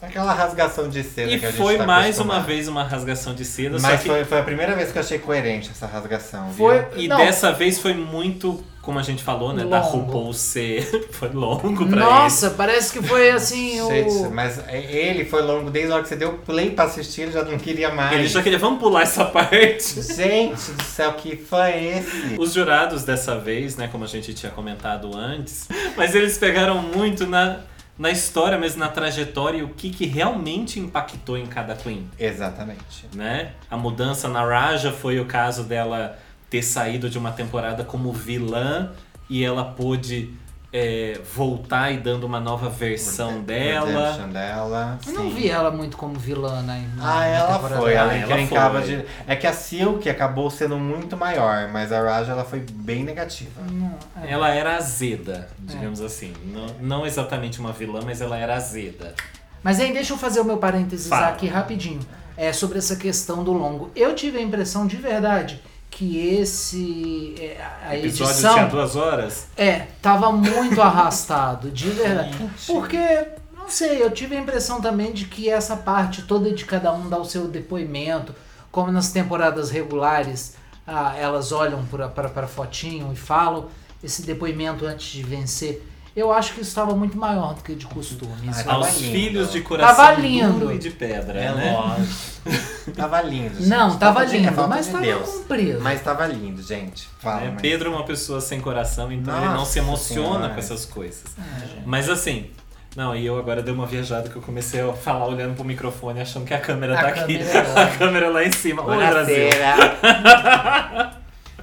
Aquela 0.00 0.32
rasgação 0.32 0.88
de 0.88 1.02
seda 1.02 1.32
E 1.32 1.40
que 1.40 1.46
a 1.46 1.50
gente 1.50 1.58
foi 1.60 1.76
tá 1.76 1.84
mais 1.84 2.20
uma 2.20 2.38
vez 2.40 2.68
uma 2.68 2.84
rasgação 2.84 3.34
de 3.34 3.44
seda, 3.44 3.78
Mas 3.80 3.82
só 3.82 3.96
que 3.96 4.04
foi, 4.08 4.24
foi 4.24 4.38
a 4.38 4.42
primeira 4.44 4.76
vez 4.76 4.92
que 4.92 4.98
eu 4.98 5.02
achei 5.02 5.18
coerente 5.18 5.70
essa 5.70 5.86
rasgação. 5.86 6.52
Foi- 6.52 6.82
Viu? 6.92 6.98
E 7.00 7.08
Não. 7.08 7.16
dessa 7.16 7.50
vez 7.50 7.80
foi 7.80 7.94
muito, 7.94 8.62
como 8.88 8.98
a 8.98 9.02
gente 9.02 9.22
falou, 9.22 9.52
né? 9.52 9.66
Da 9.66 9.82
Longo. 9.82 9.98
RuPaul 9.98 10.32
ser. 10.32 11.08
foi 11.12 11.28
longo 11.28 11.86
pra 11.86 12.00
Nossa, 12.00 12.48
parece 12.52 12.90
que 12.90 13.06
foi 13.06 13.28
assim 13.28 13.72
Gente, 13.86 14.14
o. 14.14 14.30
mas 14.30 14.58
ele 14.66 15.26
foi 15.26 15.42
longo 15.42 15.70
desde 15.70 15.92
a 15.92 15.96
hora 15.96 16.02
que 16.02 16.08
você 16.08 16.16
deu 16.16 16.38
play 16.38 16.70
pra 16.70 16.84
assistir, 16.84 17.20
ele 17.20 17.32
já 17.32 17.44
não 17.44 17.58
queria 17.58 17.94
mais. 17.94 18.12
ele. 18.12 18.22
Ele 18.22 18.28
já 18.28 18.42
queria, 18.42 18.58
vamos 18.58 18.80
pular 18.80 19.02
essa 19.02 19.26
parte. 19.28 20.00
Gente 20.00 20.70
do 20.70 20.82
céu, 20.84 21.12
que 21.12 21.36
foi 21.36 21.84
esse? 21.84 22.36
Os 22.38 22.54
jurados 22.54 23.04
dessa 23.04 23.38
vez, 23.38 23.76
né? 23.76 23.88
Como 23.92 24.04
a 24.04 24.06
gente 24.06 24.32
tinha 24.32 24.50
comentado 24.50 25.14
antes, 25.14 25.68
mas 25.94 26.14
eles 26.14 26.38
pegaram 26.38 26.80
muito 26.80 27.26
na, 27.26 27.58
na 27.98 28.10
história, 28.10 28.56
mesmo 28.56 28.80
na 28.80 28.88
trajetória, 28.88 29.58
e 29.58 29.62
o 29.62 29.68
que, 29.68 29.90
que 29.90 30.06
realmente 30.06 30.80
impactou 30.80 31.36
em 31.36 31.44
cada 31.44 31.74
Queen. 31.74 32.08
Exatamente. 32.18 33.06
né? 33.14 33.50
A 33.70 33.76
mudança 33.76 34.28
na 34.28 34.42
Raja 34.42 34.90
foi 34.92 35.20
o 35.20 35.26
caso 35.26 35.64
dela 35.64 36.18
ter 36.50 36.62
saído 36.62 37.08
de 37.10 37.18
uma 37.18 37.32
temporada 37.32 37.84
como 37.84 38.12
vilã 38.12 38.90
e 39.28 39.44
ela 39.44 39.64
pôde 39.64 40.34
é, 40.72 41.18
voltar 41.34 41.90
e 41.92 41.96
dando 41.98 42.24
uma 42.24 42.38
nova 42.38 42.68
versão 42.68 43.40
dela. 43.42 43.86
Redemption 43.86 44.28
dela. 44.30 44.98
Eu 45.06 45.12
não 45.14 45.30
vi 45.30 45.48
ela 45.48 45.70
muito 45.70 45.96
como 45.96 46.18
vilã, 46.18 46.60
né? 46.62 46.90
na- 46.96 47.18
Ah, 47.20 47.24
ela 47.26 47.58
foi, 47.58 47.94
ela 47.94 48.14
ela 48.14 48.46
foi. 48.70 48.82
de. 48.82 49.04
É 49.26 49.34
que 49.34 49.46
a 49.46 49.52
Silk 49.52 50.08
acabou 50.10 50.50
sendo 50.50 50.78
muito 50.78 51.16
maior, 51.16 51.68
mas 51.68 51.90
a 51.90 52.02
Raja 52.02 52.32
ela 52.32 52.44
foi 52.44 52.60
bem 52.60 53.02
negativa. 53.02 53.62
Não, 53.70 53.94
é. 54.22 54.30
Ela 54.30 54.50
era 54.50 54.76
azeda, 54.76 55.48
digamos 55.60 56.02
assim. 56.02 56.34
Não, 56.52 56.66
não 56.80 57.06
exatamente 57.06 57.60
uma 57.60 57.72
vilã, 57.72 58.00
mas 58.04 58.20
ela 58.20 58.36
era 58.36 58.54
azeda. 58.56 59.14
Mas 59.62 59.80
aí 59.80 59.92
deixa 59.92 60.12
eu 60.12 60.18
fazer 60.18 60.40
o 60.40 60.44
meu 60.44 60.58
parênteses 60.58 61.08
Fala. 61.08 61.28
aqui 61.28 61.46
rapidinho. 61.46 62.00
É 62.36 62.52
sobre 62.52 62.78
essa 62.78 62.94
questão 62.94 63.42
do 63.42 63.52
longo. 63.52 63.90
Eu 63.96 64.14
tive 64.14 64.38
a 64.38 64.42
impressão 64.42 64.86
de 64.86 64.96
verdade 64.96 65.60
que 65.90 66.28
esse 66.36 67.34
é, 67.38 67.60
a 67.84 67.90
O 67.90 67.94
episódio 67.94 68.32
edição 68.32 68.54
tinha 68.54 68.66
duas 68.66 68.96
horas. 68.96 69.48
é 69.56 69.86
tava 70.00 70.30
muito 70.30 70.80
arrastado, 70.80 71.70
de 71.70 71.88
verdade. 71.90 72.36
Porque 72.66 73.26
não 73.56 73.68
sei, 73.68 74.02
eu 74.02 74.10
tive 74.10 74.36
a 74.36 74.40
impressão 74.40 74.80
também 74.80 75.12
de 75.12 75.24
que 75.26 75.48
essa 75.48 75.76
parte 75.76 76.22
toda 76.22 76.50
de 76.52 76.64
cada 76.64 76.92
um 76.92 77.08
dar 77.08 77.18
o 77.18 77.24
seu 77.24 77.48
depoimento, 77.48 78.34
como 78.70 78.92
nas 78.92 79.10
temporadas 79.10 79.70
regulares, 79.70 80.54
ah, 80.86 81.14
elas 81.16 81.52
olham 81.52 81.84
para 82.14 82.46
fotinho 82.46 83.12
e 83.12 83.16
falam 83.16 83.68
esse 84.02 84.22
depoimento 84.22 84.86
antes 84.86 85.06
de 85.10 85.22
vencer. 85.22 85.86
Eu 86.18 86.32
acho 86.32 86.52
que 86.54 86.60
isso 86.60 86.70
estava 86.70 86.94
muito 86.96 87.16
maior 87.16 87.54
do 87.54 87.62
que 87.62 87.74
de 87.74 87.86
costume. 87.86 88.32
Ah, 88.48 88.62
tava 88.64 88.86
Aos 88.86 89.00
lindo. 89.00 89.12
filhos 89.12 89.52
de 89.52 89.60
coração 89.60 89.96
Tava 89.96 90.20
lindo. 90.20 90.52
duro 90.58 90.72
e 90.74 90.78
de 90.78 90.90
pedra, 90.90 91.38
É 91.38 91.52
né? 91.54 91.72
lógico. 91.72 92.92
tava 92.96 93.20
lindo. 93.22 93.54
gente. 93.56 93.68
Não, 93.68 93.96
tava 93.98 94.24
é 94.24 94.26
lindo, 94.26 94.68
mas 94.68 94.86
de 94.86 94.92
tava 94.92 95.04
Deus. 95.04 95.28
comprido. 95.30 95.80
Mas 95.80 96.00
tava 96.02 96.26
lindo, 96.26 96.62
gente. 96.62 97.08
Fala, 97.20 97.42
É, 97.42 97.50
mas- 97.50 97.60
Pedro 97.62 97.90
é 97.92 97.94
uma 97.94 98.04
pessoa 98.04 98.40
sem 98.40 98.60
coração, 98.60 99.12
então 99.12 99.36
ele 99.36 99.46
não 99.46 99.54
Nossa 99.56 99.72
se 99.72 99.78
emociona 99.78 100.30
Senhora. 100.34 100.48
com 100.54 100.58
essas 100.58 100.84
coisas. 100.84 101.22
É, 101.38 101.80
Mas 101.86 102.08
assim, 102.08 102.50
não, 102.96 103.14
e 103.14 103.24
eu 103.24 103.38
agora 103.38 103.62
dei 103.62 103.72
uma 103.72 103.86
viajada 103.86 104.28
que 104.28 104.34
eu 104.36 104.42
comecei 104.42 104.80
a 104.80 104.92
falar 104.94 105.26
olhando 105.26 105.54
pro 105.54 105.64
microfone, 105.64 106.20
achando 106.20 106.44
que 106.46 106.54
a 106.54 106.58
câmera 106.60 106.98
A 106.98 107.02
tá 107.02 107.08
aqui. 107.08 107.38
câmera 107.38 107.52
é 107.58 107.72
lá. 107.74 107.82
a 107.84 107.86
câmera 107.96 108.28
lá 108.30 108.44
em 108.44 108.50
cima. 108.52 108.82
Oi, 108.84 108.96
Brasil. 108.96 109.36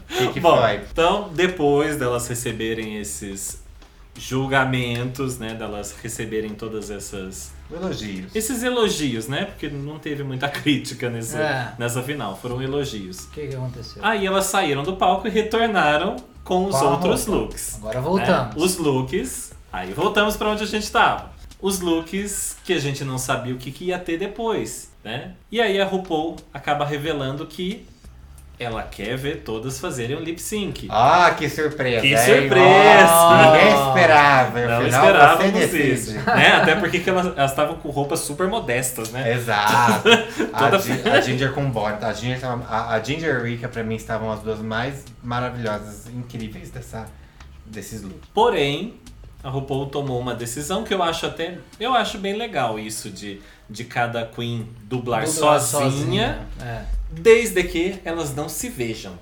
Que, 0.08 0.28
que 0.34 0.40
Bom, 0.40 0.56
foi? 0.58 0.76
então, 0.92 1.30
depois 1.34 1.98
delas 1.98 2.28
receberem 2.28 2.98
esses 3.00 3.62
julgamentos, 4.18 5.38
né, 5.38 5.54
delas 5.54 5.96
receberem 6.02 6.52
todas 6.52 6.90
essas 6.90 7.52
Elogios. 7.72 8.36
esses 8.36 8.64
elogios, 8.64 9.28
né? 9.28 9.46
Porque 9.46 9.68
não 9.70 9.98
teve 10.00 10.24
muita 10.24 10.48
crítica 10.50 11.10
nesse, 11.10 11.36
É. 11.38 11.74
nessa 11.78 12.02
final, 12.04 12.38
foram 12.38 12.62
elogios. 12.62 13.26
O 13.26 13.30
que, 13.32 13.48
que 13.48 13.56
aconteceu? 13.56 14.04
Aí 14.06 14.26
elas 14.26 14.46
saíram 14.46 14.84
do 14.84 14.96
palco 14.96 15.28
e 15.28 15.32
retornaram 15.32 16.16
com 16.44 16.66
os 16.66 16.76
a 16.76 16.84
outros 16.92 17.26
roupa. 17.26 17.42
looks. 17.44 17.76
Agora 17.78 18.02
voltamos. 18.02 18.56
né? 18.56 18.62
Os 18.64 18.78
looks. 18.78 19.54
Aí 19.74 19.94
voltamos 19.94 20.38
pra 20.38 20.50
onde 20.50 20.64
a 20.64 20.68
gente 20.68 20.90
tava. 20.92 21.34
Os 21.62 21.80
looks 21.80 22.58
que 22.64 22.74
a 22.74 22.80
gente 22.80 23.04
não 23.04 23.18
sabia 23.18 23.54
o 23.54 23.58
que, 23.58 23.72
que 23.72 23.86
ia 23.86 23.98
ter 23.98 24.18
depois, 24.18 24.92
né? 25.04 25.34
E 25.52 25.60
aí 25.60 25.82
a 25.82 25.86
RuPaul 25.86 26.36
acaba 26.54 26.86
revelando 26.86 27.46
que 27.46 27.86
ela 28.58 28.84
quer 28.84 29.18
ver 29.18 29.42
todas 29.44 29.80
fazerem 29.80 30.16
um 30.16 30.22
lip 30.22 30.42
sync. 30.42 30.88
Ah, 30.90 31.34
que 31.38 31.50
surpresa. 31.50 32.02
Que 32.02 32.18
surpresa! 32.18 33.12
Oh, 33.12 33.36
ninguém 33.52 33.88
esperava. 33.88 34.60
Não 34.68 34.78
Afinal, 34.78 35.06
esperávamos 35.06 35.52
você 35.52 35.60
decide. 35.68 35.94
isso. 35.94 36.14
Né? 36.14 36.48
Até 36.62 36.76
porque 36.76 37.00
que 37.00 37.10
elas 37.10 37.50
estavam 37.52 37.76
com 37.78 37.90
roupas 37.90 38.20
super 38.22 38.48
modestas, 38.48 39.12
né? 39.12 39.34
Exato. 39.34 40.08
a, 40.54 40.60
Toda- 40.70 40.80
Gi- 40.80 41.10
a 41.10 41.20
Ginger 41.22 41.52
com 41.54 41.70
Bonnie. 41.70 41.98
A 42.02 42.14
Ginger, 42.14 42.40
a, 42.70 42.94
a 42.96 43.04
Ginger 43.04 43.36
e 43.36 43.38
a 43.38 43.44
Rika, 43.44 43.68
pra 43.68 43.84
mim, 43.84 43.96
estavam 43.96 44.32
as 44.32 44.40
duas 44.40 44.60
mais 44.60 45.04
maravilhosas, 45.22 46.08
incríveis 46.08 46.70
dessa, 46.70 47.06
desses 47.66 48.02
looks. 48.04 48.30
Porém, 48.34 48.94
a 49.44 49.50
RuPaul 49.50 49.88
tomou 49.88 50.20
uma 50.20 50.34
decisão 50.34 50.84
que 50.84 50.94
eu 50.94 51.04
acho 51.04 51.26
até. 51.26 51.58
Eu 51.80 51.94
acho 51.94 52.18
bem 52.18 52.38
legal 52.38 52.80
isso 52.80 53.10
de, 53.10 53.42
de 53.70 53.84
cada 53.84 54.26
Queen 54.26 54.68
dublar, 54.84 55.26
Dublar 55.26 55.60
sozinha, 55.60 56.40
É. 56.62 56.82
desde 57.20 57.64
que 57.64 58.00
elas 58.06 58.34
não 58.36 58.48
se 58.50 58.70
vejam. 58.70 59.14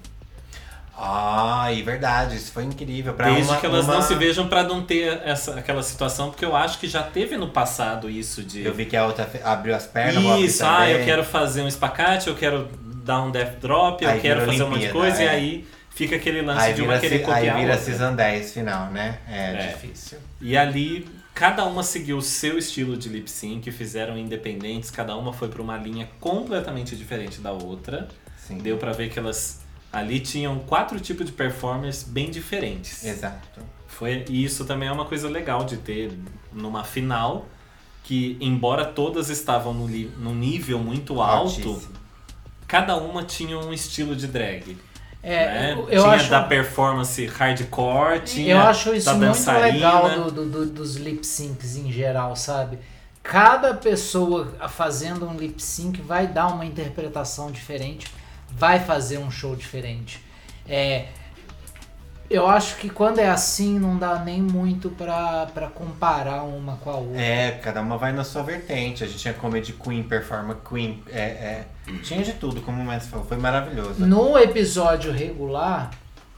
Ai, 0.95 1.81
verdade, 1.81 2.35
isso 2.35 2.51
foi 2.51 2.63
incrível. 2.65 3.13
Pra 3.15 3.25
desde 3.31 3.49
uma- 3.51 3.59
que 3.59 3.65
elas 3.65 3.85
uma- 3.85 3.95
não 3.95 4.01
se 4.03 4.13
vejam 4.13 4.47
pra 4.47 4.63
não 4.63 4.83
ter 4.83 5.21
essa, 5.25 5.55
aquela 5.59 5.81
situação, 5.81 6.29
porque 6.29 6.45
eu 6.45 6.55
acho 6.55 6.77
que 6.79 6.87
já 6.87 7.01
teve 7.01 7.35
no 7.35 7.49
passado 7.49 8.09
isso 8.09 8.43
de. 8.43 8.63
Eu 8.63 8.73
vi 8.73 8.85
que 8.85 8.95
a 8.95 9.05
outra 9.05 9.27
abriu 9.43 9.75
as 9.75 9.87
pernas. 9.87 10.39
Isso, 10.41 10.63
ah, 10.63 10.87
eu 10.89 11.03
quero 11.03 11.23
fazer 11.23 11.63
um 11.63 11.67
espacate, 11.67 12.27
eu 12.27 12.35
quero 12.35 12.69
dar 13.03 13.23
um 13.23 13.31
death 13.31 13.59
drop, 13.59 14.03
eu 14.03 14.09
Aí 14.09 14.19
quero 14.21 14.45
fazer 14.45 14.63
um 14.63 14.69
monte 14.69 14.81
de 14.81 14.89
coisa, 14.89 15.21
é. 15.21 15.25
e 15.25 15.29
aí 15.29 15.67
fica 15.89 16.15
aquele 16.15 16.41
lance 16.43 16.61
Aí 16.61 16.73
de 16.75 16.81
uma 16.83 16.99
querer 16.99 17.19
copiar 17.19 17.55
aí 17.55 17.61
vira. 17.65 17.77
Season 17.77 18.15
10 18.15 18.53
final, 18.53 18.91
né? 18.91 19.17
É, 19.27 19.51
É. 19.51 19.67
difícil. 19.73 20.19
E 20.39 20.55
ali, 20.55 21.07
cada 21.33 21.65
uma 21.65 21.83
seguiu 21.83 22.17
o 22.17 22.21
seu 22.21 22.57
estilo 22.57 22.95
de 22.95 23.09
lip 23.09 23.29
sync, 23.29 23.71
fizeram 23.71 24.17
independentes, 24.17 24.89
cada 24.91 25.15
uma 25.15 25.33
foi 25.33 25.49
pra 25.49 25.61
uma 25.61 25.77
linha 25.77 26.09
completamente 26.19 26.95
diferente 26.95 27.41
da 27.41 27.51
outra. 27.51 28.07
Sim. 28.37 28.57
Deu 28.57 28.77
pra 28.77 28.91
ver 28.91 29.09
que 29.09 29.17
elas 29.17 29.61
ali 29.91 30.19
tinham 30.19 30.59
quatro 30.59 30.99
tipos 30.99 31.25
de 31.25 31.31
performers 31.31 32.03
bem 32.03 32.29
diferentes. 32.31 33.03
Exato. 33.03 33.61
Foi, 33.87 34.25
e 34.27 34.43
isso 34.43 34.65
também 34.65 34.89
é 34.89 34.91
uma 34.91 35.05
coisa 35.05 35.29
legal 35.29 35.63
de 35.65 35.77
ter 35.77 36.11
numa 36.51 36.83
final, 36.83 37.45
que 38.03 38.35
embora 38.41 38.85
todas 38.85 39.29
estavam 39.29 39.73
no 39.73 39.87
num 39.87 40.35
nível 40.35 40.79
muito 40.79 41.21
alto, 41.21 41.69
Altíssimo. 41.69 41.93
cada 42.67 42.95
uma 42.97 43.23
tinha 43.23 43.57
um 43.57 43.71
estilo 43.71 44.15
de 44.15 44.27
drag. 44.27 44.77
É, 45.23 45.45
né? 45.45 45.71
eu, 45.73 45.89
eu 45.89 46.01
tinha 46.03 46.15
acho, 46.15 46.29
da 46.29 46.43
performance 46.43 47.25
hardcore, 47.25 48.19
tinha 48.25 48.55
eu 48.55 48.59
acho 48.59 48.93
isso 48.93 49.09
muito 49.15 49.37
legal 49.73 50.09
do, 50.09 50.31
do- 50.31 50.45
do- 50.45 50.65
dos 50.65 50.97
lip 50.97 51.25
syncs 51.25 51.77
em 51.77 51.89
geral, 51.91 52.35
sabe? 52.35 52.77
Cada 53.23 53.73
pessoa 53.73 54.53
fazendo 54.67 55.25
um 55.25 55.37
lip 55.37 55.61
sync 55.63 56.01
vai 56.01 56.27
dar 56.27 56.47
uma 56.47 56.65
interpretação 56.65 57.49
diferente, 57.51 58.05
vai 58.51 58.81
fazer 58.81 59.17
um 59.17 59.31
show 59.31 59.55
diferente. 59.55 60.21
É, 60.67 61.05
eu 62.29 62.47
acho 62.47 62.77
que 62.77 62.89
quando 62.89 63.19
é 63.19 63.29
assim 63.29 63.77
não 63.77 63.97
dá 63.97 64.19
nem 64.19 64.41
muito 64.41 64.89
pra, 64.89 65.47
pra 65.53 65.67
comparar 65.67 66.43
uma 66.43 66.77
com 66.77 66.89
a 66.89 66.95
outra. 66.95 67.21
É, 67.21 67.51
cada 67.51 67.81
uma 67.81 67.97
vai 67.97 68.11
na 68.11 68.23
sua 68.23 68.43
vertente. 68.43 69.03
A 69.03 69.07
gente 69.07 69.19
tinha 69.19 69.33
Comedy 69.33 69.73
Queen, 69.73 70.03
Performer 70.03 70.57
Queen. 70.67 71.03
É, 71.09 71.19
é, 71.19 71.65
tinha 72.01 72.23
de 72.23 72.33
tudo, 72.33 72.61
como 72.61 72.81
o 72.81 72.85
Messi 72.85 73.07
falou. 73.07 73.25
Foi 73.25 73.37
maravilhoso. 73.37 74.05
No 74.05 74.37
episódio 74.37 75.11
regular, 75.11 75.91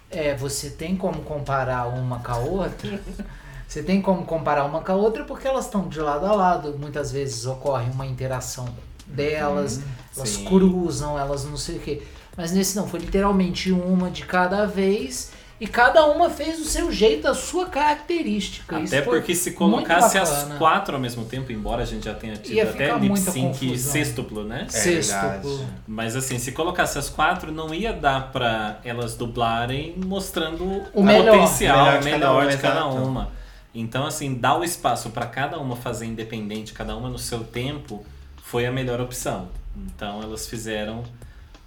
é, 0.10 0.36
você 0.36 0.70
tem 0.70 0.96
como 0.96 1.22
comparar 1.22 1.88
uma 1.88 2.20
com 2.20 2.32
a 2.32 2.38
outra. 2.38 3.00
Você 3.68 3.82
tem 3.82 4.00
como 4.00 4.24
comparar 4.26 4.64
uma 4.64 4.82
com 4.82 4.92
a 4.92 4.96
outra 4.96 5.24
porque 5.24 5.48
elas 5.48 5.66
estão 5.66 5.88
de 5.90 6.00
lado 6.00 6.26
a 6.28 6.34
lado. 6.34 6.78
Muitas 6.80 7.12
vezes 7.12 7.48
ocorre 7.48 7.90
uma 7.90 8.06
interação 8.06 8.70
delas, 9.08 9.82
elas 10.16 10.30
sim. 10.30 10.46
cruzam, 10.46 11.18
elas 11.18 11.46
não 11.46 11.58
sei 11.58 11.78
o 11.78 11.80
quê. 11.80 12.04
Mas 12.38 12.52
nesse 12.52 12.76
não, 12.76 12.88
foi 12.88 13.00
literalmente 13.00 13.72
uma 13.72 14.10
de 14.10 14.24
cada 14.24 14.66
vez. 14.66 15.32
E 15.60 15.66
cada 15.66 16.06
uma 16.08 16.30
fez 16.30 16.58
do 16.58 16.66
seu 16.66 16.92
jeito, 16.92 17.28
a 17.28 17.34
sua 17.34 17.68
característica. 17.68 18.78
Isso 18.80 18.94
Até 18.94 19.04
foi 19.06 19.20
porque 19.20 19.34
se 19.34 19.52
colocasse 19.52 20.18
as 20.18 20.44
quatro 20.58 20.96
ao 20.96 21.02
mesmo 21.02 21.24
tempo, 21.26 21.52
embora 21.52 21.84
a 21.84 21.86
gente 21.86 22.04
já 22.06 22.14
tenha 22.14 22.36
tido 22.36 22.56
Ia 22.56 22.70
até 22.70 22.94
lip 22.98 23.18
sync 23.18 23.78
sextuplo, 23.78 24.44
né? 24.44 24.66
É 24.68 24.70
Sextuplo. 24.70 25.58
verdade. 25.58 25.68
Mas 25.88 26.16
assim, 26.16 26.38
se 26.40 26.52
colocasse 26.52 26.98
as 26.98 27.10
quatro, 27.10 27.54
não 27.54 27.74
ia 27.74 27.94
dar 27.94 28.32
pra 28.34 28.80
elas 28.84 29.16
dublarem 29.16 29.96
mostrando 30.06 30.84
O 30.94 31.02
melhor. 31.02 31.34
potencial 31.38 31.78
O 31.78 31.84
melhor 31.86 32.00
de 32.02 32.10
cada 32.10 32.18
melhor 32.18 32.44
uma, 32.44 32.52
de 32.52 32.58
cada 32.58 32.80
exato. 32.82 32.96
uma. 32.98 33.32
Então, 33.74 34.06
assim, 34.06 34.34
dar 34.36 34.58
o 34.60 34.64
espaço 34.64 35.10
pra 35.10 35.26
cada 35.26 35.58
uma 35.60 35.76
fazer 35.76 36.06
independente, 36.06 36.74
cada 36.74 36.96
uma 36.96 37.10
no 37.10 37.18
seu 37.20 37.44
tempo, 37.44 38.06
foi 38.44 38.66
a 38.66 38.72
melhor 38.72 39.00
opção. 39.02 39.50
Então, 39.76 40.22
elas 40.22 40.48
fizeram, 40.48 41.04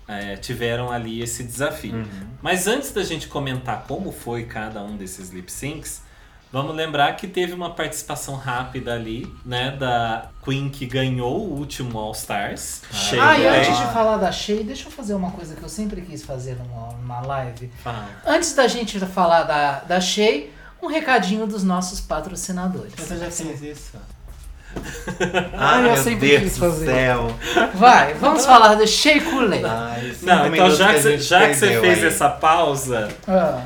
é, 0.08 0.36
tiveram 0.36 0.90
ali 0.90 1.22
esse 1.22 1.44
desafio. 1.44 1.96
Uhum. 1.96 2.28
Mas 2.40 2.66
antes 2.66 2.90
da 2.92 3.04
gente 3.04 3.28
comentar 3.28 3.84
como 3.86 4.10
foi 4.10 4.44
cada 4.44 4.82
um 4.82 4.96
desses 4.96 5.28
lip 5.28 5.52
syncs, 5.52 6.02
vamos 6.50 6.74
lembrar 6.74 7.14
que 7.14 7.28
teve 7.28 7.52
uma 7.52 7.74
participação 7.74 8.34
rápida 8.34 8.94
ali, 8.94 9.30
né, 9.44 9.70
da 9.70 10.30
Queen 10.42 10.70
que 10.70 10.86
ganhou 10.86 11.46
o 11.46 11.58
último 11.58 11.98
All 11.98 12.12
Stars. 12.12 12.82
Shea 12.90 13.22
Ah, 13.22 13.38
e 13.38 13.46
antes 13.46 13.76
de 13.76 13.84
falar 13.92 14.16
da 14.16 14.32
Shea, 14.32 14.64
deixa 14.64 14.88
eu 14.88 14.92
fazer 14.92 15.12
uma 15.12 15.30
coisa 15.30 15.54
que 15.54 15.62
eu 15.62 15.68
sempre 15.68 16.00
quis 16.00 16.22
fazer 16.22 16.56
numa, 16.56 16.92
numa 16.92 17.20
live. 17.20 17.70
Fala. 17.82 18.08
Antes 18.26 18.54
da 18.54 18.66
gente 18.66 18.98
falar 19.00 19.42
da, 19.42 19.80
da 19.80 20.00
Shea, 20.00 20.48
um 20.80 20.86
recadinho 20.86 21.46
dos 21.46 21.62
nossos 21.62 22.00
patrocinadores. 22.00 22.94
Eu 22.98 23.18
já 23.18 23.30
fiz 23.30 23.62
isso. 23.62 23.98
Ah, 25.56 25.78
eu 25.78 25.82
meu 25.92 25.96
sempre 25.96 26.28
Deus 26.28 26.42
quis 26.42 26.54
do 26.54 26.60
fazer. 26.60 26.86
céu. 26.86 27.34
Vai, 27.74 28.14
vamos 28.14 28.46
falar 28.46 28.74
do. 28.74 28.86
Ai, 29.66 30.12
cinco 30.14 30.26
Não, 30.26 30.46
então 30.46 30.70
já 30.70 30.94
que, 30.94 31.00
você, 31.00 31.18
já 31.18 31.48
que 31.48 31.54
você 31.54 31.80
fez 31.80 31.98
aí. 31.98 32.06
essa 32.06 32.28
pausa, 32.28 33.08
Ah, 33.26 33.62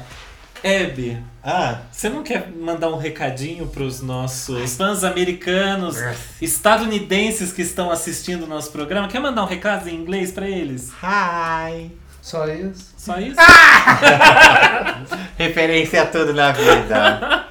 Abby, 0.65 1.19
Ah, 1.45 1.79
você 1.91 2.09
não 2.09 2.23
quer 2.23 2.49
mandar 2.57 2.89
um 2.89 2.97
recadinho 2.97 3.67
pros 3.67 4.01
nossos 4.01 4.77
fãs 4.77 5.03
americanos, 5.05 5.97
estadunidenses 6.41 7.53
que 7.53 7.63
estão 7.63 7.91
assistindo 7.91 8.45
o 8.45 8.47
nosso 8.47 8.71
programa? 8.71 9.09
Quer 9.09 9.21
mandar 9.21 9.43
um 9.43 9.47
recado 9.47 9.89
em 9.89 9.95
inglês 9.95 10.31
pra 10.31 10.49
eles? 10.49 10.91
hi. 11.03 11.91
só 12.21 12.47
isso? 12.47 12.93
Só 12.97 13.19
isso? 13.19 13.37
Referência 15.37 16.03
a 16.03 16.07
tudo 16.07 16.33
na 16.33 16.53
vida. 16.53 17.47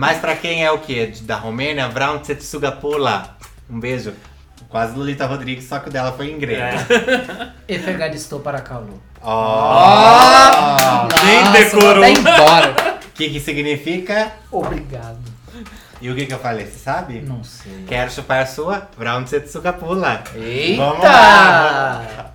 Mas 0.00 0.16
pra 0.16 0.34
quem 0.34 0.64
é 0.64 0.70
o 0.72 0.78
quê? 0.78 1.12
Da 1.24 1.36
Romênia, 1.36 1.86
Brown 1.88 2.20
Tsetsuga 2.20 2.72
Pula. 2.72 3.36
Um 3.68 3.78
beijo. 3.78 4.14
Quase 4.70 4.96
Lolita 4.96 5.26
Rodrigues, 5.26 5.64
só 5.68 5.78
que 5.78 5.90
o 5.90 5.92
dela 5.92 6.10
foi 6.12 6.30
em 6.30 6.38
grego. 6.38 6.62
É. 6.62 7.52
E 7.68 7.78
pegadistou 7.78 8.40
para 8.40 8.62
calor. 8.62 8.98
Ó! 9.20 11.06
Nem 11.22 11.52
decorou. 11.52 12.02
até 12.02 12.12
embora. 12.12 12.98
O 13.04 13.10
que 13.12 13.28
que 13.28 13.40
significa? 13.40 14.32
Obrigado. 14.50 15.20
E 16.00 16.08
o 16.08 16.14
que 16.16 16.24
que 16.24 16.32
eu 16.32 16.38
falei, 16.38 16.64
você 16.64 16.78
sabe? 16.78 17.20
Não 17.20 17.44
sei. 17.44 17.84
Quero 17.86 18.10
chupar 18.10 18.40
a 18.40 18.46
sua 18.46 18.88
Brown 18.96 19.24
Tsetsuga 19.24 19.74
Pula. 19.74 20.24
Eita! 20.34 20.82
Vamos 20.82 21.04
lá. 21.04 22.32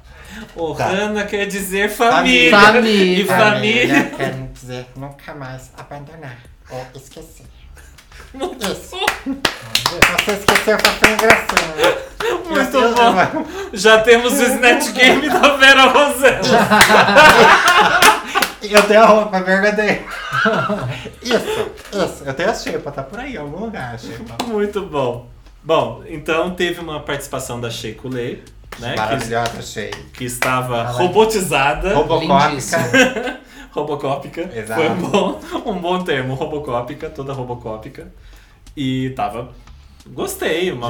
O 0.55 0.75
Tá. 0.75 0.91
Quer 1.27 1.47
dizer 1.47 1.89
família. 1.89 2.51
Família. 2.59 3.21
E 3.21 3.25
família. 3.25 4.11
Quero 4.15 4.49
dizer 4.53 4.85
nunca 4.95 5.33
mais 5.33 5.71
abandonar 5.75 6.37
ou 6.69 6.85
esquecer. 6.93 7.54
Isso. 8.61 8.95
Você 10.25 10.31
esqueceu 10.31 10.77
que 10.77 10.89
foi 10.89 11.11
engraçado. 11.13 12.05
Muito 12.49 12.79
bom. 12.95 13.45
Já 13.73 13.99
temos 14.01 14.33
o 14.33 14.43
Snatch 14.43 14.91
Game 14.93 15.29
da 15.29 15.57
Vera 15.57 15.83
Rosella. 15.85 16.41
Eu 18.61 18.81
tenho 18.83 19.03
a 19.03 19.05
roupa 19.05 19.39
verdadeira. 19.41 20.01
Isso, 21.21 21.35
isso. 21.93 22.23
Eu 22.25 22.33
tenho 22.33 22.49
a 22.49 22.53
xepa, 22.53 22.91
tá 22.91 23.03
por 23.03 23.19
aí, 23.19 23.35
em 23.35 23.37
algum 23.37 23.65
lugar 23.65 23.93
a 23.93 23.97
xepa. 23.97 24.43
Muito 24.45 24.81
bom. 24.81 25.29
Bom, 25.63 26.03
então 26.07 26.51
teve 26.51 26.79
uma 26.79 26.99
participação 26.99 27.59
da 27.61 27.69
Shea 27.69 27.93
Coulee, 27.95 28.43
né? 28.79 28.93
Que, 28.93 28.99
Maravilhosa, 28.99 29.51
achei. 29.59 29.91
que 30.13 30.25
estava 30.25 30.77
Ela- 30.79 30.91
robotizada. 30.91 31.93
Robocópica. 31.93 33.39
Robocópica. 33.75 34.49
Exato. 34.57 34.81
Foi 34.81 34.89
um 34.89 35.09
bom, 35.09 35.41
um 35.65 35.79
bom 35.81 36.03
termo, 36.03 36.33
robocópica, 36.33 37.09
toda 37.09 37.33
robocópica. 37.33 38.07
E 38.75 39.09
tava. 39.11 39.53
Gostei. 40.07 40.71
Uma, 40.71 40.89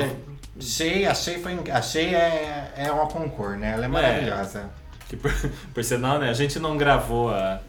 Achei, 0.57 1.05
achei, 1.05 1.39
foi, 1.39 1.59
achei 1.69 2.15
é, 2.15 2.71
é 2.77 2.91
uma 2.91 3.07
concor, 3.07 3.57
né? 3.57 3.73
Ela 3.73 3.85
é 3.85 3.87
maravilhosa. 3.89 4.69
que 5.09 5.17
por, 5.17 5.31
por 5.73 5.83
sinal, 5.83 6.17
né? 6.17 6.29
A 6.29 6.33
gente 6.33 6.59
não 6.59 6.77
gravou 6.77 7.29
a. 7.29 7.59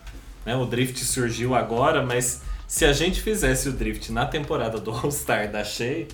Né, 0.45 0.55
o 0.55 0.65
Drift 0.65 1.03
surgiu 1.05 1.57
agora, 1.57 2.01
mas 2.01 2.43
se 2.69 2.85
a 2.85 2.93
gente 2.93 3.21
fizesse 3.21 3.69
o 3.69 3.73
Drift 3.73 4.13
na 4.13 4.25
temporada 4.27 4.79
do 4.79 4.93
All-Star 4.93 5.51
da 5.51 5.65
Shea, 5.65 6.07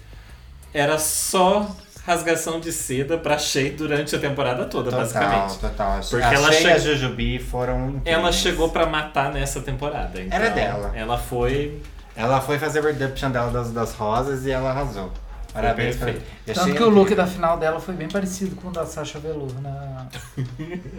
era 0.72 0.98
só 0.98 1.70
rasgação 2.06 2.58
de 2.60 2.72
seda 2.72 3.16
pra 3.18 3.38
Shea 3.38 3.72
durante 3.72 4.14
a 4.16 4.18
temporada 4.18 4.64
toda, 4.64 4.90
Total, 4.90 5.00
basicamente. 5.00 5.58
total. 5.58 6.00
Porque 6.00 6.24
a 6.24 6.32
ela 6.32 6.52
Shea 6.52 6.60
e 6.62 6.72
a 6.72 6.74
che- 6.74 6.80
Jujubi 6.80 7.38
foram 7.38 7.88
incríveis. 7.90 8.16
Ela 8.18 8.32
chegou 8.32 8.68
pra 8.70 8.86
matar 8.86 9.32
nessa 9.32 9.60
temporada. 9.60 10.20
Então 10.20 10.36
Era 10.38 10.50
dela. 10.50 10.92
Ela 10.94 11.16
foi. 11.18 11.80
Ela 12.16 12.40
foi 12.40 12.58
fazer 12.58 12.80
a 12.80 12.82
redemption 12.82 13.30
dela 13.30 13.50
das, 13.50 13.70
das 13.72 13.94
rosas 13.94 14.44
e 14.44 14.50
ela 14.50 14.70
arrasou. 14.70 15.10
Parabéns 15.52 15.96
pra 15.96 16.12
Tanto 16.54 16.74
que 16.74 16.82
o 16.82 16.88
look 16.88 17.14
da 17.14 17.26
final 17.26 17.58
dela 17.58 17.78
foi 17.78 17.94
bem 17.94 18.08
parecido 18.08 18.56
com 18.56 18.68
o 18.68 18.70
da 18.72 18.86
Sasha 18.86 19.18
Velour, 19.18 19.52
né? 19.60 20.06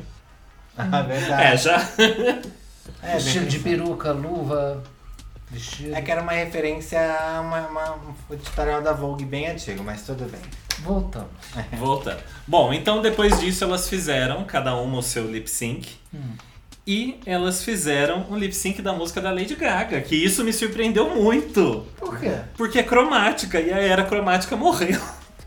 Ah, 0.78 1.00
É, 1.00 1.04
verdade. 1.04 1.64
já. 1.64 1.88
É, 3.04 3.14
Vestido 3.16 3.42
bem 3.42 3.50
de 3.50 3.60
peruca, 3.60 4.12
luva, 4.12 4.82
vestido. 5.54 5.96
É 5.96 6.02
que 6.02 6.12
era 6.12 6.22
uma 6.22 6.32
referência 6.32 7.00
a 7.00 7.42
uma, 7.42 7.68
uma, 7.68 7.96
um 7.96 8.34
editorial 8.34 8.82
da 8.82 8.92
Vogue 8.92 9.26
bem 9.26 9.48
antigo, 9.48 9.84
mas 9.84 10.02
tudo 10.02 10.26
bem. 10.26 10.42
Voltamos. 10.80 11.30
Voltando. 11.78 12.20
Bom, 12.48 12.74
então 12.74 13.02
depois 13.02 13.40
disso 13.40 13.64
elas 13.64 13.88
fizeram, 13.88 14.44
cada 14.44 14.76
uma 14.76 14.98
o 14.98 15.04
seu 15.04 15.30
lip 15.30 15.50
sync. 15.50 15.88
E 16.86 17.20
elas 17.26 17.64
fizeram 17.64 18.26
um 18.30 18.38
lip 18.38 18.54
sync 18.54 18.82
da 18.82 18.92
música 18.92 19.22
da 19.22 19.32
Lady 19.32 19.56
Gaga, 19.56 20.02
que 20.02 20.16
isso 20.16 20.44
me 20.44 20.52
surpreendeu 20.52 21.16
muito. 21.16 21.88
Por 21.98 22.20
quê? 22.20 22.36
Porque 22.58 22.80
é 22.80 22.84
cromática 22.84 23.60
e 23.60 23.72
a 23.72 23.78
era 23.78 24.04
cromática 24.04 24.58
morreu. 24.58 25.00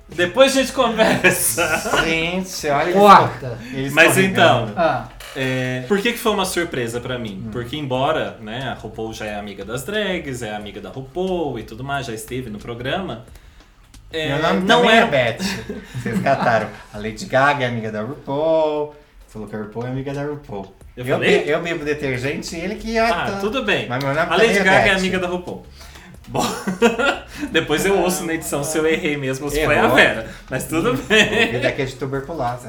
Depois 0.09 0.57
a 0.57 0.61
gente 0.61 0.73
conversa. 0.73 2.03
Gente, 2.05 2.69
olha 2.69 3.31
eles 3.73 3.93
Mas 3.93 4.17
então, 4.17 4.73
Ah, 4.77 5.09
É, 5.37 5.85
por 5.87 6.01
que, 6.01 6.13
que 6.13 6.19
foi 6.19 6.33
uma 6.33 6.45
surpresa 6.45 7.01
pra 7.01 7.19
mim? 7.19 7.49
Porque 7.53 7.77
embora 7.77 8.37
né, 8.41 8.69
a 8.69 8.75
RuPaul 8.75 9.13
já 9.13 9.27
é 9.27 9.35
amiga 9.37 9.65
das 9.65 9.85
drags, 9.85 10.43
é 10.43 10.55
amiga 10.55 10.81
da 10.81 10.89
RuPaul 10.91 11.59
e 11.59 11.63
tudo 11.63 11.85
mais, 11.85 12.07
já 12.07 12.15
esteve 12.15 12.49
no 12.51 12.59
programa. 12.59 13.25
é, 14.13 14.29
Meu 14.29 14.43
nome 14.43 14.61
não 14.67 14.89
é 14.89 14.99
é 15.01 15.07
Beth. 15.07 15.39
Vocês 16.03 16.21
cataram. 16.21 16.69
A 16.93 16.99
Lady 16.99 17.27
Gaga 17.27 17.65
é 17.65 17.69
amiga 17.69 17.93
da 17.93 18.03
RuPaul. 18.03 18.95
Falou 19.29 19.47
que 19.49 19.55
a 19.55 19.59
RuPaul 19.59 19.87
é 19.87 19.91
amiga 19.91 20.15
da 20.15 20.23
RuPaul. 20.25 20.75
Eu 20.97 21.05
eu, 21.05 21.15
falei? 21.17 21.45
be- 21.45 21.51
eu 21.51 21.61
bebo 21.63 21.85
detergente 21.85 22.57
e 22.57 22.61
ele 22.61 22.77
que... 22.77 22.97
Ah, 22.99 23.09
tá- 23.33 23.39
tudo 23.39 23.63
bem. 23.63 23.87
Mas 23.87 24.03
meu 24.03 24.15
nome 24.15 24.33
a 24.33 24.37
Lady 24.37 24.59
é 24.59 24.63
Gaga 24.65 24.71
é 24.79 24.85
Beth. 24.95 24.99
amiga 24.99 25.19
da 25.19 25.27
RuPaul. 25.29 25.67
Bom, 26.29 26.43
depois 27.53 27.87
eu 27.87 27.99
ouço 28.01 28.25
na 28.25 28.35
edição 28.35 28.65
se 28.65 28.77
eu 28.77 28.85
errei 28.87 29.17
mesmo 29.17 29.45
ou 29.45 29.51
se 29.51 29.65
foi 29.65 29.79
a. 29.79 29.87
Vera. 29.87 30.27
Mas 30.51 30.65
tudo 30.67 30.95
bem. 30.95 31.65
Aqui 31.65 31.83
é 31.83 31.85
de 31.85 31.95
tuberculose. 31.95 32.69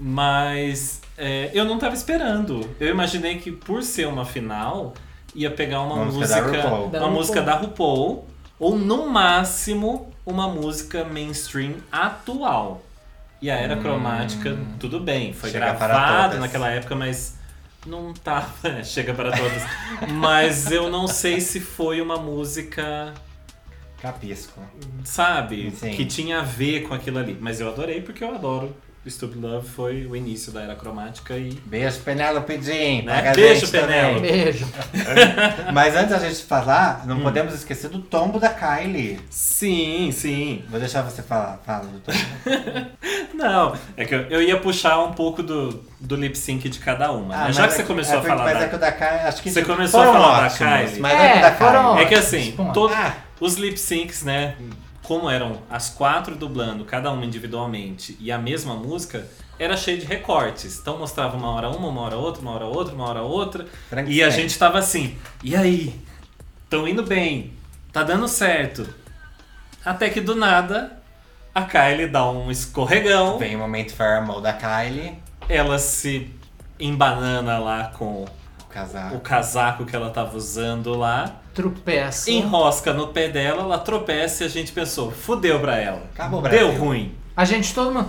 Mas 0.00 1.01
é, 1.24 1.50
eu 1.54 1.64
não 1.64 1.78
tava 1.78 1.94
esperando. 1.94 2.68
Eu 2.80 2.88
imaginei 2.88 3.38
que 3.38 3.52
por 3.52 3.82
ser 3.82 4.06
uma 4.08 4.24
final, 4.24 4.92
ia 5.34 5.50
pegar 5.50 5.80
uma, 5.82 5.94
Uma 5.94 6.04
música 6.06 6.42
música, 6.42 6.42
da 6.58 6.62
RuPaul. 6.68 6.82
uma 6.82 6.90
Da 6.90 6.98
RuPaul. 6.98 7.12
música 7.14 7.42
da 7.42 7.54
RuPaul, 7.54 8.28
ou 8.58 8.76
no 8.76 9.08
máximo 9.08 10.12
uma 10.26 10.48
música 10.48 11.04
mainstream 11.04 11.74
atual. 11.90 12.82
E 13.40 13.50
a 13.50 13.56
era 13.56 13.76
cromática, 13.76 14.56
tudo 14.78 15.00
bem, 15.00 15.32
foi 15.32 15.50
Hum. 15.50 15.52
Todas. 16.28 16.40
naquela 16.40 16.70
época, 16.70 16.94
mas 16.94 17.36
não 17.84 18.12
tava. 18.14 18.46
é, 18.68 18.82
Chega 18.84 19.12
para 19.14 19.32
todas. 19.32 19.62
mas 20.12 20.70
eu 20.70 20.88
não 20.90 21.08
sei 21.08 21.40
se 21.40 21.58
foi 21.58 22.00
uma 22.00 22.16
música, 22.16 23.12
Capisco. 24.00 24.60
sabe, 25.04 25.72
Sim. 25.72 25.90
que 25.92 26.04
tinha 26.04 26.38
a 26.40 26.42
ver 26.42 26.82
com 26.82 26.94
aquilo 26.94 27.18
ali. 27.18 27.36
Mas 27.40 27.60
eu 27.60 27.68
adorei 27.68 28.00
porque 28.00 28.22
eu 28.22 28.34
adoro. 28.34 28.74
Stupid 29.10 29.42
Love 29.42 29.68
foi 29.68 30.06
o 30.06 30.14
início 30.14 30.52
da 30.52 30.62
era 30.62 30.76
cromática 30.76 31.36
e 31.36 31.54
Beijo, 31.66 31.98
Penélope 32.00 32.60
Jean. 32.62 33.02
Né? 33.04 33.28
a 33.30 33.32
Beijo. 33.34 33.68
Penélope. 33.68 34.20
beijo. 34.20 34.66
Mas 35.72 35.96
antes 35.96 36.10
da 36.10 36.18
gente 36.18 36.42
falar, 36.44 37.02
Hum. 37.02 37.08
não 37.08 37.20
podemos 37.20 37.52
esquecer 37.54 37.90
do 37.90 37.98
tombo 38.00 38.38
da 38.38 38.48
Kylie. 38.48 39.18
Sim, 39.28 40.10
sim. 40.12 40.64
Vou 40.68 40.78
deixar 40.78 41.02
você 41.02 41.20
falar. 41.22 41.60
Fala 41.66 41.84
do 41.86 41.98
tombo. 42.00 42.18
Não, 43.34 43.74
é 43.96 44.04
que 44.04 44.14
eu, 44.14 44.20
eu 44.28 44.42
ia 44.42 44.56
puxar 44.60 45.02
um 45.02 45.12
pouco 45.12 45.42
do, 45.42 45.82
do 45.98 46.14
lip 46.14 46.36
sync 46.38 46.68
de 46.68 46.78
cada 46.78 47.10
uma. 47.10 47.34
né? 47.36 47.42
mas 47.46 47.56
Já 47.56 47.66
que 47.66 47.74
você 47.74 47.82
começou 47.82 48.14
é 48.14 48.18
a 48.18 48.20
porque- 48.20 48.36
falar 48.36 48.44
Mas 48.44 48.58
da... 48.58 48.64
é 48.64 48.68
que 48.68 48.76
o 48.76 48.78
da 48.78 48.92
Kylie, 48.92 49.20
acho 49.26 49.42
que 49.42 49.50
Você 49.50 49.62
começou 49.64 50.00
a 50.00 50.06
falar 50.12 50.48
da 50.48 50.50
Kylie. 50.54 51.00
Mas 51.00 51.12
é, 51.12 51.16
que 51.16 51.22
o 51.22 51.38
É, 51.38 51.40
da 51.40 51.50
Kylie. 51.50 52.02
É 52.02 52.04
que 52.06 52.14
assim, 52.14 52.54
todo, 52.72 52.94
Ah. 52.94 53.14
os 53.40 53.54
lip 53.56 53.78
syncs, 53.80 54.22
né? 54.22 54.54
Como 55.02 55.28
eram 55.28 55.58
as 55.68 55.90
quatro 55.90 56.36
dublando, 56.36 56.84
cada 56.84 57.10
uma 57.10 57.24
individualmente, 57.24 58.16
e 58.20 58.30
a 58.30 58.38
mesma 58.38 58.74
música, 58.74 59.26
era 59.58 59.76
cheio 59.76 59.98
de 59.98 60.06
recortes. 60.06 60.78
Então 60.78 60.98
mostrava 60.98 61.36
uma 61.36 61.50
hora 61.50 61.68
uma, 61.70 61.88
uma 61.88 62.00
hora 62.02 62.16
outra, 62.16 62.42
uma 62.42 62.52
hora 62.52 62.64
outra, 62.66 62.94
uma 62.94 63.08
hora 63.08 63.22
outra. 63.22 63.66
E 64.06 64.22
a 64.22 64.30
gente 64.30 64.56
tava 64.58 64.78
assim, 64.78 65.16
e 65.42 65.54
aí? 65.56 66.00
Tão 66.70 66.86
indo 66.88 67.02
bem, 67.02 67.52
tá 67.92 68.02
dando 68.02 68.26
certo. 68.28 68.88
Até 69.84 70.08
que 70.08 70.20
do 70.20 70.34
nada, 70.34 71.02
a 71.54 71.62
Kylie 71.62 72.06
dá 72.06 72.28
um 72.30 72.50
escorregão, 72.50 73.38
Vem 73.38 73.56
o 73.56 73.58
momento 73.58 73.94
Pheromone 73.94 74.42
da 74.42 74.52
Kylie. 74.52 75.18
ela 75.48 75.78
se 75.78 76.30
embanana 76.78 77.58
lá 77.58 77.92
com 77.96 78.24
casaco. 78.72 79.16
o 79.16 79.20
casaco 79.20 79.84
que 79.86 79.94
ela 79.94 80.10
tava 80.10 80.36
usando 80.36 80.96
lá, 80.96 81.36
Tropeça. 81.54 82.30
enrosca 82.30 82.92
no 82.92 83.08
pé 83.08 83.28
dela, 83.28 83.62
ela 83.62 83.78
tropeça 83.78 84.44
e 84.44 84.46
a 84.46 84.50
gente 84.50 84.72
pensou, 84.72 85.10
fudeu 85.10 85.60
pra 85.60 85.76
ela. 85.78 86.02
Acabou 86.14 86.38
o 86.40 86.42
Brasil. 86.42 86.58
Deu 86.68 86.76
ruim. 86.78 87.14
A 87.36 87.44
gente 87.44 87.74
todo 87.74 87.92
mundo. 87.92 88.08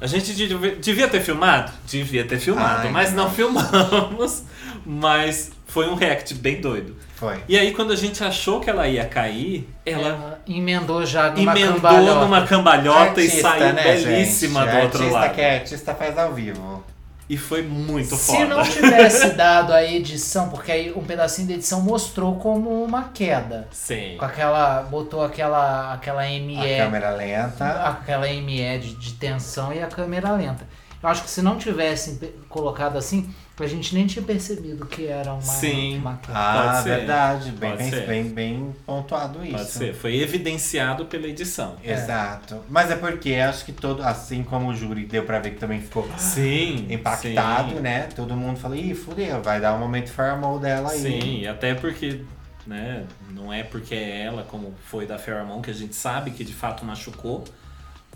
A 0.00 0.06
gente 0.06 0.34
devia, 0.34 0.76
devia 0.76 1.08
ter 1.08 1.20
filmado? 1.20 1.70
Devia 1.86 2.24
ter 2.24 2.38
filmado, 2.38 2.86
Ai, 2.88 2.90
mas 2.90 3.12
não 3.12 3.30
filmamos. 3.30 4.42
Mas 4.84 5.52
foi 5.66 5.88
um 5.88 5.94
react 5.94 6.34
bem 6.34 6.60
doido. 6.60 6.96
Foi. 7.14 7.40
E 7.48 7.56
aí, 7.56 7.72
quando 7.72 7.92
a 7.92 7.96
gente 7.96 8.22
achou 8.24 8.58
que 8.58 8.68
ela 8.68 8.88
ia 8.88 9.04
cair, 9.04 9.68
ela 9.86 10.08
Ela 10.08 10.40
emendou 10.48 11.06
já 11.06 11.30
numa 11.30 11.52
emendou 11.52 11.74
cambalhota. 11.80 12.20
numa 12.20 12.46
cambalhota 12.46 13.20
e 13.22 13.30
saiu 13.30 13.72
né, 13.72 13.82
belíssima 13.82 14.64
gente? 14.64 14.72
do 14.72 14.82
outro 14.82 14.98
artista 14.98 15.18
lado. 15.20 15.34
que 15.34 15.40
é 15.40 15.54
artista 15.54 15.94
faz 15.94 16.18
ao 16.18 16.32
vivo. 16.34 16.84
E 17.32 17.36
foi 17.38 17.62
muito 17.62 18.14
Se 18.14 18.36
foda. 18.36 18.44
não 18.44 18.62
tivesse 18.62 19.30
dado 19.32 19.72
a 19.72 19.82
edição, 19.82 20.50
porque 20.50 20.70
aí 20.70 20.92
um 20.94 21.02
pedacinho 21.02 21.48
da 21.48 21.54
edição 21.54 21.80
mostrou 21.80 22.36
como 22.36 22.84
uma 22.84 23.04
queda. 23.04 23.68
Sim. 23.70 24.16
Com 24.18 24.26
aquela. 24.26 24.82
botou 24.82 25.24
aquela. 25.24 25.94
aquela 25.94 26.24
ME. 26.24 26.58
A 26.58 26.84
câmera 26.84 27.10
lenta. 27.12 27.64
aquela 27.88 28.26
ME 28.26 28.78
de, 28.80 28.94
de 28.96 29.14
tensão 29.14 29.72
e 29.72 29.82
a 29.82 29.86
câmera 29.86 30.30
lenta. 30.32 30.68
Eu 31.02 31.08
acho 31.08 31.22
que 31.22 31.30
se 31.30 31.40
não 31.40 31.56
tivessem 31.56 32.20
colocado 32.50 32.98
assim, 32.98 33.34
a 33.58 33.66
gente 33.66 33.94
nem 33.94 34.06
tinha 34.06 34.24
percebido 34.24 34.86
que 34.86 35.06
era 35.06 35.32
uma, 35.32 35.42
Sim. 35.42 35.98
uma 35.98 36.16
queda. 36.16 36.32
Ah, 36.38 36.62
Pode 36.64 36.82
ser. 36.82 36.88
verdade. 36.96 37.50
Bem, 37.52 37.70
Pode 37.70 37.82
bem, 37.82 37.90
ser. 37.90 38.06
bem, 38.06 38.24
bem 38.24 38.76
pontuado 38.86 39.44
isso. 39.44 39.52
Pode 39.56 39.70
ser. 39.70 39.94
Foi 39.94 40.16
evidenciado 40.16 41.04
pela 41.06 41.26
edição. 41.28 41.76
Exato. 41.84 42.60
Mas 42.68 42.90
é 42.90 42.96
porque 42.96 43.34
acho 43.34 43.64
que 43.64 43.72
todo, 43.72 44.02
assim 44.02 44.42
como 44.42 44.70
o 44.70 44.74
júri 44.74 45.04
deu 45.04 45.24
pra 45.24 45.38
ver 45.38 45.50
que 45.50 45.58
também 45.58 45.80
ficou 45.80 46.08
Sim. 46.16 46.86
impactado, 46.90 47.74
sim. 47.76 47.80
né? 47.80 48.08
Todo 48.16 48.34
mundo 48.34 48.58
falou, 48.58 48.76
ih, 48.76 48.94
fudeu, 48.94 49.42
vai 49.42 49.60
dar 49.60 49.74
um 49.74 49.78
momento 49.78 50.10
formal 50.10 50.58
dela 50.58 50.90
aí. 50.90 50.98
Sim, 51.00 51.40
e 51.40 51.46
até 51.46 51.74
porque, 51.74 52.22
né, 52.66 53.04
não 53.30 53.52
é 53.52 53.62
porque 53.62 53.94
é 53.94 54.22
ela, 54.24 54.42
como 54.44 54.74
foi 54.86 55.06
da 55.06 55.18
Pheromone, 55.18 55.62
que 55.62 55.70
a 55.70 55.74
gente 55.74 55.94
sabe 55.94 56.30
que 56.30 56.42
de 56.42 56.54
fato 56.54 56.84
machucou. 56.84 57.44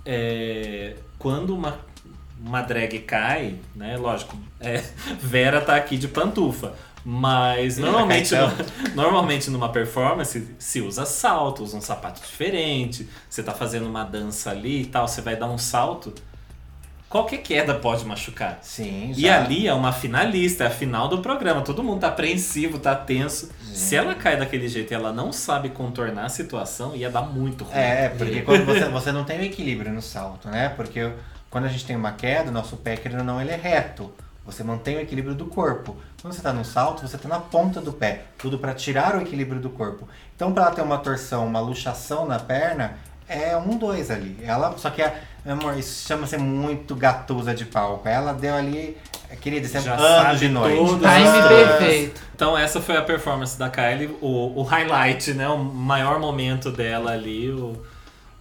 É, 0.04 0.94
quando 1.18 1.54
uma, 1.54 1.78
uma 2.44 2.62
drag 2.62 2.98
cai, 3.00 3.56
né, 3.74 3.96
lógico, 3.96 4.36
é, 4.60 4.82
Vera 5.20 5.60
tá 5.60 5.76
aqui 5.76 5.96
de 5.96 6.08
pantufa. 6.08 6.72
Mas 7.08 7.78
normalmente, 7.78 8.34
no- 8.34 8.50
normalmente 8.96 9.48
numa 9.48 9.68
performance 9.68 10.48
se 10.58 10.80
usa 10.80 11.06
salto, 11.06 11.62
usa 11.62 11.76
um 11.76 11.80
sapato 11.80 12.20
diferente. 12.20 13.08
Você 13.30 13.44
tá 13.44 13.52
fazendo 13.52 13.86
uma 13.86 14.02
dança 14.02 14.50
ali 14.50 14.82
e 14.82 14.86
tal, 14.86 15.06
você 15.06 15.20
vai 15.20 15.36
dar 15.36 15.46
um 15.46 15.56
salto. 15.56 16.12
Qualquer 17.08 17.38
queda 17.38 17.74
pode 17.74 18.04
machucar. 18.04 18.58
Sim, 18.60 19.12
E 19.16 19.22
já. 19.22 19.36
ali 19.40 19.68
é 19.68 19.72
uma 19.72 19.92
finalista, 19.92 20.64
é 20.64 20.66
a 20.66 20.70
final 20.70 21.06
do 21.06 21.18
programa. 21.18 21.62
Todo 21.62 21.82
mundo 21.84 22.00
tá 22.00 22.08
apreensivo, 22.08 22.80
tá 22.80 22.96
tenso. 22.96 23.50
Se 23.62 23.94
ela 23.94 24.12
cai 24.16 24.36
daquele 24.36 24.66
jeito 24.66 24.90
e 24.90 24.94
ela 24.94 25.12
não 25.12 25.32
sabe 25.32 25.68
contornar 25.68 26.24
a 26.24 26.28
situação, 26.28 26.96
ia 26.96 27.08
dar 27.08 27.22
muito 27.22 27.62
ruim. 27.62 27.76
É, 27.78 28.08
porque 28.08 28.42
quando 28.42 28.64
você, 28.66 28.84
você 28.88 29.12
não 29.12 29.22
tem 29.22 29.38
o 29.38 29.42
equilíbrio 29.44 29.92
no 29.92 30.02
salto, 30.02 30.48
né? 30.48 30.68
Porque 30.70 31.12
quando 31.50 31.64
a 31.64 31.68
gente 31.68 31.84
tem 31.84 31.96
uma 31.96 32.12
queda, 32.12 32.50
o 32.50 32.52
nosso 32.52 32.76
pé, 32.76 32.96
querendo 32.96 33.20
ou 33.20 33.24
não, 33.24 33.40
ele 33.40 33.50
é 33.50 33.56
reto. 33.56 34.12
Você 34.44 34.62
mantém 34.62 34.96
o 34.96 35.00
equilíbrio 35.00 35.34
do 35.34 35.46
corpo. 35.46 35.96
Quando 36.22 36.32
você 36.32 36.40
tá 36.40 36.52
no 36.52 36.64
salto, 36.64 37.06
você 37.06 37.18
tá 37.18 37.28
na 37.28 37.40
ponta 37.40 37.80
do 37.80 37.92
pé. 37.92 38.22
Tudo 38.38 38.58
para 38.58 38.72
tirar 38.74 39.16
o 39.16 39.20
equilíbrio 39.20 39.60
do 39.60 39.70
corpo. 39.70 40.08
Então, 40.34 40.52
para 40.52 40.66
ela 40.66 40.74
ter 40.74 40.82
uma 40.82 40.98
torção, 40.98 41.46
uma 41.46 41.58
luxação 41.60 42.26
na 42.26 42.38
perna, 42.38 42.96
é 43.28 43.56
um, 43.56 43.76
dois 43.76 44.10
ali. 44.10 44.38
Ela, 44.42 44.76
só 44.78 44.88
que, 44.90 45.02
a, 45.02 45.12
meu 45.44 45.54
amor, 45.54 45.76
isso 45.76 46.06
chama-se 46.06 46.36
muito 46.38 46.94
gatusa 46.94 47.54
de 47.54 47.64
palco. 47.64 48.08
Ela 48.08 48.32
deu 48.32 48.54
ali, 48.54 48.96
querida, 49.40 49.66
isso 49.66 49.78
é 49.78 49.80
Já 49.80 49.94
anos 49.96 50.38
de 50.38 50.48
noite. 50.48 50.76
Time 50.76 51.48
perfeito. 51.48 52.20
Então 52.34 52.56
essa 52.56 52.80
foi 52.80 52.96
a 52.96 53.02
performance 53.02 53.58
da 53.58 53.68
Kylie, 53.68 54.16
o, 54.20 54.60
o 54.60 54.62
highlight, 54.62 55.34
né? 55.34 55.48
O 55.48 55.58
maior 55.58 56.20
momento 56.20 56.70
dela 56.70 57.12
ali, 57.12 57.50
o, 57.50 57.82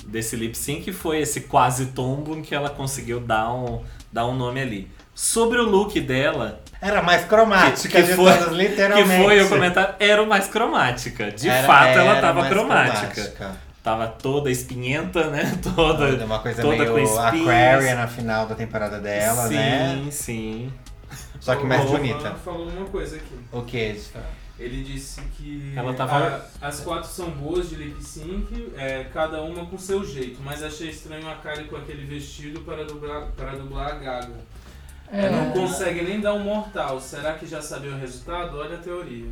desse 0.06 0.36
lip 0.36 0.56
sync, 0.58 0.92
foi 0.94 1.20
esse 1.20 1.42
quase 1.42 1.88
tombo 1.88 2.36
em 2.36 2.42
que 2.42 2.54
ela 2.56 2.70
conseguiu 2.70 3.20
dar 3.20 3.54
um, 3.54 3.82
dar 4.12 4.26
um 4.28 4.36
nome 4.36 4.62
ali. 4.62 4.92
Sobre 5.14 5.58
o 5.60 5.64
look 5.64 6.00
dela, 6.02 6.62
Era 6.82 7.02
mais 7.02 7.24
cromática 7.26 8.02
que, 8.02 8.08
de 8.08 8.14
foi, 8.16 8.32
todas, 8.34 8.50
que 8.50 8.56
literalmente. 8.56 9.24
foi 9.24 9.42
o 9.42 9.50
comentário, 9.50 9.96
era 10.00 10.22
o 10.22 10.28
mais 10.28 10.48
cromática. 10.48 11.32
De 11.32 11.48
Era- 11.50 11.66
fato, 11.66 11.88
ela 11.98 12.12
era 12.12 12.22
tava 12.22 12.40
mais 12.42 12.54
cromática. 12.54 13.08
cromática. 13.14 13.66
Tava 13.82 14.08
toda 14.08 14.50
espinhenta, 14.52 15.30
né? 15.30 15.58
Toda, 15.76 16.26
Uma 16.26 16.40
coisa 16.40 16.60
toda 16.62 16.86
com 16.88 16.94
meio 16.96 17.06
espinhos. 17.06 17.48
Aquarian 17.48 17.96
na 17.96 18.08
final 18.08 18.48
da 18.48 18.56
temporada 18.56 19.00
dela, 19.00 19.48
sim, 19.48 19.54
né? 19.54 20.08
Sim, 20.10 20.74
Só 21.40 21.56
que 21.56 21.64
mais 21.64 21.82
O 21.82 21.86
Roman 21.90 22.00
bonita. 22.00 22.32
falou 22.44 22.68
uma 22.68 22.86
coisa 22.88 23.16
aqui. 23.18 23.36
O 23.52 23.62
que? 23.62 24.02
Ele 24.58 24.84
disse 24.84 25.20
que 25.38 25.74
Ela 25.76 25.94
tava- 25.94 26.42
a- 26.62 26.68
as 26.68 26.80
quatro 26.80 27.10
são 27.10 27.30
boas 27.30 27.70
de 27.70 27.76
lip 27.76 28.02
sync, 28.02 28.72
é, 28.78 29.04
cada 29.14 29.42
uma 29.42 29.66
com 29.66 29.78
seu 29.78 30.06
jeito, 30.06 30.40
mas 30.44 30.64
achei 30.64 30.90
estranho 30.90 31.30
a 31.30 31.36
Kylie 31.36 31.66
com 31.68 31.76
aquele 31.76 32.06
vestido 32.06 32.62
para 32.62 32.86
dublar, 32.86 33.28
para 33.36 33.52
dublar 33.52 33.88
a 33.92 33.96
Gaga. 33.96 34.34
É, 35.12 35.30
não 35.30 35.52
consegue 35.52 36.02
nem 36.04 36.22
dar 36.22 36.34
um 36.34 36.40
mortal. 36.40 37.00
Será 37.02 37.34
que 37.34 37.46
já 37.46 37.62
sabia 37.62 37.92
o 37.92 38.00
resultado? 38.00 38.58
Olha 38.58 38.76
a 38.76 38.80
teoria. 38.80 39.28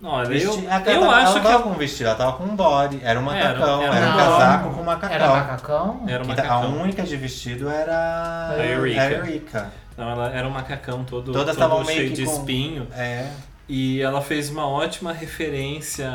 Olha, 0.00 0.26
eu, 0.26 0.52
Vesti- 0.52 0.66
ela 0.66 0.78
eu 0.78 1.00
tava- 1.00 1.12
acho 1.16 1.24
ela 1.24 1.34
não 1.34 1.40
que 1.42 1.46
tava 1.48 1.62
com 1.64 1.68
um 1.70 1.74
vestido, 1.74 2.06
ela 2.06 2.14
tava 2.16 2.32
com 2.36 2.44
um 2.44 2.54
body. 2.56 3.00
Era 3.02 3.18
um 3.20 3.30
Era, 3.32 3.48
macacão, 3.58 3.82
era 3.82 3.96
era, 3.96 4.06
um 4.06 4.08
um 4.08 4.12
macacão. 4.14 4.38
casaco 4.38 4.74
com 4.74 4.82
macacão. 4.84 5.14
Era 5.16 5.28
macacão? 5.28 6.04
era 6.06 6.22
um 6.22 6.26
Que 6.26 6.32
a 6.32 6.36
macacão. 6.36 6.80
única 6.82 7.02
de 7.02 7.16
vestido 7.16 7.68
era 7.68 8.50
A 8.56 8.64
Eureka. 8.64 9.00
a 9.02 9.10
Eureka. 9.10 9.72
Não, 9.96 10.08
ela 10.10 10.30
era 10.32 10.46
um 10.46 10.50
macacão 10.52 11.02
todo, 11.04 11.32
Todas 11.32 11.56
todo 11.56 11.84
cheio 11.84 12.10
que 12.10 12.14
de 12.14 12.24
com- 12.24 12.32
espinho. 12.32 12.86
É. 12.94 13.28
E 13.68 14.00
ela 14.00 14.22
fez 14.22 14.48
uma 14.48 14.66
ótima 14.66 15.12
referência 15.12 16.10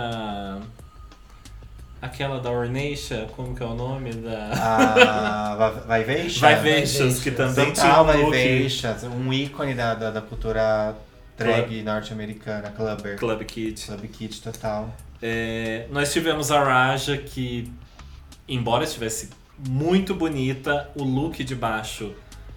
àquela 2.01 2.39
da 2.39 2.49
Ornation, 2.51 3.27
como 3.35 3.55
que 3.55 3.61
é 3.61 3.65
o 3.65 3.75
nome? 3.75 4.11
Da... 4.13 4.49
A 4.53 5.55
Va- 5.55 5.69
Vivacious. 5.97 6.39
Vivacious, 6.41 7.19
que 7.21 7.31
também 7.31 7.71
tinha 7.71 7.93
Total 7.95 8.03
um 8.05 8.21
look 8.25 8.31
Vivacious, 8.35 9.03
um 9.03 9.31
ícone 9.31 9.73
da, 9.73 9.93
da, 9.93 10.11
da 10.11 10.21
cultura 10.21 10.95
drag 11.37 11.81
norte-americana, 11.83 12.71
clubber. 12.71 13.17
Club 13.17 13.43
Kid. 13.43 13.81
Club 13.85 14.05
Kid 14.07 14.41
total. 14.41 14.93
É, 15.21 15.85
nós 15.91 16.11
tivemos 16.11 16.51
a 16.51 16.61
Raja, 16.61 17.17
que, 17.17 17.71
embora 18.47 18.83
estivesse 18.83 19.29
muito 19.69 20.13
bonita, 20.13 20.89
o 20.95 21.03
look 21.03 21.43
de 21.43 21.55
baixo 21.55 22.13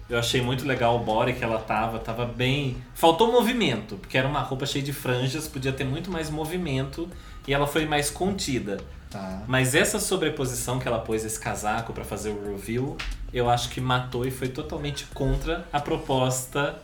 eu 0.09 0.17
achei 0.17 0.41
muito 0.41 0.65
legal 0.65 0.95
o 0.95 0.99
body 0.99 1.33
que 1.33 1.43
ela 1.43 1.59
tava, 1.59 1.99
tava 1.99 2.25
bem. 2.25 2.77
Faltou 2.93 3.31
movimento, 3.31 3.97
porque 3.97 4.17
era 4.17 4.27
uma 4.27 4.39
roupa 4.39 4.65
cheia 4.65 4.83
de 4.83 4.93
franjas, 4.93 5.47
podia 5.47 5.73
ter 5.73 5.83
muito 5.83 6.09
mais 6.09 6.29
movimento 6.29 7.09
e 7.47 7.53
ela 7.53 7.67
foi 7.67 7.85
mais 7.85 8.09
contida. 8.09 8.77
Tá. 9.09 9.43
Mas 9.47 9.75
essa 9.75 9.99
sobreposição 9.99 10.79
que 10.79 10.87
ela 10.87 10.99
pôs 10.99 11.25
esse 11.25 11.39
casaco 11.39 11.93
pra 11.93 12.03
fazer 12.03 12.29
o 12.29 12.51
review, 12.51 12.97
eu 13.33 13.49
acho 13.49 13.69
que 13.69 13.81
matou 13.81 14.25
e 14.25 14.31
foi 14.31 14.47
totalmente 14.47 15.05
contra 15.13 15.65
a 15.71 15.79
proposta 15.79 16.81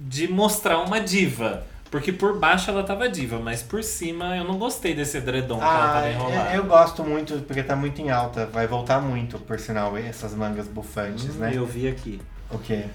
de 0.00 0.26
mostrar 0.26 0.80
uma 0.80 1.00
diva. 1.00 1.64
Porque 1.92 2.10
por 2.12 2.38
baixo 2.38 2.70
ela 2.70 2.82
tava 2.82 3.08
diva, 3.08 3.38
mas 3.38 3.62
por 3.62 3.84
cima 3.84 4.34
eu 4.36 4.42
não 4.44 4.58
gostei 4.58 4.94
desse 4.94 5.18
edredom 5.18 5.58
que 5.58 5.62
ela 5.64 5.90
Ah, 5.90 5.92
tava 5.92 6.08
enrolada. 6.10 6.50
eu, 6.54 6.56
eu 6.56 6.64
gosto 6.64 7.04
muito, 7.04 7.34
porque 7.46 7.62
tá 7.62 7.76
muito 7.76 8.00
em 8.00 8.10
alta. 8.10 8.46
Vai 8.46 8.66
voltar 8.66 9.00
muito, 9.00 9.38
por 9.38 9.60
sinal, 9.60 9.96
essas 9.96 10.34
mangas 10.34 10.66
bufantes, 10.66 11.36
Hum, 11.36 11.38
né? 11.38 11.52
Eu 11.54 11.66
vi 11.66 11.86
aqui. 11.86 12.18
O 12.50 12.58
quê? 12.58 12.86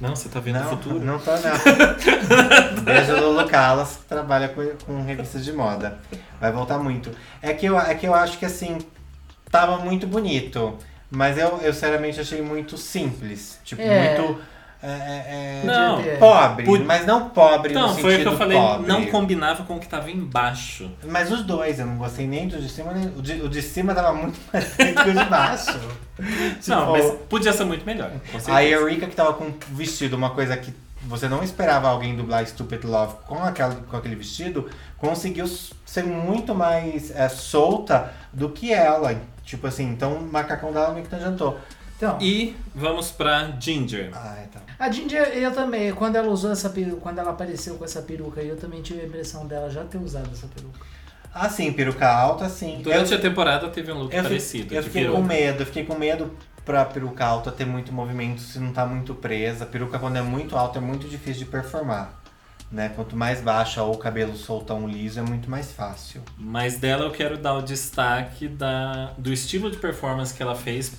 Não, 0.00 0.16
você 0.16 0.28
tá 0.28 0.40
vendo 0.40 0.56
o 0.56 0.62
Não, 0.62 0.68
futuro? 0.70 0.98
não 0.98 1.18
tô 1.18 1.30
não. 1.30 2.82
Beijo 2.82 3.16
Lulu 3.20 3.46
Calas, 3.48 3.96
que 3.98 4.04
trabalha 4.04 4.48
com, 4.48 4.62
com 4.84 5.02
revistas 5.04 5.44
de 5.44 5.52
moda. 5.52 5.98
Vai 6.40 6.50
voltar 6.50 6.78
muito. 6.78 7.10
É 7.40 7.52
que, 7.52 7.66
eu, 7.66 7.78
é 7.78 7.94
que 7.94 8.06
eu 8.06 8.14
acho 8.14 8.38
que 8.38 8.44
assim, 8.46 8.78
tava 9.50 9.78
muito 9.78 10.06
bonito. 10.06 10.76
Mas 11.10 11.36
eu, 11.38 11.58
eu 11.62 11.72
sinceramente 11.72 12.20
achei 12.20 12.40
muito 12.40 12.76
simples. 12.78 13.58
Tipo, 13.64 13.82
É. 13.82 14.18
muito. 14.18 14.40
É, 14.82 14.86
é, 14.88 15.60
é, 15.62 15.66
Não, 15.66 16.02
pobre, 16.18 16.64
Pu- 16.64 16.84
mas 16.86 17.04
não 17.04 17.28
pobre 17.28 17.74
no 17.74 17.78
Então, 17.80 17.88
sentido 17.90 18.02
foi 18.02 18.16
o 18.16 18.20
que 18.22 18.28
eu 18.28 18.36
falei, 18.38 18.56
pobre. 18.58 18.86
não 18.86 19.04
combinava 19.06 19.62
com 19.64 19.76
o 19.76 19.78
que 19.80 19.86
tava 19.86 20.10
embaixo. 20.10 20.90
Mas 21.04 21.30
os 21.30 21.42
dois, 21.42 21.78
eu 21.78 21.84
não 21.86 21.96
gostei 21.96 22.26
nem 22.26 22.48
do 22.48 22.58
de 22.58 22.68
cima, 22.68 22.92
nem 22.94 23.06
o 23.08 23.20
de, 23.20 23.32
o 23.42 23.48
de 23.48 23.60
cima 23.60 23.94
tava 23.94 24.14
muito 24.14 24.38
mais 24.50 24.64
feito 24.74 25.02
que 25.02 25.10
o 25.10 25.12
de 25.14 25.24
baixo. 25.26 25.78
não, 26.66 26.92
Tipo, 26.92 26.92
mas 26.92 27.10
podia 27.28 27.52
ser 27.52 27.64
muito 27.64 27.84
melhor. 27.84 28.10
A. 28.48 28.64
Eureka 28.64 29.06
que 29.06 29.14
tava 29.14 29.34
com 29.34 29.52
vestido, 29.68 30.16
uma 30.16 30.30
coisa 30.30 30.56
que 30.56 30.72
você 31.02 31.28
não 31.28 31.42
esperava 31.42 31.88
alguém 31.88 32.16
dublar 32.16 32.46
Stupid 32.46 32.84
Love 32.84 33.16
com, 33.26 33.42
aquela, 33.42 33.74
com 33.74 33.96
aquele 33.96 34.14
vestido, 34.16 34.68
conseguiu 34.96 35.46
ser 35.84 36.04
muito 36.04 36.54
mais 36.54 37.10
é, 37.14 37.28
solta 37.28 38.12
do 38.32 38.48
que 38.50 38.72
ela. 38.72 39.14
Tipo 39.44 39.66
assim, 39.66 39.84
então 39.90 40.14
o 40.14 40.22
macacão 40.32 40.72
dela 40.72 40.92
meio 40.92 41.04
que 41.04 41.12
não 41.12 41.18
adiantou. 41.18 41.58
Então, 41.96 42.16
E 42.18 42.56
vamos 42.74 43.10
pra 43.10 43.50
Ginger. 43.60 44.10
Ah, 44.14 44.36
é, 44.38 44.46
tá. 44.46 44.60
A 44.80 44.90
Ginger, 44.90 45.28
eu 45.36 45.52
também, 45.52 45.92
quando 45.92 46.16
ela 46.16 46.28
usou 46.28 46.50
essa 46.50 46.70
peruca, 46.70 47.00
quando 47.02 47.18
ela 47.18 47.32
apareceu 47.32 47.76
com 47.76 47.84
essa 47.84 48.00
peruca, 48.00 48.40
eu 48.40 48.56
também 48.56 48.80
tive 48.80 49.02
a 49.02 49.04
impressão 49.04 49.46
dela 49.46 49.68
já 49.68 49.84
ter 49.84 49.98
usado 49.98 50.30
essa 50.32 50.46
peruca. 50.46 50.80
Ah, 51.34 51.50
sim, 51.50 51.70
peruca 51.70 52.08
alta, 52.08 52.48
sim. 52.48 52.80
Durante 52.82 53.12
eu, 53.12 53.18
a 53.18 53.20
temporada 53.20 53.68
teve 53.68 53.92
um 53.92 53.98
look 53.98 54.14
eu, 54.14 54.22
parecido. 54.22 54.74
eu 54.74 54.82
fiquei 54.82 55.02
peruca. 55.02 55.20
com 55.20 55.26
medo, 55.26 55.62
eu 55.62 55.66
fiquei 55.66 55.84
com 55.84 55.94
medo 55.94 56.34
pra 56.64 56.84
peruca 56.86 57.26
alta 57.26 57.52
ter 57.52 57.66
muito 57.66 57.92
movimento 57.92 58.40
se 58.40 58.58
não 58.58 58.72
tá 58.72 58.86
muito 58.86 59.14
presa. 59.14 59.66
Peruca 59.66 59.98
quando 59.98 60.16
é 60.16 60.22
muito 60.22 60.56
alta 60.56 60.78
é 60.78 60.80
muito 60.80 61.06
difícil 61.06 61.44
de 61.44 61.50
performar. 61.50 62.18
Né? 62.72 62.88
Quanto 62.88 63.14
mais 63.14 63.42
baixa 63.42 63.82
ou 63.82 63.94
o 63.94 63.98
cabelo 63.98 64.34
soltão 64.34 64.88
liso 64.88 65.20
é 65.20 65.22
muito 65.22 65.50
mais 65.50 65.72
fácil. 65.72 66.22
Mas 66.38 66.78
dela 66.78 67.04
eu 67.04 67.10
quero 67.10 67.36
dar 67.36 67.54
o 67.54 67.62
destaque 67.62 68.48
da, 68.48 69.12
do 69.18 69.32
estilo 69.32 69.70
de 69.70 69.76
performance 69.76 70.32
que 70.32 70.42
ela 70.42 70.54
fez, 70.54 70.92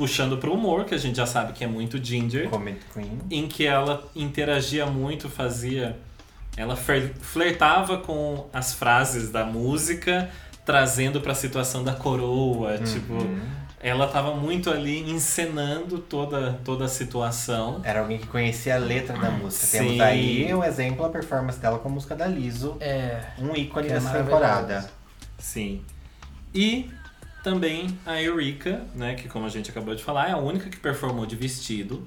puxando 0.00 0.38
pro 0.38 0.54
humor, 0.54 0.86
que 0.86 0.94
a 0.94 0.98
gente 0.98 1.16
já 1.16 1.26
sabe 1.26 1.52
que 1.52 1.62
é 1.62 1.66
muito 1.66 2.02
Ginger, 2.02 2.48
Comet 2.48 2.80
Queen. 2.94 3.18
em 3.30 3.46
que 3.46 3.66
ela 3.66 4.02
interagia 4.16 4.86
muito, 4.86 5.28
fazia. 5.28 5.98
Ela 6.56 6.74
fler- 6.74 7.12
flertava 7.20 7.98
com 7.98 8.46
as 8.50 8.72
frases 8.72 9.30
da 9.30 9.44
música, 9.44 10.30
trazendo 10.64 11.20
pra 11.20 11.34
situação 11.34 11.84
da 11.84 11.92
coroa. 11.92 12.78
Tipo, 12.78 13.14
ela 13.78 14.06
tava 14.08 14.34
muito 14.34 14.70
ali 14.70 15.00
encenando 15.10 15.98
toda, 15.98 16.58
toda 16.64 16.86
a 16.86 16.88
situação. 16.88 17.82
Era 17.84 18.00
alguém 18.00 18.16
que 18.16 18.26
conhecia 18.26 18.76
a 18.76 18.78
letra 18.78 19.18
da 19.18 19.30
música. 19.30 19.66
Sim. 19.66 19.78
Temos 19.80 20.00
aí 20.00 20.54
o 20.54 20.64
exemplo, 20.64 21.04
a 21.04 21.10
performance 21.10 21.58
dela 21.58 21.78
com 21.78 21.90
a 21.90 21.92
música 21.92 22.16
da 22.16 22.26
Liso. 22.26 22.78
É. 22.80 23.20
Um 23.38 23.54
ícone 23.54 23.88
é 23.88 23.92
dessa 23.92 24.10
temporada. 24.18 24.90
Sim. 25.38 25.82
E 26.54 26.90
também 27.42 27.98
a 28.04 28.20
Eureka, 28.22 28.82
né, 28.94 29.14
que 29.14 29.28
como 29.28 29.46
a 29.46 29.48
gente 29.48 29.70
acabou 29.70 29.94
de 29.94 30.02
falar, 30.02 30.28
é 30.28 30.32
a 30.32 30.36
única 30.36 30.68
que 30.68 30.76
performou 30.76 31.26
de 31.26 31.36
vestido. 31.36 32.06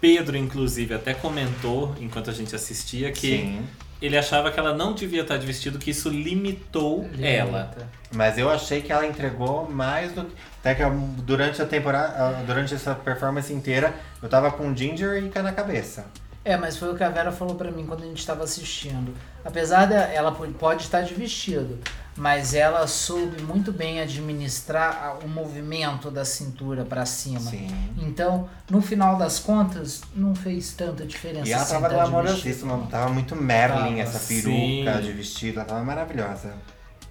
Pedro, 0.00 0.36
inclusive, 0.36 0.94
até 0.94 1.12
comentou 1.12 1.94
enquanto 2.00 2.30
a 2.30 2.32
gente 2.32 2.54
assistia 2.54 3.10
que 3.10 3.38
Sim. 3.38 3.66
ele 4.00 4.16
achava 4.16 4.50
que 4.52 4.60
ela 4.60 4.72
não 4.72 4.94
devia 4.94 5.22
estar 5.22 5.36
de 5.36 5.46
vestido, 5.46 5.78
que 5.78 5.90
isso 5.90 6.08
limitou 6.08 7.08
ela. 7.20 7.74
Mas 8.12 8.38
eu 8.38 8.48
achei 8.48 8.80
que 8.80 8.92
ela 8.92 9.06
entregou 9.06 9.68
mais 9.68 10.12
do 10.12 10.24
que. 10.24 10.34
Até 10.60 10.74
que 10.74 10.82
durante 11.22 11.60
a 11.62 11.66
temporada, 11.66 12.14
ah, 12.16 12.42
durante 12.46 12.74
essa 12.74 12.94
performance 12.94 13.52
inteira, 13.52 13.94
eu 14.22 14.28
tava 14.28 14.50
com 14.50 14.74
Ginger 14.74 15.22
e 15.22 15.42
na 15.42 15.52
cabeça. 15.52 16.06
É, 16.44 16.56
mas 16.56 16.76
foi 16.76 16.92
o 16.92 16.96
que 16.96 17.04
a 17.04 17.10
Vera 17.10 17.30
falou 17.30 17.54
pra 17.56 17.70
mim 17.70 17.84
quando 17.86 18.04
a 18.04 18.06
gente 18.06 18.18
estava 18.18 18.44
assistindo. 18.44 19.12
Apesar 19.44 19.86
dela 19.86 20.32
pode 20.32 20.82
estar 20.82 21.02
de 21.02 21.12
vestido, 21.14 21.78
mas 22.18 22.52
ela 22.52 22.86
soube 22.88 23.40
muito 23.42 23.70
bem 23.70 24.00
administrar 24.00 25.18
o 25.24 25.28
movimento 25.28 26.10
da 26.10 26.24
cintura 26.24 26.84
pra 26.84 27.06
cima. 27.06 27.38
Sim. 27.38 27.68
Então, 27.96 28.50
no 28.68 28.82
final 28.82 29.16
das 29.16 29.38
contas, 29.38 30.02
não 30.14 30.34
fez 30.34 30.72
tanta 30.72 31.06
diferença. 31.06 31.48
E 31.48 31.52
ela 31.52 31.62
assim, 31.62 31.72
tava 31.74 31.88
tá 31.88 32.22
vestido. 32.22 32.88
tava 32.90 33.10
muito 33.10 33.36
Marilyn 33.36 33.98
Tava, 33.98 34.00
essa 34.00 34.18
peruca 34.18 34.96
sim. 34.96 35.02
de 35.02 35.12
vestido, 35.12 35.60
ela 35.60 35.68
tava 35.68 35.84
maravilhosa. 35.84 36.54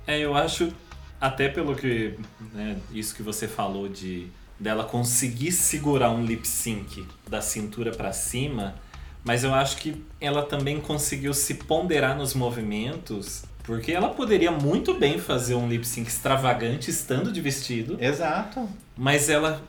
É, 0.06 0.20
eu 0.20 0.36
acho, 0.36 0.74
até 1.22 1.48
pelo 1.48 1.74
que. 1.74 2.20
né, 2.54 2.78
isso 2.92 3.16
que 3.16 3.24
você 3.24 3.48
falou 3.48 3.88
de 3.88 4.28
dela 4.60 4.84
conseguir 4.84 5.54
segurar 5.54 6.10
um 6.10 6.26
lip 6.26 6.46
sync 6.46 7.08
da 7.30 7.42
cintura 7.42 7.92
pra 7.92 8.12
cima, 8.12 8.76
mas 9.24 9.46
eu 9.46 9.54
acho 9.54 9.78
que 9.78 10.04
ela 10.20 10.44
também 10.44 10.82
conseguiu 10.82 11.34
se 11.34 11.54
ponderar 11.54 12.18
nos 12.18 12.34
movimentos, 12.34 13.46
porque 13.68 13.92
ela 13.92 14.08
poderia 14.10 14.50
muito 14.50 14.94
bem 14.94 15.20
fazer 15.20 15.54
um 15.54 15.68
lip 15.68 15.86
sync 15.86 16.08
extravagante 16.08 16.90
estando 16.90 17.34
de 17.34 17.42
vestido, 17.42 17.98
Exato. 18.02 18.68
mas 18.96 19.30
ela. 19.30 19.62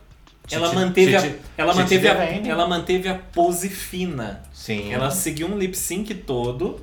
Ela 0.50 0.72
manteve, 0.72 1.14
a, 1.14 1.34
ela, 1.58 1.74
manteve 1.74 2.08
a, 2.08 2.14
ela 2.24 2.66
manteve 2.66 3.08
a 3.08 3.14
pose 3.16 3.68
fina. 3.68 4.42
Sim. 4.54 4.90
Ela 4.94 5.10
seguiu 5.10 5.46
um 5.46 5.58
lip 5.58 5.76
sync 5.76 6.14
todo, 6.14 6.80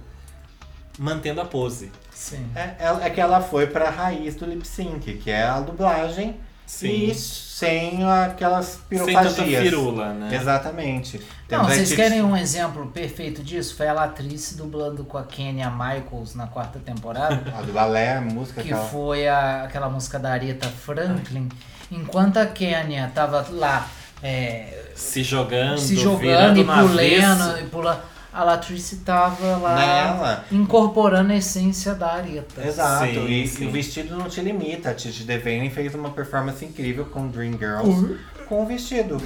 mantendo 1.00 1.42
a 1.42 1.46
pose. 1.46 1.92
Sim. 2.14 2.46
É, 2.54 2.76
ela- 2.78 3.04
é 3.04 3.10
que 3.10 3.20
ela 3.20 3.42
foi 3.42 3.66
pra 3.66 3.90
raiz 3.90 4.36
do 4.36 4.46
lip 4.46 4.68
sync, 4.68 5.14
que 5.16 5.32
é 5.32 5.44
a 5.44 5.60
dublagem 5.62 6.36
Sim. 6.66 6.88
e 7.12 7.16
sem 7.16 8.04
aquelas 8.10 8.66
Sem 8.66 8.80
pirofagias. 8.90 9.36
tanta 9.36 9.44
firula, 9.62 10.14
né? 10.14 10.36
Exatamente. 10.36 11.18
Não, 11.20 11.26
Temos 11.48 11.68
vocês 11.68 11.94
querem 11.94 12.22
um 12.22 12.36
exemplo 12.36 12.88
perfeito 12.88 13.44
disso? 13.44 13.76
Foi 13.76 13.88
a 13.88 13.94
Latrice 13.94 14.58
dublando 14.58 15.04
com 15.06 15.18
a 15.18 15.24
Kenya 15.24 15.70
Michaels 15.70 16.36
na 16.36 16.48
quarta 16.48 16.80
temporada. 16.80 17.54
A 17.58 17.62
do 17.62 17.72
balé, 17.72 18.18
a 18.18 18.22
música 18.22 18.62
que 18.62 18.72
aquela- 18.74 18.88
foi 18.90 19.28
a- 19.28 19.64
aquela 19.64 19.90
música 19.90 20.18
da 20.20 20.32
Aretha 20.32 20.68
Franklin. 20.68 21.48
Enquanto 21.92 22.38
a 22.38 22.46
Kenya 22.48 23.12
tava 23.14 23.46
lá 23.52 23.88
é, 24.24 24.86
Se 24.96 25.22
jogando, 25.24 25.78
se 25.78 25.96
jogando 25.96 26.58
e 26.60 26.64
pulando, 26.64 27.60
e 27.60 27.64
pulando, 27.70 28.02
a 28.36 28.44
Latrice 28.44 28.98
tava 28.98 29.56
lá 29.58 29.76
Nela. 29.76 30.46
incorporando 30.52 31.32
a 31.32 31.36
essência 31.38 31.96
da 31.96 32.14
Aretha. 32.14 32.68
Exato, 32.68 33.06
Sim, 33.06 33.26
e, 33.28 33.48
sim. 33.48 33.64
e 33.64 33.68
o 33.68 33.72
vestido 33.72 34.18
não 34.18 34.28
te 34.28 34.42
limita. 34.42 34.90
A 34.90 34.94
Titi 34.94 35.24
Devane 35.24 35.70
fez 35.70 35.96
uma 35.96 36.10
performance 36.10 36.64
incrível 36.66 37.06
com 37.06 37.28
Dreamgirls 37.28 38.18
com 38.48 38.64
o 38.64 38.66
vestido. 38.66 39.18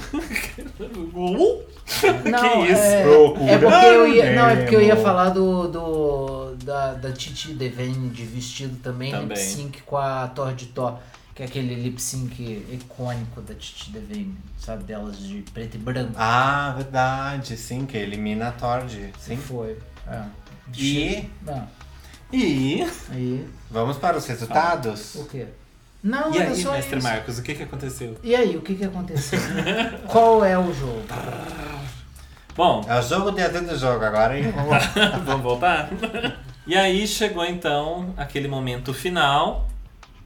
Não, 2.24 2.64
Que 2.64 2.72
isso? 2.72 2.82
É, 2.82 3.02
é 3.52 3.58
porque 3.58 3.86
eu 3.86 4.08
ia, 4.08 4.34
não, 4.34 4.48
é 4.48 4.56
porque 4.56 4.76
eu 4.76 4.80
ia 4.80 4.96
falar 4.96 5.30
do, 5.30 5.68
do 5.68 6.54
da, 6.64 6.94
da 6.94 7.12
Titi 7.12 7.52
Devane 7.52 8.08
de 8.10 8.24
vestido 8.24 8.76
também, 8.82 9.10
Também. 9.10 9.28
lip 9.28 9.38
sync 9.38 9.82
com 9.82 9.96
a 9.96 10.26
Thor 10.28 10.54
de 10.54 10.66
Thor. 10.66 10.94
Que 11.40 11.44
é 11.44 11.46
aquele 11.46 11.74
lip 11.74 11.98
sync 12.02 12.38
icônico 12.70 13.40
da 13.40 13.54
Titi 13.54 13.90
Devane, 13.92 14.36
sabe? 14.58 14.84
Delas 14.84 15.18
de 15.18 15.40
preto 15.54 15.76
e 15.76 15.78
branco. 15.78 16.12
Ah, 16.14 16.74
verdade, 16.76 17.56
sim, 17.56 17.86
que 17.86 17.96
elimina 17.96 18.48
a 18.48 18.52
Tord. 18.52 19.10
Sim. 19.18 19.38
Foi. 19.38 19.78
É. 20.06 20.20
E 20.76 21.30
Ah, 21.48 21.64
E. 22.30 22.86
aí. 23.10 23.48
vamos 23.70 23.96
para 23.96 24.18
os 24.18 24.26
resultados? 24.26 25.14
O 25.14 25.24
quê? 25.24 25.46
Não, 26.02 26.30
E 26.34 26.42
aí, 26.42 26.54
só 26.62 26.72
mestre 26.72 26.98
isso. 26.98 27.08
Marcos, 27.08 27.38
o 27.38 27.42
que, 27.42 27.54
que 27.54 27.62
aconteceu? 27.62 28.18
E 28.22 28.36
aí, 28.36 28.54
o 28.54 28.60
que 28.60 28.74
que 28.74 28.84
aconteceu? 28.84 29.40
Qual 30.08 30.44
é 30.44 30.58
o 30.58 30.70
jogo? 30.74 31.02
Bom, 32.54 32.84
É 32.86 32.98
o 32.98 33.02
jogo 33.02 33.30
dentro 33.30 33.64
do 33.66 33.78
jogo 33.78 34.04
agora, 34.04 34.38
hein? 34.38 34.52
Vamos 35.24 35.42
voltar? 35.42 35.88
E 36.66 36.76
aí 36.76 37.06
chegou 37.08 37.46
então 37.46 38.12
aquele 38.18 38.46
momento 38.46 38.92
final, 38.92 39.69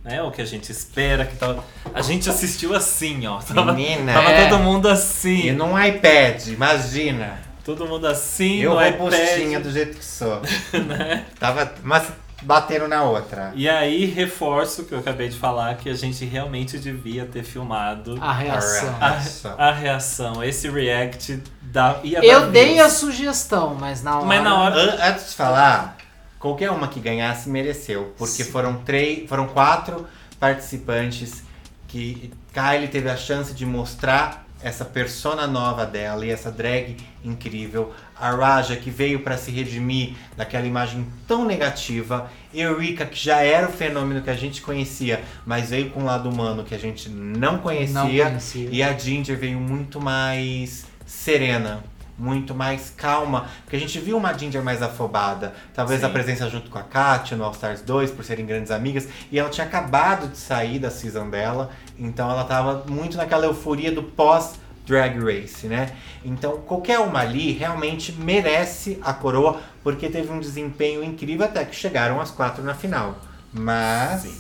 né? 0.04 0.22
O 0.22 0.30
que 0.30 0.42
a 0.42 0.44
gente 0.44 0.70
espera 0.70 1.24
que 1.24 1.36
tava. 1.36 1.64
A 1.94 2.02
gente 2.02 2.28
assistiu 2.28 2.74
assim, 2.74 3.26
ó. 3.26 3.38
Tava, 3.38 3.72
Menina, 3.72 4.12
tava 4.12 4.30
é. 4.30 4.48
todo 4.48 4.60
mundo 4.62 4.88
E 4.88 4.92
assim. 4.92 5.52
num 5.52 5.82
iPad, 5.82 6.46
imagina. 6.48 7.38
Todo 7.64 7.86
mundo 7.86 8.06
assim, 8.06 8.56
eu 8.60 8.74
no 8.74 8.86
iPad. 8.86 9.62
do 9.62 9.70
jeito 9.72 9.96
que 9.96 10.04
sou. 10.04 10.42
Tava, 11.40 11.72
mas 11.82 12.04
bateram 12.42 12.86
na 12.86 13.02
outra. 13.04 13.52
E 13.54 13.66
aí 13.66 14.04
reforço 14.04 14.82
o 14.82 14.84
que 14.84 14.92
eu 14.92 14.98
acabei 14.98 15.30
de 15.30 15.38
falar, 15.38 15.74
que 15.76 15.88
a 15.88 15.94
gente 15.94 16.26
realmente 16.26 16.78
devia 16.78 17.24
ter 17.24 17.42
filmado 17.42 18.18
A 18.20 18.34
reação. 18.34 18.94
a, 19.00 19.10
Nossa. 19.10 19.54
a 19.56 19.72
reação. 19.72 20.44
Esse 20.44 20.68
react 20.68 21.42
da, 21.62 22.00
ia 22.04 22.20
dar 22.20 22.26
Eu 22.26 22.50
dei 22.50 22.78
a 22.80 22.90
sugestão, 22.90 23.74
mas 23.80 24.02
na 24.02 24.16
hora. 24.18 24.26
Mas 24.26 24.42
na 24.44 24.58
hora. 24.60 24.74
An- 24.76 24.98
Antes 25.12 25.30
de 25.30 25.34
falar, 25.36 25.96
qualquer 26.44 26.70
uma 26.70 26.88
que 26.88 27.00
ganhasse 27.00 27.48
mereceu. 27.48 28.12
Porque 28.18 28.44
foram 28.44 28.76
três. 28.84 29.26
Foram 29.26 29.46
quatro 29.46 30.06
participantes 30.38 31.42
que 31.88 32.30
Kylie 32.52 32.88
teve 32.88 33.08
a 33.08 33.16
chance 33.16 33.54
de 33.54 33.64
mostrar 33.64 34.44
essa 34.62 34.84
persona 34.84 35.46
nova 35.46 35.86
dela 35.86 36.24
e 36.24 36.30
essa 36.30 36.50
drag 36.50 36.98
incrível. 37.24 37.94
A 38.14 38.30
Raja 38.30 38.76
que 38.76 38.90
veio 38.90 39.20
pra 39.20 39.38
se 39.38 39.50
redimir 39.50 40.16
daquela 40.36 40.66
imagem 40.66 41.06
tão 41.26 41.46
negativa. 41.46 42.30
Eureka 42.52 43.06
que 43.06 43.18
já 43.18 43.40
era 43.40 43.66
o 43.66 43.72
fenômeno 43.72 44.20
que 44.20 44.30
a 44.30 44.36
gente 44.36 44.60
conhecia, 44.60 45.22
mas 45.46 45.70
veio 45.70 45.90
com 45.90 46.00
um 46.00 46.04
lado 46.04 46.28
humano 46.28 46.62
que 46.62 46.74
a 46.74 46.78
gente 46.78 47.08
não 47.08 47.58
conhecia. 47.58 47.94
Não 47.94 48.08
conhecia. 48.30 48.68
E 48.70 48.82
a 48.82 48.96
Ginger 48.96 49.38
veio 49.38 49.58
muito 49.58 49.98
mais 49.98 50.84
serena, 51.06 51.82
muito 52.18 52.54
mais 52.54 52.92
calma. 52.96 53.46
Porque 53.64 53.76
a 53.76 53.80
gente 53.80 53.98
viu 53.98 54.16
uma 54.16 54.36
Ginger 54.36 54.62
mais 54.62 54.82
afobada. 54.82 55.54
Talvez 55.72 56.00
Sim. 56.00 56.06
a 56.06 56.08
presença 56.10 56.48
junto 56.48 56.70
com 56.70 56.78
a 56.78 56.82
Katia 56.82 57.36
no 57.36 57.44
All 57.44 57.52
Stars 57.52 57.82
2, 57.82 58.10
por 58.10 58.24
serem 58.24 58.46
grandes 58.46 58.70
amigas. 58.70 59.08
E 59.30 59.38
ela 59.38 59.50
tinha 59.50 59.66
acabado 59.66 60.28
de 60.28 60.36
sair 60.36 60.78
da 60.78 60.90
season 60.90 61.30
dela. 61.30 61.70
Então 61.98 62.30
ela 62.30 62.44
tava 62.44 62.84
muito 62.88 63.16
naquela 63.16 63.46
euforia 63.46 63.92
do 63.92 64.02
pós. 64.02 64.62
Drag 64.86 65.18
Race, 65.18 65.66
né? 65.66 65.96
Então, 66.22 66.58
qualquer 66.58 66.98
uma 66.98 67.20
ali 67.20 67.52
realmente 67.52 68.12
merece 68.12 68.98
a 69.00 69.14
coroa, 69.14 69.58
porque 69.82 70.10
teve 70.10 70.30
um 70.30 70.38
desempenho 70.38 71.02
incrível 71.02 71.46
até 71.46 71.64
que 71.64 71.74
chegaram 71.74 72.20
as 72.20 72.30
quatro 72.30 72.62
na 72.62 72.74
final. 72.74 73.18
Mas. 73.50 74.20
Sim. 74.20 74.36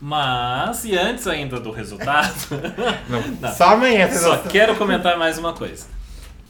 Mas, 0.00 0.84
e 0.84 0.96
antes 0.96 1.26
ainda 1.26 1.58
do 1.58 1.70
resultado, 1.70 2.34
Não, 3.08 3.22
Não. 3.40 3.52
Só 3.54 3.70
amanhã 3.70 4.10
Só 4.10 4.36
quero 4.38 4.76
comentar 4.76 5.18
mais 5.18 5.38
uma 5.38 5.52
coisa. 5.52 5.86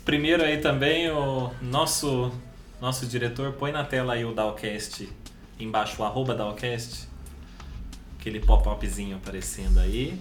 Primeiro 0.05 0.42
aí 0.42 0.59
também 0.59 1.11
o 1.11 1.50
nosso 1.62 2.30
nosso 2.80 3.07
diretor 3.07 3.52
põe 3.52 3.72
na 3.72 3.84
tela 3.84 4.12
aí 4.12 4.24
o 4.24 4.34
Dalcast 4.34 5.09
embaixo 5.59 6.00
o 6.02 6.05
arroba 6.05 6.34
Dalcast. 6.34 7.09
Aquele 8.18 8.40
pop-upzinho 8.40 9.16
aparecendo 9.16 9.78
aí. 9.80 10.18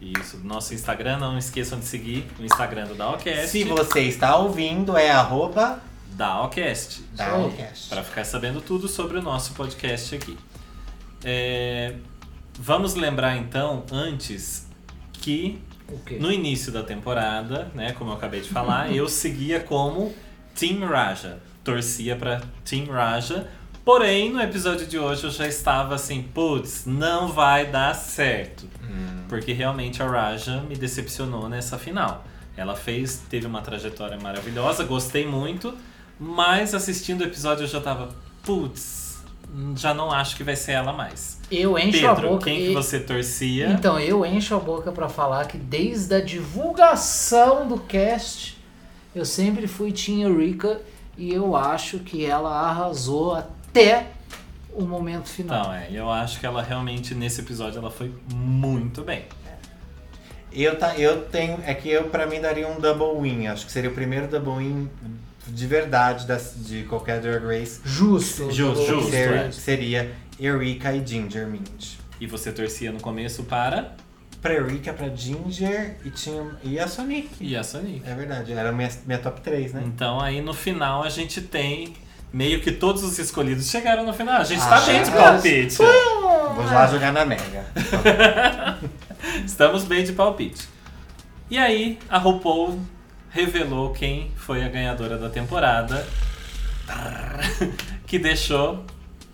Isso, 0.00 0.38
nosso 0.44 0.74
Instagram, 0.74 1.18
não 1.18 1.38
esqueçam 1.38 1.78
de 1.78 1.86
seguir 1.86 2.26
o 2.38 2.44
Instagram 2.44 2.86
do 2.86 2.94
Dalcast. 2.94 3.48
Se 3.48 3.64
você 3.64 4.02
está 4.02 4.36
ouvindo, 4.36 4.96
é 4.96 5.10
arroba 5.10 5.82
Dalcast. 6.12 7.02
Dalcast. 7.14 7.88
Para 7.88 8.02
ficar 8.04 8.24
sabendo 8.24 8.60
tudo 8.60 8.86
sobre 8.86 9.18
o 9.18 9.22
nosso 9.22 9.54
podcast 9.54 10.14
aqui. 10.14 10.36
É, 11.22 11.94
vamos 12.58 12.94
lembrar 12.94 13.36
então, 13.36 13.84
antes, 13.90 14.66
que? 15.14 15.58
No 16.18 16.32
início 16.32 16.72
da 16.72 16.82
temporada, 16.82 17.70
né, 17.74 17.92
como 17.92 18.10
eu 18.10 18.14
acabei 18.14 18.40
de 18.40 18.48
falar, 18.48 18.92
eu 18.92 19.08
seguia 19.08 19.60
como 19.60 20.14
Team 20.54 20.80
Raja. 20.86 21.38
Torcia 21.62 22.14
pra 22.16 22.42
Team 22.64 22.86
Raja. 22.86 23.48
Porém, 23.84 24.32
no 24.32 24.40
episódio 24.40 24.86
de 24.86 24.98
hoje 24.98 25.24
eu 25.24 25.30
já 25.30 25.46
estava 25.46 25.94
assim, 25.94 26.22
putz, 26.22 26.84
não 26.86 27.28
vai 27.28 27.66
dar 27.66 27.94
certo. 27.94 28.66
Porque 29.28 29.52
realmente 29.52 30.02
a 30.02 30.06
Raja 30.06 30.60
me 30.62 30.76
decepcionou 30.76 31.48
nessa 31.48 31.78
final. 31.78 32.24
Ela 32.56 32.76
fez, 32.76 33.22
teve 33.28 33.46
uma 33.46 33.60
trajetória 33.60 34.18
maravilhosa, 34.18 34.84
gostei 34.84 35.26
muito, 35.26 35.74
mas 36.18 36.74
assistindo 36.74 37.22
o 37.22 37.24
episódio 37.24 37.64
eu 37.64 37.68
já 37.68 37.80
tava, 37.80 38.10
putz, 38.42 39.03
já 39.76 39.92
não 39.94 40.10
acho 40.10 40.36
que 40.36 40.42
vai 40.44 40.56
ser 40.56 40.72
ela 40.72 40.92
mais. 40.92 41.38
Eu 41.50 41.78
encho 41.78 42.06
a 42.06 42.14
Pedro, 42.14 42.30
boca. 42.30 42.44
quem 42.44 42.62
e- 42.64 42.68
que 42.68 42.74
você 42.74 42.98
torcia? 43.00 43.68
Então, 43.68 43.98
eu 44.00 44.24
encho 44.24 44.54
a 44.54 44.58
boca 44.58 44.90
pra 44.90 45.08
falar 45.08 45.46
que 45.46 45.58
desde 45.58 46.14
a 46.14 46.20
divulgação 46.20 47.68
do 47.68 47.78
cast, 47.78 48.56
eu 49.14 49.24
sempre 49.24 49.66
fui 49.66 49.92
Team 49.92 50.20
Eureka 50.22 50.80
e 51.16 51.32
eu 51.32 51.54
acho 51.56 52.00
que 52.00 52.24
ela 52.24 52.50
arrasou 52.68 53.34
até 53.34 54.08
o 54.72 54.82
momento 54.82 55.28
final. 55.28 55.60
Então, 55.60 55.72
é, 55.72 55.88
eu 55.92 56.10
acho 56.10 56.40
que 56.40 56.46
ela 56.46 56.62
realmente 56.62 57.14
nesse 57.14 57.40
episódio 57.40 57.78
ela 57.78 57.90
foi 57.90 58.12
muito 58.32 59.02
bem. 59.02 59.24
Eu, 60.52 60.78
tá, 60.78 60.96
eu 60.96 61.22
tenho. 61.26 61.58
É 61.66 61.74
que 61.74 61.88
eu, 61.88 62.04
pra 62.04 62.26
mim, 62.26 62.40
daria 62.40 62.68
um 62.68 62.78
double 62.78 63.20
win. 63.20 63.48
Acho 63.48 63.66
que 63.66 63.72
seria 63.72 63.90
o 63.90 63.94
primeiro 63.94 64.28
double 64.28 64.58
win 64.64 64.88
de 65.46 65.66
verdade 65.66 66.26
das, 66.26 66.54
de 66.56 66.82
qualquer 66.84 67.20
Drag 67.20 67.44
Race. 67.44 67.80
Justo. 67.84 68.50
Justo, 68.50 68.86
justo, 68.86 69.10
ser- 69.10 69.32
é. 69.34 69.50
seria 69.52 70.12
Eureka 70.40 70.92
e 70.92 71.06
Ginger 71.06 71.46
Mint. 71.46 71.94
E 72.20 72.26
você 72.26 72.50
torcia 72.52 72.90
no 72.92 73.00
começo 73.00 73.42
para 73.44 73.92
Pra 74.40 74.52
Eureka, 74.52 74.92
pra 74.92 75.08
Ginger 75.08 75.96
e, 76.04 76.10
tinha, 76.10 76.44
e 76.62 76.78
a 76.78 76.86
Sonic. 76.86 77.30
e 77.40 77.56
a 77.56 77.62
Sonic. 77.64 78.02
É 78.06 78.14
verdade, 78.14 78.52
era 78.52 78.70
minha, 78.72 78.90
minha 79.06 79.18
top 79.18 79.40
3, 79.40 79.72
né? 79.72 79.82
Então 79.86 80.20
aí 80.20 80.42
no 80.42 80.52
final 80.52 81.02
a 81.02 81.08
gente 81.08 81.40
tem 81.40 81.94
meio 82.30 82.60
que 82.60 82.70
todos 82.70 83.02
os 83.02 83.18
escolhidos 83.18 83.70
chegaram 83.70 84.04
no 84.04 84.12
final. 84.12 84.34
A 84.40 84.44
gente 84.44 84.60
Ah, 84.62 84.68
tá 84.68 84.80
bem 84.82 85.02
de 85.02 85.10
palpite. 85.10 85.76
Vou 85.78 86.64
lá 86.66 86.86
jogar 86.88 87.10
na 87.12 87.24
Mega. 87.24 87.64
Estamos 89.46 89.84
bem 89.84 90.04
de 90.04 90.12
palpite. 90.12 90.68
E 91.50 91.56
aí 91.58 91.98
a 92.08 92.18
RuPaul 92.18 92.78
revelou 93.30 93.92
quem 93.92 94.30
foi 94.46 94.62
a 94.62 94.68
ganhadora 94.68 95.16
da 95.18 95.28
temporada. 95.28 96.06
Que 98.06 98.18
deixou 98.18 98.84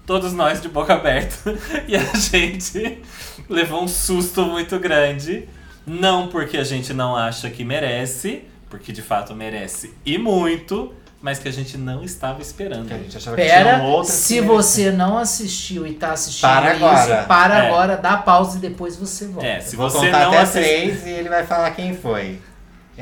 todos 0.06 0.32
nós 0.32 0.60
de 0.62 0.68
boca 0.68 0.94
aberta. 0.94 1.36
E 1.88 1.96
a 1.96 2.04
gente 2.16 3.02
levou 3.48 3.82
um 3.82 3.88
susto 3.88 4.42
muito 4.46 4.78
grande. 4.78 5.48
Não 5.86 6.28
porque 6.28 6.56
a 6.56 6.64
gente 6.64 6.92
não 6.92 7.16
acha 7.16 7.50
que 7.50 7.64
merece, 7.64 8.44
porque 8.68 8.92
de 8.92 9.02
fato 9.02 9.34
merece 9.34 9.92
e 10.06 10.16
muito, 10.18 10.94
mas 11.20 11.38
que 11.40 11.48
a 11.48 11.52
gente 11.52 11.76
não 11.76 12.04
estava 12.04 12.40
esperando. 12.40 12.86
Que 12.86 12.94
a 12.94 12.98
gente 12.98 13.16
achava 13.16 13.34
que 13.36 13.42
Pera, 13.42 13.74
tinha 13.76 13.82
outras 13.88 14.14
se 14.14 14.34
que 14.34 14.40
você 14.42 14.92
não 14.92 15.18
assistiu 15.18 15.86
e 15.86 15.94
tá 15.94 16.12
assistindo 16.12 16.42
Para 16.48 16.74
isso, 16.74 16.84
agora. 16.84 17.22
para 17.24 17.58
É. 17.64 17.66
agora, 17.66 17.96
dá 17.96 18.16
pausa 18.18 18.58
e 18.58 18.60
depois 18.60 18.96
você 18.96 19.26
volta. 19.26 19.46
É, 19.46 19.60
se 19.60 19.74
Vou 19.74 19.90
você 19.90 20.06
contar 20.06 20.20
não 20.20 20.28
até 20.28 20.38
assistiu. 20.42 20.62
três 20.62 21.06
e 21.06 21.10
ele 21.10 21.28
vai 21.28 21.44
falar 21.44 21.70
quem 21.72 21.96
foi. 21.96 22.38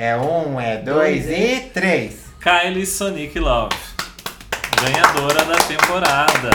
É 0.01 0.16
um, 0.16 0.61
é 0.61 0.76
dois, 0.76 1.26
Dois, 1.26 1.40
e 1.40 1.61
três. 1.74 2.26
Kylie 2.40 2.86
Sonic 2.86 3.36
Love, 3.36 3.74
ganhadora 4.80 5.44
da 5.44 5.57
temporada. 5.57 6.51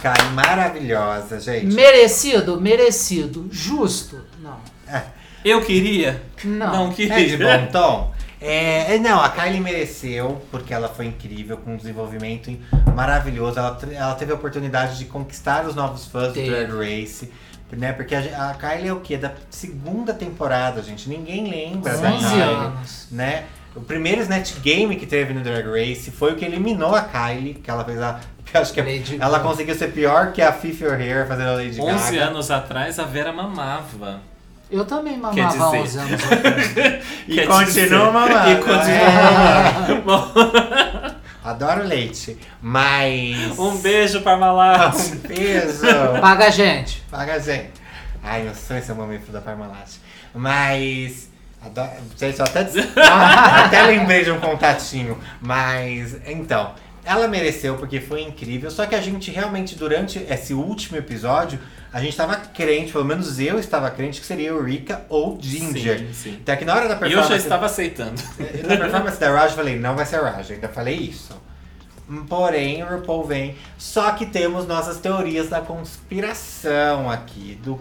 Kai, 0.00 0.30
maravilhosa, 0.32 1.38
gente. 1.38 1.66
Merecido, 1.66 2.58
merecido. 2.58 3.46
Justo? 3.52 4.24
Não. 4.40 4.58
Eu 5.44 5.60
queria? 5.60 6.22
Não. 6.42 6.90
queria. 6.94 7.14
É 7.14 7.24
de 7.24 7.36
bom 7.36 7.66
tom? 7.70 8.14
É, 8.40 8.94
é, 8.94 8.98
não, 8.98 9.20
a 9.20 9.28
Kylie 9.28 9.60
mereceu, 9.60 10.40
porque 10.50 10.72
ela 10.72 10.88
foi 10.88 11.04
incrível, 11.04 11.58
com 11.58 11.74
um 11.74 11.76
desenvolvimento 11.76 12.50
maravilhoso. 12.94 13.58
Ela, 13.58 13.78
ela 13.92 14.14
teve 14.14 14.32
a 14.32 14.34
oportunidade 14.34 14.96
de 14.96 15.04
conquistar 15.04 15.66
os 15.66 15.74
novos 15.74 16.06
fãs 16.06 16.32
Teve. 16.32 16.48
do 16.48 16.52
Drag 16.52 16.72
Race. 16.72 17.30
Né? 17.76 17.92
Porque 17.92 18.14
a, 18.14 18.50
a 18.50 18.54
Kylie 18.54 18.88
é 18.88 18.92
o 18.92 19.00
quê? 19.00 19.16
Da 19.16 19.32
segunda 19.50 20.12
temporada, 20.14 20.82
gente. 20.82 21.08
Ninguém 21.08 21.48
lembra 21.50 21.96
da 21.96 22.08
11 22.10 22.26
Kylie. 22.28 22.42
anos. 22.42 23.08
Né? 23.10 23.44
O 23.74 23.80
primeiro 23.80 24.20
Snatch 24.22 24.54
Game 24.62 24.94
que 24.96 25.06
teve 25.06 25.32
no 25.34 25.40
Drag 25.40 25.66
Race 25.66 26.10
foi 26.10 26.32
o 26.32 26.36
que 26.36 26.44
eliminou 26.44 26.94
a 26.94 27.02
Kylie, 27.02 27.54
que 27.54 27.70
ela 27.70 27.84
fez 27.84 28.00
a. 28.00 28.20
acho 28.54 28.72
que 28.72 28.80
Lady 28.80 29.16
ela 29.20 29.38
Gaga. 29.38 29.48
conseguiu 29.50 29.74
ser 29.74 29.88
pior 29.92 30.30
que 30.32 30.40
a 30.40 30.52
Fifi 30.52 30.84
O'Hare 30.86 31.26
fazendo 31.26 31.48
a 31.48 31.54
Lady 31.54 31.80
11 31.80 32.12
Gaga. 32.16 32.24
anos 32.30 32.50
atrás 32.52 32.98
a 33.00 33.04
Vera 33.04 33.32
mamava. 33.32 34.20
Eu 34.70 34.84
também 34.84 35.16
mamava 35.18 35.42
há 35.66 35.70
dizer- 35.70 35.80
11 35.82 35.98
anos 35.98 36.24
atrás. 36.32 36.76
E 37.28 37.34
Quer 37.34 37.46
continua 37.46 37.64
dizer- 37.64 37.90
mamando. 37.90 38.50
E 38.50 38.56
continua 38.56 38.88
É. 38.88 40.02
mamando. 40.04 40.34
Adoro 41.54 41.84
leite, 41.84 42.36
mas. 42.60 43.58
um 43.58 43.76
beijo 43.78 44.20
para 44.22 44.36
Malate. 44.36 45.12
Um 45.14 45.28
beijo. 45.28 46.20
Paga 46.20 46.46
a 46.46 46.50
gente. 46.50 47.02
Paga 47.10 47.34
a 47.34 47.38
gente. 47.38 47.70
Ai, 48.22 48.42
meu 48.42 48.54
sonho 48.54 48.78
é 48.78 48.82
ser 48.82 48.92
o 48.92 48.96
momento 48.96 49.30
da 49.30 49.40
Parmalat. 49.40 49.88
Mas. 50.34 51.28
adoro- 51.64 51.90
Gente, 52.18 52.38
eu 52.40 52.44
até, 52.44 52.60
até 53.64 53.82
lembrei 53.82 54.24
de 54.24 54.30
um 54.30 54.40
contatinho. 54.40 55.18
Mas, 55.40 56.16
então. 56.26 56.74
Ela 57.04 57.28
mereceu 57.28 57.76
porque 57.76 58.00
foi 58.00 58.22
incrível. 58.22 58.70
Só 58.70 58.86
que 58.86 58.94
a 58.94 59.00
gente 59.00 59.30
realmente, 59.30 59.74
durante 59.76 60.18
esse 60.18 60.54
último 60.54 60.96
episódio, 60.96 61.58
a 61.92 62.00
gente 62.00 62.16
tava 62.16 62.34
crente, 62.36 62.92
pelo 62.92 63.04
menos 63.04 63.38
eu 63.38 63.58
estava 63.58 63.90
crente, 63.90 64.20
que 64.20 64.26
seria 64.26 64.48
Eureka 64.48 65.02
ou 65.08 65.38
Ginger. 65.40 65.98
Sim, 65.98 66.12
sim. 66.12 66.38
Até 66.42 66.56
que 66.56 66.64
na 66.64 66.74
hora 66.74 66.88
da 66.88 66.94
E 66.94 66.96
eu 66.96 67.00
performance. 67.00 67.28
já 67.28 67.36
estava 67.36 67.66
aceitando. 67.66 68.20
Na 68.66 68.76
performance 68.76 69.20
da 69.20 69.30
Raj, 69.30 69.50
eu 69.50 69.56
falei, 69.56 69.78
não 69.78 69.94
vai 69.94 70.04
ser 70.06 70.16
a 70.16 70.30
Raj, 70.30 70.50
ainda 70.50 70.68
falei 70.68 70.96
isso. 70.96 71.40
Hum, 72.08 72.26
Porém, 72.28 72.82
o 72.82 72.86
RuPaul 72.86 73.24
vem. 73.24 73.56
Só 73.78 74.10
que 74.12 74.26
temos 74.26 74.66
nossas 74.66 74.98
teorias 74.98 75.48
da 75.48 75.60
conspiração 75.62 77.10
aqui. 77.10 77.58
Do 77.62 77.80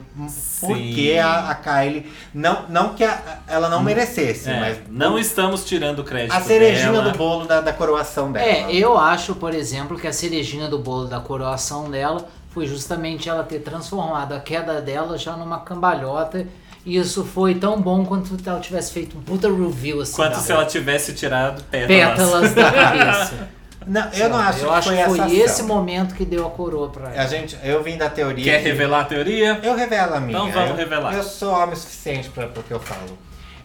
porquê 0.61 1.19
a, 1.21 1.49
a 1.49 1.55
Kylie. 1.55 2.11
Não, 2.33 2.63
não 2.69 2.93
que 2.93 3.03
a- 3.03 3.39
ela 3.47 3.69
não 3.69 3.83
merecesse, 3.83 4.49
É, 4.49 4.59
mas. 4.59 4.77
não 4.89 5.17
estamos 5.19 5.65
tirando 5.65 6.03
crédito 6.03 6.33
A 6.33 6.41
cerejinha 6.41 6.91
dela. 6.91 7.11
do 7.11 7.17
bolo 7.17 7.45
da, 7.45 7.61
da 7.61 7.73
coroação 7.73 8.31
dela. 8.31 8.45
É, 8.45 8.73
eu 8.73 8.97
acho, 8.97 9.35
por 9.35 9.53
exemplo, 9.53 9.97
que 9.99 10.07
a 10.07 10.13
cerejinha 10.13 10.67
do 10.67 10.79
bolo 10.79 11.05
da 11.07 11.19
coroação 11.19 11.89
dela 11.89 12.25
foi 12.51 12.65
justamente 12.67 13.27
ela 13.29 13.43
ter 13.43 13.59
transformado 13.59 14.33
a 14.33 14.39
queda 14.39 14.79
dela 14.81 15.17
já 15.17 15.35
numa 15.35 15.59
cambalhota. 15.59 16.47
E 16.85 16.97
isso 16.97 17.23
foi 17.23 17.55
tão 17.55 17.81
bom 17.81 18.05
quanto 18.05 18.27
se 18.41 18.49
ela 18.49 18.59
tivesse 18.59 18.91
feito 18.91 19.17
um 19.17 19.21
puta 19.21 19.47
review 19.47 20.01
assim. 20.01 20.15
Quanto 20.15 20.33
da- 20.33 20.39
se 20.39 20.51
ela 20.51 20.65
tivesse 20.65 21.13
tirado 21.13 21.63
pétalas. 21.63 22.17
pétalas 22.19 22.53
da 22.53 22.71
cabeça. 22.71 23.49
Não, 23.87 24.09
eu 24.13 24.29
não 24.29 24.37
acho 24.39 24.59
eu 24.59 24.67
que 24.69 24.73
acho 24.75 24.87
foi 24.89 24.97
que 24.97 25.03
foi 25.05 25.19
essa 25.19 25.33
esse 25.33 25.45
ação. 25.61 25.67
momento 25.67 26.15
que 26.15 26.25
deu 26.25 26.45
a 26.47 26.49
coroa 26.49 26.89
pra 26.89 27.11
ela. 27.13 27.21
A 27.21 27.25
gente, 27.27 27.57
eu 27.63 27.81
vim 27.83 27.97
da 27.97 28.09
teoria. 28.09 28.43
Quer 28.43 28.61
que- 28.61 28.69
revelar 28.69 29.01
a 29.01 29.05
teoria? 29.05 29.59
Eu 29.63 29.75
revelo 29.75 30.13
a 30.15 30.19
minha. 30.19 30.37
Então 30.37 30.51
vamos 30.51 30.69
eu, 30.71 30.75
revelar. 30.75 31.13
Eu 31.13 31.23
sou 31.23 31.51
homem 31.53 31.73
o 31.73 31.77
suficiente 31.77 32.29
para 32.29 32.45
o 32.47 32.63
que 32.63 32.71
eu 32.71 32.79
falo. 32.79 33.17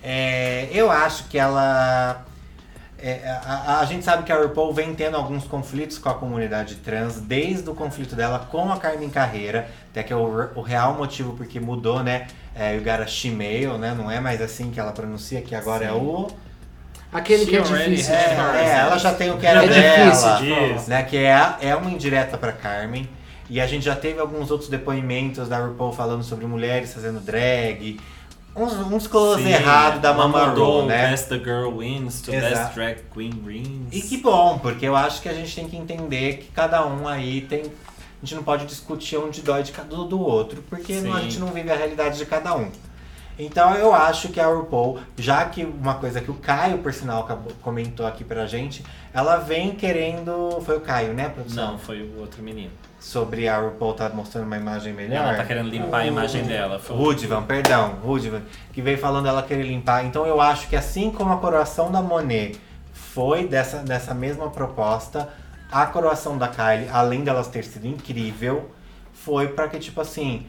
É, 0.02 0.68
eu 0.72 0.90
acho 0.90 1.24
que 1.28 1.38
ela. 1.38 2.24
é, 3.00 3.20
a, 3.44 3.74
a- 3.76 3.80
a 3.80 3.84
gente 3.84 4.04
sabe 4.04 4.22
que 4.24 4.32
a 4.32 4.36
RuPaul 4.40 4.72
vem 4.74 4.94
tendo 4.94 5.16
alguns 5.16 5.44
conflitos 5.44 5.98
com 5.98 6.08
a 6.08 6.14
comunidade 6.14 6.76
trans, 6.76 7.20
desde 7.20 7.68
o 7.70 7.74
conflito 7.74 8.16
dela 8.16 8.46
com 8.50 8.72
a 8.72 8.76
Carmen 8.78 9.08
Carreira, 9.10 9.68
até 9.90 10.02
que 10.02 10.12
é 10.12 10.16
o, 10.16 10.50
o 10.54 10.60
real 10.62 10.94
motivo 10.94 11.34
porque 11.36 11.60
mudou, 11.60 12.02
né? 12.02 12.26
É, 12.54 12.76
o 12.76 12.80
Gara 12.80 13.06
né? 13.78 13.94
Não 13.96 14.10
é 14.10 14.18
mais 14.18 14.40
assim 14.42 14.70
que 14.70 14.80
ela 14.80 14.90
pronuncia, 14.92 15.40
que 15.42 15.54
agora 15.54 15.84
é 15.84 15.92
o. 15.92 16.28
Aquele 17.12 17.46
que 17.46 17.56
é 17.56 17.64
She 17.64 17.88
difícil. 17.88 18.14
É, 18.14 18.64
é, 18.64 18.70
ela 18.80 18.98
já 18.98 19.14
tem 19.14 19.30
o 19.30 19.38
que 19.38 19.46
era 19.46 19.64
É 19.64 19.68
dela, 19.68 20.36
difícil 20.40 20.88
né? 20.88 21.02
Que 21.04 21.16
é, 21.16 21.56
é 21.62 21.74
uma 21.76 21.90
indireta 21.90 22.36
pra 22.36 22.52
Carmen. 22.52 23.08
E 23.50 23.60
a 23.62 23.66
gente 23.66 23.84
já 23.84 23.96
teve 23.96 24.20
alguns 24.20 24.50
outros 24.50 24.68
depoimentos 24.68 25.48
da 25.48 25.58
RuPaul 25.58 25.92
falando 25.92 26.22
sobre 26.22 26.44
mulheres 26.44 26.92
fazendo 26.92 27.18
drag. 27.18 27.98
Uns, 28.54 28.72
uns 28.74 29.06
close 29.06 29.42
Sim, 29.42 29.50
errados 29.52 30.02
da 30.02 30.12
Mama 30.12 30.48
mudou 30.48 30.82
Ru, 30.82 30.86
né? 30.86 31.10
Best 31.10 31.28
the 31.28 31.38
Girl 31.38 31.78
Wins 31.78 32.20
to 32.20 32.34
Exato. 32.34 32.54
Best 32.56 32.74
Drag 32.74 32.96
Queen 33.14 33.42
Wins. 33.46 33.88
E 33.92 34.02
que 34.02 34.16
bom, 34.18 34.58
porque 34.58 34.84
eu 34.86 34.94
acho 34.96 35.22
que 35.22 35.28
a 35.28 35.32
gente 35.32 35.54
tem 35.54 35.66
que 35.68 35.76
entender 35.76 36.38
que 36.38 36.50
cada 36.52 36.84
um 36.86 37.06
aí 37.08 37.40
tem. 37.42 37.60
A 37.60 38.24
gente 38.26 38.34
não 38.34 38.42
pode 38.42 38.66
discutir 38.66 39.16
onde 39.16 39.40
dói 39.42 39.62
de 39.62 39.70
cada 39.72 39.96
do 39.96 40.20
outro, 40.20 40.62
porque 40.68 40.94
não- 40.94 41.14
a 41.14 41.20
gente 41.20 41.38
não 41.38 41.46
vive 41.48 41.70
a 41.70 41.76
realidade 41.76 42.18
de 42.18 42.26
cada 42.26 42.52
um. 42.54 42.68
Então 43.38 43.74
eu 43.74 43.94
acho 43.94 44.30
que 44.30 44.40
a 44.40 44.46
RuPaul, 44.48 44.98
já 45.16 45.44
que 45.44 45.64
uma 45.64 45.94
coisa 45.94 46.20
que 46.20 46.30
o 46.30 46.34
Caio, 46.34 46.78
por 46.78 46.92
sinal, 46.92 47.22
acabou- 47.22 47.52
comentou 47.62 48.04
aqui 48.06 48.24
pra 48.24 48.46
gente, 48.46 48.84
ela 49.14 49.36
vem 49.36 49.72
querendo. 49.76 50.60
Foi 50.66 50.76
o 50.76 50.80
Caio, 50.80 51.14
né, 51.14 51.28
produção? 51.28 51.72
Não, 51.72 51.78
foi 51.78 52.02
o 52.02 52.18
outro 52.20 52.42
menino. 52.42 52.70
Sobre 52.98 53.48
a 53.48 53.58
RuPaul 53.60 53.94
tá 53.94 54.08
mostrando 54.08 54.44
uma 54.46 54.56
imagem 54.56 54.92
melhor. 54.92 55.22
Ela 55.28 55.34
tá 55.36 55.44
querendo 55.44 55.68
limpar 55.70 55.98
a 55.98 56.06
imagem 56.06 56.42
dela. 56.44 56.80
Foi 56.80 56.96
o- 56.96 56.98
Rudivan, 56.98 57.42
perdão, 57.44 57.90
Rudivan, 58.02 58.42
que 58.72 58.82
veio 58.82 58.98
falando 58.98 59.28
ela 59.28 59.42
querer 59.42 59.62
limpar. 59.62 60.04
Então 60.04 60.26
eu 60.26 60.40
acho 60.40 60.66
que 60.68 60.74
assim 60.74 61.10
como 61.12 61.32
a 61.32 61.36
coroação 61.36 61.92
da 61.92 62.02
Monet 62.02 62.58
foi 62.92 63.46
dessa, 63.46 63.78
dessa 63.78 64.12
mesma 64.14 64.50
proposta, 64.50 65.28
a 65.70 65.86
coroação 65.86 66.36
da 66.36 66.48
Kylie, 66.48 66.88
além 66.92 67.22
delas 67.22 67.46
ter 67.46 67.62
sido 67.62 67.86
incrível, 67.86 68.68
foi 69.12 69.48
pra 69.48 69.68
que, 69.68 69.78
tipo 69.78 70.00
assim, 70.00 70.46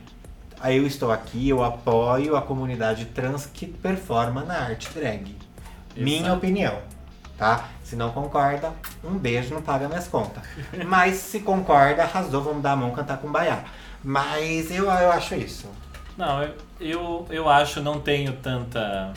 aí 0.60 0.78
eu 0.78 0.86
estou 0.86 1.12
aqui, 1.12 1.50
eu 1.50 1.64
apoio 1.64 2.36
a 2.36 2.42
comunidade 2.42 3.06
trans 3.06 3.46
que 3.46 3.66
performa 3.68 4.44
na 4.44 4.56
arte 4.56 4.90
drag. 4.94 5.36
Minha 5.96 6.20
Exato. 6.20 6.36
opinião, 6.38 6.80
tá? 7.38 7.70
Se 7.84 7.96
não 7.96 8.12
concorda, 8.12 8.72
um 9.04 9.18
beijo, 9.18 9.54
não 9.54 9.62
paga 9.62 9.88
minhas 9.88 10.08
contas. 10.08 10.44
Mas 10.86 11.16
se 11.16 11.40
concorda, 11.40 12.04
arrasou, 12.04 12.44
vamos 12.44 12.62
dar 12.62 12.74
a 12.74 12.76
mão 12.76 12.92
cantar 12.92 13.18
com 13.18 13.32
baiá. 13.32 13.64
Mas 14.04 14.72
eu, 14.72 14.86
eu 14.86 15.12
acho 15.12 15.36
isso. 15.36 15.68
Não, 16.18 16.44
eu, 16.44 16.54
eu, 16.80 17.28
eu 17.30 17.50
acho 17.50 17.82
não 17.82 18.00
tenho 18.00 18.34
tanta. 18.34 19.14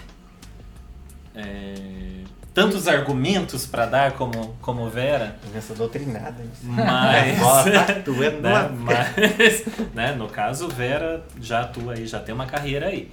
é, 1.34 2.24
tantos 2.54 2.86
argumentos 2.86 3.66
pra 3.66 3.86
dar 3.86 4.12
como, 4.12 4.54
como 4.60 4.88
Vera, 4.88 5.36
sou 5.66 5.74
doutrinada. 5.76 6.44
mas. 6.62 7.40
Tá 7.72 7.94
né, 8.74 8.74
mas 8.74 9.64
né, 9.94 10.12
no 10.12 10.28
caso, 10.28 10.68
Vera 10.68 11.24
já 11.40 11.62
atua 11.62 11.94
aí, 11.94 12.06
já 12.06 12.20
tem 12.20 12.34
uma 12.34 12.46
carreira 12.46 12.86
aí. 12.86 13.10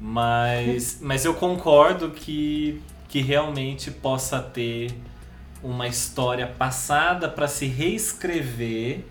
Mas, 0.00 0.98
mas 1.00 1.24
eu 1.24 1.34
concordo 1.34 2.10
que, 2.10 2.80
que 3.08 3.20
realmente 3.20 3.90
possa 3.90 4.40
ter 4.40 4.92
uma 5.62 5.88
história 5.88 6.46
passada 6.46 7.28
para 7.28 7.48
se 7.48 7.66
reescrever 7.66 9.04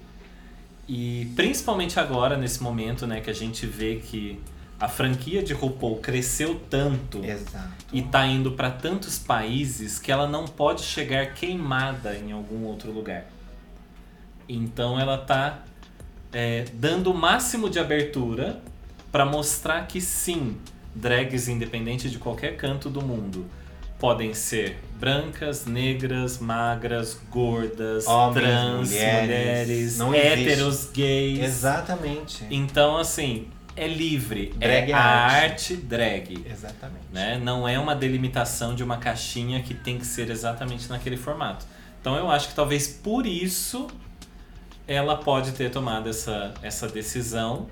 e 0.87 1.29
principalmente 1.35 1.99
agora 1.99 2.37
nesse 2.37 2.63
momento, 2.63 3.05
né, 3.05 3.19
que 3.19 3.29
a 3.29 3.33
gente 3.33 3.65
vê 3.65 3.95
que 3.95 4.39
a 4.79 4.87
franquia 4.87 5.41
de 5.41 5.53
RuPaul 5.53 5.97
cresceu 5.97 6.59
tanto 6.69 7.23
Exato. 7.23 7.69
e 7.91 8.01
tá 8.01 8.25
indo 8.27 8.51
para 8.51 8.69
tantos 8.69 9.17
países 9.17 9.97
que 9.97 10.11
ela 10.11 10.27
não 10.27 10.45
pode 10.45 10.83
chegar 10.83 11.33
queimada 11.33 12.15
em 12.15 12.31
algum 12.31 12.63
outro 12.65 12.91
lugar. 12.91 13.25
Então 14.47 14.99
ela 14.99 15.17
tá 15.17 15.63
é, 16.31 16.65
dando 16.73 17.11
o 17.11 17.13
máximo 17.13 17.69
de 17.69 17.79
abertura 17.79 18.61
para 19.11 19.25
mostrar 19.25 19.87
que 19.87 19.99
sim, 19.99 20.57
drags 20.93 21.47
independente 21.47 22.09
de 22.09 22.19
qualquer 22.19 22.55
canto 22.55 22.89
do 22.89 23.01
mundo 23.01 23.45
podem 23.97 24.31
ser 24.33 24.77
brancas, 24.99 25.65
negras, 25.65 26.37
magras, 26.37 27.19
gordas, 27.31 28.05
Homens, 28.05 28.35
trans, 28.35 28.89
mulheres, 28.91 29.97
mulheres, 29.97 30.47
héteros, 30.47 30.89
gays. 30.91 31.39
Exatamente. 31.39 32.45
Então 32.51 32.95
assim, 32.97 33.47
é 33.77 33.87
livre, 33.87 34.53
Drag 34.57 34.89
é 34.89 34.89
é 34.89 34.93
a 34.93 34.99
arte. 34.99 35.73
arte 35.73 35.75
drag 35.77 36.45
Exatamente. 36.51 37.05
né? 37.13 37.39
Não 37.41 37.67
é 37.67 37.77
uma 37.79 37.95
delimitação 37.95 38.73
de 38.75 38.83
uma 38.83 38.97
caixinha 38.97 39.61
que 39.61 39.73
tem 39.73 39.97
que 39.99 40.05
ser 40.05 40.29
exatamente 40.29 40.89
naquele 40.89 41.15
formato. 41.17 41.65
Então 42.01 42.15
eu 42.15 42.29
acho 42.31 42.49
que 42.49 42.55
talvez 42.55 42.87
por 42.87 43.25
isso 43.25 43.87
ela 44.87 45.17
pode 45.17 45.51
ter 45.51 45.69
tomado 45.69 46.09
essa, 46.09 46.53
essa 46.61 46.87
decisão 46.87 47.67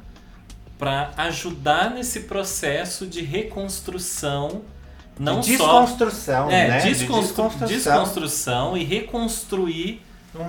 para 0.77 1.11
ajudar 1.17 1.91
nesse 1.91 2.21
processo 2.21 3.07
de 3.07 3.21
reconstrução, 3.21 4.61
não 5.17 5.39
de 5.39 5.57
só 5.57 5.81
desconstrução, 5.81 6.49
é, 6.51 6.67
né? 6.67 6.79
De 6.81 6.93
desconstru- 6.93 7.49
desconstrução 7.67 8.75
e 8.77 8.83
reconstruir 8.83 10.01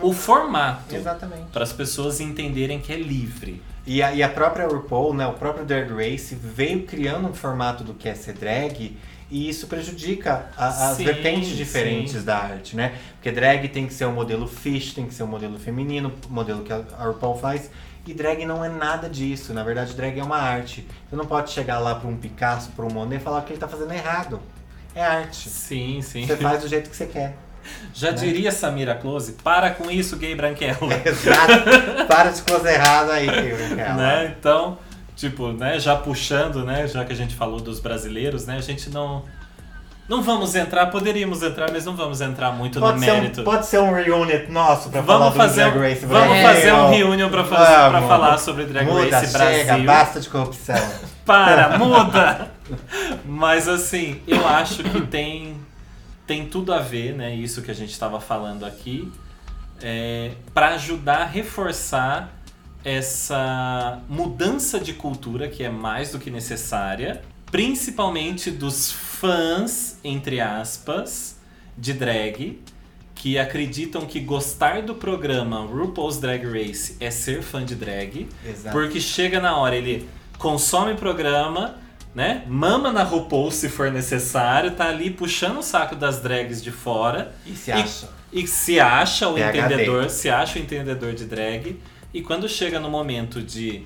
o 0.02 0.12
formato 0.12 0.96
Exatamente. 0.96 1.44
para 1.52 1.62
as 1.62 1.72
pessoas 1.72 2.20
entenderem 2.20 2.80
que 2.80 2.92
é 2.92 2.96
livre. 2.96 3.62
E 3.86 4.02
a, 4.02 4.12
e 4.12 4.22
a 4.22 4.28
própria 4.28 4.66
RuPaul, 4.66 5.14
né, 5.14 5.26
o 5.26 5.34
próprio 5.34 5.64
Drag 5.64 5.88
Race 5.92 6.34
veio 6.34 6.84
criando 6.84 7.28
um 7.28 7.34
formato 7.34 7.84
do 7.84 7.94
que 7.94 8.08
é 8.08 8.14
ser 8.14 8.32
drag 8.34 8.96
e 9.30 9.48
isso 9.48 9.66
prejudica 9.68 10.46
a- 10.56 10.90
as 10.90 10.96
Sim, 10.96 11.04
vertentes 11.04 11.56
diferentes 11.56 12.14
sim. 12.14 12.22
da 12.24 12.36
arte, 12.36 12.76
né? 12.76 12.94
Porque 13.14 13.30
drag 13.30 13.68
tem 13.68 13.86
que 13.86 13.94
ser 13.94 14.06
um 14.06 14.12
modelo 14.12 14.46
fish, 14.48 14.92
tem 14.92 15.06
que 15.06 15.14
ser 15.14 15.22
um 15.22 15.26
modelo 15.28 15.58
feminino, 15.58 16.12
o 16.28 16.32
modelo 16.32 16.62
que 16.64 16.72
a, 16.72 16.78
RuPaul 16.98 17.36
faz. 17.38 17.70
E 18.06 18.14
drag 18.14 18.44
não 18.44 18.64
é 18.64 18.68
nada 18.68 19.08
disso. 19.08 19.52
Na 19.52 19.64
verdade, 19.64 19.94
drag 19.94 20.18
é 20.18 20.22
uma 20.22 20.36
arte. 20.38 20.86
Você 21.08 21.16
não 21.16 21.26
pode 21.26 21.50
chegar 21.50 21.78
lá 21.80 21.94
para 21.96 22.08
um 22.08 22.16
Picasso, 22.16 22.70
para 22.72 22.84
um 22.84 22.90
Monet 22.90 23.20
e 23.20 23.24
falar 23.24 23.42
que 23.42 23.52
ele 23.52 23.58
tá 23.60 23.66
fazendo 23.68 23.92
errado. 23.92 24.40
É 24.94 25.02
arte. 25.04 25.50
Sim, 25.50 26.00
sim. 26.02 26.26
Você 26.26 26.36
faz 26.36 26.62
do 26.62 26.68
jeito 26.68 26.88
que 26.90 26.96
você 26.96 27.06
quer. 27.06 27.36
Já 27.94 28.10
diria 28.10 28.52
Samira 28.52 28.94
Close, 28.94 29.32
para 29.43 29.70
com 29.70 29.90
isso, 29.90 30.16
gay 30.16 30.34
branquela. 30.34 30.78
Exato. 31.05 32.06
Para 32.09 32.30
de 32.30 32.43
coisa 32.43 32.70
errada 32.70 33.12
aí, 33.14 33.26
Kevin. 33.26 33.74
né? 33.74 34.34
Então, 34.38 34.78
tipo, 35.16 35.48
né, 35.52 35.78
já 35.78 35.97
puxando, 35.97 36.64
né, 36.64 36.86
já 36.86 37.05
que 37.05 37.12
a 37.12 37.16
gente 37.16 37.34
falou 37.34 37.59
dos 37.60 37.80
brasileiros, 37.80 38.47
né, 38.47 38.56
a 38.56 38.60
gente 38.62 38.90
não 38.90 39.24
não 40.09 40.22
vamos 40.22 40.55
entrar, 40.55 40.86
poderíamos 40.86 41.43
entrar, 41.43 41.68
mas 41.72 41.84
não 41.84 41.97
vamos 41.97 42.20
entrar 42.20 42.52
muito 42.52 42.78
Pode 42.78 42.94
no 42.94 43.01
mérito. 43.01 43.40
um, 43.40 43.44
pode 43.44 43.66
ser 43.66 43.80
um 43.80 43.93
reunion 43.93 44.28
nosso 44.51 44.88
pra 44.88 45.02
falar 45.02 45.18
vamos 45.18 45.34
do 45.34 45.40
fazer, 45.40 45.64
Drag 45.72 45.78
Race 45.90 46.06
vamos 46.06 46.28
Brasil. 46.28 46.43
fazer 46.48 46.72
um 46.74 46.90
reunion 46.90 47.28
pra, 47.28 47.43
faz- 47.44 47.66
pra 47.68 47.88
Vamos. 47.90 48.09
falar 48.09 48.38
sobre 48.38 48.64
Drag 48.66 48.86
Muda, 48.86 49.18
Race 49.18 49.32
chega, 49.32 49.64
Brasil. 49.64 49.84
basta 49.84 50.20
de 50.20 50.28
corrupção. 50.28 50.76
Para, 51.26 51.76
muda! 51.76 52.52
Mas 53.24 53.66
assim, 53.66 54.20
eu 54.28 54.47
acho 54.47 54.84
que 54.84 55.01
tem, 55.09 55.55
tem 56.27 56.48
tudo 56.48 56.73
a 56.73 56.81
ver, 56.81 57.15
né? 57.15 57.35
Isso 57.35 57.62
que 57.62 57.70
a 57.70 57.74
gente 57.74 57.93
estava 57.93 58.20
falando 58.20 58.65
aqui, 58.65 59.11
é, 59.81 60.32
para 60.53 60.69
ajudar 60.74 61.23
a 61.23 61.24
reforçar 61.24 62.35
essa 62.85 64.01
mudança 64.09 64.78
de 64.78 64.93
cultura 64.93 65.48
que 65.48 65.65
é 65.65 65.69
mais 65.69 66.12
do 66.12 66.19
que 66.19 66.31
necessária, 66.31 67.23
principalmente 67.51 68.51
dos 68.51 68.93
fãs, 68.93 69.98
entre 70.05 70.40
aspas, 70.40 71.39
de 71.77 71.93
drag, 71.93 72.62
que 73.15 73.39
acreditam 73.39 74.07
que 74.07 74.20
gostar 74.20 74.82
do 74.82 74.94
programa 74.94 75.61
RuPaul's 75.61 76.19
Drag 76.19 76.44
Race 76.44 76.97
é 77.01 77.11
ser 77.11 77.43
fã 77.43 77.65
de 77.65 77.74
drag, 77.74 78.28
Exato. 78.47 78.77
porque 78.77 79.01
chega 79.01 79.40
na 79.40 79.57
hora, 79.57 79.74
ele 79.74 80.09
consome 80.39 80.93
o 80.93 80.97
programa, 80.97 81.77
né? 82.16 82.44
Mama 82.47 82.90
na 82.90 83.02
RuPaul 83.02 83.51
se 83.51 83.68
for 83.68 83.93
necessário, 83.93 84.70
tá 84.70 84.88
ali 84.88 85.10
puxando 85.10 85.59
o 85.59 85.62
saco 85.62 85.94
das 85.94 86.18
drags 86.18 86.62
de 86.62 86.70
fora. 86.70 87.34
E 87.44 87.55
se 87.55 87.70
acha. 87.70 88.09
E 88.32 88.47
se 88.47 88.80
acha 88.80 89.28
o 89.28 89.34
PhD. 89.34 89.59
entendedor, 89.59 90.09
se 90.09 90.30
acha 90.30 90.59
o 90.59 90.62
entendedor 90.62 91.12
de 91.12 91.26
drag. 91.26 91.78
E 92.14 92.22
quando 92.22 92.48
chega 92.48 92.80
no 92.80 92.88
momento 92.88 93.43
de 93.43 93.84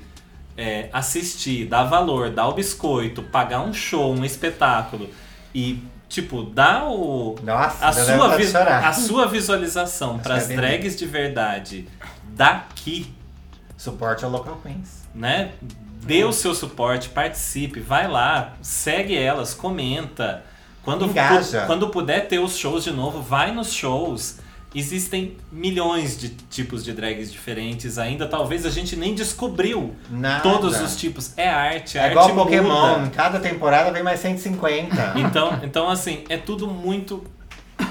é, 0.57 0.89
assistir, 0.93 1.67
dar 1.67 1.83
valor, 1.83 2.31
dar 2.31 2.47
o 2.47 2.53
biscoito, 2.53 3.21
pagar 3.21 3.63
um 3.63 3.75
show, 3.75 4.15
um 4.15 4.25
espetáculo 4.25 5.11
e, 5.53 5.83
tipo, 6.09 6.45
dar 6.45 6.85
o, 6.85 7.35
Nossa, 7.43 7.85
a, 7.85 7.93
sua 7.93 8.41
chorar. 8.45 8.87
a 8.87 8.93
sua 8.93 9.27
visualização 9.27 10.21
para 10.21 10.37
as 10.37 10.45
é 10.45 10.47
bem 10.47 10.57
drags 10.57 10.97
de 10.97 11.05
verdade 11.05 11.89
daqui, 12.29 13.13
Suporte 13.77 14.25
ao 14.25 14.31
Local 14.31 14.61
Queens. 14.63 15.09
né? 15.13 15.51
Dê 16.03 16.25
o 16.25 16.33
seu 16.33 16.55
suporte, 16.55 17.09
participe, 17.11 17.81
vai 17.81 18.09
lá, 18.09 18.55
segue 18.63 19.17
elas, 19.17 19.55
comenta. 19.55 20.43
Quando, 20.83 21.05
Engaja. 21.07 21.67
quando 21.67 21.89
puder 21.91 22.27
ter 22.27 22.39
os 22.39 22.57
shows 22.57 22.85
de 22.85 22.91
novo, 22.91 23.21
vai 23.21 23.53
nos 23.53 23.73
shows. 23.73 24.39
Existem 24.75 25.37
milhões 25.51 26.17
de 26.19 26.29
tipos 26.29 26.85
de 26.85 26.93
drags 26.93 27.31
diferentes 27.33 27.99
ainda. 27.99 28.27
Talvez 28.29 28.65
a 28.65 28.71
gente 28.71 28.95
nem 28.95 29.15
descobriu 29.15 29.95
Nada. 30.09 30.43
todos 30.43 30.81
os 30.81 30.97
tipos. 30.97 31.33
É 31.37 31.49
arte, 31.49 31.99
É 31.99 32.09
igual 32.11 32.27
arte 32.27 32.37
Pokémon, 32.37 32.99
muda. 33.01 33.11
cada 33.11 33.41
temporada 33.41 33.91
vem 33.91 34.03
mais 34.03 34.21
150. 34.21 35.15
Então, 35.17 35.59
então, 35.65 35.91
assim, 35.91 36.23
é 36.29 36.37
tudo 36.37 36.69
muito, 36.69 37.25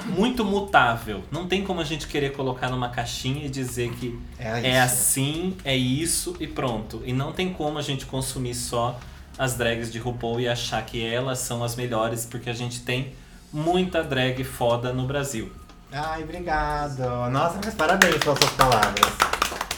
muito 0.07 0.44
mutável. 0.45 1.24
Não 1.32 1.48
tem 1.48 1.64
como 1.64 1.82
a 1.82 1.84
gente 1.84 2.07
querer 2.07 2.32
colocar 2.34 2.70
numa 2.70 2.90
caixinha 2.90 3.45
e 3.45 3.49
dizer 3.49 3.91
que 3.94 4.20
É 4.40 4.72
é 4.72 4.82
assim, 4.82 5.56
é 5.64 5.76
isso 5.76 6.36
e 6.40 6.48
pronto. 6.48 7.02
E 7.06 7.14
não 7.14 7.32
tem 7.32 7.52
como 7.53 7.78
a 7.78 7.82
gente 7.82 8.06
consumir 8.06 8.56
só 8.56 8.99
as 9.38 9.56
drags 9.56 9.91
de 9.91 9.99
RuPaul 9.99 10.41
e 10.41 10.48
achar 10.49 10.86
que 10.86 11.03
elas 11.06 11.40
são 11.40 11.64
as 11.64 11.76
melhores, 11.76 12.26
porque 12.26 12.49
a 12.49 12.53
gente 12.53 12.82
tem 12.82 13.14
muita 13.53 14.03
drag 14.03 14.44
foda 14.44 14.91
no 14.91 15.06
Brasil. 15.07 15.52
Ai, 15.91 16.24
obrigado. 16.24 16.99
Nossa, 17.32 17.60
mas 17.64 17.74
parabéns 17.74 18.18
pelas 18.18 18.38
suas 18.38 18.52
palavras. 18.52 19.11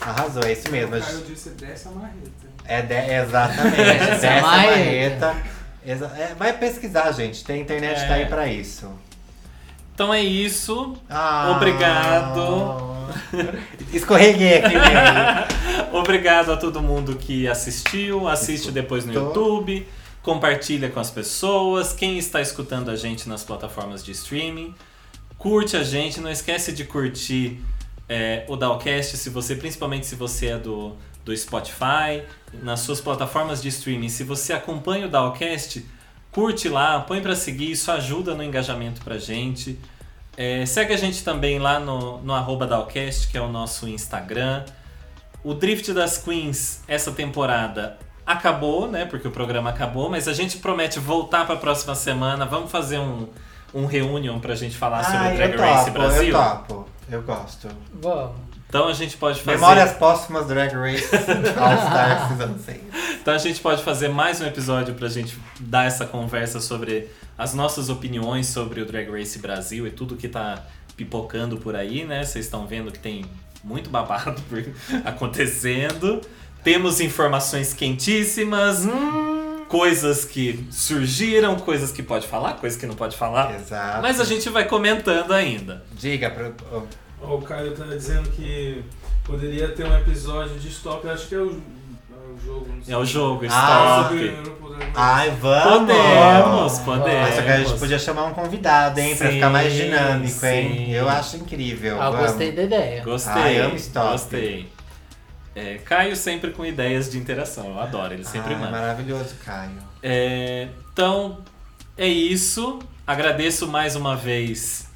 Arrasou, 0.01 0.43
é 0.43 0.51
isso 0.53 0.69
mesmo. 0.71 0.95
O 0.95 0.99
Caio 1.01 1.21
disse 1.25 1.49
dessa 1.51 1.89
marreta. 1.91 2.51
É, 2.65 2.81
de, 2.81 2.93
exatamente. 2.93 3.79
Essa 3.81 4.15
Dessa 4.19 4.41
marreta. 4.41 5.27
marreta. 5.27 5.51
Exa- 5.85 6.11
é, 6.17 6.35
vai 6.37 6.53
pesquisar, 6.53 7.11
gente. 7.11 7.43
Tem 7.43 7.61
internet 7.61 7.99
É. 8.01 8.07
tá 8.07 8.13
aí 8.15 8.25
pra 8.25 8.47
isso. 8.47 8.89
Então 10.01 10.11
é 10.11 10.23
isso. 10.23 10.95
Ah. 11.07 11.53
Obrigado. 11.55 13.05
Escorreguei 13.93 14.57
aqui 14.57 14.73
mesmo. 14.73 15.93
Obrigado 15.95 16.51
a 16.51 16.57
todo 16.57 16.81
mundo 16.81 17.17
que 17.17 17.47
assistiu, 17.47 18.27
assiste 18.27 18.71
depois 18.71 19.05
no. 19.05 19.13
YouTube, 19.13 19.87
compartilha 20.23 20.89
com 20.89 20.99
as 20.99 21.11
pessoas, 21.11 21.93
quem 21.93 22.17
está 22.17 22.41
escutando 22.41 22.89
a 22.89 22.95
gente 22.95 23.29
nas 23.29 23.43
plataformas 23.43 24.03
de 24.03 24.11
streaming, 24.13 24.73
curte 25.37 25.77
a 25.77 25.83
gente, 25.83 26.19
não 26.19 26.31
esquece 26.31 26.71
de 26.71 26.83
curtir 26.83 27.61
é, 28.09 28.43
o 28.47 28.55
Dalcast, 28.55 29.17
se 29.17 29.29
você, 29.29 29.55
principalmente 29.55 30.07
se 30.07 30.15
você 30.15 30.47
é 30.47 30.57
do, 30.57 30.95
do 31.23 31.37
Spotify, 31.37 32.23
nas 32.51 32.79
suas 32.79 32.99
plataformas 32.99 33.61
de 33.61 33.67
streaming, 33.67 34.09
se 34.09 34.23
você 34.23 34.51
acompanha 34.51 35.05
o 35.05 35.09
Dalcast, 35.09 35.85
curte 36.31 36.69
lá, 36.69 36.99
põe 37.01 37.21
pra 37.21 37.35
seguir, 37.35 37.71
isso 37.71 37.91
ajuda 37.91 38.33
no 38.33 38.43
engajamento 38.43 39.01
pra 39.01 39.17
gente. 39.17 39.77
É, 40.37 40.65
segue 40.65 40.93
a 40.93 40.97
gente 40.97 41.23
também 41.23 41.59
lá 41.59 41.79
no, 41.79 42.21
no 42.21 42.33
arroba 42.33 42.65
Dalcast, 42.65 43.27
que 43.27 43.37
é 43.37 43.41
o 43.41 43.47
nosso 43.49 43.87
Instagram. 43.87 44.63
O 45.43 45.53
Drift 45.53 45.91
das 45.93 46.17
Queens, 46.17 46.83
essa 46.87 47.11
temporada, 47.11 47.97
acabou, 48.25 48.87
né? 48.87 49.05
Porque 49.05 49.27
o 49.27 49.31
programa 49.31 49.69
acabou, 49.69 50.09
mas 50.09 50.27
a 50.27 50.33
gente 50.33 50.57
promete 50.57 50.99
voltar 50.99 51.45
pra 51.45 51.55
próxima 51.55 51.95
semana. 51.95 52.45
Vamos 52.45 52.71
fazer 52.71 52.99
um, 52.99 53.27
um 53.73 53.85
reunion 53.85 54.39
pra 54.39 54.55
gente 54.55 54.77
falar 54.77 55.03
sobre 55.03 55.17
Ai, 55.17 55.33
o 55.33 55.37
Drag 55.37 55.53
eu 55.53 55.59
Race 55.59 55.85
topo, 55.85 55.91
Brasil. 55.99 56.23
eu 56.23 56.31
topo. 56.33 56.85
Eu 57.09 57.21
gosto. 57.23 57.67
Vamos. 57.93 58.50
Então 58.71 58.87
a 58.87 58.93
gente 58.93 59.17
pode 59.17 59.41
fazer. 59.41 59.57
Memórias 59.57 59.91
póstumas 59.91 60.47
Drag 60.47 60.73
Race 60.73 61.03
All 61.59 61.77
Star 61.77 62.29
Season 62.29 62.57
6. 62.57 62.79
Então 63.21 63.33
a 63.33 63.37
gente 63.37 63.59
pode 63.59 63.83
fazer 63.83 64.07
mais 64.07 64.39
um 64.39 64.45
episódio 64.45 64.93
pra 64.93 65.09
gente 65.09 65.37
dar 65.59 65.83
essa 65.83 66.05
conversa 66.05 66.61
sobre 66.61 67.09
as 67.37 67.53
nossas 67.53 67.89
opiniões 67.89 68.47
sobre 68.47 68.79
o 68.79 68.85
Drag 68.85 69.11
Race 69.11 69.37
Brasil 69.39 69.85
e 69.87 69.91
tudo 69.91 70.15
que 70.15 70.29
tá 70.29 70.63
pipocando 70.95 71.57
por 71.57 71.75
aí, 71.75 72.05
né? 72.05 72.23
Vocês 72.23 72.45
estão 72.45 72.65
vendo 72.65 72.93
que 72.93 72.99
tem 72.99 73.25
muito 73.61 73.89
babado 73.89 74.41
acontecendo. 75.03 76.21
Temos 76.63 77.01
informações 77.01 77.73
quentíssimas, 77.73 78.87
coisas 79.67 80.23
que 80.23 80.65
surgiram, 80.71 81.57
coisas 81.57 81.91
que 81.91 82.01
pode 82.01 82.25
falar, 82.25 82.53
coisas 82.53 82.79
que 82.79 82.85
não 82.85 82.95
pode 82.95 83.17
falar. 83.17 83.53
Exato. 83.53 84.01
Mas 84.01 84.21
a 84.21 84.23
gente 84.23 84.47
vai 84.47 84.63
comentando 84.63 85.33
ainda. 85.33 85.83
Diga 85.91 86.29
Ó, 87.21 87.35
O 87.35 87.41
Caio 87.41 87.75
tá 87.75 87.85
dizendo 87.85 88.29
que 88.29 88.83
poderia 89.23 89.69
ter 89.69 89.85
um 89.85 89.95
episódio 89.95 90.59
de 90.59 90.67
stop, 90.69 91.05
eu 91.05 91.13
acho 91.13 91.27
que 91.27 91.35
é 91.35 91.39
o, 91.39 91.49
é 91.51 92.33
o 92.33 92.37
jogo. 92.45 92.67
Não 92.75 92.83
sei. 92.83 92.93
É 92.93 92.97
o 92.97 93.05
jogo, 93.05 93.45
Ah, 93.49 94.09
stop. 94.09 94.51
Ai, 94.95 95.29
vamos! 95.39 95.87
Podemos, 95.93 96.79
podemos. 96.79 97.29
Nossa, 97.29 97.43
que 97.43 97.49
a 97.49 97.57
gente 97.63 97.79
podia 97.79 97.99
chamar 97.99 98.25
um 98.25 98.33
convidado, 98.33 98.99
hein? 98.99 99.15
pra 99.15 99.27
Sim, 99.27 99.33
ficar 99.35 99.49
mais 99.49 99.73
dinâmico, 99.73 100.45
hein? 100.45 100.73
sim. 100.85 100.91
Eu 100.91 101.07
acho 101.09 101.37
incrível. 101.37 102.01
Ah, 102.01 102.09
vamos. 102.09 102.27
gostei 102.27 102.51
da 102.51 102.63
ideia. 102.63 103.03
Gostei. 103.03 103.33
Ai, 103.41 103.57
amo 103.59 103.75
stop. 103.75 104.11
Gostei. 104.13 104.69
É, 105.53 105.75
Caio 105.83 106.15
sempre 106.15 106.51
com 106.51 106.65
ideias 106.65 107.11
de 107.11 107.17
interação, 107.17 107.67
eu 107.71 107.79
adoro, 107.79 108.13
ele 108.13 108.23
sempre 108.23 108.53
Ai, 108.53 108.59
manda. 108.59 108.71
maravilhoso, 108.71 109.35
Caio. 109.45 109.71
É, 110.01 110.69
então, 110.93 111.39
é 111.97 112.07
isso. 112.07 112.79
Agradeço 113.05 113.67
mais 113.67 113.95
uma 113.97 114.15
vez 114.15 114.87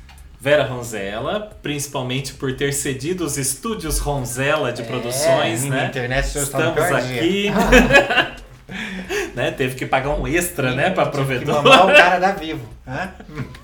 Vera 0.45 0.63
Ronzella, 0.63 1.49
principalmente 1.63 2.33
por 2.33 2.55
ter 2.55 2.71
cedido 2.71 3.25
os 3.25 3.35
estúdios 3.35 3.97
Ronzella 3.97 4.71
de 4.71 4.83
produções, 4.83 5.63
Minha 5.63 5.75
né? 5.75 5.85
internet 5.87 6.37
Estamos 6.37 6.79
aqui. 6.79 7.49
né? 9.33 9.49
Teve 9.49 9.73
que 9.73 9.87
pagar 9.87 10.11
um 10.11 10.27
extra, 10.27 10.75
né, 10.75 10.91
pra 10.91 11.05
Que 11.05 11.13
provedor. 11.13 11.63
mamar 11.63 11.87
o 11.87 11.93
cara 11.95 12.19
da 12.19 12.31
Vivo. 12.33 12.69
Hã? 12.87 13.09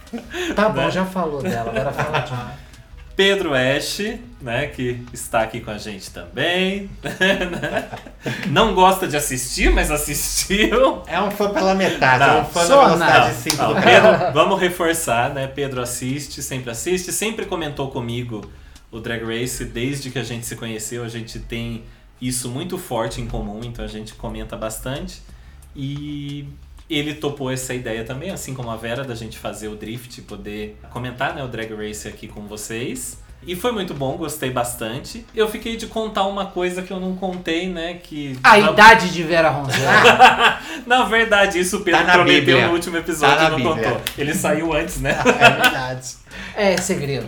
Tá 0.56 0.70
bom, 0.70 0.90
já 0.90 1.06
falou 1.06 1.42
dela, 1.44 1.70
agora 1.70 1.92
fala 1.94 2.20
de. 2.22 2.34
Pedro 3.16 3.54
Ash, 3.54 4.00
né, 4.42 4.68
que 4.68 5.00
está 5.14 5.42
aqui 5.42 5.60
com 5.60 5.72
a 5.72 5.78
gente 5.78 6.10
também. 6.12 6.90
Não 8.50 8.74
gosta 8.74 9.08
de 9.08 9.16
assistir, 9.16 9.72
mas 9.72 9.92
assistiu. 9.92 11.04
É 11.06 11.22
um 11.22 11.30
fã 11.30 11.52
pela 11.52 11.76
metade, 11.76 12.26
Não, 12.26 12.38
é 12.38 12.42
um 12.42 12.46
fã 12.46 12.68
da 12.68 12.86
velocidade 12.86 13.28
Não, 13.28 13.42
5 13.42 13.56
não, 13.58 13.74
do 13.74 13.82
Pedro, 13.82 14.34
vamos 14.34 14.60
reforçar, 14.60 15.34
né? 15.34 15.48
Pedro 15.48 15.82
assiste, 15.82 16.42
sempre 16.42 16.72
assiste, 16.72 17.12
sempre 17.12 17.46
comentou 17.46 17.92
comigo 17.92 18.42
o 18.92 19.00
Drag 19.00 19.24
Race 19.24 19.64
desde 19.66 20.10
que 20.10 20.20
a 20.20 20.24
gente 20.24 20.46
se 20.46 20.56
conheceu. 20.56 21.04
A 21.04 21.10
gente 21.10 21.40
tem 21.40 21.84
isso 22.22 22.50
muito 22.50 22.78
forte 22.78 23.20
em 23.22 23.28
comum, 23.28 23.62
então 23.64 23.84
a 23.84 23.88
gente 23.88 24.14
comenta 24.14 24.56
bastante. 24.56 25.22
E 25.76 26.48
ele 26.98 27.14
topou 27.16 27.52
essa 27.52 27.74
ideia 27.74 28.04
também, 28.04 28.32
assim 28.32 28.54
como 28.54 28.70
a 28.70 28.76
Vera, 28.76 29.04
da 29.04 29.16
gente 29.16 29.38
fazer 29.38 29.68
o 29.68 29.76
drift, 29.76 30.22
poder 30.24 30.78
comentar 30.92 31.34
né, 31.36 31.44
o 31.44 31.48
Drag 31.48 31.74
Race 31.74 32.08
aqui 32.08 32.28
com 32.28 32.42
vocês. 32.48 33.18
E 33.46 33.56
foi 33.56 33.72
muito 33.72 33.94
bom, 33.96 34.18
gostei 34.18 34.52
bastante. 34.52 35.26
Eu 35.34 35.50
fiquei 35.50 35.76
de 35.76 35.88
contar 35.88 36.26
uma 36.28 36.46
coisa 36.46 36.84
que 36.84 36.92
eu 36.94 37.00
não 37.00 37.16
contei, 37.16 37.68
né? 37.68 37.96
Que. 37.96 38.38
A 38.44 38.60
idade 38.60 39.10
de 39.10 39.24
Vera 39.24 39.50
Ronzella. 39.50 40.60
Na 40.86 41.04
verdade, 41.06 41.60
isso 41.60 41.78
o 41.78 41.80
Pedro 41.80 42.02
Tá 42.02 42.06
na 42.06 42.14
prometeu 42.14 42.40
Bíblia. 42.40 42.68
no 42.68 42.74
último 42.74 42.98
episódio 42.98 43.36
Tá 43.38 43.50
na 43.50 43.58
e 43.58 43.64
não 43.64 43.74
Bíblia. 43.74 43.90
contou. 43.94 44.02
Ele 44.16 44.34
saiu 44.36 44.72
antes, 44.74 45.00
né? 45.02 45.18
É 45.26 45.50
verdade. 45.50 46.08
é 46.56 46.78
segredo. 46.78 47.26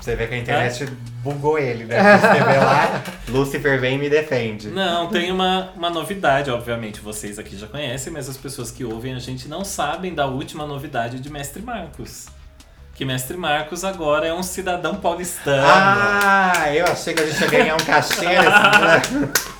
Você 0.00 0.16
vê 0.16 0.26
que 0.26 0.34
a 0.34 0.38
internet 0.38 0.86
bugou 1.22 1.58
ele, 1.58 1.84
né? 1.84 1.98
Você 2.18 2.44
vê 2.44 2.56
lá, 2.56 3.04
Lucifer 3.28 3.80
vem 3.80 3.96
e 3.96 3.98
me 3.98 4.08
defende. 4.08 4.68
Não, 4.68 5.08
tem 5.08 5.30
uma, 5.30 5.70
uma 5.76 5.90
novidade, 5.90 6.50
obviamente 6.50 7.00
vocês 7.00 7.38
aqui 7.38 7.56
já 7.56 7.66
conhecem, 7.66 8.12
mas 8.12 8.28
as 8.28 8.36
pessoas 8.36 8.70
que 8.70 8.84
ouvem 8.84 9.14
a 9.14 9.18
gente 9.18 9.46
não 9.48 9.64
sabem 9.64 10.14
da 10.14 10.26
última 10.26 10.66
novidade 10.66 11.20
de 11.20 11.30
Mestre 11.30 11.62
Marcos. 11.62 12.26
Que 13.00 13.04
Mestre 13.06 13.34
Marcos 13.34 13.82
agora 13.82 14.26
é 14.26 14.34
um 14.34 14.42
cidadão 14.42 14.94
paulistano. 14.96 15.62
Ah, 15.66 16.64
eu 16.70 16.84
achei 16.84 17.14
que 17.14 17.22
a 17.22 17.26
gente 17.26 17.40
ia 17.40 17.48
ganhar 17.48 17.74
um 17.74 17.78
cachê. 17.78 18.26
nesse- 18.26 19.50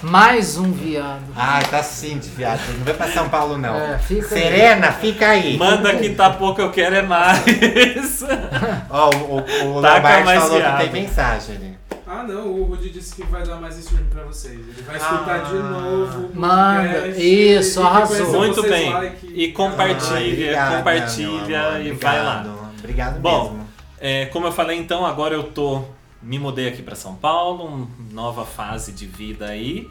Mais 0.00 0.56
um 0.56 0.72
viado. 0.72 1.20
ah, 1.36 1.60
tá 1.70 1.82
sim, 1.82 2.16
de 2.16 2.30
viado. 2.30 2.58
Não 2.78 2.84
vai 2.86 2.94
pra 2.94 3.08
São 3.12 3.28
Paulo, 3.28 3.58
não. 3.58 3.74
É, 3.76 3.98
fica 3.98 4.34
aí. 4.34 4.40
Serena, 4.40 4.92
fica 4.92 5.28
aí. 5.28 5.58
Manda 5.58 5.94
que 5.96 6.08
tá 6.14 6.30
pouco, 6.30 6.58
eu 6.62 6.70
quero 6.70 6.94
é 6.94 7.02
mais. 7.02 7.44
Ó, 8.88 9.10
o, 9.10 9.40
o, 9.40 9.76
o 9.76 9.82
Taca 9.82 9.96
Lombardi 9.96 10.24
mais 10.24 10.42
falou 10.42 10.56
viado. 10.56 10.78
que 10.78 10.88
tem 10.88 11.02
mensagem 11.02 11.56
ali. 11.56 11.78
Ah 12.06 12.22
não, 12.22 12.46
o 12.46 12.64
Rudy 12.64 12.88
disse 12.88 13.14
que 13.16 13.24
vai 13.24 13.44
dar 13.44 13.56
mais 13.56 13.76
stream 13.76 14.04
pra 14.10 14.22
vocês. 14.22 14.54
Ele 14.54 14.82
vai 14.86 14.96
escutar 14.96 15.34
Ah. 15.34 15.38
de 15.50 15.54
novo. 15.56 16.30
o 16.32 16.40
Manda. 16.40 17.08
Isso, 17.08 17.82
arrasou. 17.82 18.38
Muito 18.38 18.62
bem. 18.62 18.90
lá 18.90 19.04
que- 19.06 19.26
E 19.34 19.52
compartilha, 19.52 20.32
obrigada, 20.32 20.76
compartilha 20.78 21.78
e 21.82 21.92
vai 21.92 22.22
lá. 22.24 22.46
Obrigado. 22.86 23.16
Obrigado 23.16 23.20
Bom, 23.20 23.50
mesmo. 23.50 23.68
É, 23.98 24.26
como 24.26 24.46
eu 24.46 24.52
falei 24.52 24.78
então, 24.78 25.04
agora 25.04 25.34
eu 25.34 25.44
tô 25.44 25.84
me 26.22 26.38
mudei 26.38 26.68
aqui 26.68 26.82
para 26.82 26.96
São 26.96 27.14
Paulo, 27.14 27.66
uma 27.66 27.88
nova 28.12 28.44
fase 28.44 28.92
de 28.92 29.06
vida 29.06 29.46
aí. 29.46 29.88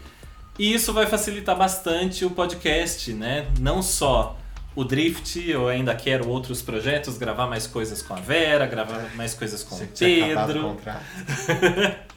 E 0.57 0.73
isso 0.73 0.93
vai 0.93 1.05
facilitar 1.05 1.55
bastante 1.55 2.25
o 2.25 2.31
podcast, 2.31 3.13
né? 3.13 3.47
Não 3.59 3.81
só 3.81 4.37
o 4.75 4.83
Drift, 4.83 5.37
eu 5.49 5.67
ainda 5.67 5.95
quero 5.95 6.27
outros 6.27 6.61
projetos, 6.61 7.17
gravar 7.17 7.47
mais 7.47 7.65
coisas 7.67 8.01
com 8.01 8.13
a 8.13 8.19
Vera, 8.19 8.65
gravar 8.65 9.09
mais 9.15 9.33
coisas 9.33 9.63
com 9.63 9.75
Você 9.75 9.83
o 9.83 9.87
o 9.87 10.45
Pedro. 10.45 10.61
contrato. 10.63 11.05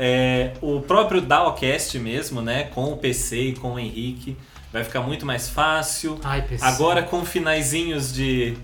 É, 0.00 0.52
o 0.60 0.80
próprio 0.80 1.20
Dowcast 1.20 1.98
mesmo, 1.98 2.40
né? 2.40 2.64
Com 2.64 2.92
o 2.92 2.96
PC 2.98 3.40
e 3.40 3.54
com 3.56 3.72
o 3.72 3.78
Henrique, 3.80 4.36
vai 4.72 4.84
ficar 4.84 5.00
muito 5.00 5.26
mais 5.26 5.48
fácil. 5.48 6.20
Ai, 6.22 6.42
PC. 6.42 6.64
Agora 6.64 7.02
com 7.02 7.24
finaizinhos 7.24 8.12
de. 8.12 8.56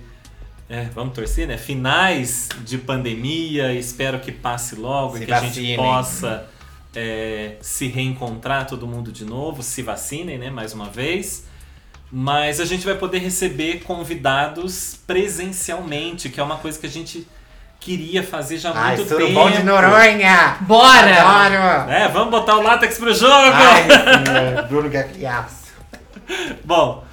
É, 0.69 0.85
vamos 0.95 1.15
torcer, 1.15 1.47
né? 1.47 1.59
Finais 1.59 2.49
de 2.65 2.78
pandemia, 2.78 3.73
espero 3.74 4.19
que 4.20 4.32
passe 4.32 4.74
logo 4.77 5.16
Se 5.16 5.23
e 5.23 5.27
que 5.27 5.32
a 5.32 5.41
gente 5.41 5.61
vacinem. 5.61 5.77
possa 5.77 6.47
é, 6.95 7.57
se 7.61 7.86
reencontrar 7.89 8.66
todo 8.66 8.86
mundo 8.86 9.12
de 9.12 9.24
novo, 9.24 9.62
se 9.62 9.82
vacinem, 9.82 10.39
né? 10.39 10.51
Mais 10.51 10.73
uma 10.73 10.86
vez. 10.89 11.45
Mas 12.11 12.61
a 12.61 12.65
gente 12.65 12.85
vai 12.85 12.95
poder 12.95 13.19
receber 13.19 13.82
convidados 13.82 14.99
presencialmente, 15.07 16.28
que 16.28 16.39
é 16.39 16.43
uma 16.43 16.57
coisa 16.57 16.78
que 16.78 16.86
a 16.86 16.91
gente 16.91 17.27
queria 17.81 18.23
fazer 18.23 18.57
já 18.57 18.70
há 18.70 18.85
Ai, 18.85 18.97
muito 18.97 19.09
tudo 19.09 19.27
tempo. 19.27 19.35
bom 19.35 19.51
de 19.51 19.62
Noronha! 19.62 20.57
Bora! 20.61 21.23
Adoro! 21.23 21.91
É, 21.91 22.09
vamos 22.09 22.31
botar 22.31 22.57
o 22.57 22.62
látex 22.62 22.99
pro 22.99 23.12
jogo! 23.12 23.32
Ai, 23.53 24.62
Bruno 24.69 24.89
Gagliasso. 24.89 25.65
Bom, 26.65 27.03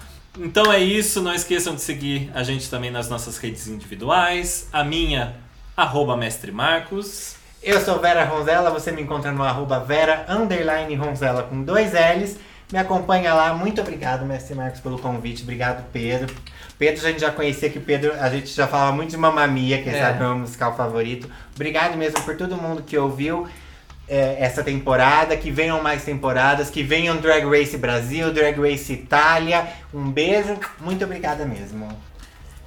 então 0.44 0.72
é 0.72 0.80
isso. 0.80 1.22
Não 1.22 1.34
esqueçam 1.34 1.76
de 1.76 1.82
seguir 1.82 2.32
a 2.34 2.44
gente 2.44 2.70
também 2.70 2.92
nas 2.92 3.10
nossas 3.10 3.38
redes 3.38 3.68
individuais. 3.68 4.68
A 4.72 4.84
minha, 4.84 5.36
arroba 5.76 6.16
Mestre 6.18 6.52
Marcos. 6.52 7.36
Eu 7.64 7.80
sou 7.80 8.00
Vera 8.00 8.24
Ronzella, 8.26 8.72
você 8.72 8.92
me 8.92 9.02
encontra 9.04 9.32
no 9.32 9.44
arroba 9.44 9.80
Vera 9.80 10.26
underline 10.28 10.96
Ronzella 10.96 11.44
com 11.44 11.62
dois 11.64 11.92
L's. 11.94 12.38
Me 12.72 12.80
acompanha 12.80 13.34
lá. 13.34 13.54
Muito 13.54 13.82
obrigado, 13.82 14.26
Mestre 14.26 14.56
Marcos, 14.56 14.80
pelo 14.80 14.98
convite. 14.98 15.44
Obrigado, 15.44 15.84
Pedro. 15.92 16.34
Pedro, 16.80 17.06
a 17.06 17.10
gente 17.12 17.22
já 17.22 17.30
conhecia 17.30 17.70
que 17.70 17.78
o 17.78 17.82
Pedro, 17.82 18.14
a 18.20 18.30
gente 18.30 18.48
já 18.48 18.66
falava 18.66 18.92
muito 18.96 19.12
de 19.12 19.18
Mamamia, 19.18 19.84
que 19.84 19.90
É. 19.90 20.00
sabe 20.02 20.20
meu 20.20 20.36
musical 20.38 20.76
favorito. 20.76 21.30
Obrigado 21.54 21.96
mesmo 21.98 22.20
por 22.22 22.36
todo 22.36 22.56
mundo 22.58 22.82
que 22.82 22.98
ouviu 22.98 23.46
é, 24.12 24.36
essa 24.44 24.62
temporada, 24.62 25.38
que 25.38 25.50
venham 25.50 25.82
mais 25.82 26.04
temporadas, 26.04 26.70
que 26.70 26.84
venham 26.84 27.16
Drag 27.16 27.46
Race 27.46 27.78
Brasil, 27.78 28.34
Drag 28.34 28.60
Race 28.60 28.92
Itália. 28.92 29.66
Um 29.94 30.12
beijo, 30.12 30.60
muito 30.82 31.06
obrigada 31.06 31.46
mesmo. 31.46 31.88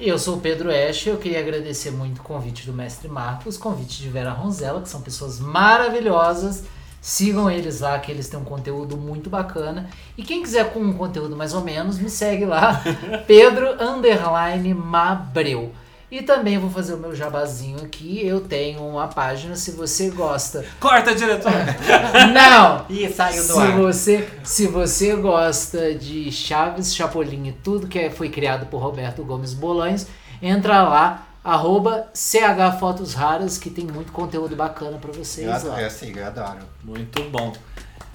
Eu 0.01 0.19
sou 0.19 0.39
o 0.39 0.41
Pedro 0.41 0.71
Esch, 0.71 1.07
eu 1.07 1.19
queria 1.19 1.41
agradecer 1.41 1.91
muito 1.91 2.21
o 2.21 2.23
convite 2.23 2.65
do 2.65 2.73
Mestre 2.73 3.09
Marcos, 3.09 3.59
convite 3.59 4.01
de 4.01 4.09
Vera 4.09 4.31
Ronzella, 4.31 4.81
que 4.81 4.89
são 4.89 5.03
pessoas 5.03 5.39
maravilhosas. 5.39 6.65
Sigam 6.99 7.51
eles 7.51 7.81
lá, 7.81 7.99
que 7.99 8.11
eles 8.11 8.27
têm 8.27 8.41
um 8.41 8.45
conteúdo 8.45 8.97
muito 8.97 9.29
bacana. 9.29 9.91
E 10.17 10.23
quem 10.23 10.43
quiser 10.43 10.73
com 10.73 10.81
um 10.81 10.95
conteúdo 10.95 11.37
mais 11.37 11.53
ou 11.53 11.61
menos, 11.61 11.99
me 11.99 12.09
segue 12.09 12.47
lá, 12.47 12.83
Pedro 13.29 13.75
Underline 13.79 14.73
Mabreu. 14.73 15.71
E 16.17 16.23
também 16.23 16.59
vou 16.59 16.71
fazer 16.71 16.95
o 16.95 16.97
meu 16.97 17.13
jabazinho 17.13 17.79
aqui. 17.85 18.25
Eu 18.25 18.41
tenho 18.41 18.81
uma 18.87 19.09
página, 19.09 19.57
se 19.57 19.73
você 19.73 20.11
gosta. 20.11 20.65
Corta, 20.79 21.13
diretor! 21.13 21.51
Não! 22.33 22.87
Ih, 22.89 23.09
saiu 23.13 23.43
do 23.43 23.53
Se 23.53 23.59
ar. 23.59 23.73
você, 23.77 24.29
se 24.45 24.67
você 24.69 25.17
gosta 25.17 25.93
de 25.93 26.31
Chaves, 26.31 26.95
Chapolin 26.95 27.49
e 27.49 27.53
tudo 27.53 27.89
que 27.89 27.99
é- 27.99 28.11
foi 28.11 28.29
criado 28.29 28.67
por 28.67 28.79
Roberto 28.79 29.25
Gomes 29.25 29.53
Bolanhos, 29.55 30.07
entra 30.41 30.83
lá, 30.85 31.27
arroba 31.43 32.09
CH 32.15 32.79
Fotos 32.79 33.13
Raras, 33.15 33.59
que 33.59 33.69
tem 33.69 33.85
muito 33.85 34.13
conteúdo 34.13 34.55
bacana 34.55 34.99
pra 34.99 35.11
vocês 35.13 35.47
Eu, 35.49 35.53
adoro, 35.53 35.73
lá. 35.73 35.83
eu 35.83 35.91
sigo, 35.91 36.19
eu 36.21 36.27
adoro. 36.27 36.59
Muito 36.85 37.25
bom. 37.25 37.53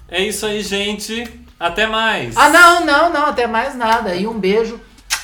É 0.07 0.23
isso 0.23 0.45
aí, 0.45 0.63
gente. 0.63 1.41
Até 1.59 1.85
mais. 1.85 2.37
Ah, 2.37 2.47
não, 2.49 2.85
não, 2.85 3.11
não, 3.11 3.25
até 3.25 3.45
mais 3.45 3.75
nada. 3.75 4.15
E 4.15 4.25
um 4.25 4.39
beijo. 4.39 4.79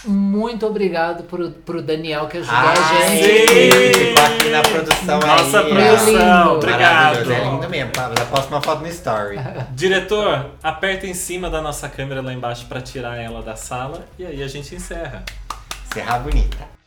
Muito 0.08 0.66
obrigado 0.66 1.24
pro, 1.24 1.50
pro 1.52 1.82
Daniel 1.82 2.28
que 2.28 2.38
ajudou 2.38 2.56
a 2.58 2.74
Ai, 2.76 3.18
gente. 3.18 3.94
ficou 3.98 4.24
aqui 4.26 4.50
na 4.50 4.62
produção 4.62 5.20
Nossa 5.20 5.60
aí. 5.62 5.70
produção, 5.74 6.44
lindo. 6.46 6.56
obrigado. 6.56 7.32
É 7.32 7.44
lindo 7.44 7.70
mesmo. 7.70 7.92
tá? 7.92 8.12
Já 8.18 8.26
posto 8.26 8.50
uma 8.50 8.62
foto 8.62 8.82
no 8.82 8.88
story. 8.88 9.38
Diretor, 9.74 10.52
aperta 10.62 11.08
em 11.08 11.14
cima 11.14 11.50
da 11.50 11.62
nossa 11.62 11.90
câmera 11.90 12.22
lá 12.22 12.34
embaixo 12.34 12.66
para 12.68 12.82
tirar 12.82 13.18
ela 13.18 13.42
da 13.42 13.56
sala 13.56 14.06
e 14.20 14.26
aí 14.26 14.44
a 14.44 14.48
gente 14.48 14.76
encerra. 14.76 15.24
Serra 15.92 16.20
bonita. 16.20 16.76